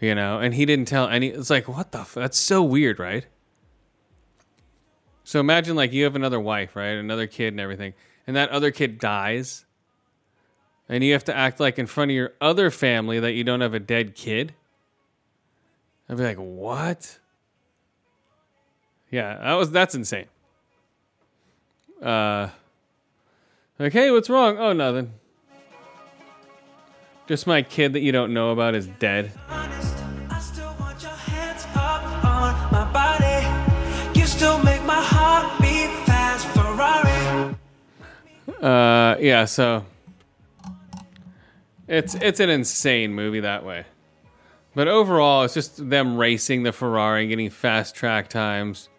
you 0.01 0.15
know, 0.15 0.39
and 0.39 0.55
he 0.55 0.65
didn't 0.67 0.87
tell 0.87 1.09
any. 1.09 1.29
It's 1.29 1.51
like, 1.51 1.67
what 1.67 1.91
the? 1.91 2.01
F-? 2.01 2.15
That's 2.15 2.39
so 2.39 2.63
weird, 2.63 2.99
right? 2.99 3.27
So 5.25 5.41
imagine 5.41 5.75
like 5.75 5.93
you 5.93 6.05
have 6.05 6.15
another 6.15 6.39
wife, 6.39 6.77
right? 6.77 6.93
Another 6.93 7.27
kid 7.27 7.55
and 7.55 7.61
everything, 7.61 7.95
and 8.27 8.37
that 8.37 8.51
other 8.51 8.71
kid 8.71 8.99
dies, 9.01 9.65
and 10.89 11.03
you 11.03 11.15
have 11.15 11.25
to 11.25 11.37
act 11.37 11.59
like 11.59 11.81
in 11.81 11.87
front 11.87 12.13
of 12.13 12.15
your 12.15 12.35
other 12.41 12.71
family 12.71 13.19
that 13.19 13.33
you 13.33 13.43
don't 13.43 13.63
have 13.63 13.75
a 13.75 13.81
dead 13.81 14.15
kid. 14.15 14.55
I'd 16.09 16.17
be 16.17 16.23
like, 16.23 16.37
what? 16.37 17.19
Yeah, 19.11 19.39
that 19.39 19.55
was 19.55 19.71
that's 19.71 19.95
insane. 19.95 20.27
Uh, 22.03 22.49
like, 23.79 23.93
hey, 23.93 24.11
what's 24.11 24.31
wrong? 24.31 24.59
Oh, 24.59 24.73
nothing. 24.73 25.13
Just 27.27 27.47
my 27.47 27.63
kid 27.63 27.95
that 27.95 28.01
you 28.01 28.13
don't 28.13 28.33
know 28.33 28.51
about 28.51 28.75
is 28.75 28.87
dead. 28.87 29.33
honest, 29.49 29.97
I 30.31 30.39
still 30.39 30.75
want 30.79 31.03
your 31.03 31.11
hands 31.11 31.65
up 31.75 32.25
on 32.25 32.73
my 32.73 32.93
body. 32.93 34.19
You 34.19 34.27
still 34.27 34.63
make 34.63 34.85
my 34.85 35.03
heart 35.03 35.61
beat 35.61 35.91
fast, 36.07 36.47
Ferrari. 36.49 37.57
Uh, 38.63 39.17
yeah, 39.19 39.45
so 39.45 39.85
it's 41.89 42.15
it's 42.17 42.39
an 42.39 42.51
insane 42.51 43.13
movie 43.13 43.41
that 43.41 43.65
way. 43.65 43.87
But 44.77 44.89
overall, 44.89 45.45
it's 45.45 45.55
just 45.55 45.89
them 45.89 46.19
racing 46.19 46.63
the 46.63 46.71
Ferrari 46.71 47.23
and 47.23 47.31
getting 47.31 47.49
fast 47.49 47.95
track 47.95 48.29
times, 48.29 48.91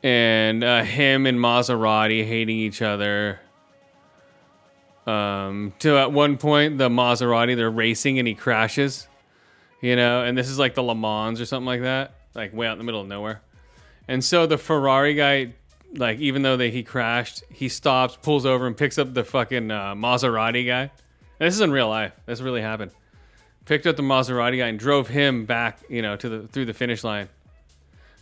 and 0.00 0.62
uh, 0.62 0.84
him 0.84 1.26
and 1.26 1.40
Maserati 1.40 2.24
hating 2.24 2.56
each 2.56 2.80
other. 2.80 3.40
Um, 5.04 5.72
to 5.80 5.98
at 5.98 6.12
one 6.12 6.38
point, 6.38 6.78
the 6.78 6.88
Maserati 6.88 7.56
they're 7.56 7.68
racing 7.68 8.20
and 8.20 8.28
he 8.28 8.34
crashes, 8.34 9.08
you 9.80 9.96
know, 9.96 10.22
and 10.22 10.38
this 10.38 10.48
is 10.48 10.56
like 10.56 10.76
the 10.76 10.84
Le 10.84 10.94
Mans 10.94 11.40
or 11.40 11.46
something 11.46 11.66
like 11.66 11.82
that, 11.82 12.14
like 12.36 12.54
way 12.54 12.68
out 12.68 12.72
in 12.72 12.78
the 12.78 12.84
middle 12.84 13.00
of 13.00 13.08
nowhere. 13.08 13.42
And 14.06 14.22
so 14.22 14.46
the 14.46 14.56
Ferrari 14.56 15.14
guy, 15.14 15.54
like 15.96 16.20
even 16.20 16.42
though 16.42 16.56
that 16.58 16.72
he 16.72 16.84
crashed, 16.84 17.42
he 17.50 17.68
stops, 17.68 18.16
pulls 18.22 18.46
over, 18.46 18.68
and 18.68 18.76
picks 18.76 18.98
up 18.98 19.14
the 19.14 19.24
fucking 19.24 19.68
uh, 19.68 19.96
Maserati 19.96 20.64
guy, 20.64 20.82
And 20.82 20.90
this 21.40 21.54
is 21.54 21.60
in 21.60 21.72
real 21.72 21.88
life. 21.88 22.12
This 22.24 22.40
really 22.40 22.62
happened. 22.62 22.92
Picked 23.66 23.86
up 23.86 23.96
the 23.96 24.02
Maserati 24.02 24.58
guy 24.58 24.68
and 24.68 24.78
drove 24.78 25.08
him 25.08 25.44
back, 25.44 25.80
you 25.88 26.00
know, 26.00 26.16
to 26.16 26.28
the 26.28 26.48
through 26.48 26.64
the 26.66 26.74
finish 26.74 27.02
line. 27.02 27.28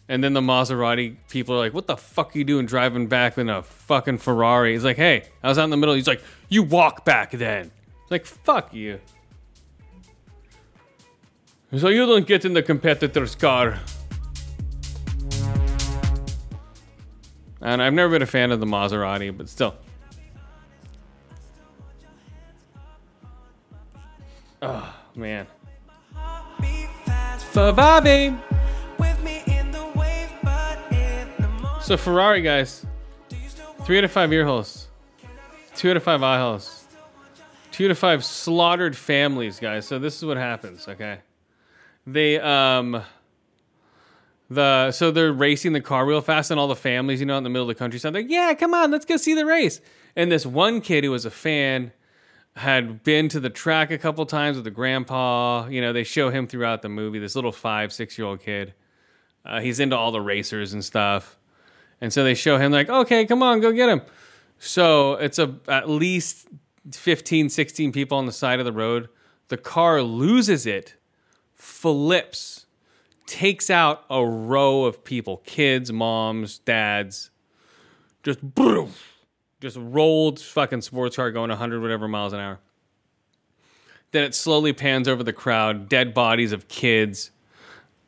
And 0.09 0.25
then 0.25 0.33
the 0.33 0.41
Maserati 0.41 1.17
people 1.29 1.55
are 1.55 1.59
like, 1.59 1.75
"What 1.75 1.87
the 1.87 1.97
fuck 1.97 2.35
are 2.35 2.39
you 2.39 2.45
doing 2.45 2.67
driving 2.67 3.07
back 3.07 3.39
in 3.39 3.49
a 3.49 3.63
fucking 3.63 4.19
Ferrari?" 4.19 4.73
He's 4.73 4.85
like, 4.85 4.97
"Hey, 4.97 5.25
I 5.43 5.49
was 5.49 5.59
out 5.59 5.65
in 5.65 5.71
the 5.71 5.77
middle." 5.77 5.95
He's 5.95 6.07
like, 6.07 6.23
"You 6.49 6.63
walk 6.63 7.05
back 7.05 7.31
then." 7.31 7.71
It's 8.03 8.11
like, 8.11 8.25
"Fuck 8.25 8.73
you." 8.73 9.01
So 11.77 11.89
you 11.89 12.07
don't 12.07 12.27
get 12.27 12.45
in 12.45 12.55
the 12.55 12.63
competitor's 12.63 13.35
car. 13.35 13.81
And 17.61 17.83
I've 17.83 17.95
never 17.95 18.11
been 18.11 18.23
a 18.23 18.27
fan 18.27 18.53
of 18.53 18.61
the 18.61 18.67
Maserati, 18.67 19.37
but 19.37 19.49
still. 19.49 19.75
Oh, 24.63 24.95
man. 25.17 25.47
Ferrari. 27.53 28.35
So 31.81 31.97
Ferrari 31.99 32.41
guys, 32.41 32.87
three 33.85 33.99
out 33.99 34.05
of 34.05 34.11
five 34.11 34.33
ear 34.33 34.45
holes, 34.47 34.89
two 35.77 35.91
out 35.91 35.97
of 35.97 36.03
five 36.03 36.23
eye 36.23 36.39
holes, 36.39 36.87
two 37.71 37.85
out 37.85 37.91
of 37.91 37.99
five 37.99 38.25
slaughtered 38.25 38.97
families, 38.97 39.61
guys. 39.61 39.87
So 39.87 39.99
this 39.99 40.17
is 40.17 40.25
what 40.25 40.39
happens, 40.39 40.89
okay? 40.89 41.19
They 42.07 42.41
um 42.41 43.03
the 44.49 44.93
so 44.93 45.11
they're 45.11 45.33
racing 45.33 45.75
the 45.75 45.81
car 45.81 46.07
real 46.07 46.23
fast, 46.23 46.51
and 46.51 46.59
all 46.59 46.69
the 46.69 46.75
families, 46.75 47.21
you 47.21 47.27
know, 47.27 47.37
in 47.37 47.45
the 47.45 47.51
middle 47.51 47.69
of 47.69 47.77
the 47.77 47.79
countryside, 47.79 48.15
like, 48.15 48.31
yeah, 48.31 48.55
come 48.55 48.73
on, 48.73 48.91
let's 48.91 49.05
go 49.05 49.17
see 49.17 49.35
the 49.35 49.47
race. 49.47 49.81
And 50.17 50.33
this 50.33 50.47
one 50.47 50.81
kid 50.81 51.05
who 51.05 51.11
was 51.11 51.25
a 51.25 51.31
fan 51.31 51.93
had 52.57 53.03
been 53.03 53.29
to 53.31 53.41
the 53.41 53.51
track 53.51 53.91
a 53.91 53.99
couple 53.99 54.25
times 54.27 54.57
with 54.57 54.65
the 54.65 54.71
grandpa. 54.71 55.67
You 55.67 55.81
know, 55.81 55.93
they 55.93 56.05
show 56.05 56.31
him 56.31 56.47
throughout 56.47 56.83
the 56.83 56.89
movie. 56.89 57.19
This 57.19 57.35
little 57.35 57.53
five, 57.53 57.93
six 57.93 58.17
year 58.17 58.27
old 58.27 58.41
kid. 58.41 58.75
Uh, 59.45 59.61
he's 59.61 59.81
into 59.81 59.97
all 59.97 60.13
the 60.13 60.21
racers 60.21 60.73
and 60.73 60.85
stuff. 60.85 61.37
And 62.01 62.13
so 62.13 62.25
they 62.25 62.35
show 62.35 62.59
him 62.59 62.73
like, 62.73 62.89
okay, 62.89 63.27
come 63.27 63.43
on, 63.43 63.61
go 63.61 63.73
get 63.73 63.89
him. 63.89 64.03
So 64.59 65.15
it's 65.15 65.39
a 65.39 65.57
at 65.69 65.89
least 65.89 66.49
15, 66.93 67.49
16 67.49 67.93
people 67.93 68.19
on 68.19 68.27
the 68.27 68.33
side 68.33 68.59
of 68.59 68.65
the 68.65 68.73
road. 68.73 69.09
The 69.49 69.57
car 69.57 70.03
loses 70.03 70.67
it, 70.67 70.95
flips, 71.55 72.67
takes 73.27 73.69
out 73.69 74.05
a 74.09 74.25
row 74.25 74.85
of 74.85 75.05
people, 75.05 75.39
kids, 75.39 75.93
moms, 75.93 76.59
dads, 76.59 77.31
just 78.23 78.55
boom, 78.55 78.93
just 79.65 79.79
rolled 79.81 80.39
fucking 80.39 80.83
sports 80.83 81.17
car 81.17 81.31
going 81.31 81.49
100 81.49 81.81
whatever 81.81 82.07
miles 82.07 82.35
an 82.35 82.41
hour. 82.41 82.61
Then 84.11 84.23
it 84.23 84.35
slowly 84.35 84.75
pans 84.75 85.09
over 85.09 85.23
the 85.23 85.33
crowd, 85.33 85.89
dead 85.89 86.13
bodies 86.13 86.53
of 86.53 86.69
kids, 86.69 87.31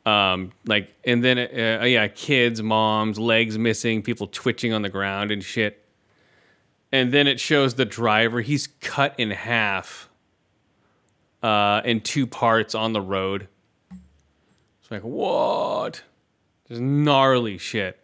um, 0.05 0.51
like, 0.67 0.93
and 1.03 1.23
then 1.23 1.39
uh, 1.39 1.83
yeah, 1.83 2.07
kids, 2.09 2.61
moms, 2.61 3.17
legs 3.17 3.57
missing, 3.57 4.03
people 4.03 4.27
twitching 4.27 4.71
on 4.71 4.83
the 4.83 4.89
ground 4.89 5.31
and 5.31 5.43
shit. 5.43 5.83
And 6.91 7.11
then 7.11 7.25
it 7.25 7.39
shows 7.39 7.73
the 7.73 7.85
driver. 7.85 8.41
He's 8.41 8.67
cut 8.79 9.15
in 9.17 9.31
half, 9.31 10.09
uh, 11.41 11.81
in 11.83 12.01
two 12.01 12.27
parts 12.27 12.75
on 12.75 12.93
the 12.93 13.01
road. 13.01 13.47
It's 14.79 14.91
like 14.91 15.01
what? 15.01 16.03
There's 16.67 16.79
gnarly 16.79 17.57
shit. 17.57 17.99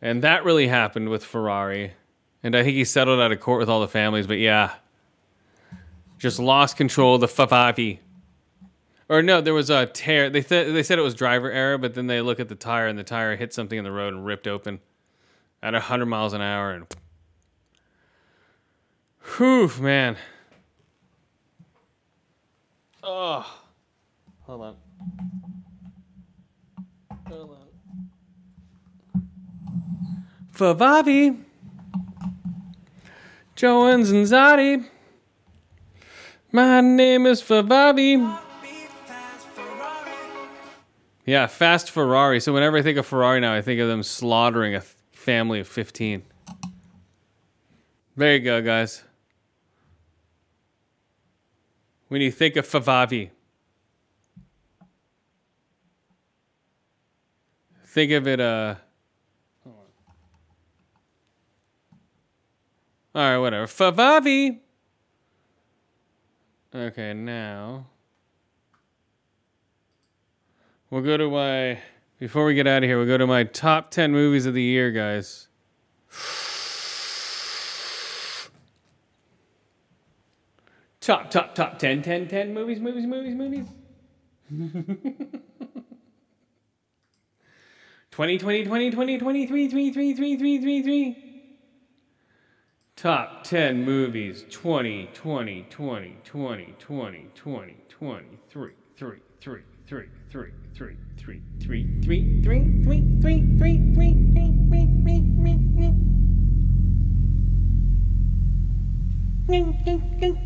And 0.00 0.22
that 0.22 0.44
really 0.44 0.68
happened 0.68 1.08
with 1.08 1.24
Ferrari. 1.24 1.94
And 2.42 2.54
I 2.54 2.62
think 2.62 2.74
he 2.74 2.84
settled 2.84 3.20
out 3.20 3.32
of 3.32 3.40
court 3.40 3.60
with 3.60 3.68
all 3.68 3.80
the 3.80 3.88
families, 3.88 4.26
but 4.26 4.38
yeah. 4.38 4.74
Just 6.18 6.38
lost 6.38 6.76
control 6.76 7.16
of 7.16 7.20
the 7.20 7.28
Ferrari. 7.28 8.00
Or 9.08 9.22
no, 9.22 9.40
there 9.40 9.54
was 9.54 9.70
a 9.70 9.86
tear. 9.86 10.30
They 10.30 10.42
th- 10.42 10.72
they 10.72 10.82
said 10.82 10.98
it 10.98 11.02
was 11.02 11.14
driver 11.14 11.50
error, 11.50 11.78
but 11.78 11.94
then 11.94 12.06
they 12.06 12.20
look 12.20 12.38
at 12.38 12.48
the 12.48 12.54
tire 12.54 12.86
and 12.86 12.98
the 12.98 13.02
tire 13.02 13.36
hit 13.36 13.52
something 13.52 13.76
in 13.76 13.84
the 13.84 13.90
road 13.90 14.14
and 14.14 14.24
ripped 14.24 14.46
open 14.46 14.80
at 15.62 15.72
100 15.72 16.06
miles 16.06 16.32
an 16.32 16.40
hour 16.40 16.72
and 16.72 16.86
Whew, 19.36 19.70
man. 19.80 20.16
Oh. 23.02 23.60
Hold 24.42 24.62
on. 24.62 24.76
Hold 27.28 27.50
on. 27.50 29.28
Favavi. 30.52 31.44
Joe 33.60 33.88
and 33.88 34.04
Zanzati. 34.04 34.86
My 36.50 36.80
name 36.80 37.26
is 37.26 37.42
Favavi. 37.42 38.38
Yeah, 41.26 41.46
fast 41.46 41.90
Ferrari. 41.90 42.40
So 42.40 42.54
whenever 42.54 42.78
I 42.78 42.82
think 42.82 42.96
of 42.96 43.04
Ferrari 43.04 43.38
now, 43.38 43.52
I 43.52 43.60
think 43.60 43.78
of 43.78 43.86
them 43.86 44.02
slaughtering 44.02 44.74
a 44.76 44.80
family 45.12 45.60
of 45.60 45.68
15. 45.68 46.22
There 48.16 48.34
you 48.34 48.40
go, 48.40 48.62
guys. 48.62 49.02
When 52.08 52.22
you 52.22 52.30
think 52.30 52.56
of 52.56 52.66
Favavi, 52.66 53.28
think 57.84 58.12
of 58.12 58.26
it, 58.26 58.40
uh. 58.40 58.76
hold 59.62 59.76
on. 59.76 59.82
All 63.12 63.22
right, 63.22 63.38
whatever. 63.38 63.66
Favavi! 63.66 64.60
Okay, 66.72 67.12
now. 67.12 67.86
We'll 70.90 71.02
go 71.02 71.16
to 71.16 71.28
my. 71.28 71.80
Before 72.20 72.44
we 72.44 72.54
get 72.54 72.68
out 72.68 72.84
of 72.84 72.88
here, 72.88 72.98
we'll 72.98 73.06
go 73.06 73.18
to 73.18 73.26
my 73.26 73.44
top 73.44 73.90
10 73.90 74.12
movies 74.12 74.46
of 74.46 74.54
the 74.54 74.62
year, 74.62 74.92
guys. 74.92 75.48
Top, 81.00 81.30
top, 81.30 81.54
top 81.54 81.78
10, 81.78 82.02
10, 82.02 82.28
10 82.28 82.54
movies, 82.54 82.78
movies, 82.78 83.06
movies, 83.06 83.34
movies. 83.34 83.66
20, 88.10 88.38
20, 88.38 88.64
20, 88.64 88.90
20, 88.90 89.18
23, 89.18 89.68
3, 89.68 89.90
3, 89.90 90.14
3, 90.14 90.36
3, 90.36 90.58
3, 90.60 90.82
3. 90.82 91.29
Top 93.00 93.44
10 93.44 93.82
movies 93.82 94.44
20, 94.50 95.08
20, 95.14 95.66
20, 95.70 96.16
20, 96.22 96.74
20, 96.78 97.26
20, 97.34 97.76
20, 97.88 98.24
3, 98.50 98.50
3, 98.50 98.72
3, 98.98 99.16
3, 99.40 99.62
3, 99.86 100.04
3, 100.30 100.52
3, 100.74 100.92
3, 101.16 101.40
3, 101.62 101.86
3, 102.02 102.20
3, 102.42 102.60
3, 102.82 103.00
3, 103.22 103.22
3, 103.22 103.32
3, 103.32 104.12
3, 109.48 109.72
3, 109.82 110.00
3. 110.20 110.36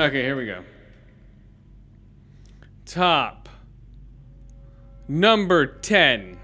Okay, 0.00 0.22
here 0.22 0.34
we 0.34 0.46
go. 0.46 0.64
Top 2.84 3.48
number 5.08 5.66
10 5.66 6.38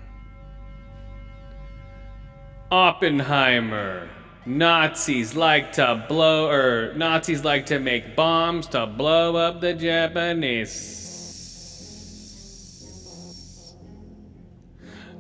Oppenheimer. 2.71 4.09
Nazis 4.47 5.35
like 5.35 5.73
to 5.73 6.05
blow, 6.09 6.49
or 6.49 6.95
Nazis 6.95 7.45
like 7.45 7.67
to 7.67 7.79
make 7.79 8.15
bombs 8.15 8.67
to 8.69 8.87
blow 8.87 9.37
up 9.37 9.61
the 9.61 9.75
Japanese. 9.75 11.05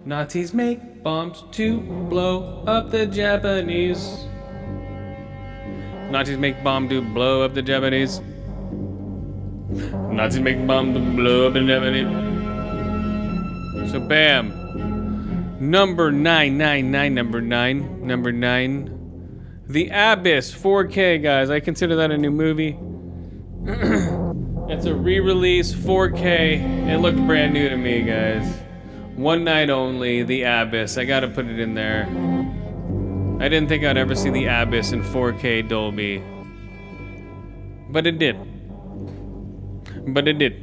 Nazis 0.04 0.54
make 0.54 1.02
bombs 1.02 1.44
to 1.52 1.80
blow 2.08 2.64
up 2.66 2.90
the 2.90 3.06
Japanese. 3.06 4.24
Nazis 6.10 6.38
make 6.38 6.62
bomb 6.64 6.88
to 6.88 7.02
blow 7.02 7.42
up 7.42 7.54
the 7.54 7.62
Japanese. 7.62 8.20
Nazis 10.18 10.40
make 10.40 10.66
bomb 10.66 10.96
up 10.96 11.52
the 11.52 11.64
Japanese. 11.64 12.10
So 13.92 14.00
bam. 14.00 14.50
Number 15.60 16.10
nine, 16.10 16.58
nine, 16.58 16.90
nine, 16.90 17.14
number 17.14 17.40
nine, 17.40 18.04
number 18.04 18.32
nine. 18.32 19.62
The 19.68 19.90
Abyss, 19.92 20.52
4K, 20.52 21.22
guys. 21.22 21.50
I 21.50 21.60
consider 21.60 21.94
that 21.96 22.10
a 22.10 22.18
new 22.18 22.32
movie. 22.32 22.76
it's 24.72 24.86
a 24.86 24.94
re-release, 24.94 25.72
4K. 25.72 26.88
It 26.88 26.98
looked 26.98 27.24
brand 27.24 27.54
new 27.54 27.68
to 27.68 27.76
me, 27.76 28.02
guys. 28.02 28.44
One 29.14 29.44
night 29.44 29.70
only, 29.70 30.24
The 30.24 30.42
Abyss. 30.42 30.98
I 30.98 31.04
gotta 31.04 31.28
put 31.28 31.46
it 31.46 31.60
in 31.60 31.74
there. 31.74 32.08
I 33.40 33.48
didn't 33.48 33.68
think 33.68 33.84
I'd 33.84 33.96
ever 33.96 34.16
see 34.16 34.30
The 34.30 34.46
Abyss 34.46 34.90
in 34.90 35.04
4K 35.04 35.68
Dolby. 35.68 36.24
But 37.88 38.08
it 38.08 38.18
did. 38.18 38.57
But 40.14 40.26
it 40.26 40.38
did. 40.38 40.54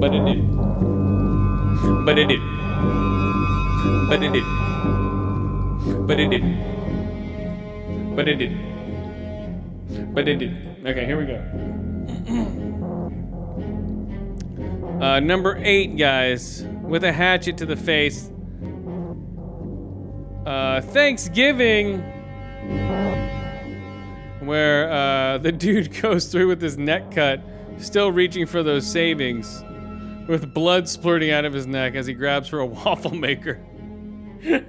But 0.00 0.14
it 0.14 0.24
did. 0.24 0.40
But 2.04 2.18
it 2.18 2.28
did. 2.28 2.40
But 4.08 4.22
it 4.22 4.32
did. 4.32 4.44
But 6.06 6.20
it 6.20 6.28
did. 6.30 6.44
But 8.16 8.28
it 8.28 8.36
did. 8.38 10.14
But 10.14 10.28
it 10.28 10.36
did. 10.38 10.86
Okay, 10.86 11.04
here 11.06 11.18
we 11.18 11.26
go. 11.26 12.58
Uh, 15.02 15.18
number 15.18 15.58
eight, 15.64 15.96
guys, 15.96 16.64
with 16.82 17.02
a 17.02 17.10
hatchet 17.12 17.56
to 17.58 17.66
the 17.66 17.74
face. 17.74 18.30
Uh, 20.46 20.80
Thanksgiving, 20.80 21.98
where 24.44 24.88
uh, 24.92 25.38
the 25.42 25.50
dude 25.50 26.00
goes 26.00 26.26
through 26.26 26.46
with 26.46 26.62
his 26.62 26.78
neck 26.78 27.10
cut, 27.10 27.40
still 27.82 28.12
reaching 28.12 28.46
for 28.46 28.62
those 28.62 28.86
savings, 28.86 29.64
with 30.28 30.54
blood 30.54 30.84
splurting 30.84 31.30
out 31.30 31.44
of 31.44 31.52
his 31.52 31.66
neck 31.66 31.94
as 31.94 32.06
he 32.06 32.14
grabs 32.14 32.48
for 32.48 32.60
a 32.60 32.66
waffle 32.66 33.14
maker. 33.14 33.60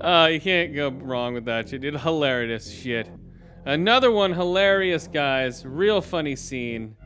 uh, 0.00 0.28
you 0.30 0.40
can't 0.40 0.74
go 0.74 0.90
wrong 0.90 1.34
with 1.34 1.44
that 1.46 1.68
shit, 1.68 1.80
dude. 1.80 2.00
Hilarious 2.00 2.72
shit. 2.72 3.08
Another 3.64 4.10
one, 4.10 4.32
hilarious, 4.32 5.06
guys. 5.06 5.64
Real 5.66 6.00
funny 6.00 6.34
scene. 6.36 6.96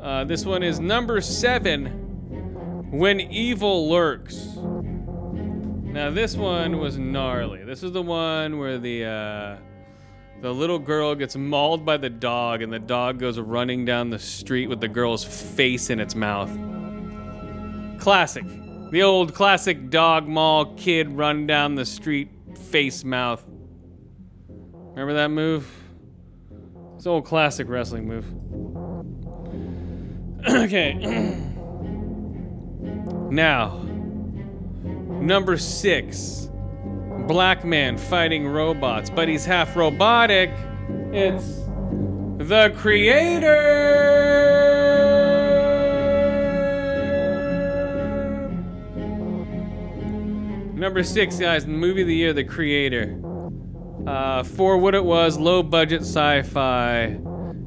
Uh, 0.00 0.24
this 0.24 0.44
one 0.44 0.62
is 0.62 0.80
number 0.80 1.20
seven 1.20 2.90
When 2.90 3.20
Evil 3.20 3.88
Lurks. 3.88 4.56
Now, 4.56 6.10
this 6.10 6.36
one 6.36 6.78
was 6.78 6.98
gnarly. 6.98 7.64
This 7.64 7.82
is 7.82 7.92
the 7.92 8.02
one 8.02 8.58
where 8.58 8.78
the. 8.78 9.04
Uh, 9.04 9.71
the 10.42 10.52
little 10.52 10.80
girl 10.80 11.14
gets 11.14 11.36
mauled 11.36 11.86
by 11.86 11.96
the 11.96 12.10
dog, 12.10 12.60
and 12.62 12.72
the 12.72 12.80
dog 12.80 13.20
goes 13.20 13.38
running 13.38 13.84
down 13.84 14.10
the 14.10 14.18
street 14.18 14.66
with 14.66 14.80
the 14.80 14.88
girl's 14.88 15.22
face 15.24 15.88
in 15.88 16.00
its 16.00 16.16
mouth. 16.16 16.50
Classic. 18.00 18.44
The 18.90 19.04
old 19.04 19.34
classic 19.34 19.88
dog 19.88 20.26
maul 20.26 20.74
kid 20.74 21.12
run 21.12 21.46
down 21.46 21.76
the 21.76 21.86
street, 21.86 22.28
face 22.58 23.04
mouth. 23.04 23.46
Remember 24.48 25.14
that 25.14 25.28
move? 25.28 25.72
It's 26.96 27.06
an 27.06 27.12
old 27.12 27.24
classic 27.24 27.68
wrestling 27.68 28.08
move. 28.08 28.26
okay. 30.48 30.94
now, 33.30 33.78
number 35.20 35.56
six. 35.56 36.48
Black 37.26 37.64
man 37.64 37.96
fighting 37.96 38.46
robots, 38.46 39.10
but 39.10 39.28
he's 39.28 39.44
half 39.44 39.76
robotic. 39.76 40.50
It's 41.12 41.62
the 42.38 42.72
creator. 42.76 43.92
Number 50.74 51.04
six, 51.04 51.38
guys, 51.38 51.64
movie 51.64 52.02
of 52.02 52.08
the 52.08 52.14
year, 52.14 52.32
The 52.32 52.42
Creator. 52.42 53.20
Uh, 54.04 54.42
for 54.42 54.78
what 54.78 54.96
it 54.96 55.04
was, 55.04 55.38
low 55.38 55.62
budget 55.62 56.00
sci 56.00 56.42
fi. 56.42 57.18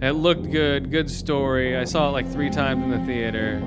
It 0.01 0.11
looked 0.11 0.51
good, 0.51 0.91
good 0.91 1.09
story. 1.09 1.77
I 1.77 1.85
saw 1.85 2.09
it 2.09 2.11
like 2.11 2.29
three 2.29 2.49
times 2.49 2.83
in 2.83 2.89
the 2.91 3.05
theater. 3.05 3.61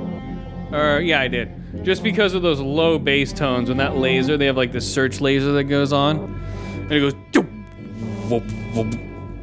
Or, 0.72 1.00
yeah, 1.00 1.20
I 1.20 1.28
did. 1.28 1.84
Just 1.84 2.02
because 2.02 2.34
of 2.34 2.42
those 2.42 2.60
low 2.60 2.98
bass 2.98 3.32
tones, 3.32 3.68
when 3.68 3.78
that 3.78 3.96
laser, 3.96 4.36
they 4.36 4.46
have 4.46 4.56
like 4.56 4.72
the 4.72 4.80
search 4.80 5.20
laser 5.20 5.52
that 5.52 5.64
goes 5.64 5.92
on, 5.92 6.40
and 6.74 6.92
it 6.92 7.00
goes. 7.00 7.14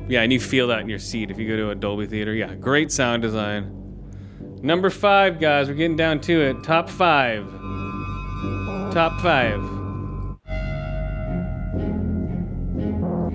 Yeah, 0.08 0.22
and 0.22 0.32
you 0.32 0.40
feel 0.40 0.68
that 0.68 0.82
in 0.82 0.90
your 0.90 1.00
seat 1.00 1.32
if 1.32 1.40
you 1.40 1.48
go 1.48 1.56
to 1.56 1.72
a 1.72 1.76
Dolby 1.76 2.06
theater. 2.06 2.34
Yeah, 2.34 2.54
great 2.54 2.92
sound 2.92 3.24
design. 3.24 3.72
Number 4.62 4.90
five, 4.90 5.40
guys, 5.40 5.68
we're 5.68 5.76
getting 5.76 5.98
down 5.98 6.20
to 6.22 6.42
it. 6.42 6.64
Top 6.64 6.90
five. 6.90 7.46
Top 8.94 9.20
five. 9.22 9.62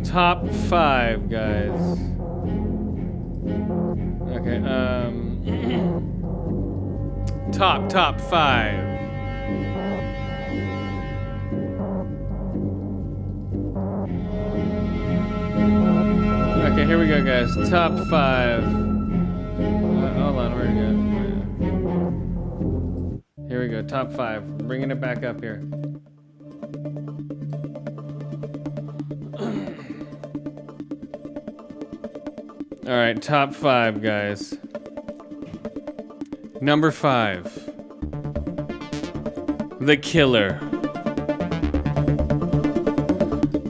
Top 0.04 0.48
five, 0.68 1.28
guys. 1.28 1.98
Okay, 4.32 4.56
um. 4.64 6.16
top, 7.52 7.88
top 7.88 8.20
five. 8.20 8.78
Okay, 16.72 16.86
here 16.86 16.98
we 16.98 17.06
go, 17.08 17.24
guys. 17.24 17.54
Top 17.68 17.92
five. 18.08 18.62
Uh, 18.62 20.14
hold 20.14 20.38
on, 20.38 20.54
where'd 20.54 20.70
it 20.70 20.74
go? 20.74 20.90
Here 23.48 23.60
we 23.60 23.68
go, 23.68 23.82
top 23.82 24.12
five. 24.12 24.58
Bringing 24.58 24.90
it 24.90 25.00
back 25.00 25.24
up 25.24 25.40
here. 25.42 25.62
All 32.86 32.96
right, 32.96 33.20
top 33.20 33.54
five, 33.54 34.02
guys. 34.02 34.56
Number 36.60 36.90
five 36.90 37.44
The 39.80 39.96
Killer. 39.96 40.58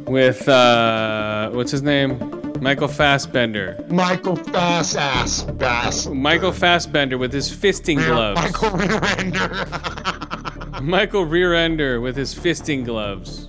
With, 0.07 0.49
uh, 0.49 1.51
what's 1.51 1.71
his 1.71 1.83
name? 1.83 2.19
Michael 2.61 2.89
Fassbender. 2.89 3.85
Michael 3.89 4.35
Fass 4.35 4.97
ass 4.97 5.45
bass. 5.45 6.09
Michael 6.09 6.53
Fassbender 6.53 7.17
with 7.17 7.33
his 7.33 7.49
fisting 7.49 8.05
gloves. 8.05 8.41
Michael 8.41 8.71
Rearender. 8.71 10.81
Michael 10.83 11.27
Rearender 11.27 12.03
with 12.03 12.17
his 12.17 12.35
fisting 12.35 12.85
gloves. 12.85 13.47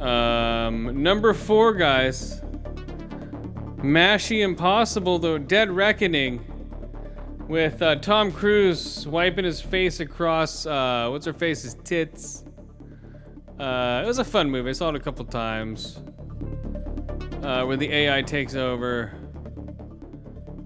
Um, 0.00 1.02
number 1.02 1.34
four, 1.34 1.74
guys. 1.74 2.40
Mashy 3.78 4.42
Impossible, 4.42 5.18
though 5.18 5.38
Dead 5.38 5.70
Reckoning, 5.70 6.44
with 7.50 7.82
uh, 7.82 7.96
Tom 7.96 8.30
Cruise 8.30 9.08
wiping 9.08 9.44
his 9.44 9.60
face 9.60 9.98
across 9.98 10.66
uh, 10.66 11.08
what's 11.10 11.26
her 11.26 11.32
face's 11.32 11.74
tits. 11.82 12.44
Uh, 13.58 14.02
it 14.04 14.06
was 14.06 14.20
a 14.20 14.24
fun 14.24 14.48
movie. 14.48 14.70
I 14.70 14.72
saw 14.72 14.88
it 14.90 14.94
a 14.94 15.00
couple 15.00 15.24
times. 15.24 16.00
Uh, 17.42 17.64
where 17.64 17.76
the 17.76 17.92
AI 17.92 18.22
takes 18.22 18.54
over. 18.54 19.12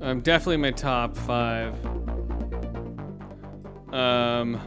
Um, 0.03 0.21
definitely 0.21 0.59
my 0.59 0.73
top 0.73 1.17
five. 1.17 1.75
Um, 3.95 4.61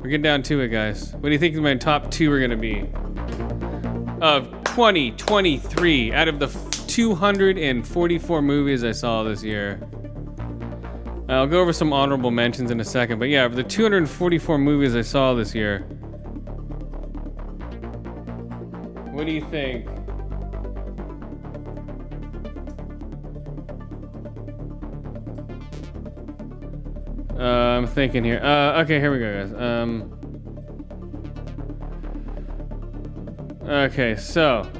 we're 0.00 0.08
getting 0.08 0.22
down 0.22 0.42
to 0.42 0.60
it, 0.62 0.68
guys. 0.68 1.12
What 1.12 1.22
do 1.22 1.30
you 1.30 1.38
think 1.38 1.54
my 1.54 1.76
top 1.76 2.10
two 2.10 2.32
are 2.32 2.40
gonna 2.40 2.56
be? 2.56 2.80
Of 4.20 4.50
2023, 4.64 6.12
out 6.12 6.26
of 6.26 6.40
the 6.40 6.48
244 6.88 8.42
movies 8.42 8.82
I 8.82 8.90
saw 8.90 9.22
this 9.22 9.44
year. 9.44 9.80
I'll 11.32 11.46
go 11.46 11.60
over 11.60 11.72
some 11.72 11.92
honorable 11.92 12.30
mentions 12.30 12.70
in 12.70 12.80
a 12.80 12.84
second, 12.84 13.18
but 13.18 13.28
yeah, 13.28 13.44
of 13.44 13.54
the 13.54 13.62
244 13.62 14.58
movies 14.58 14.94
I 14.94 15.02
saw 15.02 15.34
this 15.34 15.54
year, 15.54 15.80
what 19.12 19.26
do 19.26 19.32
you 19.32 19.40
think? 19.42 19.86
Uh, 27.38 27.44
I'm 27.44 27.86
thinking 27.86 28.22
here. 28.24 28.40
Uh, 28.42 28.82
okay, 28.82 29.00
here 29.00 29.10
we 29.10 29.18
go, 29.18 29.46
guys. 29.46 29.52
Um, 29.54 30.12
okay, 33.68 34.16
so 34.16 34.70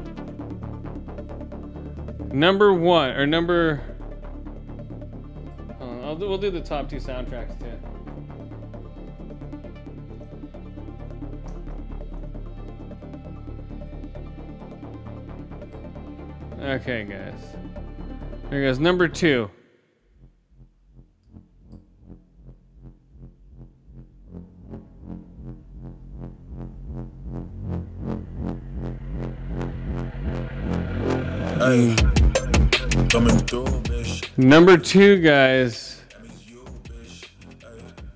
number 2.32 2.72
one 2.72 3.10
or 3.10 3.26
number. 3.26 3.82
I'll 6.12 6.18
do, 6.18 6.28
we'll 6.28 6.36
do 6.36 6.50
the 6.50 6.60
top 6.60 6.90
two 6.90 6.96
soundtracks 6.96 7.58
too. 7.58 7.72
Okay, 16.62 17.04
guys. 17.04 17.40
Here 18.50 18.62
goes 18.62 18.78
number 18.78 19.08
two. 19.08 19.50
Ay, 31.58 31.96
coming 33.08 33.38
through, 33.38 33.64
bitch. 33.64 34.36
Number 34.36 34.76
two, 34.76 35.16
guys, 35.22 35.52
It's 35.54 35.70
you, 35.72 35.80
bitch. 35.80 35.91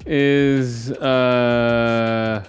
Is 0.06 0.92
uh. 0.92 2.44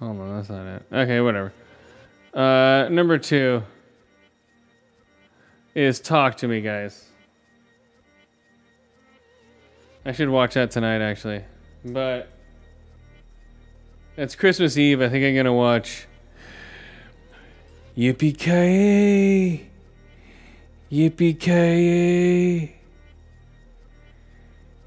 Hold 0.00 0.20
on, 0.20 0.36
that's 0.36 0.48
not 0.48 0.66
it. 0.66 0.82
Okay, 0.92 1.20
whatever. 1.20 1.52
Uh, 2.34 2.88
number 2.90 3.18
two 3.18 3.62
is 5.74 6.00
"Talk 6.00 6.36
to 6.38 6.48
Me, 6.48 6.60
Guys." 6.60 7.06
I 10.04 10.10
should 10.10 10.28
watch 10.28 10.54
that 10.54 10.72
tonight, 10.72 11.00
actually. 11.00 11.44
But 11.84 12.28
it's 14.16 14.34
Christmas 14.34 14.76
Eve. 14.76 15.00
I 15.00 15.08
think 15.08 15.24
I'm 15.24 15.36
gonna 15.36 15.54
watch 15.54 16.08
Yippee 17.96 18.36
Ki 18.36 19.68
Yippee 20.90 21.38
Ki 21.38 22.81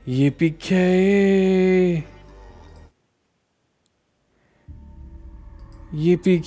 Yippee 0.07 0.59
Ki 0.59 2.05
Yippee 5.91 6.41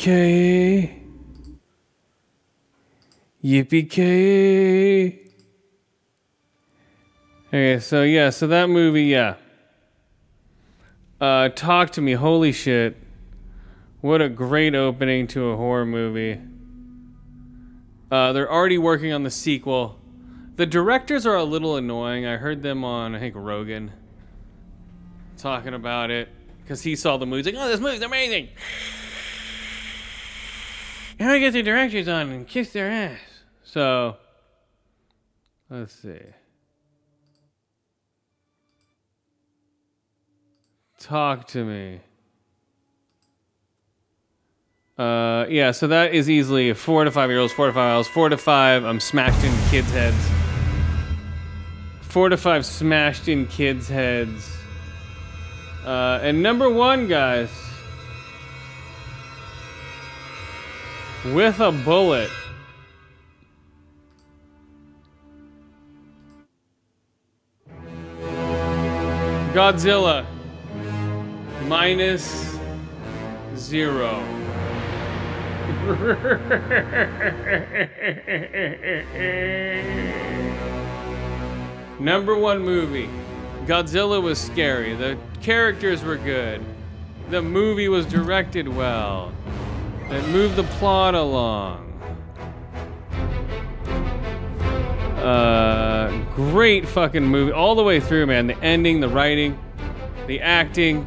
Yippee 3.43 3.89
Okay, 7.49 7.81
so 7.81 8.03
yeah, 8.03 8.31
so 8.31 8.47
that 8.47 8.69
movie, 8.69 9.05
yeah. 9.05 9.37
Uh, 11.21 11.49
talk 11.49 11.91
to 11.91 12.01
me, 12.01 12.13
holy 12.13 12.53
shit! 12.53 12.97
What 14.03 14.23
a 14.23 14.29
great 14.29 14.77
opening 14.77 15.27
to 15.29 15.51
a 15.51 15.57
horror 15.57 15.87
movie. 15.87 16.41
Uh, 18.11 18.33
they're 18.33 18.53
already 18.53 18.79
working 18.79 19.13
on 19.13 19.25
the 19.25 19.31
sequel. 19.31 19.99
The 20.59 20.67
directors 20.67 21.25
are 21.25 21.37
a 21.37 21.45
little 21.45 21.77
annoying. 21.77 22.27
I 22.27 22.37
heard 22.37 22.65
them 22.65 22.85
on, 22.85 23.15
I 23.15 23.21
think, 23.21 23.37
Rogan 23.37 23.93
talking 25.37 25.73
about 25.73 26.11
it 26.11 26.29
because 26.61 26.83
he 26.83 26.97
saw 26.97 27.17
the 27.17 27.27
movie. 27.27 27.49
He's 27.49 27.55
like, 27.55 27.65
"Oh, 27.65 27.69
this 27.69 27.79
movie's 27.79 28.03
amazing." 28.03 28.49
Do 31.17 31.31
I 31.31 31.39
get 31.39 31.53
the 31.53 31.63
directors 31.63 32.09
on 32.09 32.31
and 32.31 32.45
kiss 32.45 32.73
their 32.73 32.91
ass? 32.91 33.21
So, 33.63 34.17
let's 35.71 35.95
see. 35.95 36.19
Talk 40.99 41.47
to 41.49 41.65
me. 41.65 42.01
Uh, 44.99 45.47
yeah, 45.49 45.71
so 45.71 45.87
that 45.87 46.13
is 46.15 46.29
easily 46.29 46.73
four 46.75 47.05
to 47.05 47.13
five 47.13 47.31
year 47.31 47.39
olds, 47.39 47.53
four 47.53 47.69
to 47.69 47.73
five 47.73 47.95
hours, 47.95 48.09
four 48.09 48.29
to 48.29 48.37
five. 48.37 48.83
I'm 48.83 48.99
smashed 48.99 49.45
in 49.45 49.53
kids' 49.71 49.93
heads. 49.93 50.38
Four 52.19 52.31
to 52.31 52.37
five 52.37 52.67
smashed 52.67 53.29
in 53.29 53.47
kids' 53.47 53.89
heads. 53.89 54.51
Uh, 55.87 56.19
and 56.21 56.43
number 56.43 56.69
one, 56.69 57.07
guys, 57.07 57.49
with 61.27 61.61
a 61.61 61.71
bullet. 61.71 62.29
Godzilla 69.55 70.27
minus 71.69 72.59
zero. 73.55 74.25
Number 82.01 82.37
one 82.37 82.61
movie. 82.61 83.09
Godzilla 83.67 84.23
was 84.23 84.41
scary. 84.41 84.95
The 84.95 85.19
characters 85.43 86.03
were 86.03 86.17
good. 86.17 86.65
The 87.31 87.43
movie 87.43 87.89
was 87.89 88.07
directed 88.07 88.69
well. 88.69 89.33
It 90.11 90.27
moved 90.29 90.57
the 90.57 90.63
plot 90.63 91.15
along. 91.15 91.85
Uh, 95.19 96.11
great 96.35 96.89
fucking 96.89 97.25
movie 97.25 97.53
all 97.53 97.75
the 97.75 97.83
way 97.83 98.01
through, 98.01 98.27
man. 98.27 98.47
The 98.47 98.57
ending, 98.63 99.01
the 99.01 99.09
writing, 99.09 99.59
the 100.27 100.41
acting. 100.41 101.07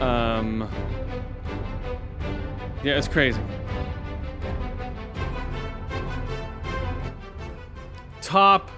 Um, 0.00 0.70
yeah, 2.82 2.96
it's 2.96 3.08
crazy. 3.08 3.40
Top 8.22 8.70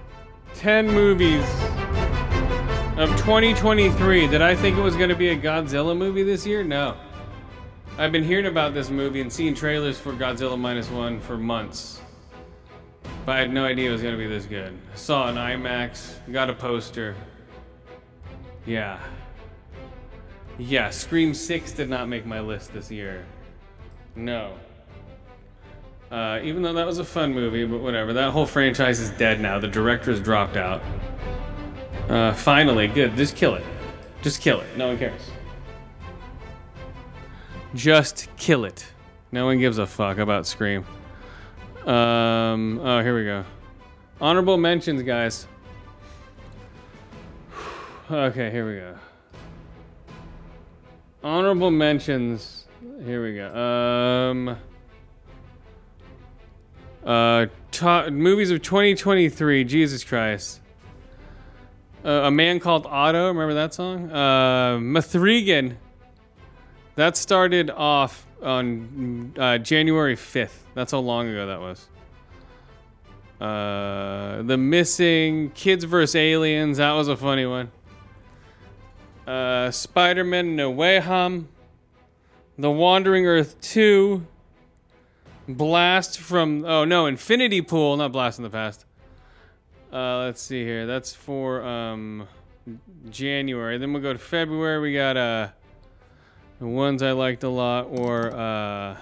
10 0.60 0.88
movies 0.88 1.42
of 2.98 3.08
2023. 3.16 4.26
Did 4.26 4.42
I 4.42 4.54
think 4.54 4.76
it 4.76 4.82
was 4.82 4.94
going 4.94 5.08
to 5.08 5.16
be 5.16 5.30
a 5.30 5.36
Godzilla 5.36 5.96
movie 5.96 6.22
this 6.22 6.44
year? 6.44 6.62
No. 6.62 6.98
I've 7.96 8.12
been 8.12 8.22
hearing 8.22 8.44
about 8.44 8.74
this 8.74 8.90
movie 8.90 9.22
and 9.22 9.32
seeing 9.32 9.54
trailers 9.54 9.98
for 9.98 10.12
Godzilla 10.12 10.58
Minus 10.58 10.90
One 10.90 11.18
for 11.18 11.38
months. 11.38 12.02
But 13.24 13.36
I 13.36 13.38
had 13.38 13.54
no 13.54 13.64
idea 13.64 13.88
it 13.88 13.92
was 13.92 14.02
going 14.02 14.14
to 14.14 14.22
be 14.22 14.26
this 14.26 14.44
good. 14.44 14.76
Saw 14.96 15.28
an 15.28 15.36
IMAX, 15.36 16.16
got 16.30 16.50
a 16.50 16.54
poster. 16.54 17.16
Yeah. 18.66 19.00
Yeah, 20.58 20.90
Scream 20.90 21.32
6 21.32 21.72
did 21.72 21.88
not 21.88 22.06
make 22.06 22.26
my 22.26 22.40
list 22.40 22.74
this 22.74 22.90
year. 22.90 23.24
No. 24.14 24.52
Uh, 26.10 26.40
even 26.42 26.62
though 26.62 26.72
that 26.72 26.86
was 26.86 26.98
a 26.98 27.04
fun 27.04 27.32
movie, 27.32 27.64
but 27.64 27.80
whatever. 27.80 28.12
That 28.12 28.32
whole 28.32 28.46
franchise 28.46 28.98
is 28.98 29.10
dead 29.10 29.40
now. 29.40 29.60
The 29.60 29.68
director's 29.68 30.20
dropped 30.20 30.56
out. 30.56 30.82
Uh, 32.08 32.32
finally, 32.34 32.88
good. 32.88 33.14
Just 33.14 33.36
kill 33.36 33.54
it. 33.54 33.64
Just 34.20 34.40
kill 34.40 34.60
it. 34.60 34.76
No 34.76 34.88
one 34.88 34.98
cares. 34.98 35.30
Just 37.74 38.28
kill 38.36 38.64
it. 38.64 38.84
No 39.30 39.46
one 39.46 39.60
gives 39.60 39.78
a 39.78 39.86
fuck 39.86 40.18
about 40.18 40.46
Scream. 40.46 40.84
Um, 41.86 42.80
oh, 42.82 43.02
here 43.02 43.16
we 43.16 43.24
go. 43.24 43.44
Honorable 44.20 44.56
mentions, 44.56 45.02
guys. 45.02 45.46
Okay, 48.10 48.50
here 48.50 48.68
we 48.68 48.80
go. 48.80 48.98
Honorable 51.22 51.70
mentions. 51.70 52.66
Here 53.04 53.22
we 53.22 53.36
go. 53.36 53.54
Um. 53.54 54.58
Uh, 57.04 57.46
to- 57.72 58.10
movies 58.10 58.50
of 58.50 58.62
2023. 58.62 59.64
Jesus 59.64 60.04
Christ. 60.04 60.60
Uh, 62.04 62.08
a 62.08 62.30
man 62.30 62.60
called 62.60 62.86
Otto. 62.86 63.28
Remember 63.28 63.54
that 63.54 63.74
song? 63.74 64.10
Uh, 64.10 64.78
Mithrigan. 64.78 65.76
That 66.96 67.16
started 67.16 67.70
off 67.70 68.26
on 68.42 69.34
uh, 69.38 69.58
January 69.58 70.16
5th. 70.16 70.64
That's 70.74 70.92
how 70.92 70.98
long 70.98 71.28
ago 71.28 71.46
that 71.46 71.60
was. 71.60 71.88
Uh, 73.40 74.42
the 74.42 74.56
missing 74.58 75.50
kids 75.50 75.84
vs 75.84 76.14
aliens. 76.14 76.78
That 76.78 76.92
was 76.92 77.08
a 77.08 77.16
funny 77.16 77.46
one. 77.46 77.70
Uh, 79.26 79.70
Spider-Man 79.70 80.56
No 80.56 80.70
Way 80.70 81.00
Home. 81.00 81.48
The 82.58 82.70
Wandering 82.70 83.26
Earth 83.26 83.58
2. 83.62 84.26
Blast 85.54 86.18
from 86.18 86.64
oh 86.64 86.84
no, 86.84 87.06
Infinity 87.06 87.62
Pool, 87.62 87.96
not 87.96 88.12
Blast 88.12 88.38
in 88.38 88.42
the 88.42 88.50
Past. 88.50 88.84
Uh, 89.92 90.18
let's 90.24 90.40
see 90.40 90.64
here. 90.64 90.86
That's 90.86 91.12
for 91.14 91.62
um 91.62 92.28
January. 93.10 93.78
Then 93.78 93.92
we'll 93.92 94.02
go 94.02 94.12
to 94.12 94.18
February. 94.18 94.80
We 94.80 94.94
got 94.94 95.16
uh 95.16 95.48
the 96.58 96.66
ones 96.66 97.02
I 97.02 97.12
liked 97.12 97.42
a 97.42 97.48
lot 97.48 97.86
or 97.90 98.34
uh 98.34 98.96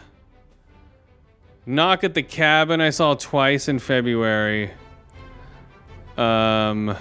Knock 1.67 2.05
at 2.05 2.15
the 2.15 2.23
Cabin 2.23 2.81
I 2.81 2.91
saw 2.91 3.15
twice 3.15 3.69
in 3.69 3.79
February. 3.79 4.71
Um 6.17 6.97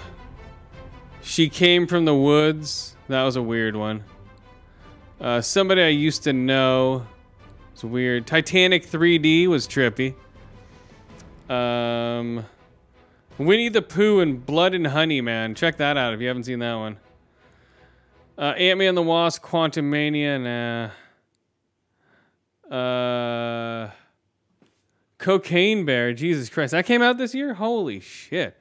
She 1.22 1.48
Came 1.48 1.86
from 1.86 2.04
the 2.04 2.14
Woods. 2.14 2.96
That 3.08 3.22
was 3.22 3.36
a 3.36 3.42
weird 3.42 3.76
one. 3.76 4.04
Uh, 5.20 5.40
somebody 5.40 5.82
I 5.82 5.88
used 5.88 6.22
to 6.24 6.32
know. 6.32 7.06
It's 7.78 7.84
weird. 7.84 8.26
Titanic 8.26 8.84
3D 8.84 9.46
was 9.46 9.68
trippy. 9.68 10.16
Um, 11.48 12.44
Winnie 13.38 13.68
the 13.68 13.82
Pooh 13.82 14.18
and 14.18 14.44
Blood 14.44 14.74
and 14.74 14.88
Honey, 14.88 15.20
man. 15.20 15.54
Check 15.54 15.76
that 15.76 15.96
out 15.96 16.12
if 16.12 16.20
you 16.20 16.26
haven't 16.26 16.42
seen 16.42 16.58
that 16.58 16.74
one. 16.74 16.96
Uh, 18.36 18.54
Ant 18.58 18.80
Man 18.80 18.88
and 18.88 18.98
the 18.98 19.02
Wasp, 19.02 19.42
Quantum 19.42 19.88
Mania, 19.90 20.90
nah. 22.68 22.74
Uh, 22.76 23.90
Cocaine 25.18 25.84
Bear, 25.84 26.12
Jesus 26.12 26.48
Christ. 26.48 26.72
That 26.72 26.84
came 26.84 27.00
out 27.00 27.16
this 27.16 27.32
year? 27.32 27.54
Holy 27.54 28.00
shit. 28.00 28.56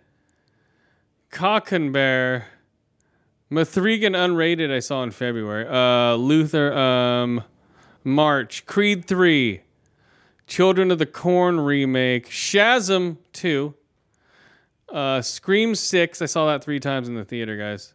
Cocken 1.31 1.91
Bear. 1.91 2.49
Mithrigan 3.49 4.13
Unrated, 4.13 4.71
I 4.71 4.77
saw 4.77 5.01
in 5.01 5.09
February. 5.09 5.65
Uh, 5.67 6.13
Luther, 6.17 6.71
um, 6.71 7.43
March. 8.03 8.65
Creed 8.65 9.05
3. 9.05 9.61
Children 10.45 10.91
of 10.91 10.99
the 10.99 11.05
Corn 11.05 11.59
remake. 11.59 12.29
Shazam 12.29 13.17
2. 13.33 13.73
Uh, 14.89 15.21
Scream 15.21 15.75
6. 15.75 16.21
I 16.21 16.25
saw 16.25 16.47
that 16.47 16.63
three 16.63 16.79
times 16.79 17.07
in 17.07 17.15
the 17.15 17.25
theater, 17.25 17.57
guys. 17.57 17.93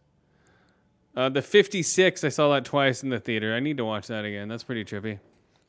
Uh, 1.15 1.29
the 1.29 1.41
56. 1.41 2.23
I 2.23 2.29
saw 2.29 2.51
that 2.53 2.65
twice 2.65 3.03
in 3.03 3.09
the 3.09 3.19
theater. 3.19 3.55
I 3.55 3.59
need 3.59 3.77
to 3.77 3.85
watch 3.85 4.07
that 4.07 4.25
again. 4.25 4.47
That's 4.47 4.63
pretty 4.63 4.85
trippy. 4.85 5.19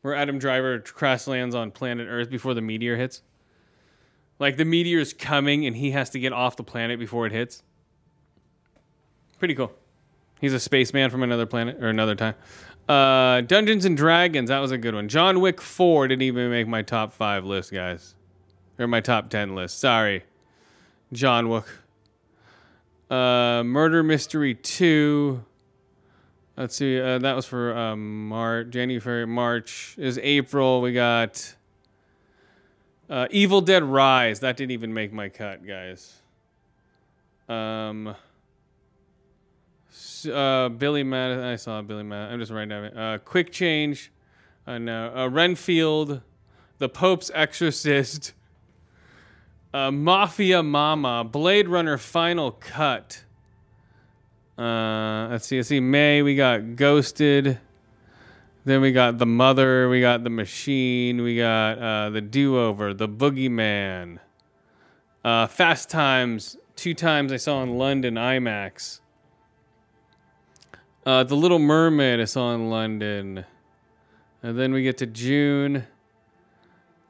Where 0.02 0.14
Adam 0.14 0.38
Driver 0.38 0.78
crash 0.80 1.26
lands 1.26 1.54
on 1.54 1.70
planet 1.70 2.08
Earth 2.10 2.30
before 2.30 2.54
the 2.54 2.60
meteor 2.60 2.96
hits. 2.96 3.22
Like 4.38 4.56
the 4.56 4.64
meteor 4.64 4.98
is 4.98 5.12
coming 5.12 5.66
and 5.66 5.76
he 5.76 5.92
has 5.92 6.10
to 6.10 6.18
get 6.18 6.32
off 6.32 6.56
the 6.56 6.64
planet 6.64 6.98
before 6.98 7.26
it 7.26 7.32
hits. 7.32 7.62
Pretty 9.38 9.54
cool. 9.54 9.72
He's 10.40 10.52
a 10.52 10.60
spaceman 10.60 11.10
from 11.10 11.22
another 11.22 11.46
planet 11.46 11.82
or 11.82 11.88
another 11.88 12.14
time. 12.14 12.34
Uh, 12.88 13.40
Dungeons 13.42 13.84
and 13.84 13.96
Dragons, 13.96 14.50
that 14.50 14.58
was 14.58 14.70
a 14.70 14.78
good 14.78 14.94
one. 14.94 15.08
John 15.08 15.40
Wick 15.40 15.60
4 15.60 16.08
didn't 16.08 16.22
even 16.22 16.50
make 16.50 16.66
my 16.66 16.82
top 16.82 17.12
five 17.12 17.44
list, 17.44 17.72
guys. 17.72 18.14
Or 18.78 18.86
my 18.86 19.00
top 19.00 19.30
10 19.30 19.54
list. 19.54 19.78
Sorry. 19.78 20.24
John 21.12 21.48
Wick. 21.48 21.64
Uh, 23.10 23.62
Murder 23.64 24.02
Mystery 24.02 24.54
2. 24.54 25.42
Let's 26.56 26.76
see. 26.76 27.00
Uh, 27.00 27.18
that 27.18 27.34
was 27.34 27.46
for 27.46 27.76
um, 27.76 28.28
March, 28.28 28.70
January, 28.70 29.26
March. 29.26 29.94
Is 29.98 30.18
April. 30.22 30.80
We 30.80 30.92
got 30.92 31.54
uh, 33.08 33.26
Evil 33.30 33.60
Dead 33.60 33.82
Rise. 33.82 34.40
That 34.40 34.56
didn't 34.56 34.72
even 34.72 34.92
make 34.92 35.12
my 35.12 35.28
cut, 35.28 35.66
guys. 35.66 36.20
Um, 37.48 38.14
uh, 40.26 40.68
Billy 40.68 41.02
Madison. 41.02 41.44
I 41.44 41.56
saw 41.56 41.82
Billy 41.82 42.02
Madison. 42.02 42.32
I'm 42.32 42.40
just 42.40 42.52
writing 42.52 42.68
down. 42.68 42.84
it. 42.84 42.96
Uh, 42.96 43.18
Quick 43.18 43.52
Change. 43.52 44.12
Uh, 44.66 44.78
no. 44.78 45.12
Uh, 45.14 45.28
Renfield. 45.28 46.20
The 46.78 46.88
Pope's 46.88 47.30
Exorcist. 47.34 48.32
Uh, 49.72 49.90
Mafia 49.90 50.62
Mama. 50.62 51.24
Blade 51.24 51.68
Runner 51.68 51.98
Final 51.98 52.52
Cut. 52.52 53.24
Uh, 54.56 55.28
let's 55.30 55.46
see. 55.46 55.56
Let's 55.56 55.68
see. 55.68 55.80
May 55.80 56.22
we 56.22 56.36
got 56.36 56.76
Ghosted. 56.76 57.58
Then 58.64 58.80
we 58.80 58.92
got 58.92 59.18
the 59.18 59.26
Mother. 59.26 59.88
We 59.88 60.00
got 60.00 60.24
the 60.24 60.30
Machine. 60.30 61.22
We 61.22 61.36
got 61.36 61.78
uh, 61.78 62.10
the 62.10 62.20
Do 62.20 62.58
Over. 62.58 62.94
The 62.94 63.08
Boogeyman. 63.08 64.18
Uh, 65.24 65.46
Fast 65.46 65.90
Times. 65.90 66.56
Two 66.76 66.94
times 66.94 67.32
I 67.32 67.36
saw 67.36 67.62
in 67.62 67.78
London 67.78 68.14
IMAX. 68.14 69.00
Uh, 71.06 71.22
the 71.22 71.34
Little 71.34 71.58
Mermaid 71.58 72.18
I 72.18 72.24
saw 72.24 72.54
in 72.54 72.70
London. 72.70 73.44
And 74.42 74.58
then 74.58 74.72
we 74.72 74.82
get 74.82 74.98
to 74.98 75.06
June. 75.06 75.86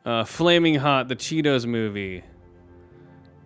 Uh, 0.04 0.24
Flaming 0.24 0.74
Hot, 0.76 1.06
the 1.08 1.14
Cheetos 1.14 1.64
movie. 1.64 2.24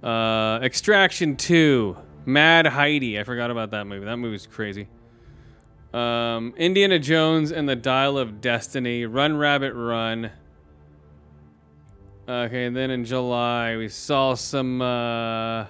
Uh, 0.02 0.58
Extraction 0.62 1.36
2. 1.36 1.96
Mad 2.24 2.66
Heidi. 2.66 3.20
I 3.20 3.24
forgot 3.24 3.50
about 3.50 3.72
that 3.72 3.86
movie. 3.86 4.06
That 4.06 4.16
movie's 4.16 4.46
crazy. 4.46 4.88
Um, 5.92 6.54
Indiana 6.56 6.98
Jones 6.98 7.52
and 7.52 7.68
the 7.68 7.76
Dial 7.76 8.16
of 8.16 8.40
Destiny. 8.40 9.04
Run 9.04 9.36
Rabbit 9.36 9.74
Run. 9.74 10.30
Okay, 12.26 12.64
and 12.64 12.76
then 12.76 12.90
in 12.90 13.04
July 13.04 13.76
we 13.76 13.88
saw 13.88 14.34
some. 14.34 14.82
Uh, 14.82 15.66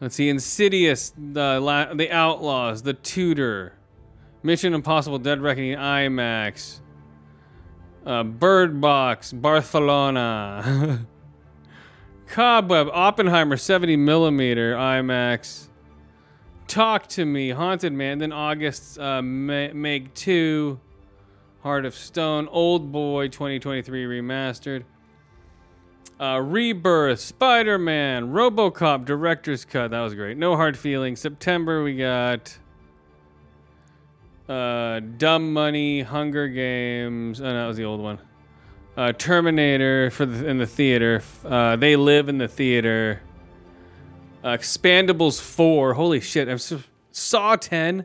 let's 0.00 0.14
see, 0.14 0.28
Insidious, 0.28 1.12
the 1.16 1.60
La- 1.60 1.92
the 1.92 2.10
Outlaws, 2.10 2.82
The 2.82 2.94
Tudor, 2.94 3.74
Mission 4.42 4.74
Impossible: 4.74 5.18
Dead 5.18 5.40
Reckoning 5.40 5.76
IMAX, 5.76 6.80
uh, 8.06 8.22
Bird 8.24 8.80
Box, 8.80 9.32
Barcelona, 9.32 11.06
Cobweb, 12.26 12.88
Oppenheimer 12.92 13.56
70 13.56 13.96
millimeter 13.96 14.74
IMAX. 14.74 15.66
Talk 16.68 17.08
to 17.08 17.24
Me, 17.24 17.50
Haunted 17.50 17.92
Man. 17.92 18.18
Then 18.18 18.30
August, 18.30 18.96
uh, 18.96 19.20
Meg 19.20 20.14
2, 20.14 20.78
Heart 21.62 21.84
of 21.84 21.96
Stone, 21.96 22.46
Old 22.52 22.92
Boy 22.92 23.26
2023 23.26 24.04
remastered. 24.04 24.84
Uh, 26.20 26.38
Rebirth, 26.38 27.18
Spider 27.18 27.78
Man, 27.78 28.30
Robocop, 28.30 29.06
Director's 29.06 29.64
Cut. 29.64 29.92
That 29.92 30.00
was 30.00 30.14
great. 30.14 30.36
No 30.36 30.54
Hard 30.54 30.76
Feelings. 30.76 31.18
September, 31.18 31.82
we 31.82 31.96
got 31.96 32.58
uh, 34.46 35.00
Dumb 35.16 35.54
Money, 35.54 36.02
Hunger 36.02 36.46
Games. 36.46 37.40
Oh, 37.40 37.44
that 37.44 37.66
was 37.66 37.78
the 37.78 37.84
old 37.84 38.00
one. 38.00 38.18
Uh, 38.98 39.12
Terminator 39.12 40.10
for 40.10 40.26
the, 40.26 40.46
in 40.46 40.58
the 40.58 40.66
theater. 40.66 41.22
Uh, 41.42 41.76
they 41.76 41.96
Live 41.96 42.28
in 42.28 42.36
the 42.36 42.48
theater. 42.48 43.22
Uh, 44.44 44.48
Expendables 44.48 45.40
4. 45.40 45.94
Holy 45.94 46.20
shit. 46.20 46.50
I'm 46.50 46.58
Saw 47.12 47.56
10. 47.56 48.04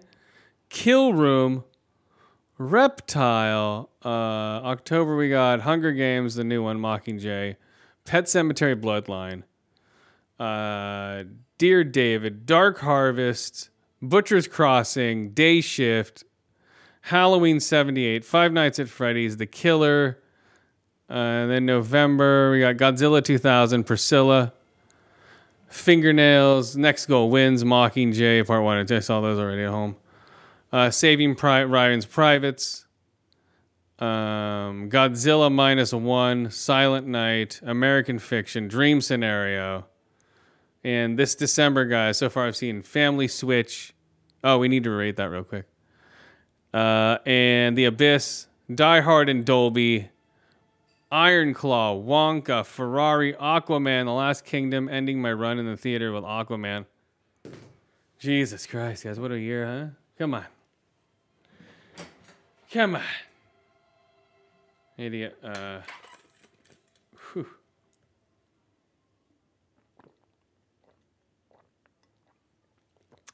Kill 0.70 1.14
Room. 1.14 1.66
Reptile. 2.58 3.90
Uh, 4.06 4.08
October, 4.08 5.18
we 5.18 5.28
got 5.28 5.60
Hunger 5.60 5.92
Games, 5.92 6.36
the 6.36 6.46
new 6.46 6.64
one, 6.64 6.80
Mockingjay. 6.80 7.58
Pet 8.06 8.26
Sematary 8.26 8.80
Bloodline. 8.80 9.44
Uh, 10.40 11.23
Dear 11.57 11.84
David. 11.84 12.45
Dark 12.45 12.80
Harvest. 12.80 13.69
Butcher's 14.02 14.48
Crossing. 14.48 15.32
Day 15.32 15.61
Shift. 15.61 16.23
Halloween 17.02 17.60
78. 17.60 18.23
Five 18.26 18.52
Nights 18.53 18.80
at 18.80 18.90
Freddy's. 18.90 19.38
The 19.38 19.45
Killer. 19.45 20.19
Uh, 21.10 21.14
and 21.14 21.52
then 21.52 21.65
November, 21.65 22.52
we 22.52 22.61
got 22.61 22.77
Godzilla 22.77 23.23
2000. 23.23 23.84
Priscilla. 23.84 24.53
Fingernails, 25.68 26.77
Next 26.77 27.07
Goal 27.07 27.30
Wins, 27.30 27.64
Mockingjay, 27.64 28.48
Part 28.48 28.64
1. 28.64 28.91
I 28.91 28.99
saw 28.99 29.19
those 29.19 29.38
already 29.38 29.64
at 29.64 29.69
home. 29.69 29.98
Uh, 30.72 30.90
Saving 30.90 31.36
Pri- 31.36 31.64
Ryan's 31.65 32.06
Privates, 32.06 32.85
um, 34.00 34.90
Godzilla 34.90 35.52
Minus 35.52 35.94
One, 35.94 36.52
Silent 36.52 37.08
Night, 37.08 37.62
American 37.64 38.20
Fiction, 38.20 38.68
Dream 38.68 39.02
Scenario. 39.02 39.86
And 40.84 41.18
this 41.18 41.36
December, 41.36 41.86
guys, 41.86 42.18
so 42.18 42.30
far 42.30 42.46
I've 42.48 42.56
seen 42.56 42.82
Family 42.82 43.28
Switch. 43.28 43.94
Oh, 44.44 44.60
we 44.60 44.68
need 44.68 44.84
to 44.84 44.92
rate 44.92 45.16
that 45.16 45.30
real 45.30 45.44
quick. 45.44 45.66
Uh, 46.74 47.18
and 47.26 47.78
The 47.78 47.86
Abyss, 47.86 48.48
Die 48.74 49.02
Hard 49.02 49.30
and 49.30 49.46
Dolby, 49.46 50.10
Iron 51.12 51.54
Claw, 51.54 51.96
Wonka, 51.96 52.66
Ferrari, 52.66 53.34
Aquaman, 53.34 54.06
The 54.06 54.12
Last 54.12 54.44
Kingdom, 54.44 54.90
ending 54.90 55.22
my 55.22 55.32
run 55.32 55.58
in 55.58 55.66
the 55.66 55.78
theater 55.78 56.12
with 56.12 56.24
Aquaman. 56.24 56.86
Jesus 58.20 58.68
Christ, 58.68 59.06
guys, 59.06 59.20
what 59.20 59.32
a 59.32 59.40
year, 59.40 59.66
huh? 59.66 59.86
Come 60.18 60.34
on. 60.34 60.46
Come 62.72 62.96
on. 62.96 63.02
Idiot. 64.98 65.38
Uh, 65.44 65.80
whew. 67.34 67.48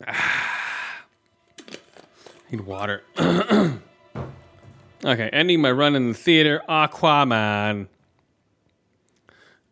Ah. 0.07 1.05
Need 2.51 2.61
water. 2.61 3.03
Okay, 5.03 5.31
ending 5.33 5.61
my 5.61 5.71
run 5.71 5.95
in 5.95 6.09
the 6.09 6.13
theater, 6.13 6.61
Aquaman. 6.69 7.87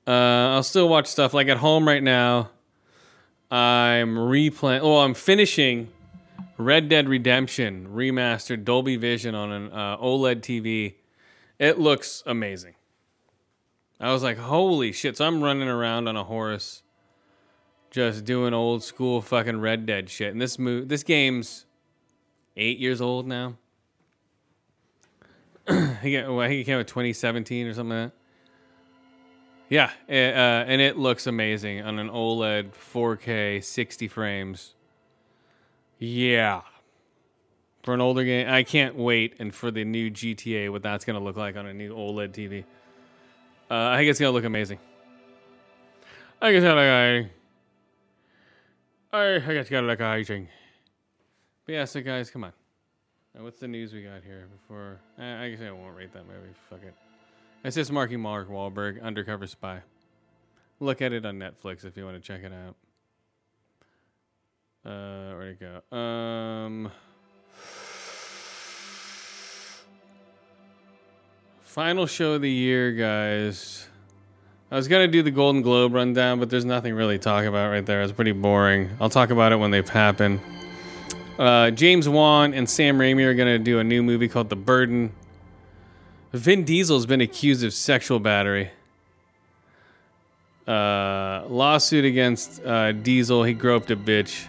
Uh, 0.08 0.12
I'll 0.12 0.64
still 0.64 0.90
watch 0.90 1.06
stuff 1.06 1.36
like 1.36 1.48
at 1.48 1.58
home 1.58 1.88
right 1.88 2.02
now. 2.02 2.50
I'm 3.52 4.16
replaying. 4.16 4.80
Oh, 4.82 5.02
I'm 5.02 5.14
finishing 5.14 5.90
Red 6.58 6.90
Dead 6.90 7.08
Redemption 7.08 7.90
remastered 7.94 8.64
Dolby 8.64 8.96
Vision 8.96 9.36
on 9.36 9.52
an 9.52 9.72
uh, 9.72 9.98
OLED 9.98 10.42
TV. 10.42 10.96
It 11.60 11.78
looks 11.78 12.24
amazing. 12.26 12.76
I 14.00 14.14
was 14.14 14.24
like, 14.24 14.38
holy 14.38 14.94
shit! 14.94 15.18
So 15.18 15.26
I'm 15.26 15.44
running 15.44 15.68
around 15.68 16.08
on 16.08 16.16
a 16.16 16.24
horse, 16.24 16.84
just 17.92 18.24
doing 18.24 18.54
old 18.54 18.82
school 18.82 19.22
fucking 19.22 19.60
Red 19.60 19.86
Dead 19.86 20.10
shit. 20.10 20.32
And 20.32 20.42
this 20.42 20.58
mo- 20.58 20.86
this 20.86 21.04
game's 21.04 21.66
eight 22.56 22.80
years 22.80 23.02
old 23.02 23.28
now. 23.28 23.56
he 26.02 26.18
I 26.18 26.24
think 26.24 26.52
he 26.52 26.64
came 26.64 26.80
out 26.80 26.88
2017 26.88 27.68
or 27.68 27.74
something 27.74 27.98
like 27.98 28.12
that. 28.12 28.16
Yeah, 29.68 29.92
eh, 30.08 30.32
uh, 30.32 30.66
and 30.66 30.82
it 30.82 30.98
looks 30.98 31.28
amazing 31.28 31.82
on 31.82 32.00
an 32.00 32.10
OLED 32.10 32.72
4K 32.72 33.64
60 33.64 34.08
frames. 34.08 34.74
Yeah. 36.00 36.62
For 37.84 37.94
an 37.94 38.02
older 38.02 38.24
game, 38.24 38.48
I 38.50 38.64
can't 38.64 38.96
wait. 38.96 39.36
And 39.40 39.54
for 39.54 39.72
the 39.72 39.86
new 39.86 40.12
GTA, 40.12 40.72
what 40.72 40.84
that's 40.84 41.06
to 41.18 41.24
look 41.24 41.38
like 41.38 41.56
on 41.56 41.66
a 41.66 41.74
new 41.74 41.94
OLED 41.96 42.32
TV. 42.32 42.64
Uh, 43.72 43.90
I 43.92 43.98
think 43.98 44.10
it's 44.10 44.20
to 44.32 44.36
look 44.36 44.46
amazing. 44.46 44.80
I 46.42 46.52
guess 46.52 46.64
I 46.64 46.74
like 46.74 47.32
I, 49.12 49.36
I 49.36 49.54
guess 49.54 49.70
gotta 49.70 49.88
like 49.88 50.00
amazing. 50.00 50.48
But 51.66 51.74
yeah, 51.74 51.86
so 51.86 52.02
guys, 52.02 52.30
come 52.30 52.44
on. 52.44 52.54
Now, 53.36 53.44
what's 53.44 53.60
the 53.60 53.68
news 53.68 53.94
we 53.94 54.04
got 54.04 54.24
here 54.24 54.48
before? 54.52 55.00
eh, 55.20 55.44
I 55.44 55.50
guess 55.50 55.62
I 55.62 55.72
won't 55.72 55.96
rate 55.96 56.14
that 56.14 56.26
movie. 56.26 56.54
Fuck 56.70 56.84
it. 56.84 56.94
It's 57.64 57.76
just 57.76 57.92
marking 57.92 58.20
Mark 58.20 58.50
Wahlberg, 58.50 59.02
Undercover 59.02 59.46
Spy. 59.48 59.82
Look 60.80 61.02
at 61.02 61.12
it 61.12 61.26
on 61.26 61.38
Netflix 61.38 61.86
if 61.86 61.98
you 61.98 62.06
want 62.06 62.16
to 62.16 62.22
check 62.22 62.42
it 62.44 62.54
out. 62.54 62.76
Uh, 64.90 65.36
where'd 65.36 65.58
it 65.62 65.82
go? 65.92 65.96
Um, 65.98 66.92
final 71.80 72.06
show 72.08 72.34
of 72.34 72.42
the 72.42 72.52
year, 72.52 72.92
guys. 72.92 73.88
I 74.70 74.76
was 74.76 74.90
gonna 74.90 75.08
do 75.08 75.24
the 75.24 75.32
Golden 75.32 75.62
Globe 75.62 75.94
rundown, 75.94 76.38
but 76.38 76.50
there's 76.50 76.66
nothing 76.66 76.94
really 76.94 77.18
to 77.18 77.24
talk 77.24 77.46
about 77.46 77.72
right 77.72 77.86
there. 77.86 78.02
It's 78.02 78.12
pretty 78.12 78.34
boring. 78.34 78.90
I'll 79.00 79.10
talk 79.10 79.30
about 79.30 79.54
it 79.54 79.56
when 79.56 79.72
they've. 79.72 79.90
Uh, 81.40 81.72
James 81.72 82.10
Wan 82.10 82.54
and 82.54 82.70
Sam 82.70 82.98
Raimi 82.98 83.24
are 83.24 83.34
gonna 83.34 83.58
do 83.58 83.80
a 83.80 83.84
new 83.86 84.04
movie 84.04 84.28
called 84.28 84.50
The 84.50 84.58
Burden. 84.58 85.14
Vin 86.34 86.66
Diesel's 86.66 87.06
been 87.06 87.22
accused 87.22 87.64
of 87.64 87.74
sexual 87.74 88.20
battery. 88.20 88.72
Uh, 90.68 91.46
lawsuit 91.48 92.04
against 92.04 92.62
uh, 92.66 92.92
Diesel. 92.92 93.46
He 93.46 93.54
groped 93.54 93.90
a 93.90 93.96
bitch. 93.96 94.48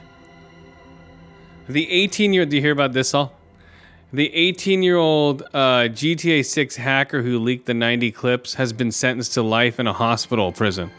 The 1.69 1.89
18 1.93 2.33
year. 2.33 2.45
Do 2.45 2.57
you 2.57 2.63
hear 2.63 2.73
about 2.73 2.93
this 2.93 3.15
all? 3.15 3.40
The 4.13 4.35
18 4.35 4.83
year 4.83 4.97
old 4.97 5.43
uh, 5.55 5.87
GTA 5.87 6.45
6 6.45 6.77
hacker 6.77 7.23
who 7.23 7.39
leaked 7.39 7.67
the 7.67 7.75
90 7.75 8.11
clips 8.11 8.55
has 8.55 8.73
been 8.73 8.91
sentenced 8.91 9.35
to 9.35 9.43
life 9.43 9.79
in 9.79 9.87
a 9.87 9.93
hospital 9.93 10.51
prison. 10.51 10.91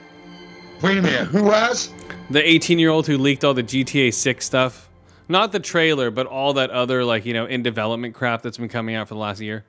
Wait 0.82 0.98
a 0.98 1.02
minute. 1.02 1.28
Who 1.28 1.52
has? 1.52 1.92
The 2.30 2.48
18 2.48 2.80
year 2.80 2.90
old 2.90 3.08
who 3.08 3.18
leaked 3.18 3.44
all 3.44 3.54
the 3.54 3.64
GTA 3.64 4.14
6 4.14 4.46
stuff, 4.46 4.90
not 5.28 5.52
the 5.52 5.60
trailer, 5.60 6.10
but 6.10 6.26
all 6.26 6.54
that 6.54 6.70
other, 6.70 7.04
like, 7.04 7.26
you 7.26 7.34
know, 7.34 7.46
in 7.46 7.64
development 7.64 8.16
crap 8.16 8.42
that's 8.44 8.58
been 8.58 8.70
coming 8.70 8.96
out 8.96 9.10
for 9.10 9.16
the 9.16 9.20
last 9.20 9.42
year. 9.42 9.66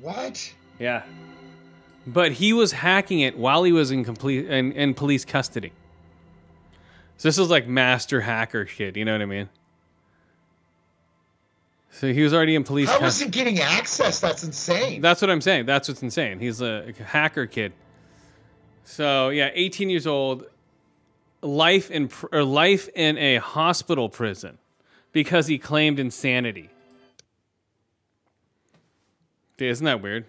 What? 0.00 0.54
Yeah. 0.78 1.02
But 2.06 2.32
he 2.32 2.54
was 2.54 2.72
hacking 2.72 3.20
it 3.20 3.36
while 3.36 3.64
he 3.64 3.72
was 3.72 3.90
in 3.90 4.02
complete 4.02 4.48
in, 4.48 4.72
in 4.72 4.94
police 4.94 5.26
custody. 5.26 5.72
So 7.18 7.28
this 7.28 7.38
is 7.38 7.50
like 7.50 7.68
master 7.68 8.22
hacker 8.22 8.66
shit, 8.66 8.96
you 8.96 9.04
know 9.04 9.12
what 9.12 9.22
I 9.22 9.26
mean? 9.26 9.48
So 11.92 12.12
he 12.12 12.22
was 12.22 12.32
already 12.32 12.54
in 12.54 12.64
police 12.64 12.90
How 12.90 13.04
is 13.04 13.20
he 13.20 13.28
getting 13.28 13.60
access? 13.60 14.18
That's 14.18 14.42
insane. 14.42 15.02
That's 15.02 15.20
what 15.20 15.30
I'm 15.30 15.42
saying. 15.42 15.66
That's 15.66 15.88
what's 15.88 16.02
insane. 16.02 16.40
He's 16.40 16.62
a 16.62 16.92
hacker 17.04 17.46
kid. 17.46 17.74
So 18.84 19.28
yeah, 19.28 19.50
18 19.52 19.90
years 19.90 20.06
old, 20.06 20.46
life 21.42 21.90
in 21.90 22.10
or 22.32 22.44
life 22.44 22.88
in 22.94 23.18
a 23.18 23.36
hospital 23.36 24.08
prison 24.08 24.58
because 25.12 25.46
he 25.46 25.58
claimed 25.58 26.00
insanity. 26.00 26.70
Dude, 29.58 29.70
isn't 29.70 29.84
that 29.84 30.00
weird? 30.00 30.24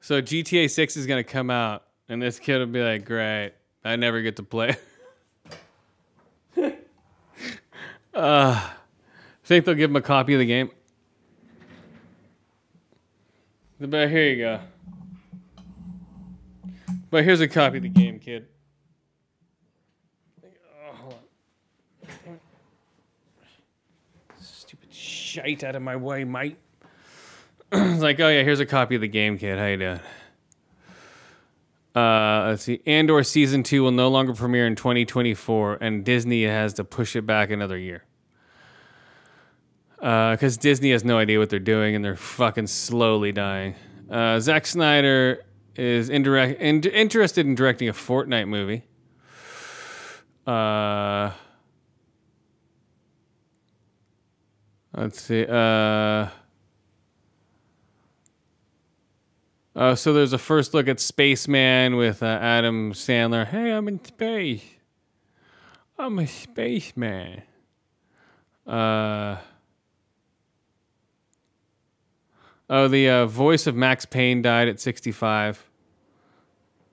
So 0.00 0.22
GTA 0.22 0.70
6 0.70 0.96
is 0.96 1.06
gonna 1.06 1.22
come 1.22 1.50
out, 1.50 1.84
and 2.08 2.20
this 2.20 2.38
kid 2.38 2.58
will 2.58 2.66
be 2.66 2.82
like, 2.82 3.04
"Great, 3.04 3.52
I 3.84 3.96
never 3.96 4.22
get 4.22 4.36
to 4.36 4.42
play." 4.42 4.76
uh, 8.14 8.70
think 9.44 9.64
they'll 9.64 9.74
give 9.74 9.90
him 9.90 9.96
a 9.96 10.02
copy 10.02 10.34
of 10.34 10.40
the 10.40 10.46
game? 10.46 10.70
But 13.80 14.10
here 14.10 14.30
you 14.30 14.36
go. 14.36 14.60
But 17.10 17.24
here's 17.24 17.40
a 17.40 17.48
copy 17.48 17.78
of 17.78 17.82
the 17.82 17.88
game, 17.88 18.18
kid. 18.18 18.46
Oh, 20.44 20.94
hold 20.94 21.14
on. 22.04 22.40
Stupid 24.40 24.92
shite 24.92 25.64
out 25.64 25.74
of 25.74 25.82
my 25.82 25.96
way, 25.96 26.24
mate. 26.24 26.58
it's 27.72 28.02
like, 28.02 28.20
oh 28.20 28.28
yeah, 28.28 28.42
here's 28.42 28.60
a 28.60 28.66
copy 28.66 28.94
of 28.94 29.00
the 29.00 29.08
game, 29.08 29.36
kid. 29.36 29.58
How 29.58 29.66
you 29.66 29.76
doing? 29.76 30.00
Uh, 31.94 32.46
let's 32.48 32.62
see. 32.62 32.80
Andor 32.86 33.22
season 33.22 33.62
two 33.62 33.82
will 33.82 33.90
no 33.90 34.08
longer 34.08 34.32
premiere 34.32 34.66
in 34.66 34.76
2024, 34.76 35.78
and 35.80 36.04
Disney 36.04 36.44
has 36.44 36.72
to 36.74 36.84
push 36.84 37.16
it 37.16 37.26
back 37.26 37.50
another 37.50 37.76
year. 37.76 38.04
Because 40.02 40.56
Disney 40.56 40.90
has 40.90 41.04
no 41.04 41.16
idea 41.16 41.38
what 41.38 41.48
they're 41.48 41.60
doing, 41.60 41.94
and 41.94 42.04
they're 42.04 42.16
fucking 42.16 42.66
slowly 42.66 43.30
dying. 43.30 43.76
Uh, 44.10 44.40
Zack 44.40 44.66
Snyder 44.66 45.44
is 45.76 46.08
indirect, 46.08 46.60
in, 46.60 46.82
interested 46.82 47.46
in 47.46 47.54
directing 47.54 47.88
a 47.88 47.92
Fortnite 47.92 48.48
movie. 48.48 48.82
Uh, 50.44 51.30
let's 54.92 55.22
see. 55.22 55.46
Uh, 55.48 56.26
uh, 59.76 59.94
so 59.94 60.12
there's 60.12 60.32
a 60.32 60.38
first 60.38 60.74
look 60.74 60.88
at 60.88 60.98
Spaceman 60.98 61.94
with 61.94 62.24
uh, 62.24 62.26
Adam 62.26 62.92
Sandler. 62.92 63.46
Hey, 63.46 63.70
I'm 63.70 63.86
in 63.86 64.04
space. 64.04 64.64
I'm 65.96 66.18
a 66.18 66.26
spaceman. 66.26 67.42
Uh, 68.66 69.36
oh, 72.72 72.88
the 72.88 73.08
uh, 73.08 73.26
voice 73.26 73.66
of 73.66 73.76
Max 73.76 74.06
Payne 74.06 74.40
died 74.42 74.66
at 74.66 74.80
65. 74.80 75.64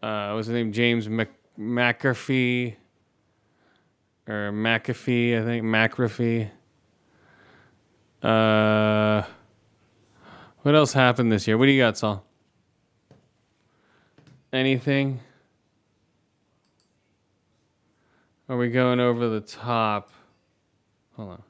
Uh, 0.03 0.33
was 0.35 0.47
his 0.47 0.53
name? 0.53 0.73
James 0.73 1.07
Mc- 1.07 1.31
McAfee. 1.57 2.75
Or 4.27 4.51
McAfee, 4.51 5.41
I 5.41 5.45
think. 5.45 5.63
McAfee. 5.63 6.49
Uh, 8.21 9.23
what 10.61 10.75
else 10.75 10.91
happened 10.91 11.31
this 11.31 11.47
year? 11.47 11.57
What 11.57 11.65
do 11.65 11.71
you 11.71 11.81
got, 11.81 11.97
Saul? 11.97 12.25
Anything? 14.51 15.21
Are 18.49 18.57
we 18.57 18.69
going 18.69 18.99
over 18.99 19.29
the 19.29 19.41
top? 19.41 20.11
Hold 21.15 21.29
on. 21.29 21.43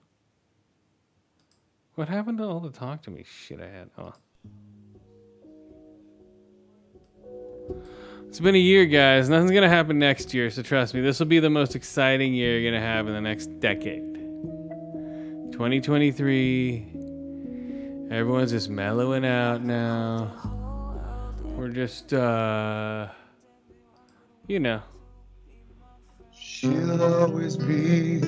What 1.99 2.07
happened 2.07 2.37
to 2.37 2.45
all 2.45 2.61
the 2.61 2.69
talk 2.69 3.01
to 3.01 3.11
me 3.11 3.25
shit 3.27 3.59
I 3.59 3.67
had? 3.67 3.89
Oh. 3.97 4.13
It's 8.29 8.39
been 8.39 8.55
a 8.55 8.57
year, 8.57 8.85
guys. 8.85 9.27
Nothing's 9.27 9.51
gonna 9.51 9.67
happen 9.67 9.99
next 9.99 10.33
year, 10.33 10.49
so 10.49 10.61
trust 10.61 10.93
me, 10.93 11.01
this 11.01 11.19
will 11.19 11.25
be 11.25 11.41
the 11.41 11.49
most 11.49 11.75
exciting 11.75 12.33
year 12.33 12.57
you're 12.57 12.71
gonna 12.71 12.81
have 12.81 13.05
in 13.09 13.13
the 13.13 13.19
next 13.19 13.47
decade. 13.59 14.13
2023. 15.51 16.87
Everyone's 18.11 18.51
just 18.51 18.69
mellowing 18.69 19.25
out 19.25 19.61
now. 19.61 20.31
We're 21.57 21.67
just, 21.67 22.13
uh, 22.13 23.09
you 24.47 24.61
know. 24.61 24.81
She'll 26.31 27.03
always 27.03 27.57
be 27.57 28.21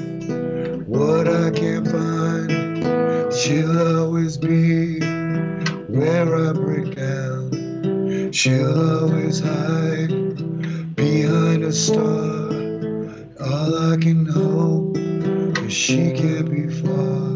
what 0.88 1.30
I 1.30 1.52
can't 1.52 1.88
find. 1.88 2.61
She'll 3.34 3.98
always 3.98 4.38
be 4.38 5.00
where 5.00 6.36
I 6.36 6.52
break 6.52 6.96
down. 6.96 8.32
She'll 8.34 9.00
always 9.00 9.40
hide 9.40 10.96
behind 10.96 11.64
a 11.64 11.72
star. 11.72 12.52
All 13.40 13.94
I 13.94 13.98
can 13.98 14.26
hope 14.26 14.98
is 15.66 15.72
she 15.72 16.12
can't 16.12 16.50
be 16.52 16.68
far. 16.68 17.32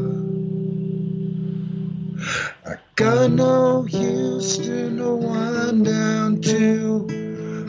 I 2.74 2.78
got 2.96 3.32
no 3.32 3.84
Houston 3.84 4.98
to 4.98 5.16
wind 5.16 5.86
down 5.86 6.42
to. 6.42 7.08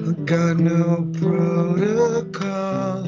I 0.08 0.12
got 0.24 0.56
no 0.56 1.08
protocol. 1.20 3.04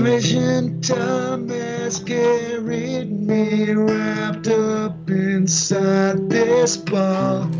Mission 0.00 0.80
time 0.80 1.46
has 1.82 1.98
carried 1.98 3.10
me 3.10 3.72
wrapped 3.72 4.46
up 4.46 5.10
inside 5.10 6.30
this 6.30 6.76
ball. 6.76 7.50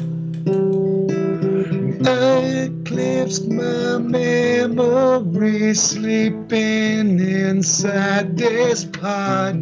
I 2.06 2.70
eclipsed 2.70 3.48
my 3.48 3.98
memory 3.98 5.74
sleeping 5.74 7.18
inside 7.18 8.36
this 8.36 8.84
pod. 8.84 9.54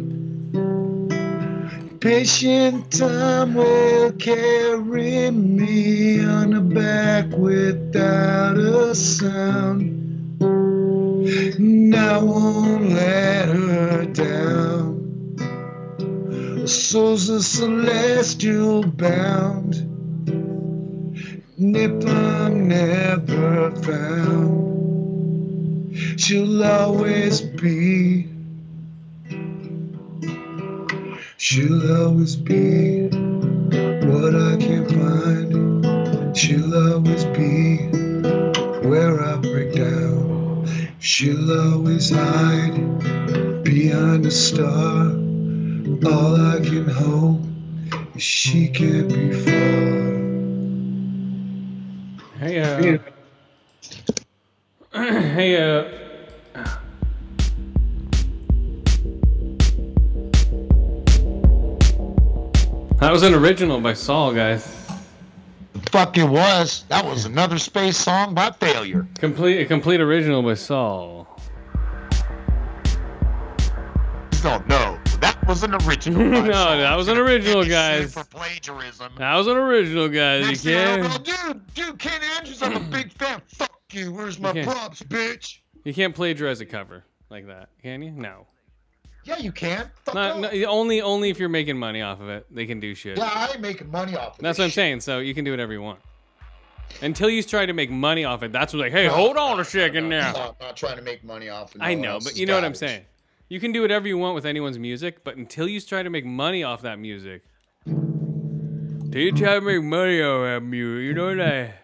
Patient 1.99 2.91
time 2.91 3.55
will 3.55 4.11
carry 4.13 5.31
me 5.31 6.23
on 6.23 6.51
the 6.51 6.61
back 6.61 7.25
without 7.35 8.57
a 8.57 8.93
sound. 8.93 10.00
And 11.23 11.95
I 11.95 12.17
won't 12.17 12.89
let 12.89 13.49
her 13.49 14.05
down. 14.05 15.37
Soul's 16.65 17.29
a 17.29 17.43
celestial 17.43 18.81
bound. 18.83 19.75
If 21.59 22.07
I'm 22.07 22.67
never 22.67 23.69
found, 23.83 24.75
she'll 26.19 26.63
always 26.63 27.41
be. 27.41 28.27
She'll 31.37 32.03
always 32.03 32.35
be 32.35 33.09
what 34.07 34.33
I 34.35 34.57
can't 34.57 34.89
find. 34.89 36.35
She'll 36.35 36.93
always 36.93 37.25
be 37.25 37.77
where 38.87 39.21
I 39.23 39.35
break 39.37 39.75
down. 39.75 40.30
She'll 41.03 41.73
always 41.73 42.11
hide 42.11 42.75
behind 43.63 44.23
a 44.23 44.29
star. 44.29 45.07
All 46.05 46.35
I 46.35 46.59
can 46.59 46.87
hope 46.87 47.41
is 48.13 48.21
she 48.21 48.67
can't 48.67 49.09
be 49.09 49.33
far. 49.33 50.11
Hey, 52.37 52.59
uh, 52.59 52.99
hey, 54.93 55.57
uh, 55.57 55.89
that 62.99 63.11
was 63.11 63.23
an 63.23 63.33
original 63.33 63.81
by 63.81 63.93
Saul, 63.93 64.35
guys. 64.35 64.80
Fuck 65.91 66.17
it 66.17 66.23
was. 66.23 66.85
That 66.87 67.03
was 67.05 67.25
another 67.25 67.57
space 67.59 67.97
song 67.97 68.33
by 68.33 68.51
Failure. 68.51 69.07
Complete, 69.19 69.59
a 69.61 69.65
complete 69.65 69.99
original 69.99 70.41
by 70.41 70.53
Saul. 70.53 71.27
No, 74.43 74.57
no, 74.67 74.97
that 75.19 75.37
was 75.47 75.63
an 75.63 75.75
original. 75.85 76.21
No, 76.41 76.77
that 76.77 76.95
was 76.95 77.07
an 77.09 77.17
original, 77.17 77.63
guys. 77.65 78.13
For 78.13 78.23
plagiarism. 78.23 79.11
That 79.17 79.35
was 79.35 79.47
an 79.47 79.57
original, 79.57 80.07
guys. 80.09 80.47
Next 80.47 80.65
You 80.65 80.71
can't, 80.73 81.03
know, 81.03 81.17
dude, 81.53 81.73
dude, 81.75 81.99
Ken 81.99 82.21
Andrews, 82.37 82.61
I'm 82.63 82.75
a 82.77 82.79
big 82.79 83.11
fan. 83.19 83.41
Fuck 83.47 83.79
you. 83.91 84.11
Where's 84.13 84.39
my 84.39 84.53
can't. 84.53 84.67
props, 84.67 85.03
bitch? 85.03 85.59
you 85.83 85.93
can't 85.93 86.15
plagiarize 86.15 86.59
a 86.61 86.65
cover 86.65 87.03
like 87.29 87.45
that, 87.47 87.69
can 87.83 88.01
you? 88.01 88.11
No. 88.11 88.47
Yeah, 89.23 89.37
you 89.37 89.51
can. 89.51 89.89
Not, 90.13 90.39
no, 90.39 90.49
only, 90.65 91.01
only 91.01 91.29
if 91.29 91.39
you're 91.39 91.49
making 91.49 91.77
money 91.77 92.01
off 92.01 92.19
of 92.21 92.29
it, 92.29 92.47
they 92.49 92.65
can 92.65 92.79
do 92.79 92.95
shit. 92.95 93.17
Yeah, 93.17 93.29
I 93.31 93.49
ain't 93.51 93.61
making 93.61 93.91
money 93.91 94.15
off 94.15 94.37
of 94.37 94.43
That's 94.43 94.57
what 94.57 94.65
I'm 94.65 94.69
shit. 94.69 94.75
saying. 94.75 95.01
So 95.01 95.19
you 95.19 95.33
can 95.35 95.45
do 95.45 95.51
whatever 95.51 95.73
you 95.73 95.81
want. 95.81 95.99
Until 97.01 97.29
you 97.29 97.41
try 97.43 97.65
to 97.65 97.73
make 97.73 97.89
money 97.89 98.25
off 98.25 98.43
it, 98.43 98.51
that's 98.51 98.73
what 98.73 98.79
like, 98.81 98.91
hey, 98.91 99.05
hold 99.07 99.37
on 99.37 99.59
a 99.59 99.65
second 99.65 100.09
No, 100.09 100.19
now. 100.19 100.29
I'm 100.35 100.53
not 100.67 100.75
trying 100.75 100.97
to 100.97 101.01
make 101.01 101.23
money 101.23 101.49
off 101.49 101.73
of 101.75 101.81
I 101.81 101.93
know, 101.93 102.19
but 102.21 102.35
you 102.35 102.45
know 102.45 102.55
what 102.55 102.65
I'm 102.65 102.75
saying. 102.75 103.05
You 103.47 103.59
can 103.59 103.71
do 103.71 103.81
whatever 103.81 104.07
you 104.07 104.17
want 104.17 104.35
with 104.35 104.45
anyone's 104.45 104.79
music, 104.79 105.23
but 105.23 105.37
until 105.37 105.67
you 105.67 105.79
try 105.81 106.03
to 106.03 106.09
make 106.09 106.25
money 106.25 106.63
off 106.63 106.81
that 106.81 106.99
music, 106.99 107.43
do 107.85 109.19
you 109.19 109.31
try 109.33 109.55
to 109.55 109.61
make 109.61 109.83
money 109.83 110.21
off 110.21 110.43
that 110.43 110.63
music, 110.63 111.03
you 111.05 111.13
know 111.13 111.35
that. 111.35 111.77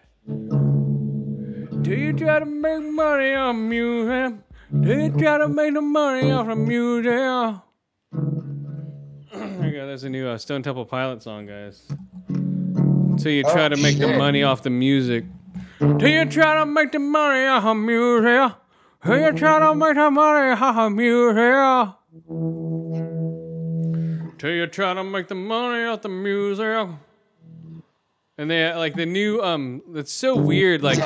Do 1.82 1.94
you 1.94 2.12
try 2.12 2.38
to 2.38 2.46
make 2.46 2.82
money 2.82 3.34
off 3.34 3.56
music, 3.56 4.34
you 4.72 5.10
try 5.18 5.38
to 5.38 5.48
make 5.48 5.74
the 5.74 5.80
money 5.80 6.30
off 6.30 6.46
the 6.46 6.56
music. 6.56 7.04
there 9.32 9.66
you 9.66 9.72
go. 9.72 9.86
There's 9.86 10.04
a 10.04 10.10
new 10.10 10.28
uh, 10.28 10.38
Stone 10.38 10.62
Temple 10.62 10.84
Pilot 10.84 11.22
song, 11.22 11.46
guys. 11.46 11.86
Till 13.18 13.32
you 13.32 13.42
try 13.42 13.66
Oh, 13.66 13.68
to 13.70 13.76
make 13.76 13.98
the 13.98 14.16
money 14.16 14.42
off 14.42 14.62
the 14.62 14.70
music. 14.70 15.24
Till 15.80 16.08
you 16.08 16.24
try 16.26 16.54
to 16.58 16.66
make 16.66 16.92
the 16.92 16.98
money 16.98 17.46
off 17.46 17.64
of 17.64 17.76
music. 17.76 18.52
Till 19.04 19.18
you 19.18 19.32
try 19.32 19.58
to 19.60 19.74
make 19.74 19.94
the 19.96 20.10
money 20.10 20.50
off 20.50 20.76
of 20.76 20.92
music. 20.92 21.94
Till 24.38 24.50
you 24.50 24.66
try 24.68 24.94
to 24.94 25.02
make 25.04 25.28
the 25.28 25.34
money 25.34 25.84
off 25.84 26.02
the 26.02 26.08
music. 26.08 26.88
And 28.40 28.48
they 28.50 28.72
like 28.74 28.94
the 28.94 29.06
new 29.06 29.42
um 29.42 29.82
it's 29.94 30.12
so 30.12 30.36
weird 30.36 30.80
like 30.82 30.98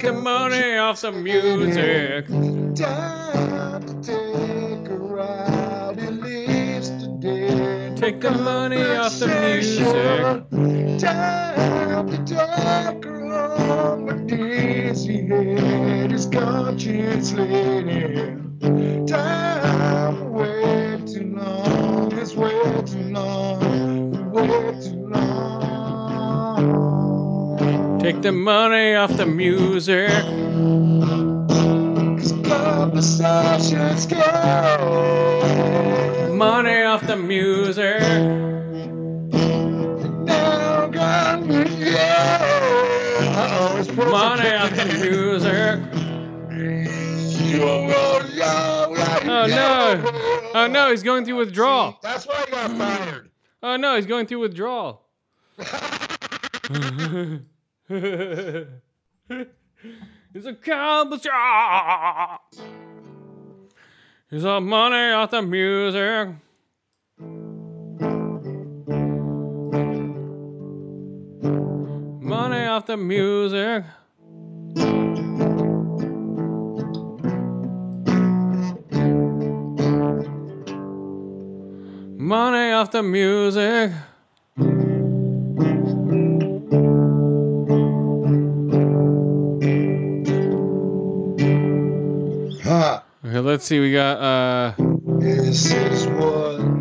the 0.00 0.12
money 0.12 0.76
off 0.76 1.00
the 1.02 1.12
music. 1.12 2.26
Time 2.74 3.82
to 3.86 3.94
take 4.02 4.88
a 4.88 4.96
ride. 4.96 5.98
It 5.98 6.12
leaves 6.12 6.90
today. 6.90 7.92
Take 7.96 8.20
the 8.20 8.30
money 8.30 8.82
off 8.82 9.18
the 9.18 9.26
music. 9.28 9.88
Time 11.00 12.08
to 12.10 12.16
take 12.24 13.04
her 13.04 13.56
home 13.58 14.08
a 14.08 14.14
dizzy 14.26 15.26
head. 15.26 16.10
His 16.10 16.26
conscience 16.26 17.32
laden. 17.32 18.58
Time 19.06 20.30
way 20.30 21.00
too 21.06 21.34
long. 21.34 22.12
It's 22.18 22.34
way 22.34 22.82
too 22.86 23.12
long. 23.12 24.30
Way 24.30 24.80
too 24.80 25.08
long. 25.08 26.91
Take 28.02 28.20
the 28.20 28.32
money 28.32 28.96
off 28.96 29.16
the 29.16 29.26
music. 29.26 30.10
Cause 32.18 32.32
conversations 32.42 34.06
go. 34.06 34.18
Money 36.34 36.82
off 36.82 37.06
the 37.06 37.16
music. 37.16 38.00
Now 40.26 40.88
me. 41.42 41.64
Yeah. 41.78 42.40
Money 43.94 44.50
off 44.50 44.74
the 44.74 44.84
music. 45.00 45.78
Oh 49.28 49.46
no. 49.46 50.50
Oh 50.54 50.66
no, 50.66 50.90
he's 50.90 51.04
going 51.04 51.24
through 51.24 51.36
withdrawal. 51.36 52.00
That's 52.02 52.26
why 52.26 52.46
I 52.48 52.50
got 52.50 52.72
fired. 52.72 53.30
Oh 53.62 53.76
no, 53.76 53.94
he's 53.94 54.06
going 54.06 54.26
through 54.26 54.40
withdrawal. 54.40 55.06
It's 60.34 60.46
a 60.46 60.54
competition. 60.54 61.30
It's 64.30 64.44
a 64.44 64.60
money 64.62 65.12
off 65.12 65.30
the 65.30 65.42
music. 65.42 66.36
Money 72.22 72.66
off 72.66 72.86
the 72.86 72.96
music. 72.96 73.84
Money 82.16 82.72
off 82.72 82.90
the 82.90 83.02
music. 83.02 83.92
Let's 93.42 93.64
see. 93.64 93.80
We 93.80 93.92
got 93.92 94.18
uh 94.18 94.74
This 95.18 95.72
is 95.72 96.06
what 96.06 96.71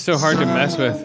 He's 0.00 0.06
so 0.06 0.16
hard 0.16 0.38
to 0.38 0.46
mess 0.46 0.78
with. 0.78 0.96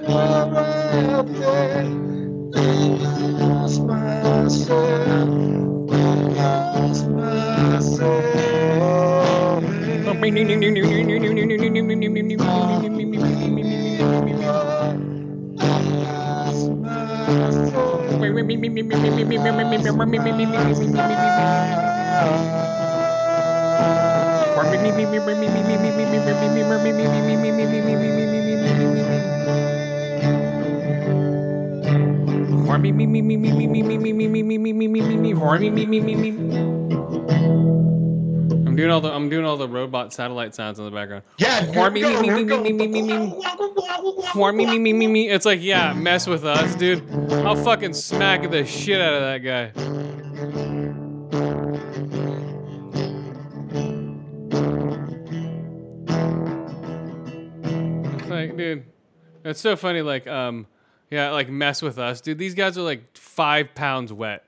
I'm 38.65 38.75
doing 38.75 38.91
all 38.91 39.01
the 39.01 39.11
I'm 39.11 39.29
doing 39.29 39.45
all 39.45 39.57
the 39.57 39.67
robot 39.69 40.13
satellite 40.13 40.55
sounds 40.55 40.79
in 40.79 40.85
the 40.85 40.91
background. 40.91 41.23
Yeah, 41.37 41.61
me 44.51 44.79
me 44.79 44.93
me 44.93 45.07
me. 45.07 45.29
It's 45.29 45.45
like 45.45 45.61
yeah, 45.61 45.93
mess 45.93 46.27
with 46.27 46.43
us, 46.45 46.75
dude. 46.75 47.03
I'll 47.31 47.55
fucking 47.55 47.93
smack 47.93 48.49
the 48.49 48.65
shit 48.65 48.99
out 48.99 49.13
of 49.13 49.21
that 49.21 49.37
guy. 49.39 50.24
Like, 58.55 58.65
dude, 58.65 58.85
that's 59.43 59.59
so 59.61 59.75
funny. 59.75 60.01
Like, 60.01 60.27
um, 60.27 60.67
yeah, 61.11 61.31
like 61.31 61.49
mess 61.49 61.81
with 61.81 61.97
us, 61.99 62.21
dude. 62.21 62.37
These 62.37 62.55
guys 62.55 62.77
are 62.77 62.81
like 62.81 63.15
five 63.17 63.73
pounds 63.75 64.11
wet. 64.13 64.43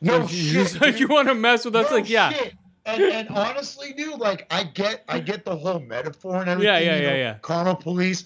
No 0.00 0.18
Like, 0.18 0.28
shit. 0.30 0.80
like, 0.80 1.00
you 1.00 1.08
want 1.08 1.28
to 1.28 1.34
mess 1.34 1.64
with 1.64 1.76
us? 1.76 1.90
No 1.90 1.96
like, 1.96 2.08
yeah. 2.08 2.30
shit. 2.32 2.54
And, 2.86 3.02
and 3.02 3.28
honestly, 3.30 3.92
dude, 3.92 4.18
like 4.18 4.46
I 4.50 4.64
get, 4.64 5.04
I 5.08 5.20
get 5.20 5.44
the 5.44 5.56
whole 5.56 5.80
metaphor 5.80 6.36
and 6.40 6.48
everything. 6.48 6.72
Yeah, 6.72 6.78
yeah, 6.80 6.96
you 6.96 7.02
yeah, 7.02 7.10
know, 7.10 7.16
yeah. 7.16 7.34
Karma 7.42 7.76
police, 7.76 8.24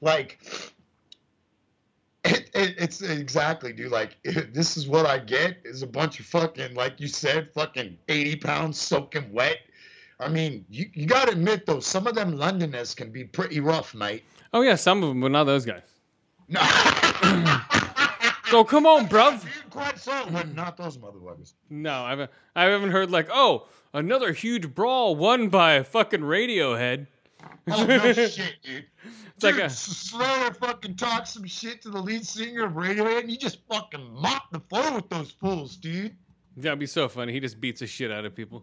like 0.00 0.38
It, 2.24 2.48
it, 2.54 2.74
it's 2.78 3.02
exactly, 3.02 3.72
dude. 3.72 3.92
Like, 3.92 4.16
this 4.24 4.76
is 4.76 4.86
what 4.88 5.04
I 5.06 5.18
get 5.18 5.58
is 5.64 5.82
a 5.82 5.86
bunch 5.86 6.20
of 6.20 6.26
fucking, 6.26 6.74
like 6.74 7.00
you 7.00 7.08
said, 7.08 7.50
fucking 7.52 7.98
80 8.08 8.36
pounds 8.36 8.78
soaking 8.78 9.30
wet. 9.32 9.58
I 10.20 10.28
mean, 10.28 10.64
you, 10.70 10.86
you 10.94 11.06
got 11.06 11.26
to 11.26 11.32
admit, 11.32 11.66
though, 11.66 11.80
some 11.80 12.06
of 12.06 12.14
them 12.14 12.36
Londoners 12.36 12.94
can 12.94 13.10
be 13.10 13.24
pretty 13.24 13.60
rough, 13.60 13.94
mate. 13.94 14.24
Oh 14.52 14.60
yeah, 14.62 14.76
some 14.76 15.02
of 15.02 15.08
them, 15.08 15.20
but 15.20 15.30
not 15.32 15.44
those 15.44 15.64
guys. 15.64 15.82
No. 16.48 16.60
So 18.50 18.62
come 18.62 18.86
on, 18.86 19.08
bruv. 19.08 19.44
Quite 19.70 19.98
so, 19.98 20.26
but 20.30 20.54
not 20.54 20.76
those 20.76 20.96
motherfuckers. 20.98 21.54
No, 21.70 22.02
I 22.04 22.10
haven't. 22.10 22.30
I 22.54 22.64
haven't 22.64 22.90
heard 22.90 23.10
like, 23.10 23.26
oh, 23.32 23.66
another 23.92 24.32
huge 24.32 24.72
brawl 24.74 25.16
won 25.16 25.48
by 25.48 25.72
a 25.72 25.82
fucking 25.82 26.20
Radiohead. 26.20 27.08
Oh, 27.68 27.84
no 27.84 28.12
shit, 28.12 28.38
dude. 28.62 28.84
It's 29.34 29.42
like 29.42 29.54
Dude, 29.54 29.62
a- 29.62 29.64
S- 29.64 29.78
Slayer 29.80 30.52
fucking 30.54 30.94
talked 30.94 31.26
some 31.28 31.44
shit 31.46 31.82
to 31.82 31.88
the 31.88 32.00
lead 32.00 32.24
singer 32.24 32.66
of 32.66 32.74
Radiohead, 32.74 33.22
and 33.22 33.30
you 33.30 33.38
just 33.38 33.58
fucking 33.68 34.08
mopped 34.12 34.52
the 34.52 34.60
floor 34.60 34.92
with 34.94 35.08
those 35.08 35.32
fools, 35.32 35.76
dude. 35.76 36.14
That'd 36.56 36.78
be 36.78 36.86
so 36.86 37.08
funny. 37.08 37.32
He 37.32 37.40
just 37.40 37.60
beats 37.60 37.80
the 37.80 37.88
shit 37.88 38.12
out 38.12 38.24
of 38.24 38.36
people. 38.36 38.62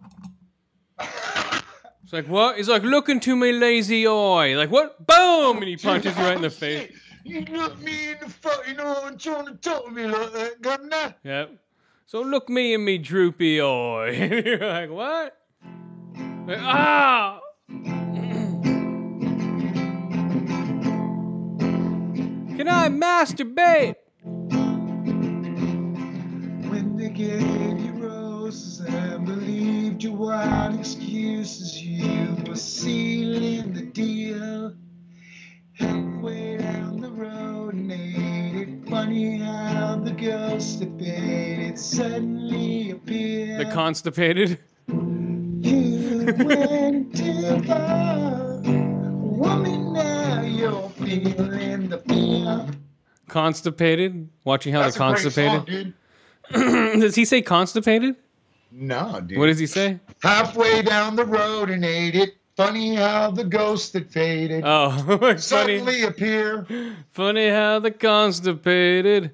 It's 2.11 2.27
like 2.27 2.27
what? 2.27 2.57
He's 2.57 2.67
like, 2.67 2.83
look 2.83 3.07
into 3.07 3.37
my 3.37 3.51
lazy 3.51 4.05
eye. 4.05 4.53
Like 4.55 4.69
what? 4.69 5.07
Boom! 5.07 5.59
And 5.59 5.67
he 5.69 5.77
punches 5.77 6.13
you 6.17 6.23
right 6.23 6.35
in 6.35 6.41
the 6.41 6.49
face. 6.65 6.91
You 7.23 7.39
look 7.45 7.79
me 7.79 8.09
in 8.09 8.17
the 8.19 8.63
you 8.67 8.73
know, 8.73 9.05
and 9.05 9.17
trying 9.17 9.45
to 9.45 9.53
talk 9.53 9.85
to 9.85 9.91
me 9.91 10.07
like 10.07 10.33
that, 10.33 10.61
governor. 10.61 11.15
Yep. 11.23 11.51
So 12.07 12.21
look 12.21 12.49
me 12.49 12.73
in 12.73 12.83
me 12.83 12.97
droopy 12.97 13.61
eye. 13.61 14.09
And 14.11 14.45
you're 14.45 14.57
like, 14.57 14.89
what? 14.89 15.37
Like, 16.47 16.59
ah! 16.59 17.39
Can 22.57 22.67
I 22.67 22.89
masturbate? 22.89 23.95
When 26.69 26.97
they 26.97 27.07
gave 27.07 27.41
you 27.41 27.51
roses 27.51 27.51
and 27.51 27.60
believed 30.01 30.19
your 30.19 30.27
wild 30.29 30.79
excuses, 30.79 31.81
you 31.81 32.35
were 32.47 32.55
sealing 32.55 33.73
the 33.73 33.83
deal. 33.83 34.73
Halfway 35.73 36.57
down 36.57 37.01
the 37.01 37.09
road, 37.11 37.73
and 37.73 37.91
ain't 37.91 38.83
it 38.85 38.89
funny 38.89 39.37
how 39.37 39.95
the 40.03 40.11
ghost 40.11 40.79
that 40.79 40.99
faded 40.99 41.77
suddenly 41.77 42.91
appeared? 42.91 43.61
The 43.67 43.71
constipated. 43.73 44.59
You 44.87 46.33
went 46.45 47.15
too 47.15 47.63
far. 47.63 48.61
Woman, 48.63 49.93
now 49.93 50.41
you're 50.43 50.89
feeling 50.89 51.89
the 51.89 51.97
fear. 52.07 52.67
Constipated. 53.27 54.29
Watching 54.43 54.73
how 54.73 54.81
That's 54.83 54.97
the 54.97 55.03
a 55.03 55.11
great 55.11 55.19
song, 55.19 55.33
constipated. 55.65 55.93
dude. 56.51 56.99
Does 57.01 57.15
he 57.15 57.25
say 57.25 57.41
constipated? 57.41 58.15
No, 58.71 59.21
dude. 59.25 59.37
What 59.37 59.47
does 59.47 59.59
he 59.59 59.67
say? 59.67 59.99
Halfway 60.23 60.81
down 60.81 61.15
the 61.15 61.25
road 61.25 61.69
and 61.69 61.83
ate 61.83 62.15
it. 62.15 62.35
Funny 62.55 62.95
how 62.95 63.31
the 63.31 63.43
ghost 63.45 63.93
that 63.93 64.11
faded 64.11 64.63
Oh, 64.65 64.91
funny. 65.19 65.37
suddenly 65.39 66.03
appear. 66.03 66.65
Funny 67.11 67.49
how 67.49 67.79
the 67.79 67.91
constipated 67.91 69.31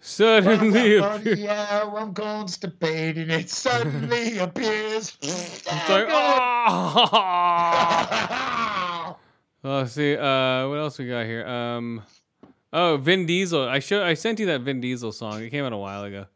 suddenly 0.00 0.96
appear. 0.96 1.02
Funny 1.34 1.46
how 1.46 1.96
I'm 1.96 2.14
constipated. 2.14 3.30
It 3.30 3.50
suddenly 3.50 4.38
appears. 4.38 5.16
It's 5.22 5.88
like, 5.88 6.06
oh. 7.08 9.16
oh, 9.64 9.84
see, 9.86 10.16
uh, 10.16 10.68
what 10.68 10.78
else 10.78 10.98
we 10.98 11.08
got 11.08 11.26
here? 11.26 11.46
Um, 11.46 12.02
oh, 12.72 12.96
Vin 12.98 13.26
Diesel. 13.26 13.68
I 13.68 13.78
show, 13.80 14.04
I 14.04 14.14
sent 14.14 14.38
you 14.40 14.46
that 14.46 14.60
Vin 14.60 14.80
Diesel 14.80 15.12
song. 15.12 15.42
It 15.42 15.50
came 15.50 15.64
out 15.64 15.72
a 15.72 15.76
while 15.76 16.04
ago. 16.04 16.26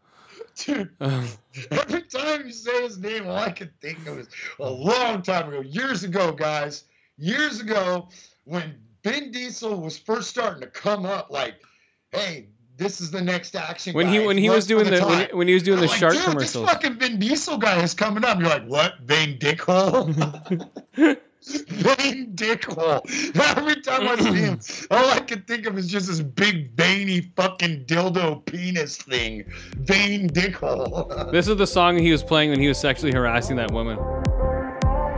Dude, 0.56 0.90
every 1.00 2.02
time 2.02 2.46
you 2.46 2.52
say 2.52 2.82
his 2.82 2.98
name, 2.98 3.26
all 3.26 3.36
I 3.36 3.50
can 3.50 3.70
think 3.80 4.06
of 4.06 4.18
is 4.18 4.28
a 4.60 4.70
long 4.70 5.22
time 5.22 5.48
ago, 5.48 5.60
years 5.60 6.04
ago, 6.04 6.32
guys, 6.32 6.84
years 7.18 7.60
ago, 7.60 8.08
when 8.44 8.74
Vin 9.04 9.30
Diesel 9.30 9.80
was 9.80 9.98
first 9.98 10.28
starting 10.30 10.60
to 10.60 10.66
come 10.68 11.06
up, 11.06 11.30
like, 11.30 11.54
hey, 12.12 12.48
this 12.76 13.00
is 13.00 13.10
the 13.10 13.20
next 13.20 13.54
action. 13.54 13.94
When 13.94 14.06
guy. 14.06 14.12
he 14.20 14.26
when 14.26 14.38
he 14.38 14.50
was 14.50 14.64
for 14.64 14.68
doing 14.68 14.90
the 14.90 15.04
when, 15.06 15.28
he- 15.28 15.34
when 15.34 15.48
he 15.48 15.54
was 15.54 15.62
doing 15.62 15.80
the 15.80 15.86
like, 15.86 15.98
shark 15.98 16.14
dude, 16.14 16.24
commercials. 16.24 16.52
This 16.64 16.72
fucking 16.72 16.94
Vin 16.98 17.18
Diesel 17.18 17.58
guy 17.58 17.82
is 17.82 17.94
coming 17.94 18.24
up. 18.24 18.38
You're 18.38 18.48
like, 18.48 18.66
what? 18.66 18.94
Vin 19.02 19.38
Dickhole? 19.38 20.68
Vin 21.44 22.32
Dickhole. 22.34 23.00
Every 23.56 23.80
time 23.82 24.08
I 24.08 24.16
see 24.16 24.40
him, 24.40 24.60
all 24.90 25.10
I 25.10 25.20
can 25.20 25.42
think 25.42 25.66
of 25.66 25.76
is 25.76 25.88
just 25.88 26.06
this 26.06 26.20
big 26.20 26.72
veiny 26.76 27.32
fucking 27.36 27.86
dildo 27.86 28.44
penis 28.46 28.96
thing. 28.96 29.44
Vin 29.78 30.28
Dickhole. 30.28 31.32
This 31.32 31.48
is 31.48 31.56
the 31.56 31.66
song 31.66 31.98
he 31.98 32.12
was 32.12 32.22
playing 32.22 32.50
when 32.50 32.60
he 32.60 32.68
was 32.68 32.78
sexually 32.78 33.12
harassing 33.12 33.56
that 33.56 33.70
woman. 33.70 33.98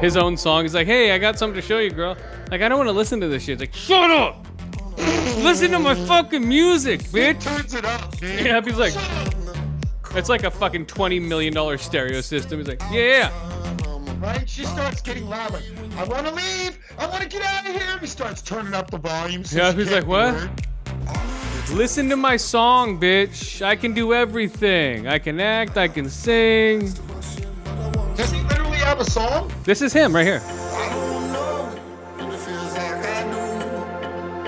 His 0.00 0.16
own 0.16 0.36
song. 0.36 0.62
He's 0.62 0.74
like, 0.74 0.86
"Hey, 0.86 1.12
I 1.12 1.18
got 1.18 1.38
something 1.38 1.60
to 1.60 1.66
show 1.66 1.78
you, 1.78 1.90
girl." 1.90 2.16
Like, 2.50 2.62
I 2.62 2.68
don't 2.68 2.78
want 2.78 2.88
to 2.88 2.92
listen 2.92 3.20
to 3.20 3.28
this 3.28 3.42
shit. 3.44 3.60
It's 3.60 3.62
like, 3.62 3.74
"Shut 3.74 4.10
up! 4.10 4.46
Listen 5.38 5.70
to 5.72 5.78
my 5.78 5.94
fucking 5.94 6.46
music, 6.46 7.00
bitch." 7.04 7.42
Turns 7.42 7.74
it 7.74 7.84
up, 7.84 8.16
dude. 8.18 8.44
Yeah, 8.44 8.60
he's 8.60 8.76
like, 8.78 8.94
it's 10.14 10.28
like 10.28 10.44
a 10.44 10.50
fucking 10.50 10.86
twenty 10.86 11.18
million 11.18 11.52
dollar 11.54 11.78
stereo 11.78 12.20
system. 12.20 12.58
He's 12.58 12.68
like, 12.68 12.82
"Yeah, 12.92 13.30
Right? 14.18 14.48
She 14.48 14.64
starts 14.64 15.00
getting 15.00 15.28
loud, 15.28 15.52
like, 15.52 15.64
I 15.96 16.04
want 16.04 16.26
to 16.26 16.32
leave. 16.34 16.78
I 16.98 17.06
want 17.06 17.22
to 17.22 17.28
get 17.28 17.42
out 17.42 17.66
of 17.68 17.74
here. 17.80 17.98
He 17.98 18.06
starts 18.06 18.42
turning 18.42 18.74
up 18.74 18.90
the 18.90 18.98
volume. 18.98 19.44
so 19.44 19.58
Yeah, 19.58 19.72
he's 19.72 19.90
like, 19.90 20.06
"What?" 20.06 20.34
heard. 20.34 20.50
listen 21.72 22.08
to 22.10 22.16
my 22.16 22.36
song, 22.36 22.98
bitch. 22.98 23.60
I 23.62 23.76
can 23.76 23.92
do 23.92 24.14
everything. 24.14 25.08
I 25.08 25.18
can 25.18 25.40
act. 25.40 25.76
I 25.76 25.88
can 25.88 26.08
sing." 26.08 26.92
Does 28.16 28.30
he 28.30 28.40
literally 28.42 28.78
have 28.78 29.00
a 29.00 29.04
song? 29.04 29.52
This 29.64 29.82
is 29.82 29.92
him 29.92 30.14
right 30.14 30.26
here. 30.26 30.42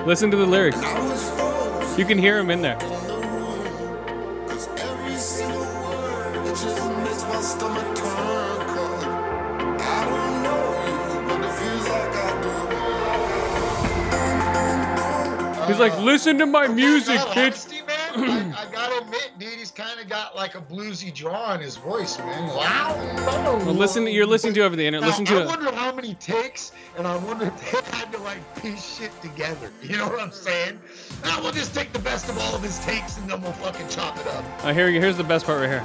Listen 0.07 0.31
to 0.31 0.37
the 0.37 0.47
lyrics. 0.47 0.79
You 1.99 2.05
can 2.05 2.17
hear 2.19 2.39
him 2.39 2.51
in 2.51 2.63
there. 2.63 2.79
He's 15.67 15.79
like, 15.79 15.99
listen 16.01 16.39
to 16.39 16.47
my 16.47 16.67
music, 16.69 17.19
bitch. 17.19 17.37
honesty, 17.37 17.83
man, 17.83 18.55
I, 18.55 18.63
I 18.67 18.73
gotta 18.73 19.05
admit, 19.05 19.33
dude, 19.39 19.51
he's 19.51 19.71
kind 19.71 19.99
of 20.01 20.09
got 20.09 20.35
like 20.37 20.55
a 20.55 20.61
bluesy 20.61 21.13
draw 21.15 21.55
in 21.55 21.61
his 21.61 21.77
voice, 21.77 22.19
man. 22.19 22.49
Wow. 22.49 22.95
Well, 23.65 23.75
listen, 23.75 24.07
you're 24.07 24.27
listening 24.27 24.55
to 24.55 24.63
over 24.63 24.77
the 24.77 24.87
internet. 24.87 25.03
Now, 25.09 25.17
Listen 25.19 25.27
I 25.29 25.31
to 25.39 25.43
it. 25.43 25.47
wonder 25.47 25.73
how 25.73 25.93
many 25.95 26.15
takes, 26.15 26.73
and 26.97 27.07
I 27.07 27.17
wonder 27.17 27.47
if 27.47 27.73
they 27.73 27.97
had 27.97 28.13
to 28.13 28.19
like 28.19 28.39
piece 28.63 28.99
shit 28.99 29.11
together. 29.23 29.71
You 29.83 29.99
know 29.99 30.09
what 30.09 30.21
I'm 30.21 30.33
saying? 30.33 30.81
Now 31.25 31.41
we'll 31.41 31.53
just 31.53 31.73
take 31.75 31.93
the 31.93 31.99
best 32.01 32.29
of 32.29 32.37
all 32.39 32.55
of 32.55 32.63
his 32.63 32.79
takes, 32.85 33.19
and 33.19 33.31
then 33.31 33.41
we'll 33.41 33.53
fucking 33.53 33.89
chop 33.89 34.19
it 34.19 34.27
up. 34.29 34.45
Uh, 34.65 34.73
here, 34.75 34.91
here's 34.91 35.17
the 35.17 35.25
best 35.25 35.47
part 35.47 35.61
right 35.61 35.71
here. 35.71 35.85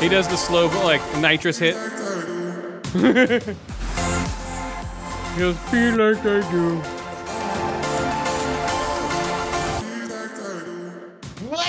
He 0.00 0.08
does 0.08 0.26
the 0.28 0.36
slow, 0.36 0.66
like 0.84 1.00
nitrous 1.18 1.58
hit. 1.58 1.74
he 2.92 3.00
goes, 5.38 5.56
feel 5.70 5.96
like 5.96 6.18
I 6.26 6.50
do. 6.50 6.82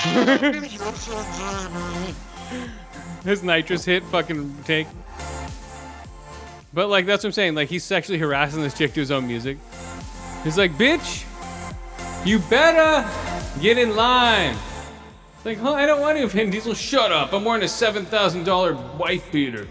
His 3.24 3.44
nitrous 3.44 3.86
hit 3.86 4.04
fucking 4.06 4.64
tank. 4.64 4.88
But 6.74 6.90
like 6.90 7.06
that's 7.06 7.24
what 7.24 7.30
I'm 7.30 7.34
saying. 7.34 7.56
Like 7.56 7.70
he's 7.70 7.84
sexually 7.84 8.18
harassing 8.18 8.62
this 8.62 8.76
chick 8.76 8.94
to 8.94 9.00
his 9.00 9.12
own 9.12 9.28
music. 9.28 9.58
He's 10.44 10.58
like, 10.58 10.72
bitch, 10.74 11.26
you 12.26 12.40
better 12.40 13.08
get 13.62 13.78
in 13.78 13.96
line. 13.96 14.56
It's 15.36 15.46
like, 15.46 15.60
huh? 15.60 15.74
I 15.74 15.86
don't 15.86 16.02
want 16.02 16.18
to, 16.18 16.28
Vin 16.28 16.50
Diesel. 16.50 16.74
Shut 16.74 17.12
up. 17.12 17.32
I'm 17.34 17.46
wearing 17.46 17.64
a 17.64 17.68
seven 17.68 18.06
thousand 18.06 18.44
dollar 18.44 18.74
wife 18.98 19.32
beater. 19.32 19.68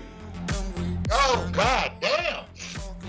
Oh 1.11 1.51
god 1.53 1.91
damn! 2.01 2.45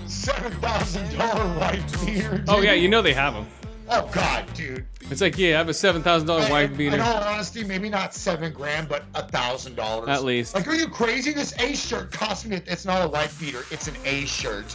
Seven 0.08 0.52
thousand 0.54 1.16
dollar 1.16 1.44
white 1.58 1.84
beater. 2.04 2.44
Oh 2.48 2.60
yeah, 2.62 2.72
you 2.72 2.88
know 2.88 3.00
they 3.02 3.14
have 3.14 3.34
them. 3.34 3.46
Oh 3.88 4.08
god, 4.12 4.52
dude. 4.54 4.86
It's 5.12 5.20
like, 5.20 5.38
yeah, 5.38 5.54
I 5.54 5.58
have 5.58 5.68
a 5.68 5.74
seven 5.74 6.02
thousand 6.02 6.26
dollar 6.28 6.48
wife 6.50 6.76
beater. 6.76 6.94
In 6.96 7.00
all 7.00 7.16
honesty, 7.22 7.62
maybe 7.64 7.88
not 7.88 8.14
seven 8.14 8.52
grand, 8.52 8.88
but 8.88 9.04
a 9.14 9.22
thousand 9.26 9.76
dollars 9.76 10.08
At 10.08 10.24
least. 10.24 10.54
Like, 10.54 10.66
are 10.66 10.74
you 10.74 10.88
crazy? 10.88 11.32
This 11.32 11.52
A 11.60 11.74
shirt 11.74 12.10
cost 12.10 12.46
me. 12.46 12.60
It's 12.66 12.84
not 12.84 13.04
a 13.04 13.08
white 13.08 13.32
beater. 13.38 13.62
It's 13.70 13.88
an 13.88 13.94
A 14.04 14.24
shirt. 14.26 14.74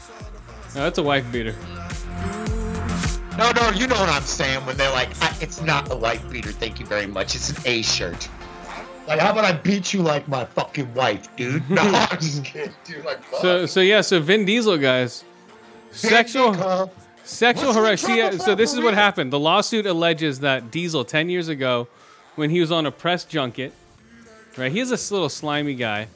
No, 0.76 0.84
that's 0.84 0.98
a 0.98 1.04
wife 1.04 1.30
beater. 1.32 1.56
No, 3.38 3.52
no, 3.52 3.70
you 3.72 3.86
know 3.88 3.96
what 3.96 4.10
I'm 4.10 4.24
saying 4.24 4.66
when 4.66 4.78
they're 4.78 4.92
like, 4.92 5.10
"I- 5.22 5.36
it's 5.42 5.62
not 5.62 5.92
a 5.92 5.96
white 5.96 6.28
beater. 6.30 6.52
Thank 6.52 6.80
you 6.80 6.86
very 6.88 7.06
much. 7.06 7.36
It's 7.36 7.52
an 7.52 7.58
A 7.66 7.82
shirt. 7.84 8.28
Like, 9.08 9.20
how 9.20 9.32
about 9.32 9.46
I 9.46 9.54
beat 9.54 9.94
you 9.94 10.02
like 10.02 10.28
my 10.28 10.44
fucking 10.46 10.94
wife, 10.94 11.34
dude? 11.38 11.68
No, 11.70 11.82
I'm 11.84 12.20
just 12.20 12.44
kidding, 12.44 12.74
dude. 12.84 13.06
Like, 13.06 13.24
fuck. 13.24 13.42
So, 13.42 13.66
so 13.66 13.80
yeah, 13.80 14.02
so 14.02 14.20
Vin 14.20 14.44
Diesel, 14.46 14.78
guys, 14.78 15.24
sexual? 15.92 16.92
Sexual 17.28 17.74
harassment. 17.74 18.41
so 18.41 18.56
this 18.56 18.74
is 18.74 18.80
what 18.80 18.94
happened. 18.94 19.34
The 19.34 19.40
lawsuit 19.40 19.86
alleges 19.86 20.40
that 20.40 20.72
Diesel, 20.72 21.04
10 21.04 21.30
years 21.30 21.49
ago, 21.49 21.88
when 22.36 22.49
he 22.49 22.62
was 22.62 22.72
on 22.72 22.86
a 22.86 22.91
press 22.91 23.26
junket, 23.26 23.74
right? 24.56 24.72
He's 24.72 24.90
this 24.90 25.12
little 25.12 25.28
slimy 25.30 25.76
guy. 25.76 26.08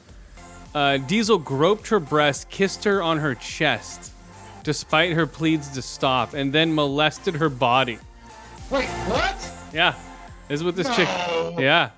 Uh, 0.74 0.96
Diesel 0.96 1.36
groped 1.38 1.88
her 1.88 2.00
breast, 2.00 2.48
kissed 2.48 2.84
her 2.84 3.02
on 3.02 3.18
her 3.18 3.34
chest, 3.34 4.10
despite 4.64 5.12
her 5.12 5.26
pleas 5.26 5.68
to 5.70 5.82
stop, 5.82 6.32
and 6.32 6.50
then 6.52 6.74
molested 6.74 7.34
her 7.34 7.50
body. 7.50 7.98
Wait, 8.70 8.86
what? 8.86 9.52
Yeah, 9.74 9.94
this 10.48 10.60
is 10.60 10.64
what 10.64 10.76
this 10.76 10.88
chick. 10.96 11.08
Yeah, 11.58 11.90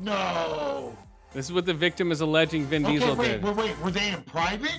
No. 0.00 0.96
this 1.34 1.44
is 1.46 1.52
what 1.52 1.66
the 1.66 1.74
victim 1.74 2.10
is 2.12 2.22
alleging 2.22 2.64
Vin 2.64 2.82
Diesel 2.84 3.10
okay, 3.10 3.20
wait, 3.20 3.28
did. 3.28 3.44
wait, 3.44 3.56
wait. 3.56 3.78
Were 3.80 3.90
they 3.90 4.08
in 4.10 4.22
private? 4.22 4.78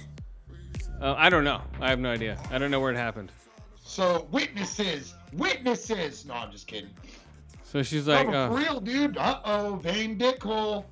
Uh, 0.99 1.13
I 1.17 1.29
don't 1.29 1.43
know. 1.43 1.61
I 1.79 1.91
have 1.91 1.99
no 1.99 2.09
idea. 2.11 2.37
I 2.49 2.57
don't 2.57 2.71
know 2.71 2.79
where 2.79 2.91
it 2.91 2.97
happened. 2.97 3.31
So 3.89 4.27
witnesses, 4.29 5.15
witnesses. 5.33 6.23
No, 6.23 6.35
I'm 6.35 6.51
just 6.51 6.67
kidding. 6.67 6.91
So 7.63 7.81
she's 7.81 8.07
like, 8.07 8.27
uh, 8.27 8.49
real, 8.51 8.79
dude. 8.79 9.17
Uh 9.17 9.39
oh, 9.43 9.79
vein 9.81 10.15
dick 10.15 10.43
hole. 10.43 10.85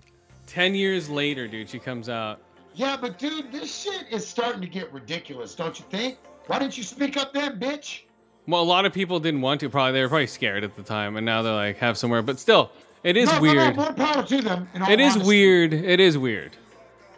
10 0.48 0.74
years 0.74 1.08
later, 1.08 1.48
dude, 1.48 1.70
she 1.70 1.78
comes 1.78 2.10
out. 2.10 2.42
Yeah, 2.74 2.98
but 3.00 3.20
dude, 3.20 3.52
this 3.52 3.84
shit 3.84 4.08
is 4.10 4.28
starting 4.28 4.62
to 4.62 4.68
get 4.68 4.92
ridiculous, 4.92 5.54
don't 5.54 5.78
you 5.78 5.86
think? 5.92 6.18
Why 6.48 6.58
didn't 6.58 6.76
you 6.76 6.84
speak 6.84 7.18
up 7.18 7.34
then, 7.34 7.60
bitch? 7.60 8.02
Well, 8.48 8.64
a 8.64 8.64
lot 8.64 8.86
of 8.86 8.94
people 8.94 9.20
didn't 9.20 9.42
want 9.42 9.60
to. 9.60 9.70
Probably 9.70 9.92
they 9.92 10.02
were 10.02 10.10
probably 10.10 10.26
scared 10.26 10.64
at 10.64 10.76
the 10.76 10.82
time, 10.82 11.18
and 11.18 11.26
now 11.26 11.44
they're 11.44 11.54
like 11.54 11.78
have 11.78 12.00
somewhere. 12.00 12.24
But 12.24 12.40
still, 12.40 12.72
it 13.04 13.16
is 13.16 13.32
no, 13.32 13.42
weird. 13.42 13.76
No, 13.78 13.84
more 13.84 13.94
power 13.94 14.24
to 14.24 14.42
them. 14.42 14.68
It 14.90 15.00
is 15.00 15.14
honesty. 15.14 15.28
weird. 15.28 15.74
It 15.74 16.00
is 16.00 16.18
weird. 16.18 16.58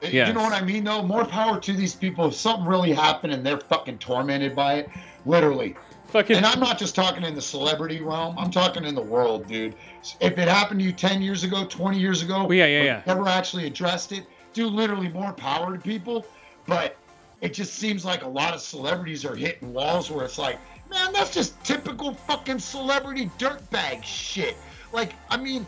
You 0.02 0.10
yes. 0.12 0.36
know 0.36 0.42
what 0.42 0.54
I 0.54 0.62
mean, 0.62 0.84
though? 0.84 1.04
More 1.04 1.26
power 1.26 1.60
to 1.60 1.74
these 1.74 1.96
people. 1.96 2.28
If 2.28 2.34
something 2.34 2.66
really 2.66 2.94
happened 2.94 3.34
and 3.34 3.46
they're 3.46 3.60
fucking 3.60 3.98
tormented 3.98 4.56
by 4.56 4.76
it, 4.76 4.90
literally. 5.30 5.76
Fucking. 6.08 6.38
And 6.38 6.46
I'm 6.46 6.60
not 6.60 6.80
just 6.80 6.96
talking 6.96 7.24
in 7.24 7.36
the 7.36 7.42
celebrity 7.42 8.02
realm. 8.02 8.38
I'm 8.38 8.50
talking 8.50 8.84
in 8.84 8.96
the 8.96 9.02
world, 9.02 9.48
dude. 9.48 9.76
If 10.20 10.38
it 10.40 10.48
happened 10.48 10.80
to 10.80 10.86
you 10.86 10.92
10 10.92 11.22
years 11.22 11.44
ago, 11.44 11.66
20 11.66 12.00
years 12.00 12.24
ago, 12.24 12.46
Well, 12.46 12.54
yeah, 12.54 12.66
yeah, 12.66 12.84
yeah. 12.84 13.02
never 13.06 13.28
actually 13.28 13.68
addressed 13.68 14.12
it, 14.12 14.26
do 14.54 14.66
literally 14.66 15.10
more 15.10 15.32
power 15.34 15.76
to 15.76 15.80
people. 15.82 16.26
But 16.66 16.98
it 17.42 17.54
just 17.54 17.76
seems 17.76 18.04
like 18.04 18.24
a 18.24 18.28
lot 18.28 18.56
of 18.56 18.62
celebrities 18.62 19.24
are 19.24 19.36
hitting 19.36 19.72
walls 19.72 20.10
where 20.10 20.26
it's 20.26 20.40
like, 20.40 20.58
man, 20.90 21.14
that's 21.14 21.32
just 21.32 21.64
typical 21.64 22.16
fucking 22.16 22.60
celebrity 22.60 23.30
dirtbag 23.38 24.04
shit. 24.04 24.58
Like, 24.92 25.14
I 25.30 25.38
mean, 25.38 25.68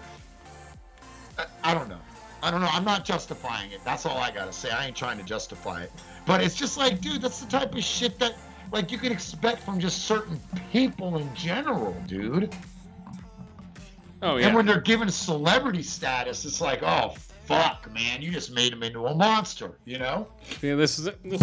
I, 1.37 1.45
I 1.63 1.73
don't 1.75 1.87
know. 1.87 1.99
I 2.43 2.49
don't 2.49 2.61
know. 2.61 2.69
I'm 2.71 2.83
not 2.83 3.05
justifying 3.05 3.71
it. 3.71 3.81
That's 3.85 4.07
all 4.07 4.17
I 4.17 4.31
gotta 4.31 4.51
say. 4.51 4.71
I 4.71 4.87
ain't 4.87 4.95
trying 4.95 5.19
to 5.19 5.23
justify 5.23 5.83
it. 5.83 5.91
But 6.25 6.41
it's 6.41 6.55
just 6.55 6.75
like, 6.77 6.99
dude, 6.99 7.21
that's 7.21 7.39
the 7.39 7.45
type 7.45 7.75
of 7.75 7.83
shit 7.83 8.17
that 8.17 8.33
like 8.71 8.91
you 8.91 8.97
can 8.97 9.11
expect 9.11 9.61
from 9.61 9.79
just 9.79 10.05
certain 10.05 10.39
people 10.71 11.17
in 11.17 11.33
general, 11.35 11.95
dude. 12.07 12.53
oh 14.21 14.37
yeah. 14.37 14.47
And 14.47 14.55
when 14.55 14.65
they're 14.65 14.81
given 14.81 15.09
celebrity 15.09 15.83
status, 15.83 16.45
it's 16.45 16.61
like, 16.61 16.81
oh 16.83 17.13
fuck, 17.45 17.91
man, 17.93 18.21
you 18.21 18.31
just 18.31 18.51
made 18.53 18.71
him 18.73 18.83
into 18.83 19.05
a 19.07 19.13
monster, 19.15 19.77
you 19.85 19.99
know? 19.99 20.27
Yeah. 20.61 20.75
This 20.75 20.99
is 20.99 21.09
this. 21.23 21.41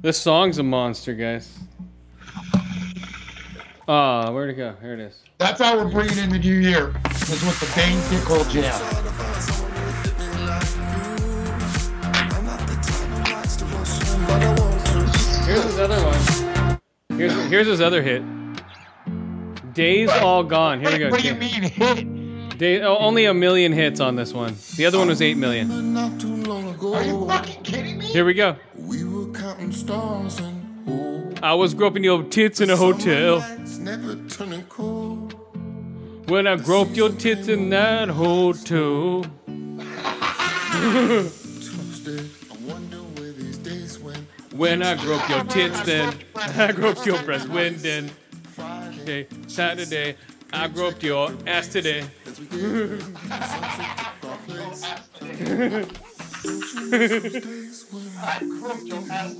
This 0.00 0.20
song's 0.20 0.58
a 0.58 0.64
monster, 0.64 1.14
guys. 1.14 1.58
Ah, 3.86 4.30
where'd 4.32 4.50
it 4.50 4.54
go? 4.54 4.74
Here 4.80 4.94
it 4.94 5.00
is. 5.00 5.22
That's 5.38 5.60
how 5.60 5.76
we're 5.76 5.90
bringing 5.90 6.18
in 6.18 6.30
the 6.30 6.38
new 6.38 6.54
year. 6.54 6.94
Is 7.12 7.44
with 7.44 7.60
the 7.60 7.72
Bane 7.76 8.00
Pickle 8.08 8.44
Jam. 8.44 9.61
Here's 15.52 15.64
his 15.64 15.78
other 15.80 16.02
one. 16.02 16.80
Here's 17.18 17.34
here's 17.50 17.66
his 17.66 17.82
other 17.82 18.02
hit. 18.02 18.22
Days 19.74 20.08
all 20.08 20.42
gone. 20.42 20.80
Here 20.80 20.90
we 20.90 20.98
go. 20.98 21.10
What 21.10 21.20
do 21.20 21.28
you 21.28 21.34
mean 21.34 21.62
hit? 21.64 22.56
Day, 22.56 22.80
oh, 22.80 22.96
only 22.96 23.26
a 23.26 23.34
million 23.34 23.70
hits 23.70 24.00
on 24.00 24.16
this 24.16 24.32
one. 24.32 24.56
The 24.76 24.86
other 24.86 24.96
one 24.96 25.08
was 25.08 25.20
eight 25.20 25.36
million. 25.36 25.92
Not 25.92 26.18
too 26.18 26.34
long 26.44 26.70
ago, 26.70 26.94
Are 26.94 27.04
you 27.04 27.26
fucking 27.26 27.62
kidding 27.64 27.98
me? 27.98 28.06
Here 28.06 28.24
we 28.24 28.32
go. 28.32 28.56
we 28.78 29.04
were 29.04 29.30
counting 29.34 29.72
stars 29.72 30.40
and 30.40 30.88
oh, 30.88 31.34
I 31.42 31.52
was 31.52 31.74
groping 31.74 32.02
your 32.02 32.22
tits 32.22 32.62
in 32.62 32.70
a 32.70 32.76
hotel. 32.78 33.40
never 33.78 34.16
turning 34.30 34.64
cold. 34.70 35.34
When 36.30 36.46
I 36.46 36.56
groped 36.56 36.96
your 36.96 37.10
tits 37.10 37.48
in 37.48 37.68
that 37.68 38.08
hotel. 38.08 39.26
When 44.54 44.82
I 44.82 44.94
groped 44.96 45.28
your 45.30 45.44
tits, 45.44 45.80
then 45.82 46.14
I 46.34 46.72
groped 46.72 47.06
your 47.06 47.22
breast. 47.22 47.48
When 47.48 47.76
then? 47.78 48.10
Okay, 49.00 49.26
Saturday, 49.46 50.16
I 50.52 50.68
groped 50.68 51.02
your 51.02 51.34
ass 51.46 51.68
today. 51.68 52.04
I 58.24 58.38
crooked 58.38 58.86
your 58.86 59.02
ass. 59.10 59.34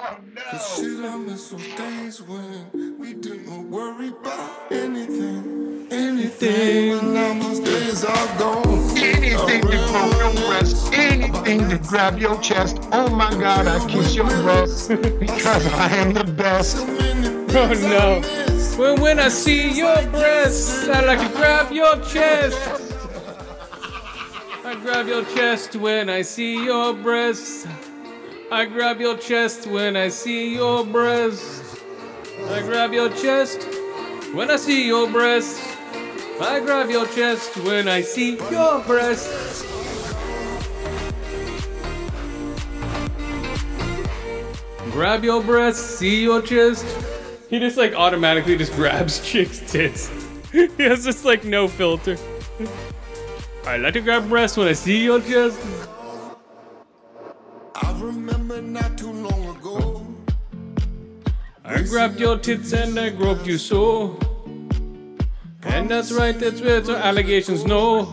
Oh 0.00 0.18
no. 0.30 0.58
shit 0.58 1.04
I 1.04 1.16
miss 1.16 1.50
those 1.50 1.74
days 1.76 2.22
when 2.22 2.98
we 2.98 3.14
didn't 3.14 3.70
worry 3.70 4.08
about 4.08 4.72
anything, 4.72 5.77
anything. 5.90 6.96
When 6.96 7.14
now 7.14 7.42
those 7.42 7.60
days 7.60 8.04
are 8.04 8.38
gone. 8.38 8.96
Anything 8.96 9.62
to 9.62 9.76
grow 9.88 10.10
your 10.18 10.32
breast, 10.46 10.92
anything 10.92 11.68
to 11.68 11.78
grab 11.78 12.18
your 12.18 12.38
chest. 12.40 12.78
Oh 12.92 13.08
my 13.08 13.30
god, 13.30 13.66
I 13.66 13.78
kiss 13.88 14.14
your 14.14 14.26
breast 14.26 14.88
because 14.88 15.66
I 15.66 15.88
am 15.96 16.12
the 16.12 16.24
best. 16.24 16.76
Oh 16.78 17.72
no. 17.74 18.22
When, 18.78 19.00
when 19.00 19.18
I 19.18 19.28
see 19.28 19.70
your 19.70 20.00
breasts, 20.08 20.88
I 20.88 21.00
like 21.00 21.20
to 21.20 21.36
grab 21.36 21.72
your 21.72 21.96
chest. 22.02 22.58
I 24.64 24.74
grab 24.74 25.08
your 25.08 25.24
chest 25.24 25.76
when 25.76 26.10
I 26.10 26.22
see 26.22 26.64
your 26.64 26.92
breasts. 26.92 27.66
I 28.50 28.64
grab 28.66 29.00
your 29.00 29.16
chest 29.16 29.66
when 29.66 29.96
I 29.96 30.08
see 30.08 30.54
your 30.54 30.84
breasts. 30.84 31.80
I 32.50 32.60
grab 32.60 32.92
your 32.92 33.08
chest 33.10 33.66
when 34.34 34.50
I 34.50 34.56
see 34.56 34.86
your 34.86 35.10
breasts. 35.10 35.77
I 36.40 36.60
grab 36.60 36.88
your 36.88 37.04
chest 37.08 37.56
when 37.58 37.88
I 37.88 38.00
see 38.00 38.36
your 38.50 38.80
breasts. 38.84 39.66
Grab 44.92 45.24
your 45.24 45.42
breasts, 45.42 45.82
see 45.82 46.22
your 46.22 46.40
chest. 46.40 46.86
He 47.50 47.58
just 47.58 47.76
like 47.76 47.92
automatically 47.92 48.56
just 48.56 48.72
grabs 48.74 49.20
chicks' 49.28 49.60
tits. 49.70 50.12
he 50.52 50.68
has 50.84 51.04
just 51.04 51.24
like 51.24 51.42
no 51.42 51.66
filter. 51.66 52.16
I 53.66 53.76
like 53.76 53.94
to 53.94 54.00
grab 54.00 54.28
breasts 54.28 54.56
when 54.56 54.68
I 54.68 54.74
see 54.74 55.02
your 55.04 55.20
chest. 55.20 55.58
I 57.74 58.00
remember 58.00 58.62
not 58.62 58.96
too 58.96 59.12
long 59.12 59.56
ago. 59.56 60.06
I 61.64 61.82
grabbed 61.82 62.20
your 62.20 62.38
tits 62.38 62.72
and 62.72 62.96
I 62.98 63.10
groped 63.10 63.44
you 63.44 63.58
so. 63.58 64.18
And 65.78 65.88
that's 65.88 66.10
right, 66.10 66.36
that's 66.36 66.60
where 66.60 66.80
the 66.80 66.96
allegations 66.96 67.64
no. 67.64 68.12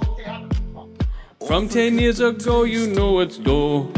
From 1.48 1.68
10 1.68 1.98
years 1.98 2.20
ago, 2.20 2.62
you 2.64 2.86
know 2.86 3.22
it's 3.22 3.40
do. 3.40 3.92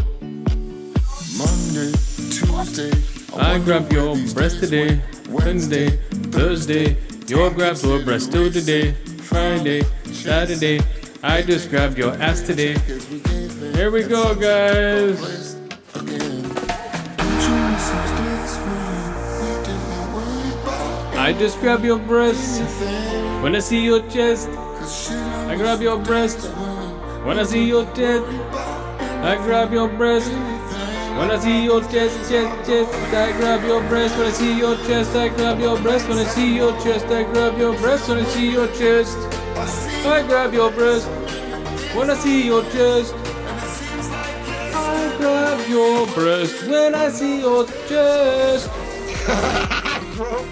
Monday, 1.37 1.91
Tuesday. 2.31 2.93
I 3.35 3.59
grabbed 3.59 3.91
your 3.91 4.15
breast 4.33 4.61
today, 4.61 5.01
Wednesday, 5.29 5.97
Thursday. 6.31 6.95
Your 7.27 7.51
grabs 7.51 7.85
were 7.85 8.01
breast 8.05 8.31
till 8.31 8.49
today, 8.49 8.93
Friday, 9.23 9.81
Saturday. 10.13 10.79
I 11.21 11.41
just 11.41 11.69
grabbed 11.69 11.97
your 11.97 12.13
ass 12.21 12.39
today. 12.39 12.77
Here 13.75 13.91
we 13.91 14.03
go, 14.03 14.33
guys. 14.33 15.57
I 21.17 21.33
just 21.33 21.59
grabbed 21.59 21.83
your 21.83 21.99
breast 21.99 23.16
when 23.41 23.55
I 23.55 23.59
see 23.59 23.83
your 23.83 24.01
chest. 24.09 24.49
I 25.47 25.55
grab 25.55 25.81
your 25.81 25.99
breast 25.99 26.49
when 27.25 27.39
I 27.39 27.43
see 27.43 27.65
your 27.65 27.85
tit. 27.93 28.23
I 28.23 29.35
grab 29.45 29.71
your 29.71 29.87
breast 29.87 30.31
when 31.17 31.31
I 31.31 31.39
see 31.39 31.63
your 31.65 31.81
chest, 31.81 32.29
chest, 32.29 32.69
chest. 32.69 32.93
I 33.13 33.31
grab 33.37 33.63
your 33.63 33.81
breast 33.89 34.17
when 34.17 34.27
I 34.27 34.31
see 34.31 34.57
your 34.57 34.75
chest. 34.87 35.15
I 35.15 35.29
grab 35.29 35.59
your 35.59 35.77
breast 35.81 36.07
when 36.07 36.19
I 36.19 36.25
see 36.25 36.55
your 36.55 36.71
chest. 36.83 37.05
I 37.07 37.23
grab 37.23 37.57
your 37.57 37.73
breast 37.77 38.07
when 38.09 38.19
I 38.19 38.25
see 38.25 38.51
your 38.51 38.67
chest. 38.67 39.17
I 40.05 40.23
grab 40.27 40.53
your 40.53 40.71
breast 40.71 41.07
when 41.95 42.09
I 42.09 42.15
see 42.15 42.45
your 42.45 42.63
chest. 42.71 43.13
I 44.75 45.15
grab 45.17 45.67
your 45.67 46.07
breast 46.07 46.67
when 46.67 46.95
I 46.95 47.09
see 47.09 47.41
your 47.41 47.65
chest. 47.87 49.83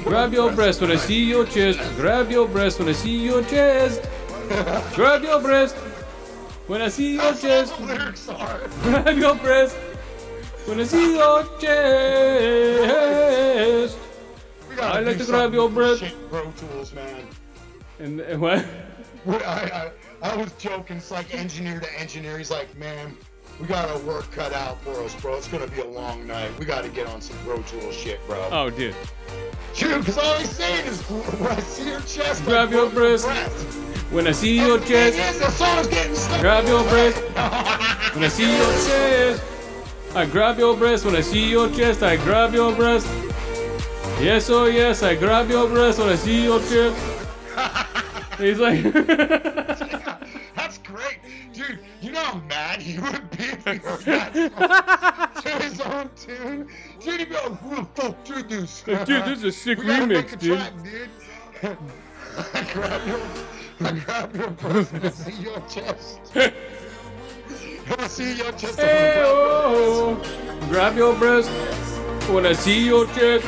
Grab 0.03 0.31
your 0.31 0.51
breast 0.51 0.79
when 0.79 0.91
I 0.91 0.95
see 0.95 1.27
your 1.27 1.43
chest. 1.45 1.79
Grab 1.95 2.29
your 2.29 2.47
breast 2.47 2.77
when 2.77 2.87
I 2.87 2.91
see 2.91 3.25
your 3.25 3.41
chest. 3.43 4.07
Grab 4.93 5.23
your 5.23 5.41
breast 5.41 5.75
when 6.67 6.83
I 6.83 6.87
see 6.89 7.15
your 7.15 7.33
chest. 7.33 7.73
Grab 7.77 9.17
your 9.17 9.33
breast 9.35 9.75
When 10.67 10.79
I 10.79 10.83
see 10.83 11.15
your 11.15 11.43
chest. 11.59 12.77
I 14.79 14.99
like 14.99 15.17
to 15.17 15.25
grab 15.25 15.53
your 15.53 15.69
breast. 15.69 16.03
Pro 16.29 16.51
Tools, 16.51 16.93
man. 16.93 17.27
And, 17.99 18.19
and 18.19 18.39
what? 18.39 18.63
I, 19.27 19.31
I, 19.41 19.91
I 20.21 20.35
was 20.35 20.51
joking. 20.59 20.97
It's 20.97 21.09
like 21.09 21.33
engineer 21.33 21.79
to 21.79 21.99
engineer. 21.99 22.37
He's 22.37 22.51
like, 22.51 22.77
man, 22.77 23.17
we 23.59 23.67
got 23.67 23.89
our 23.89 23.99
work 23.99 24.29
cut 24.31 24.53
out 24.53 24.81
for 24.81 24.91
us, 25.03 25.15
bro. 25.21 25.35
It's 25.35 25.47
gonna 25.47 25.67
be 25.67 25.81
a 25.81 25.87
long 25.87 26.25
night. 26.27 26.57
We 26.59 26.65
got 26.65 26.83
to 26.83 26.89
get 26.89 27.07
on 27.07 27.21
some 27.21 27.37
Pro 27.39 27.61
Tool 27.63 27.91
shit, 27.91 28.25
bro. 28.27 28.47
Oh, 28.51 28.69
dude. 28.69 28.95
Dude, 29.75 29.99
because 29.99 30.17
all 30.17 30.35
he's 30.35 30.49
saying 30.49 30.85
is 30.85 31.01
when 31.01 31.51
I 31.51 31.59
see 31.59 31.89
your 31.89 31.99
chest, 32.01 32.43
Grab 32.45 32.71
your 32.71 32.89
breast. 32.89 33.27
When 34.11 34.27
I 34.27 34.31
see 34.31 34.57
your 34.57 34.79
chest. 34.79 35.17
is, 35.17 35.39
the 35.39 35.49
song's 35.51 35.87
getting 35.87 36.15
stuck. 36.15 36.41
Grab 36.41 36.65
your 36.65 36.83
breast. 36.83 37.17
When 38.13 38.23
I 38.23 38.27
see 38.27 38.55
your 38.55 38.71
chest. 38.87 39.43
I 40.15 40.25
grab 40.25 40.57
your 40.57 40.77
breast. 40.77 41.03
When 41.03 41.15
I 41.15 41.21
see 41.21 41.49
your 41.49 41.69
chest, 41.69 42.03
I 42.03 42.15
grab 42.17 42.53
your 42.53 42.73
breast. 42.73 43.07
Yes, 44.21 44.49
oh 44.49 44.65
yes, 44.65 45.03
I 45.03 45.15
grab 45.15 45.49
your 45.49 45.67
breast 45.67 45.99
when 45.99 46.07
I 46.09 46.15
see 46.15 46.43
your 46.43 46.59
chest. 46.59 46.95
He's 48.37 48.59
like, 48.59 48.83
That's 50.55 50.77
great, 50.79 51.19
dude. 51.53 51.79
You 52.01 52.11
know 52.11 52.19
how 52.23 52.39
mad 52.49 52.81
he 52.81 52.99
would 52.99 53.29
be 53.31 53.43
if 53.43 53.63
he 53.65 53.75
heard 53.75 53.99
that 54.05 55.33
song 55.35 55.43
to 55.43 55.49
his 55.63 55.81
own 55.81 56.09
tune. 56.15 56.67
Dude, 56.99 57.19
he'd 57.19 57.29
be 57.29 57.35
like, 57.35 57.43
"Who 57.59 57.75
the 57.75 57.85
fuck 57.93 58.23
did 58.25 58.49
this?" 58.49 58.81
Dude, 58.81 59.05
this 59.07 59.37
is 59.37 59.43
a 59.43 59.51
sick 59.51 59.79
we 59.79 59.85
gotta 59.85 60.07
make 60.07 60.27
remix, 60.27 60.33
a 60.33 60.37
dude. 60.37 60.57
Track, 60.57 60.73
dude. 60.83 61.09
I 62.53 62.73
grab 62.73 63.07
your, 63.07 63.21
I 63.81 63.91
grab 63.99 64.35
your 64.35 64.49
breast 64.49 64.93
and 64.93 65.05
I 65.05 65.09
see 65.09 65.41
your 65.43 65.59
chest. 65.69 66.19
When 66.33 67.99
I 67.99 68.07
see 68.07 68.35
your 68.35 68.51
chest, 68.53 68.79
hey, 68.79 69.23
oh, 69.23 70.15
grab 70.69 70.97
your 70.97 71.15
breast 71.15 71.49
when 72.29 72.45
I 72.45 72.53
see 72.53 72.85
your 72.85 73.05
chest. 73.07 73.45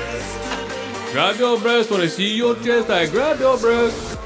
Grab 1.12 1.38
your 1.38 1.60
breast 1.60 1.90
when 1.90 2.02
I 2.02 2.08
see 2.08 2.38
your 2.38 2.56
chest. 2.56 2.90
I 2.90 3.08
grab 3.08 3.40
your 3.40 3.58
breast. 3.58 4.17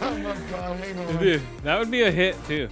Oh 0.00 0.16
my 0.16 0.36
god, 0.50 0.76
hang 0.80 0.98
on. 0.98 1.16
Dude, 1.18 1.42
that 1.62 1.78
would 1.78 1.90
be 1.90 2.02
a 2.02 2.10
hit 2.10 2.36
too. 2.46 2.68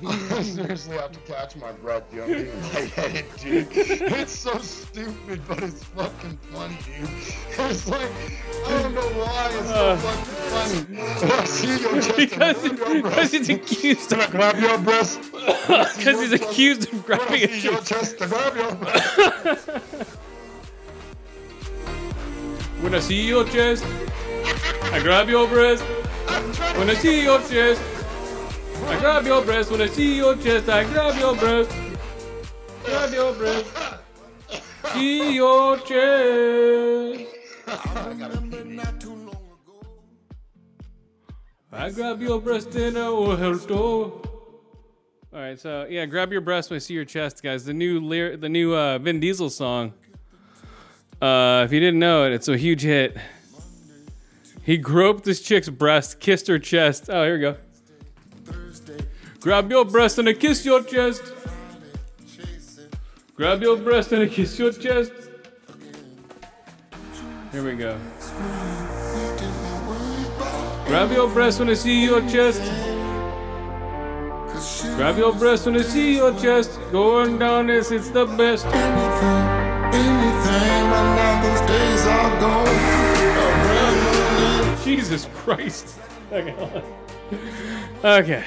I 0.06 0.42
seriously 0.42 0.96
have 0.96 1.12
to 1.12 1.18
catch 1.20 1.56
my 1.56 1.72
breath, 1.72 2.10
dude. 2.10 2.20
I'm 2.22 2.28
getting 2.28 2.62
lightheaded, 2.62 3.24
dude. 3.38 3.68
It's 3.72 4.32
so 4.32 4.56
stupid, 4.58 5.40
but 5.48 5.62
it's 5.62 5.82
fucking 5.84 6.36
funny, 6.52 6.78
dude. 6.84 7.08
It's 7.58 7.88
like, 7.88 8.10
I 8.66 8.82
don't 8.82 8.94
know 8.94 9.00
why 9.00 9.48
it's 9.52 9.68
so 9.68 9.74
Uh. 9.74 9.96
fucking 9.96 10.86
funny. 10.86 11.32
I 11.32 11.44
see 11.44 11.78
your 11.80 12.00
chest 12.02 12.16
Because, 12.16 12.64
and 12.64 12.78
grab 12.78 12.92
your 12.94 13.02
because 13.02 13.32
he's 13.32 13.48
accused 13.48 14.12
I 14.12 14.24
of 14.24 14.30
grab 14.30 14.58
your 14.60 14.78
breast? 14.78 15.20
because 15.32 16.20
he's 16.20 16.32
accused 16.32 16.92
of 16.92 17.04
grabbing 17.04 17.42
a 17.42 17.56
your 17.56 17.80
chest, 17.80 18.16
I 18.22 18.26
grab 18.26 18.56
your 18.56 18.74
breast. 18.76 19.68
When 22.80 22.94
I 22.94 23.00
see 23.00 23.26
your 23.26 23.44
chest, 23.44 23.84
I 24.92 25.00
grab 25.02 25.28
your 25.28 25.48
breast. 25.48 25.82
When 26.78 26.88
I 26.88 26.94
see 26.94 27.22
your 27.24 27.40
chest, 27.40 27.82
I 28.86 28.98
grab 29.00 29.26
your 29.26 29.44
breast. 29.44 29.70
When 29.70 29.80
I 29.80 29.86
see 29.86 30.16
your 30.16 30.36
chest, 30.36 30.68
I 30.68 30.84
grab 30.84 31.18
your 31.18 31.34
breast. 31.36 31.70
Grab 32.84 33.12
your 33.12 33.32
breast. 33.34 33.66
See 34.92 35.34
your 35.34 35.76
chest. 35.78 37.34
I 41.70 41.90
grab 41.90 42.20
your 42.20 42.40
breast 42.40 42.74
and 42.74 42.98
I 42.98 43.08
will 43.08 43.36
help 43.36 43.70
All 43.70 44.24
right, 45.32 45.58
so 45.58 45.86
yeah, 45.88 46.06
grab 46.06 46.32
your 46.32 46.40
breast 46.40 46.70
when 46.70 46.76
I 46.76 46.78
see 46.78 46.94
your 46.94 47.04
chest, 47.04 47.42
guys. 47.42 47.64
The 47.64 47.74
new 47.74 48.00
lyr- 48.00 48.36
the 48.36 48.48
new 48.48 48.74
uh, 48.74 48.98
Vin 48.98 49.20
Diesel 49.20 49.50
song. 49.50 49.92
Uh, 51.20 51.62
if 51.64 51.72
you 51.72 51.80
didn't 51.80 52.00
know 52.00 52.24
it, 52.24 52.32
it's 52.32 52.48
a 52.48 52.56
huge 52.56 52.82
hit. 52.82 53.16
He 54.62 54.76
groped 54.76 55.24
this 55.24 55.40
chick's 55.40 55.68
breast, 55.68 56.20
kissed 56.20 56.46
her 56.48 56.58
chest. 56.58 57.10
Oh, 57.10 57.24
here 57.24 57.34
we 57.34 57.40
go. 57.40 57.56
Grab 59.48 59.70
your 59.70 59.86
breast 59.86 60.18
and 60.18 60.28
I 60.28 60.34
kiss 60.34 60.62
your 60.66 60.82
chest. 60.82 61.32
Grab 63.34 63.62
your 63.62 63.78
breast 63.78 64.12
and 64.12 64.20
I 64.24 64.26
kiss 64.26 64.58
your 64.58 64.72
chest. 64.72 65.10
Here 67.50 67.64
we 67.64 67.74
go. 67.74 67.98
Grab 70.84 71.10
your 71.12 71.30
breast 71.30 71.60
when 71.60 71.70
I 71.70 71.72
see 71.72 72.04
your 72.04 72.20
chest. 72.28 72.60
Grab 74.96 75.16
your 75.16 75.32
breast 75.32 75.64
when 75.64 75.78
I 75.78 75.82
see 75.82 76.16
your 76.16 76.38
chest. 76.38 76.78
Going 76.92 77.38
down 77.38 77.70
as 77.70 77.90
it's 77.90 78.10
the 78.10 78.26
best. 78.26 78.66
Anything, 78.66 80.10
those 81.42 81.62
days 81.72 82.06
are 82.06 82.40
gone. 82.44 82.68
Jesus 84.84 85.26
Christ. 85.36 85.94
Okay. 86.30 86.82
Okay. 88.04 88.44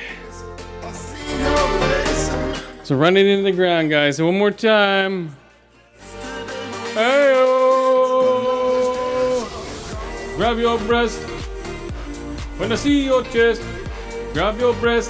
So 2.91 2.97
running 2.97 3.25
into 3.25 3.43
the 3.43 3.53
ground, 3.53 3.89
guys. 3.89 4.21
One 4.21 4.37
more 4.37 4.51
time. 4.51 5.33
Hey 6.93 7.31
Grab 10.35 10.57
your 10.57 10.77
breast. 10.79 11.17
When 12.59 12.69
I 12.69 12.75
see 12.75 13.05
your 13.05 13.23
chest, 13.23 13.63
grab 14.33 14.59
your 14.59 14.73
breast. 14.73 15.09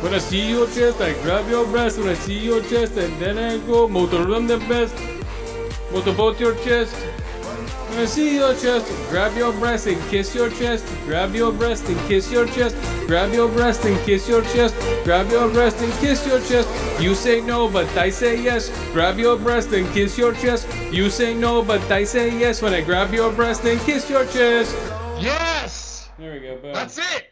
When 0.00 0.14
I 0.14 0.18
see 0.18 0.48
your 0.48 0.66
chest, 0.68 0.98
I 1.02 1.12
grab 1.20 1.46
your 1.50 1.66
breast. 1.66 1.98
When 1.98 2.08
I 2.08 2.14
see 2.14 2.38
your 2.38 2.62
chest, 2.62 2.96
and 2.96 3.12
then 3.20 3.36
I 3.36 3.58
go 3.66 3.86
motor 3.86 4.24
run 4.24 4.46
the 4.46 4.56
best. 4.60 4.96
Motor 5.92 6.14
both 6.14 6.40
your 6.40 6.54
chest. 6.64 6.96
I 7.92 8.04
see 8.06 8.36
your 8.36 8.54
chest, 8.54 8.86
grab 9.10 9.36
your 9.36 9.52
breast 9.52 9.86
and 9.86 10.00
kiss 10.10 10.34
your 10.34 10.50
chest. 10.50 10.84
Grab 11.04 11.34
your 11.34 11.52
breast 11.52 11.88
and 11.88 11.98
kiss 12.08 12.30
your 12.30 12.46
chest. 12.46 12.76
Grab 13.06 13.32
your 13.32 13.48
breast 13.48 13.84
and 13.84 13.98
kiss 14.04 14.28
your 14.28 14.42
chest. 14.42 14.74
Grab 15.04 15.30
your 15.30 15.48
breast 15.50 15.80
and 15.80 15.92
kiss 15.94 16.26
your 16.26 16.40
chest. 16.40 16.68
You 17.00 17.14
say 17.14 17.40
no, 17.40 17.68
but 17.68 17.88
I 17.96 18.10
say 18.10 18.40
yes. 18.40 18.70
Grab 18.92 19.18
your 19.18 19.36
breast 19.36 19.72
and 19.72 19.86
kiss 19.92 20.16
your 20.16 20.32
chest. 20.34 20.66
You 20.92 21.10
say 21.10 21.34
no, 21.34 21.62
but 21.62 21.80
I 21.90 22.04
say 22.04 22.38
yes 22.38 22.62
when 22.62 22.72
I 22.74 22.80
grab 22.80 23.12
your 23.12 23.32
breast 23.32 23.64
and 23.64 23.80
kiss 23.80 24.08
your 24.08 24.24
chest. 24.26 24.74
Yes! 25.20 26.08
There 26.18 26.32
we 26.32 26.40
go. 26.40 26.56
Boom. 26.58 26.72
That's 26.74 26.98
it! 26.98 27.30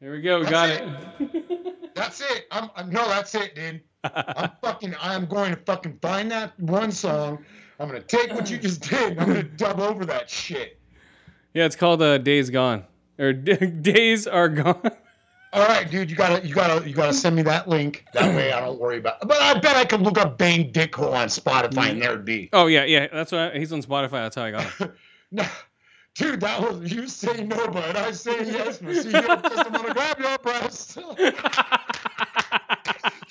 There 0.00 0.12
we 0.12 0.22
go. 0.22 0.40
We 0.40 0.46
got 0.46 0.70
it. 0.70 0.82
it. 1.18 1.90
That's 1.94 2.20
it. 2.22 2.46
I'm, 2.50 2.70
I'm 2.76 2.90
no, 2.90 3.06
that's 3.08 3.34
it, 3.34 3.54
dude. 3.54 3.82
I'm 4.04 4.50
fucking. 4.62 4.94
I'm 5.00 5.26
going 5.26 5.54
to 5.54 5.60
fucking 5.66 5.98
find 6.00 6.30
that 6.30 6.58
one 6.58 6.92
song. 6.92 7.44
I'm 7.80 7.88
gonna 7.88 8.00
take 8.00 8.32
what 8.34 8.50
you 8.50 8.58
just 8.58 8.82
did. 8.82 9.12
and 9.12 9.20
I'm 9.20 9.26
gonna 9.26 9.42
dub 9.42 9.80
over 9.80 10.04
that 10.04 10.28
shit. 10.28 10.78
Yeah, 11.54 11.64
it's 11.64 11.76
called 11.76 12.02
uh, 12.02 12.18
Days 12.18 12.50
Gone. 12.50 12.84
Or 13.18 13.32
Days 13.32 14.26
Are 14.26 14.50
Gone. 14.50 14.90
All 15.52 15.66
right, 15.66 15.90
dude. 15.90 16.10
You 16.10 16.16
gotta, 16.16 16.46
you 16.46 16.54
gotta, 16.54 16.88
you 16.88 16.94
gotta 16.94 17.14
send 17.14 17.34
me 17.36 17.42
that 17.42 17.68
link. 17.68 18.04
That 18.12 18.36
way, 18.36 18.52
I 18.52 18.60
don't 18.60 18.78
worry 18.78 18.98
about. 18.98 19.26
But 19.26 19.40
I 19.40 19.58
bet 19.58 19.76
I 19.76 19.84
could 19.86 20.02
look 20.02 20.18
up 20.18 20.36
Bane 20.36 20.72
Dickhole 20.72 21.12
on 21.12 21.28
Spotify, 21.28 21.90
and 21.90 22.02
there'd 22.02 22.24
be. 22.24 22.50
Oh, 22.52 22.66
yeah, 22.66 22.84
yeah. 22.84 23.08
That's 23.12 23.32
why 23.32 23.58
he's 23.58 23.72
on 23.72 23.82
Spotify. 23.82 24.10
That's 24.10 24.36
how 24.36 24.44
I 24.44 24.50
got 24.52 24.64
him. 24.74 24.92
No, 25.32 25.44
dude, 26.16 26.40
that 26.40 26.60
was 26.60 26.92
you 26.92 27.06
say 27.06 27.44
no, 27.44 27.68
but 27.68 27.96
I 27.96 28.10
say 28.10 28.44
yes. 28.44 28.78
But 28.78 28.96
see, 28.96 29.10
you 29.10 29.12
just 29.12 29.70
want 29.70 29.86
to 29.86 29.94
grab 29.94 30.18
your 30.18 30.38
breast. 30.38 30.98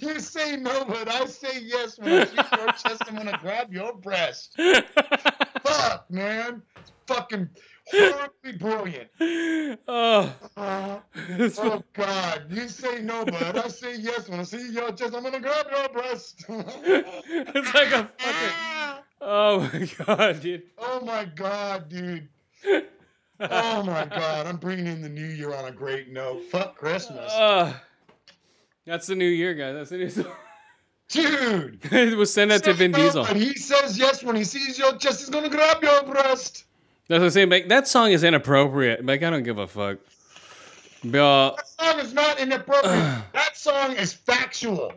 you 0.01 0.19
say 0.19 0.55
no, 0.57 0.85
but 0.85 1.07
I 1.09 1.25
say 1.25 1.59
yes. 1.61 1.97
When 1.99 2.11
I 2.21 2.25
see 2.25 2.35
your 2.35 2.67
chest, 2.73 3.03
I'm 3.07 3.15
gonna 3.15 3.37
grab 3.41 3.73
your 3.73 3.93
breast. 3.93 4.55
Fuck, 5.63 6.09
man. 6.09 6.61
It's 6.77 6.91
fucking 7.07 7.49
horribly 7.91 8.53
brilliant. 8.59 9.09
oh, 9.87 10.33
Uh, 10.55 10.99
oh 11.57 11.83
God, 11.93 12.45
you 12.49 12.67
say 12.67 13.01
no, 13.01 13.25
but 13.25 13.57
I 13.57 13.67
say 13.67 13.97
yes. 13.97 14.29
When 14.29 14.39
I 14.39 14.43
see 14.43 14.71
your 14.71 14.91
chest, 14.91 15.13
I'm 15.15 15.23
gonna 15.23 15.39
grab 15.39 15.65
your 15.71 15.89
breast. 15.89 16.45
it's 16.49 17.73
like 17.73 17.91
a 17.91 18.09
fucking. 18.17 19.03
Oh 19.21 19.59
my 19.73 20.05
god, 20.05 20.39
dude. 20.41 20.63
oh 20.77 21.01
my 21.05 21.25
God, 21.25 21.89
dude. 21.89 22.27
Oh 23.41 23.83
my 23.83 24.05
God, 24.05 24.47
I'm 24.47 24.57
bringing 24.57 24.87
in 24.87 25.01
the 25.01 25.09
new 25.09 25.25
year 25.25 25.53
on 25.53 25.65
a 25.65 25.71
great 25.71 26.09
note. 26.11 26.43
Fuck 26.51 26.75
Christmas. 26.77 27.31
Uh, 27.33 27.73
that's 28.89 29.07
the 29.07 29.15
new 29.15 29.25
year, 29.25 29.53
guys. 29.53 29.75
That's 29.75 29.89
the 29.91 29.97
new 29.97 30.09
song. 30.09 30.25
Dude! 31.09 31.79
it 31.91 32.17
was 32.17 32.31
send 32.33 32.51
that 32.51 32.63
to 32.65 32.73
Vin 32.73 32.91
Diesel. 32.91 33.25
But 33.25 33.35
he 33.35 33.53
says 33.55 33.97
yes 33.97 34.23
when 34.23 34.35
he 34.35 34.43
sees 34.43 34.77
your 34.77 34.95
chest, 34.97 35.21
he's 35.21 35.29
gonna 35.29 35.49
grab 35.49 35.81
your 35.81 36.03
breast. 36.03 36.65
That's 37.07 37.19
what 37.19 37.25
I'm 37.25 37.29
saying. 37.31 37.49
Like, 37.49 37.69
that 37.69 37.87
song 37.87 38.11
is 38.11 38.23
inappropriate. 38.23 39.03
Like, 39.03 39.23
I 39.23 39.31
don't 39.31 39.41
give 39.41 39.57
a 39.57 39.65
fuck. 39.65 39.97
But, 41.03 41.55
That 41.55 41.67
song 41.67 41.99
is 42.01 42.13
not 42.13 42.39
inappropriate. 42.39 42.93
that 43.33 43.57
song 43.57 43.93
is 43.93 44.13
factual. 44.13 44.93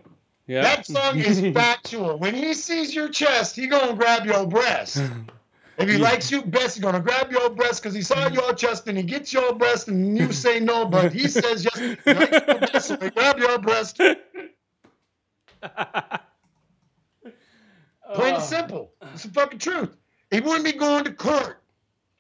yeah. 0.47 0.60
That 0.62 0.85
song 0.86 1.19
is 1.19 1.40
factual. 1.55 2.19
When 2.19 2.35
he 2.35 2.52
sees 2.52 2.94
your 2.94 3.09
chest, 3.09 3.56
he 3.56 3.66
gonna 3.66 3.94
grab 3.94 4.27
your 4.27 4.47
breast. 4.47 5.01
If 5.78 5.88
he 5.88 5.96
Yeah. 5.96 6.02
likes 6.02 6.30
you 6.30 6.42
best, 6.42 6.76
he's 6.76 6.84
gonna 6.84 7.00
grab 7.00 7.32
your 7.32 7.50
breast 7.50 7.82
because 7.82 7.94
he 7.94 8.02
saw 8.02 8.28
your 8.28 8.52
chest 8.54 8.86
and 8.88 8.96
he 8.96 9.04
gets 9.04 9.32
your 9.32 9.54
breast 9.54 9.88
and 9.88 10.16
you 10.18 10.32
say 10.32 10.60
no, 10.60 10.84
but 10.86 11.12
he 11.12 11.28
says 11.28 11.64
yes. 11.64 11.78
He 12.04 12.12
likes 12.12 12.32
you 12.32 12.54
best, 12.54 12.88
so 12.88 12.96
grab 12.96 13.38
your 13.38 13.58
breast. 13.58 13.96
Plain 18.14 18.34
and 18.34 18.36
oh. 18.36 18.40
simple. 18.40 18.92
It's 19.14 19.22
the 19.22 19.30
fucking 19.30 19.58
truth. 19.58 19.96
He 20.30 20.40
wouldn't 20.40 20.64
be 20.64 20.72
going 20.72 21.04
to 21.04 21.12
court 21.12 21.62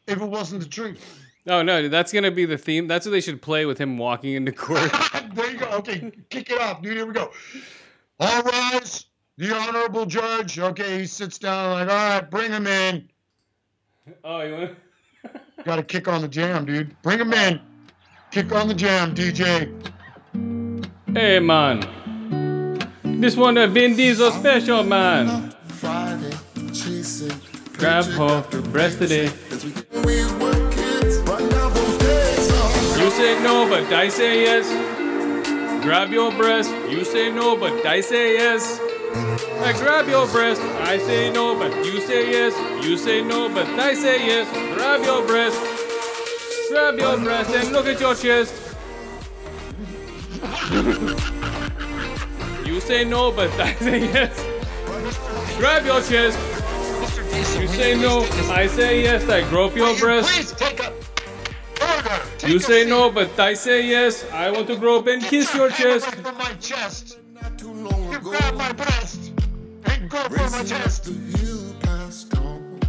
if 0.06 0.20
it 0.20 0.24
wasn't 0.24 0.62
the 0.62 0.68
truth. 0.68 1.20
Oh 1.46 1.62
no, 1.62 1.88
that's 1.88 2.12
gonna 2.12 2.30
be 2.30 2.44
the 2.44 2.56
theme. 2.58 2.86
That's 2.86 3.04
what 3.04 3.12
they 3.12 3.20
should 3.20 3.42
play 3.42 3.66
with 3.66 3.78
him 3.78 3.98
walking 3.98 4.34
into 4.34 4.52
court. 4.52 4.90
there 5.34 5.50
you 5.50 5.58
go. 5.58 5.66
Okay, 5.78 6.12
kick 6.30 6.50
it 6.50 6.60
off, 6.60 6.82
dude. 6.82 6.96
Here 6.96 7.06
we 7.06 7.12
go. 7.12 7.32
All 8.20 8.42
rise. 8.42 9.06
The 9.38 9.54
honorable 9.54 10.06
judge. 10.06 10.58
Okay, 10.58 11.00
he 11.00 11.06
sits 11.06 11.38
down 11.38 11.72
like, 11.72 11.88
all 11.88 11.94
right, 11.94 12.30
bring 12.30 12.52
him 12.52 12.66
in. 12.66 13.08
oh, 14.24 14.40
you 14.40 14.54
want? 14.54 14.76
Got 15.64 15.76
to 15.76 15.82
kick 15.82 16.08
on 16.08 16.22
the 16.22 16.28
jam, 16.28 16.64
dude. 16.64 17.00
Bring 17.02 17.20
him 17.20 17.32
in. 17.32 17.60
Kick 18.30 18.50
on 18.52 18.68
the 18.68 18.74
jam, 18.74 19.14
DJ. 19.14 19.70
Hey 21.14 21.38
man, 21.38 21.80
this 23.04 23.36
one 23.36 23.58
a 23.58 23.66
Vin 23.66 23.94
Diesel 23.94 24.30
special 24.30 24.82
man. 24.82 25.54
Friday, 25.66 26.30
Grab 27.74 28.06
her 28.06 28.62
breast 28.70 28.98
today. 28.98 29.30
we 30.06 30.24
were 30.40 30.70
kids, 30.70 31.20
but 31.20 31.40
now 31.50 31.68
those 31.68 31.98
days 31.98 32.50
are 32.50 33.04
You 33.04 33.10
say 33.10 33.42
no, 33.42 33.68
but 33.68 33.92
I 33.92 34.08
say 34.08 34.42
yes. 34.42 35.84
Grab 35.84 36.10
your 36.10 36.32
breast. 36.32 36.70
You 36.88 37.04
say 37.04 37.30
no, 37.30 37.56
but 37.56 37.84
I 37.84 38.00
say 38.00 38.34
yes. 38.38 38.80
I 39.14 39.72
grab 39.78 40.08
your 40.08 40.26
breast. 40.28 40.60
I 40.62 40.98
say 40.98 41.30
no, 41.32 41.54
but 41.58 41.72
you 41.84 42.00
say 42.00 42.30
yes. 42.30 42.84
You 42.84 42.96
say 42.96 43.22
no, 43.22 43.48
but 43.48 43.66
I 43.66 43.94
say 43.94 44.26
yes. 44.26 44.48
Grab 44.76 45.04
your 45.04 45.26
breast. 45.26 45.58
Grab 46.70 46.98
your 46.98 47.18
breast 47.18 47.50
and 47.50 47.72
look 47.72 47.86
at 47.86 48.00
your 48.00 48.14
chest. 48.14 48.54
you 52.66 52.80
say 52.80 53.04
no, 53.04 53.30
but 53.30 53.50
I 53.60 53.74
say 53.74 54.00
yes. 54.00 54.46
Grab 55.58 55.84
your 55.84 56.00
chest. 56.02 56.38
You 57.60 57.68
say 57.68 58.00
no, 58.00 58.22
I 58.50 58.66
say 58.66 59.02
yes. 59.02 59.28
I 59.28 59.48
grope 59.48 59.76
your 59.76 59.96
breast. 59.98 60.54
You 62.46 62.58
say 62.58 62.84
no, 62.86 63.10
but 63.10 63.38
I 63.38 63.54
say 63.54 63.86
yes. 63.86 64.28
I 64.32 64.50
want 64.50 64.66
to 64.68 64.76
grope 64.76 65.06
and 65.06 65.22
kiss 65.22 65.54
your 65.54 65.70
chest. 65.70 66.08
Away 67.86 67.90
From 67.90 67.90
my 67.90 67.90
chest. 67.90 67.90
not 67.90 67.90
too 67.90 67.96
long 67.96 68.10
You 68.12 68.18
ago. 68.18 68.30
grab 68.30 68.54
my 68.54 68.72
breast 68.72 69.32
and 69.84 70.10
go 70.10 70.18
for 70.28 70.50
my 70.50 70.64
chest. 70.64 71.06
You 71.08 71.74
passed 71.82 72.36
on. 72.38 72.80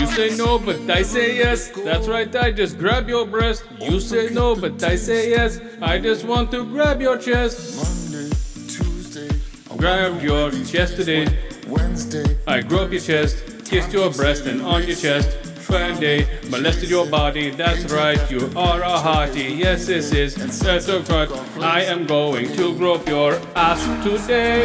You 0.00 0.06
say 0.06 0.36
no, 0.36 0.58
but 0.58 0.78
I 0.90 1.02
say 1.02 1.36
yes. 1.36 1.70
That's 1.70 2.06
right, 2.06 2.34
I 2.36 2.52
just 2.52 2.78
grab 2.78 3.08
your 3.08 3.26
breast. 3.26 3.64
You 3.80 4.00
say 4.00 4.30
no, 4.30 4.54
but 4.54 4.82
I 4.82 4.96
say 4.96 5.30
yes. 5.30 5.60
I 5.82 5.98
just 5.98 6.24
want 6.24 6.50
to 6.52 6.64
grab 6.64 7.00
your 7.00 7.18
chest. 7.18 7.76
Monday, 7.76 8.30
Tuesday, 8.68 9.28
Grab 9.76 10.22
your 10.22 10.50
chest 10.64 10.96
today. 10.96 11.26
Wednesday, 11.66 12.24
I 12.46 12.60
grab 12.62 12.92
your 12.92 13.00
chest, 13.00 13.42
kiss 13.64 13.92
your 13.92 14.10
breast 14.10 14.46
and 14.46 14.62
on 14.62 14.86
your 14.86 14.96
chest. 14.96 15.28
Friday, 15.68 16.26
molested 16.48 16.88
your 16.88 17.06
body. 17.06 17.50
That's 17.50 17.92
right, 17.92 18.18
you 18.30 18.50
are 18.56 18.80
a 18.80 18.96
hearty. 18.98 19.52
Yes, 19.52 19.86
this 19.86 20.14
is. 20.14 20.34
That's 20.34 20.86
the 20.86 21.00
right. 21.10 21.30
I 21.62 21.82
am 21.82 22.06
going 22.06 22.56
to 22.56 22.74
grope 22.74 23.06
your 23.06 23.34
ass 23.54 23.84
today. 24.02 24.64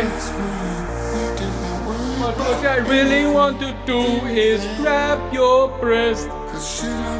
But 2.22 2.38
what 2.38 2.66
I 2.66 2.78
really 2.88 3.30
want 3.30 3.60
to 3.60 3.76
do 3.86 4.00
is 4.28 4.64
grab 4.78 5.20
your 5.34 5.68
breast. 5.80 6.30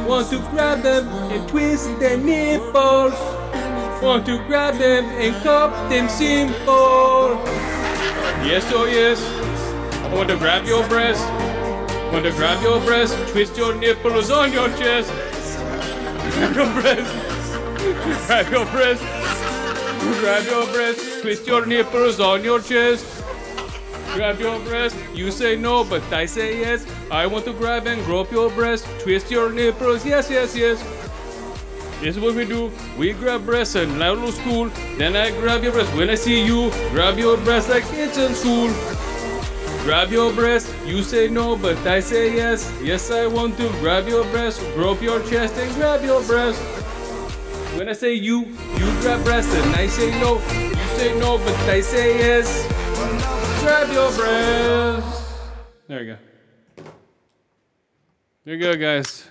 Want 0.08 0.30
to 0.30 0.38
grab 0.50 0.80
them 0.80 1.06
and 1.30 1.46
twist 1.46 1.84
their 2.00 2.16
nipples. 2.16 3.12
Want 4.02 4.24
to 4.24 4.38
grab 4.46 4.78
them 4.78 5.04
and 5.20 5.36
cup 5.42 5.90
them 5.90 6.08
simple. 6.08 7.36
Yes, 8.48 8.64
oh 8.72 8.86
yes. 8.86 9.20
I 10.04 10.14
want 10.14 10.30
to 10.30 10.38
grab 10.38 10.64
your 10.64 10.88
breast. 10.88 11.53
Want 12.14 12.26
to 12.26 12.30
grab 12.30 12.62
your 12.62 12.80
breast, 12.82 13.16
twist 13.32 13.56
your 13.56 13.74
nipples 13.74 14.30
on 14.30 14.52
your 14.52 14.68
chest. 14.78 15.10
Grab 16.30 16.54
your 16.54 16.80
breast. 16.80 18.28
Grab 18.28 18.52
your 18.52 18.66
breast. 18.66 19.02
Grab 20.20 20.44
your 20.46 20.64
breast, 20.72 21.22
twist 21.22 21.44
your 21.44 21.66
nipples 21.66 22.20
on 22.20 22.44
your 22.44 22.60
chest. 22.60 23.04
Grab 24.14 24.38
your 24.38 24.60
breast, 24.60 24.96
you 25.12 25.32
say 25.32 25.56
no, 25.56 25.82
but 25.82 26.04
I 26.12 26.24
say 26.26 26.60
yes. 26.60 26.86
I 27.10 27.26
want 27.26 27.46
to 27.46 27.52
grab 27.52 27.88
and 27.88 28.00
grope 28.04 28.30
your 28.30 28.48
breast, 28.48 28.86
twist 29.00 29.28
your 29.28 29.50
nipples, 29.50 30.06
yes, 30.06 30.30
yes, 30.30 30.54
yes. 30.56 30.80
This 32.00 32.16
is 32.16 32.22
what 32.22 32.36
we 32.36 32.44
do. 32.44 32.70
We 32.96 33.12
grab 33.12 33.44
breasts 33.44 33.74
in 33.74 33.98
little 33.98 34.30
school. 34.30 34.68
Then 34.98 35.16
I 35.16 35.32
grab 35.40 35.64
your 35.64 35.72
breast. 35.72 35.92
When 35.96 36.10
I 36.10 36.14
see 36.14 36.46
you, 36.46 36.70
grab 36.90 37.18
your 37.18 37.36
breast 37.38 37.68
like 37.70 37.82
it's 37.90 38.18
in 38.18 38.34
school. 38.34 38.93
Grab 39.84 40.10
your 40.10 40.32
breast. 40.32 40.74
You 40.86 41.02
say 41.02 41.28
no, 41.28 41.56
but 41.56 41.76
I 41.86 42.00
say 42.00 42.34
yes. 42.34 42.72
Yes, 42.82 43.10
I 43.10 43.26
want 43.26 43.58
to 43.58 43.68
grab 43.80 44.08
your 44.08 44.24
breast, 44.32 44.60
grope 44.74 45.02
your 45.02 45.20
chest, 45.28 45.54
and 45.58 45.72
grab 45.74 46.02
your 46.02 46.22
breast. 46.22 46.60
When 47.76 47.88
I 47.88 47.92
say 47.92 48.14
you, 48.14 48.46
you 48.78 48.86
grab 49.02 49.22
breast, 49.24 49.50
and 49.54 49.74
I 49.76 49.86
say 49.86 50.10
no. 50.20 50.36
You 50.54 50.88
say 50.96 51.18
no, 51.18 51.36
but 51.38 51.54
I 51.68 51.80
say 51.82 52.18
yes. 52.18 52.66
Grab 53.60 53.92
your 53.92 54.10
breast. 54.16 55.22
There 55.86 56.02
you 56.02 56.12
go. 56.14 56.18
There 58.44 58.54
you 58.54 58.60
go, 58.60 58.74
guys. 58.76 59.24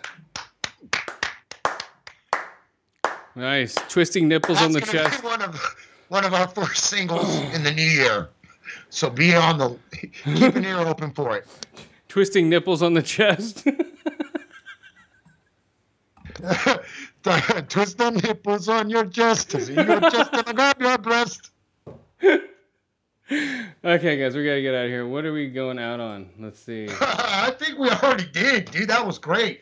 Nice. 3.36 3.74
Twisting 3.90 4.28
nipples 4.28 4.62
on 4.62 4.72
the 4.72 4.82
That's 4.82 4.92
chest. 4.92 5.22
be 5.22 5.28
one 5.28 5.42
of 5.42 5.76
one 6.10 6.26
of 6.26 6.34
our 6.36 6.48
first 6.48 6.86
singles 6.86 7.28
in 7.56 7.64
the 7.64 7.72
new 7.72 7.82
year. 7.82 8.30
So 8.94 9.10
be 9.10 9.34
on 9.34 9.58
the 9.58 9.76
keep 9.92 10.56
an 10.56 10.64
ear 10.64 10.78
open 10.78 11.10
for 11.14 11.36
it. 11.36 11.48
Twisting 12.10 12.48
nipples 12.48 12.84
on 12.84 12.94
the 12.94 13.02
chest. 13.02 13.64
Twist 17.24 17.98
the 17.98 18.22
nipples 18.24 18.70
on 18.70 18.92
your 18.92 19.06
chest. 19.06 19.54
Your 19.54 20.00
chest 20.00 20.32
gonna 20.32 20.54
grab 20.54 20.80
your 20.80 21.00
breast. 21.00 21.50
okay, 22.24 22.44
guys, 23.84 24.36
we 24.36 24.46
gotta 24.46 24.62
get 24.62 24.76
out 24.76 24.86
of 24.86 24.92
here. 24.92 25.08
What 25.08 25.26
are 25.26 25.34
we 25.34 25.50
going 25.50 25.80
out 25.80 26.00
on? 26.00 26.30
Let's 26.38 26.60
see. 26.60 26.88
I 27.02 27.52
think 27.58 27.80
we 27.80 27.90
already 27.90 28.28
did, 28.32 28.70
dude. 28.70 28.90
That 28.90 29.08
was 29.08 29.18
great. 29.18 29.62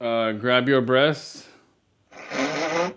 Uh, 0.00 0.32
grab 0.32 0.68
your 0.68 0.80
breasts. 0.80 1.46
Or, 2.36 2.92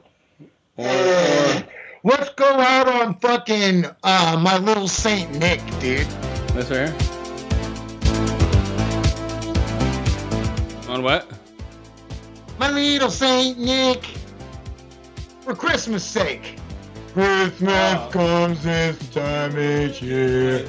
or 0.77 1.63
Let's 2.01 2.29
go 2.35 2.45
out 2.45 2.87
on 2.87 3.15
fucking 3.19 3.85
uh, 4.03 4.39
my 4.41 4.57
little 4.57 4.87
Saint 4.87 5.31
Nick, 5.35 5.59
dude. 5.81 6.07
this 6.53 6.71
right. 6.71 6.93
On 10.87 11.03
what? 11.03 11.29
My 12.57 12.71
little 12.71 13.09
Saint 13.09 13.59
Nick. 13.59 14.05
For 15.41 15.53
Christmas 15.53 16.05
sake. 16.05 16.57
Christmas 17.11 18.13
comes 18.13 18.63
this 18.63 19.09
time 19.09 19.59
each 19.59 20.01
year. 20.01 20.65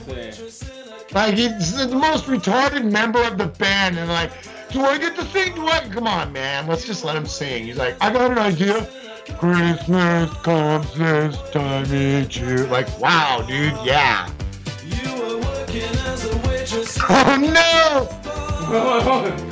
Like 1.12 1.34
he's 1.34 1.76
the 1.76 1.94
most 1.94 2.24
retarded 2.24 2.90
member 2.90 3.22
of 3.22 3.38
the 3.38 3.46
band, 3.46 3.98
and 3.98 4.08
like, 4.08 4.32
do 4.72 4.84
I 4.84 4.98
get 4.98 5.14
to 5.14 5.24
sing? 5.26 5.54
Do 5.54 5.66
I? 5.68 5.80
Come 5.90 6.08
on, 6.08 6.32
man. 6.32 6.66
Let's 6.66 6.84
just 6.84 7.04
let 7.04 7.14
him 7.14 7.26
sing. 7.26 7.66
He's 7.66 7.76
like, 7.76 7.96
I 8.00 8.12
got 8.12 8.32
an 8.32 8.38
idea. 8.38 8.88
Christmas 9.38 10.30
comes 10.42 10.94
this 10.94 11.36
time 11.50 11.92
each 11.94 12.38
year. 12.38 12.66
Like, 12.66 12.88
wow, 12.98 13.44
dude, 13.46 13.74
yeah. 13.84 14.30
You 14.84 15.14
were 15.14 15.38
working 15.38 15.82
as 15.82 16.24
a 16.24 16.36
waitress 16.48 16.98
Oh 17.02 17.36
no! 17.36 18.08
Hold 18.66 18.86
on, 18.86 19.02
hold 19.02 19.26
on. 19.26 19.50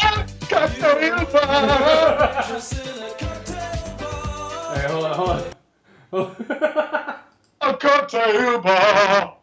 a 0.00 0.26
cocktail 0.48 1.26
bar. 1.26 2.36
Waitress 2.36 2.72
in 2.72 3.02
a 3.02 3.10
cocktail 3.10 3.96
bar. 3.98 4.76
Hey, 4.76 4.86
hold 4.88 5.04
on, 5.04 5.14
hold 5.14 5.30
on. 5.30 7.16
A 7.60 7.74
cocktail 7.74 8.60
bar. 8.60 9.36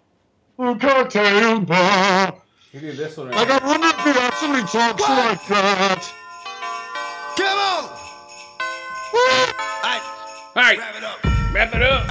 A 0.57 0.75
cocktail 0.75 1.59
bar. 1.61 2.41
We 2.73 2.79
do 2.81 2.91
this 2.91 3.15
one 3.15 3.29
right 3.29 3.37
Like, 3.37 3.61
I 3.61 3.65
wonder 3.65 3.87
if 3.87 4.03
he 4.03 4.11
actually 4.19 4.61
talks 4.63 5.01
like 5.01 5.47
that. 5.47 6.13
All 10.57 10.63
right, 10.63 10.79
wrap 10.79 11.75
it 11.75 11.83
up. 11.83 12.07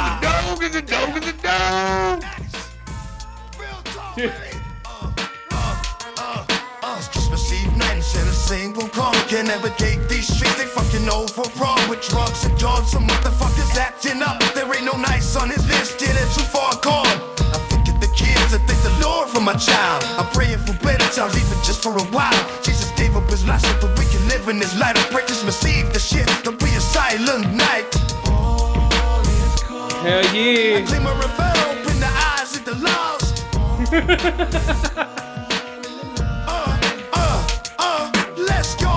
A 0.00 0.20
dog 0.20 0.62
is 0.62 0.76
a 0.76 0.82
single 8.32 8.88
call. 8.88 9.12
Can 9.28 9.44
navigate 9.44 10.08
these 10.08 10.26
streets, 10.26 10.56
they 10.56 10.64
fucking 10.64 11.06
overrun 11.10 11.86
with 11.90 12.00
drugs 12.08 12.46
and 12.46 12.58
dogs. 12.58 12.92
Some 12.92 13.06
motherfuckers 13.06 13.76
acting 13.76 14.22
up. 14.22 14.40
There 14.54 14.64
ain't 14.74 14.86
no 14.86 14.96
nice 14.96 15.36
on 15.36 15.50
his 15.50 15.66
list. 15.68 16.00
Yeah, 16.00 16.14
they're 16.14 16.32
too 16.32 16.48
far 16.48 16.72
gone. 16.80 17.04
I 17.04 17.58
think 17.68 17.88
of 17.88 18.00
the 18.00 18.08
kids. 18.16 18.54
I 18.54 18.58
thank 18.64 18.80
the 18.82 19.06
Lord 19.06 19.28
for 19.28 19.42
my 19.42 19.52
child. 19.52 20.02
I'm 20.16 20.32
praying 20.32 20.60
for 20.60 20.72
better 20.82 21.06
times, 21.12 21.36
even 21.36 21.58
just 21.62 21.82
for 21.82 21.92
a 21.92 22.04
while. 22.16 22.62
Jesus 22.62 22.87
gave 23.18 23.24
up 23.24 23.30
his 23.30 23.46
life 23.46 23.60
so 23.60 23.86
that 23.86 23.98
we 23.98 24.04
can 24.06 24.28
live 24.28 24.48
in 24.48 24.58
this 24.58 24.78
light. 24.78 24.96
I 24.96 24.98
Eve. 25.68 25.92
The 25.92 25.98
shit 25.98 26.28
to 26.44 26.52
be 26.52 26.66
a 26.66 26.80
silent 26.80 27.52
night. 27.54 27.94
Hell 30.02 30.24
yeah. 30.34 30.80
Glimmer 30.80 31.10
of 31.10 31.36
hope 31.36 31.90
in 31.90 32.00
the 32.00 32.12
eyes 32.30 32.56
of 32.56 32.64
the 32.64 32.74
lost. 32.74 33.44
Uh, 36.50 36.78
uh, 37.12 37.48
uh, 37.78 38.34
let's 38.36 38.74
go. 38.76 38.88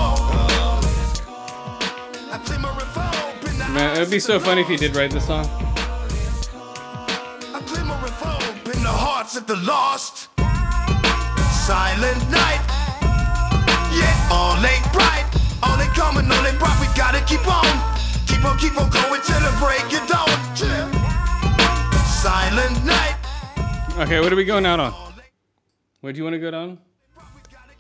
A 2.32 2.40
glimmer 2.46 2.70
of 2.70 2.96
hope 2.96 3.50
in 3.50 3.58
the 3.58 3.70
Man, 3.70 3.96
it'd 3.98 4.12
be 4.12 4.20
so 4.20 4.40
funny 4.40 4.62
if 4.62 4.68
he 4.68 4.76
did 4.76 4.96
write 4.96 5.12
this 5.12 5.28
song. 5.28 5.46
A 7.56 7.62
glimmer 7.66 7.96
of 7.96 8.22
hope 8.22 8.76
in 8.76 8.84
the 8.84 8.90
hearts 8.90 9.36
of 9.36 9.48
the 9.48 9.56
lost. 9.58 10.30
Silent 11.66 12.30
night. 12.30 12.81
Yeah, 14.32 14.38
all 14.38 14.66
ain't 14.66 14.94
bright. 14.94 15.26
All 15.64 15.80
ain't 15.80 15.94
coming, 15.94 16.32
all 16.32 16.46
ain't 16.46 16.60
bright. 16.60 16.80
We 16.80 16.88
gotta 16.96 17.22
keep 17.26 17.46
on. 17.48 17.66
Keep 18.28 18.46
on, 18.46 18.58
keep 18.58 18.80
on 18.80 18.90
going 18.90 19.22
till 19.22 19.40
the 19.40 19.52
break 19.60 19.84
of 19.92 20.08
dawn. 20.08 20.30
Yeah. 20.56 20.90
Silent 22.06 22.86
night. 22.86 23.18
Okay, 23.98 24.20
what 24.20 24.32
are 24.32 24.36
we 24.36 24.46
going 24.46 24.66
out 24.66 24.80
on? 24.80 24.94
Where 26.02 26.14
do 26.14 26.18
you 26.18 26.24
want 26.24 26.34
to 26.36 26.40
go 26.40 26.52
down? 26.52 26.80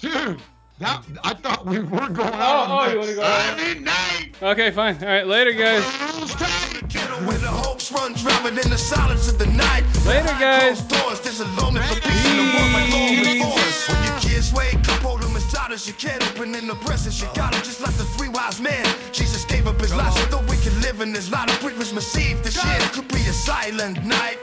Dude, 0.81 0.89
that, 0.89 1.03
I 1.23 1.33
thought 1.35 1.65
we 1.65 1.79
were 1.79 2.09
going 2.09 2.33
Oh, 2.33 2.33
out. 2.33 2.87
oh, 2.87 2.91
you 2.91 2.97
want 2.97 3.09
to 3.09 3.15
go 3.15 3.21
out? 3.23 3.57
Silent 3.57 3.81
night. 3.81 4.29
Okay, 4.41 4.71
fine. 4.71 4.95
All 5.01 5.05
right, 5.07 5.27
later, 5.27 5.51
guys. 5.53 5.83
Rules 6.17 6.33
tight. 6.33 6.89
Ghetto 6.89 7.15
where 7.27 7.37
the 7.37 7.47
hopes 7.47 7.91
run 7.91 8.13
driving 8.13 8.57
in 8.57 8.69
the 8.69 8.77
silence 8.77 9.29
of 9.29 9.37
the 9.37 9.45
night. 9.45 9.83
Later, 10.05 10.25
guys. 10.39 10.81
closed 10.81 10.89
Doors, 10.89 11.21
there's 11.21 11.39
a 11.39 11.45
longing 11.61 11.83
for 11.83 12.01
peace 12.01 12.25
in 12.25 12.37
the 12.37 12.43
world 12.49 12.73
like 12.73 12.89
law 12.89 13.07
enforcement. 13.13 13.99
When 14.01 14.03
your 14.09 14.19
kids 14.21 14.53
wake 14.53 14.89
up, 14.89 15.01
hold 15.05 15.21
them 15.21 15.35
as 15.35 15.45
tight 15.53 15.71
as 15.71 15.87
you 15.87 15.93
can. 15.93 16.17
Open 16.23 16.55
in 16.55 16.67
the 16.67 16.75
breasts, 16.83 17.21
you 17.21 17.27
got 17.35 17.53
'em 17.53 17.61
just 17.61 17.81
like 17.81 17.93
the 17.97 18.05
three 18.17 18.29
wise 18.29 18.59
men. 18.59 18.83
Jesus 19.11 19.45
gave 19.45 19.67
up 19.67 19.79
his 19.79 19.93
life 19.93 20.13
so 20.17 20.25
that 20.33 20.49
we 20.49 20.57
can 20.57 20.73
live 20.81 21.01
in 21.01 21.13
this 21.13 21.29
light 21.29 21.49
of 21.51 21.59
Christmas 21.59 22.17
Eve. 22.17 22.41
This 22.43 22.57
year 22.65 22.79
could 22.91 23.07
be 23.07 23.21
a 23.29 23.33
silent 23.33 24.03
night. 24.03 24.41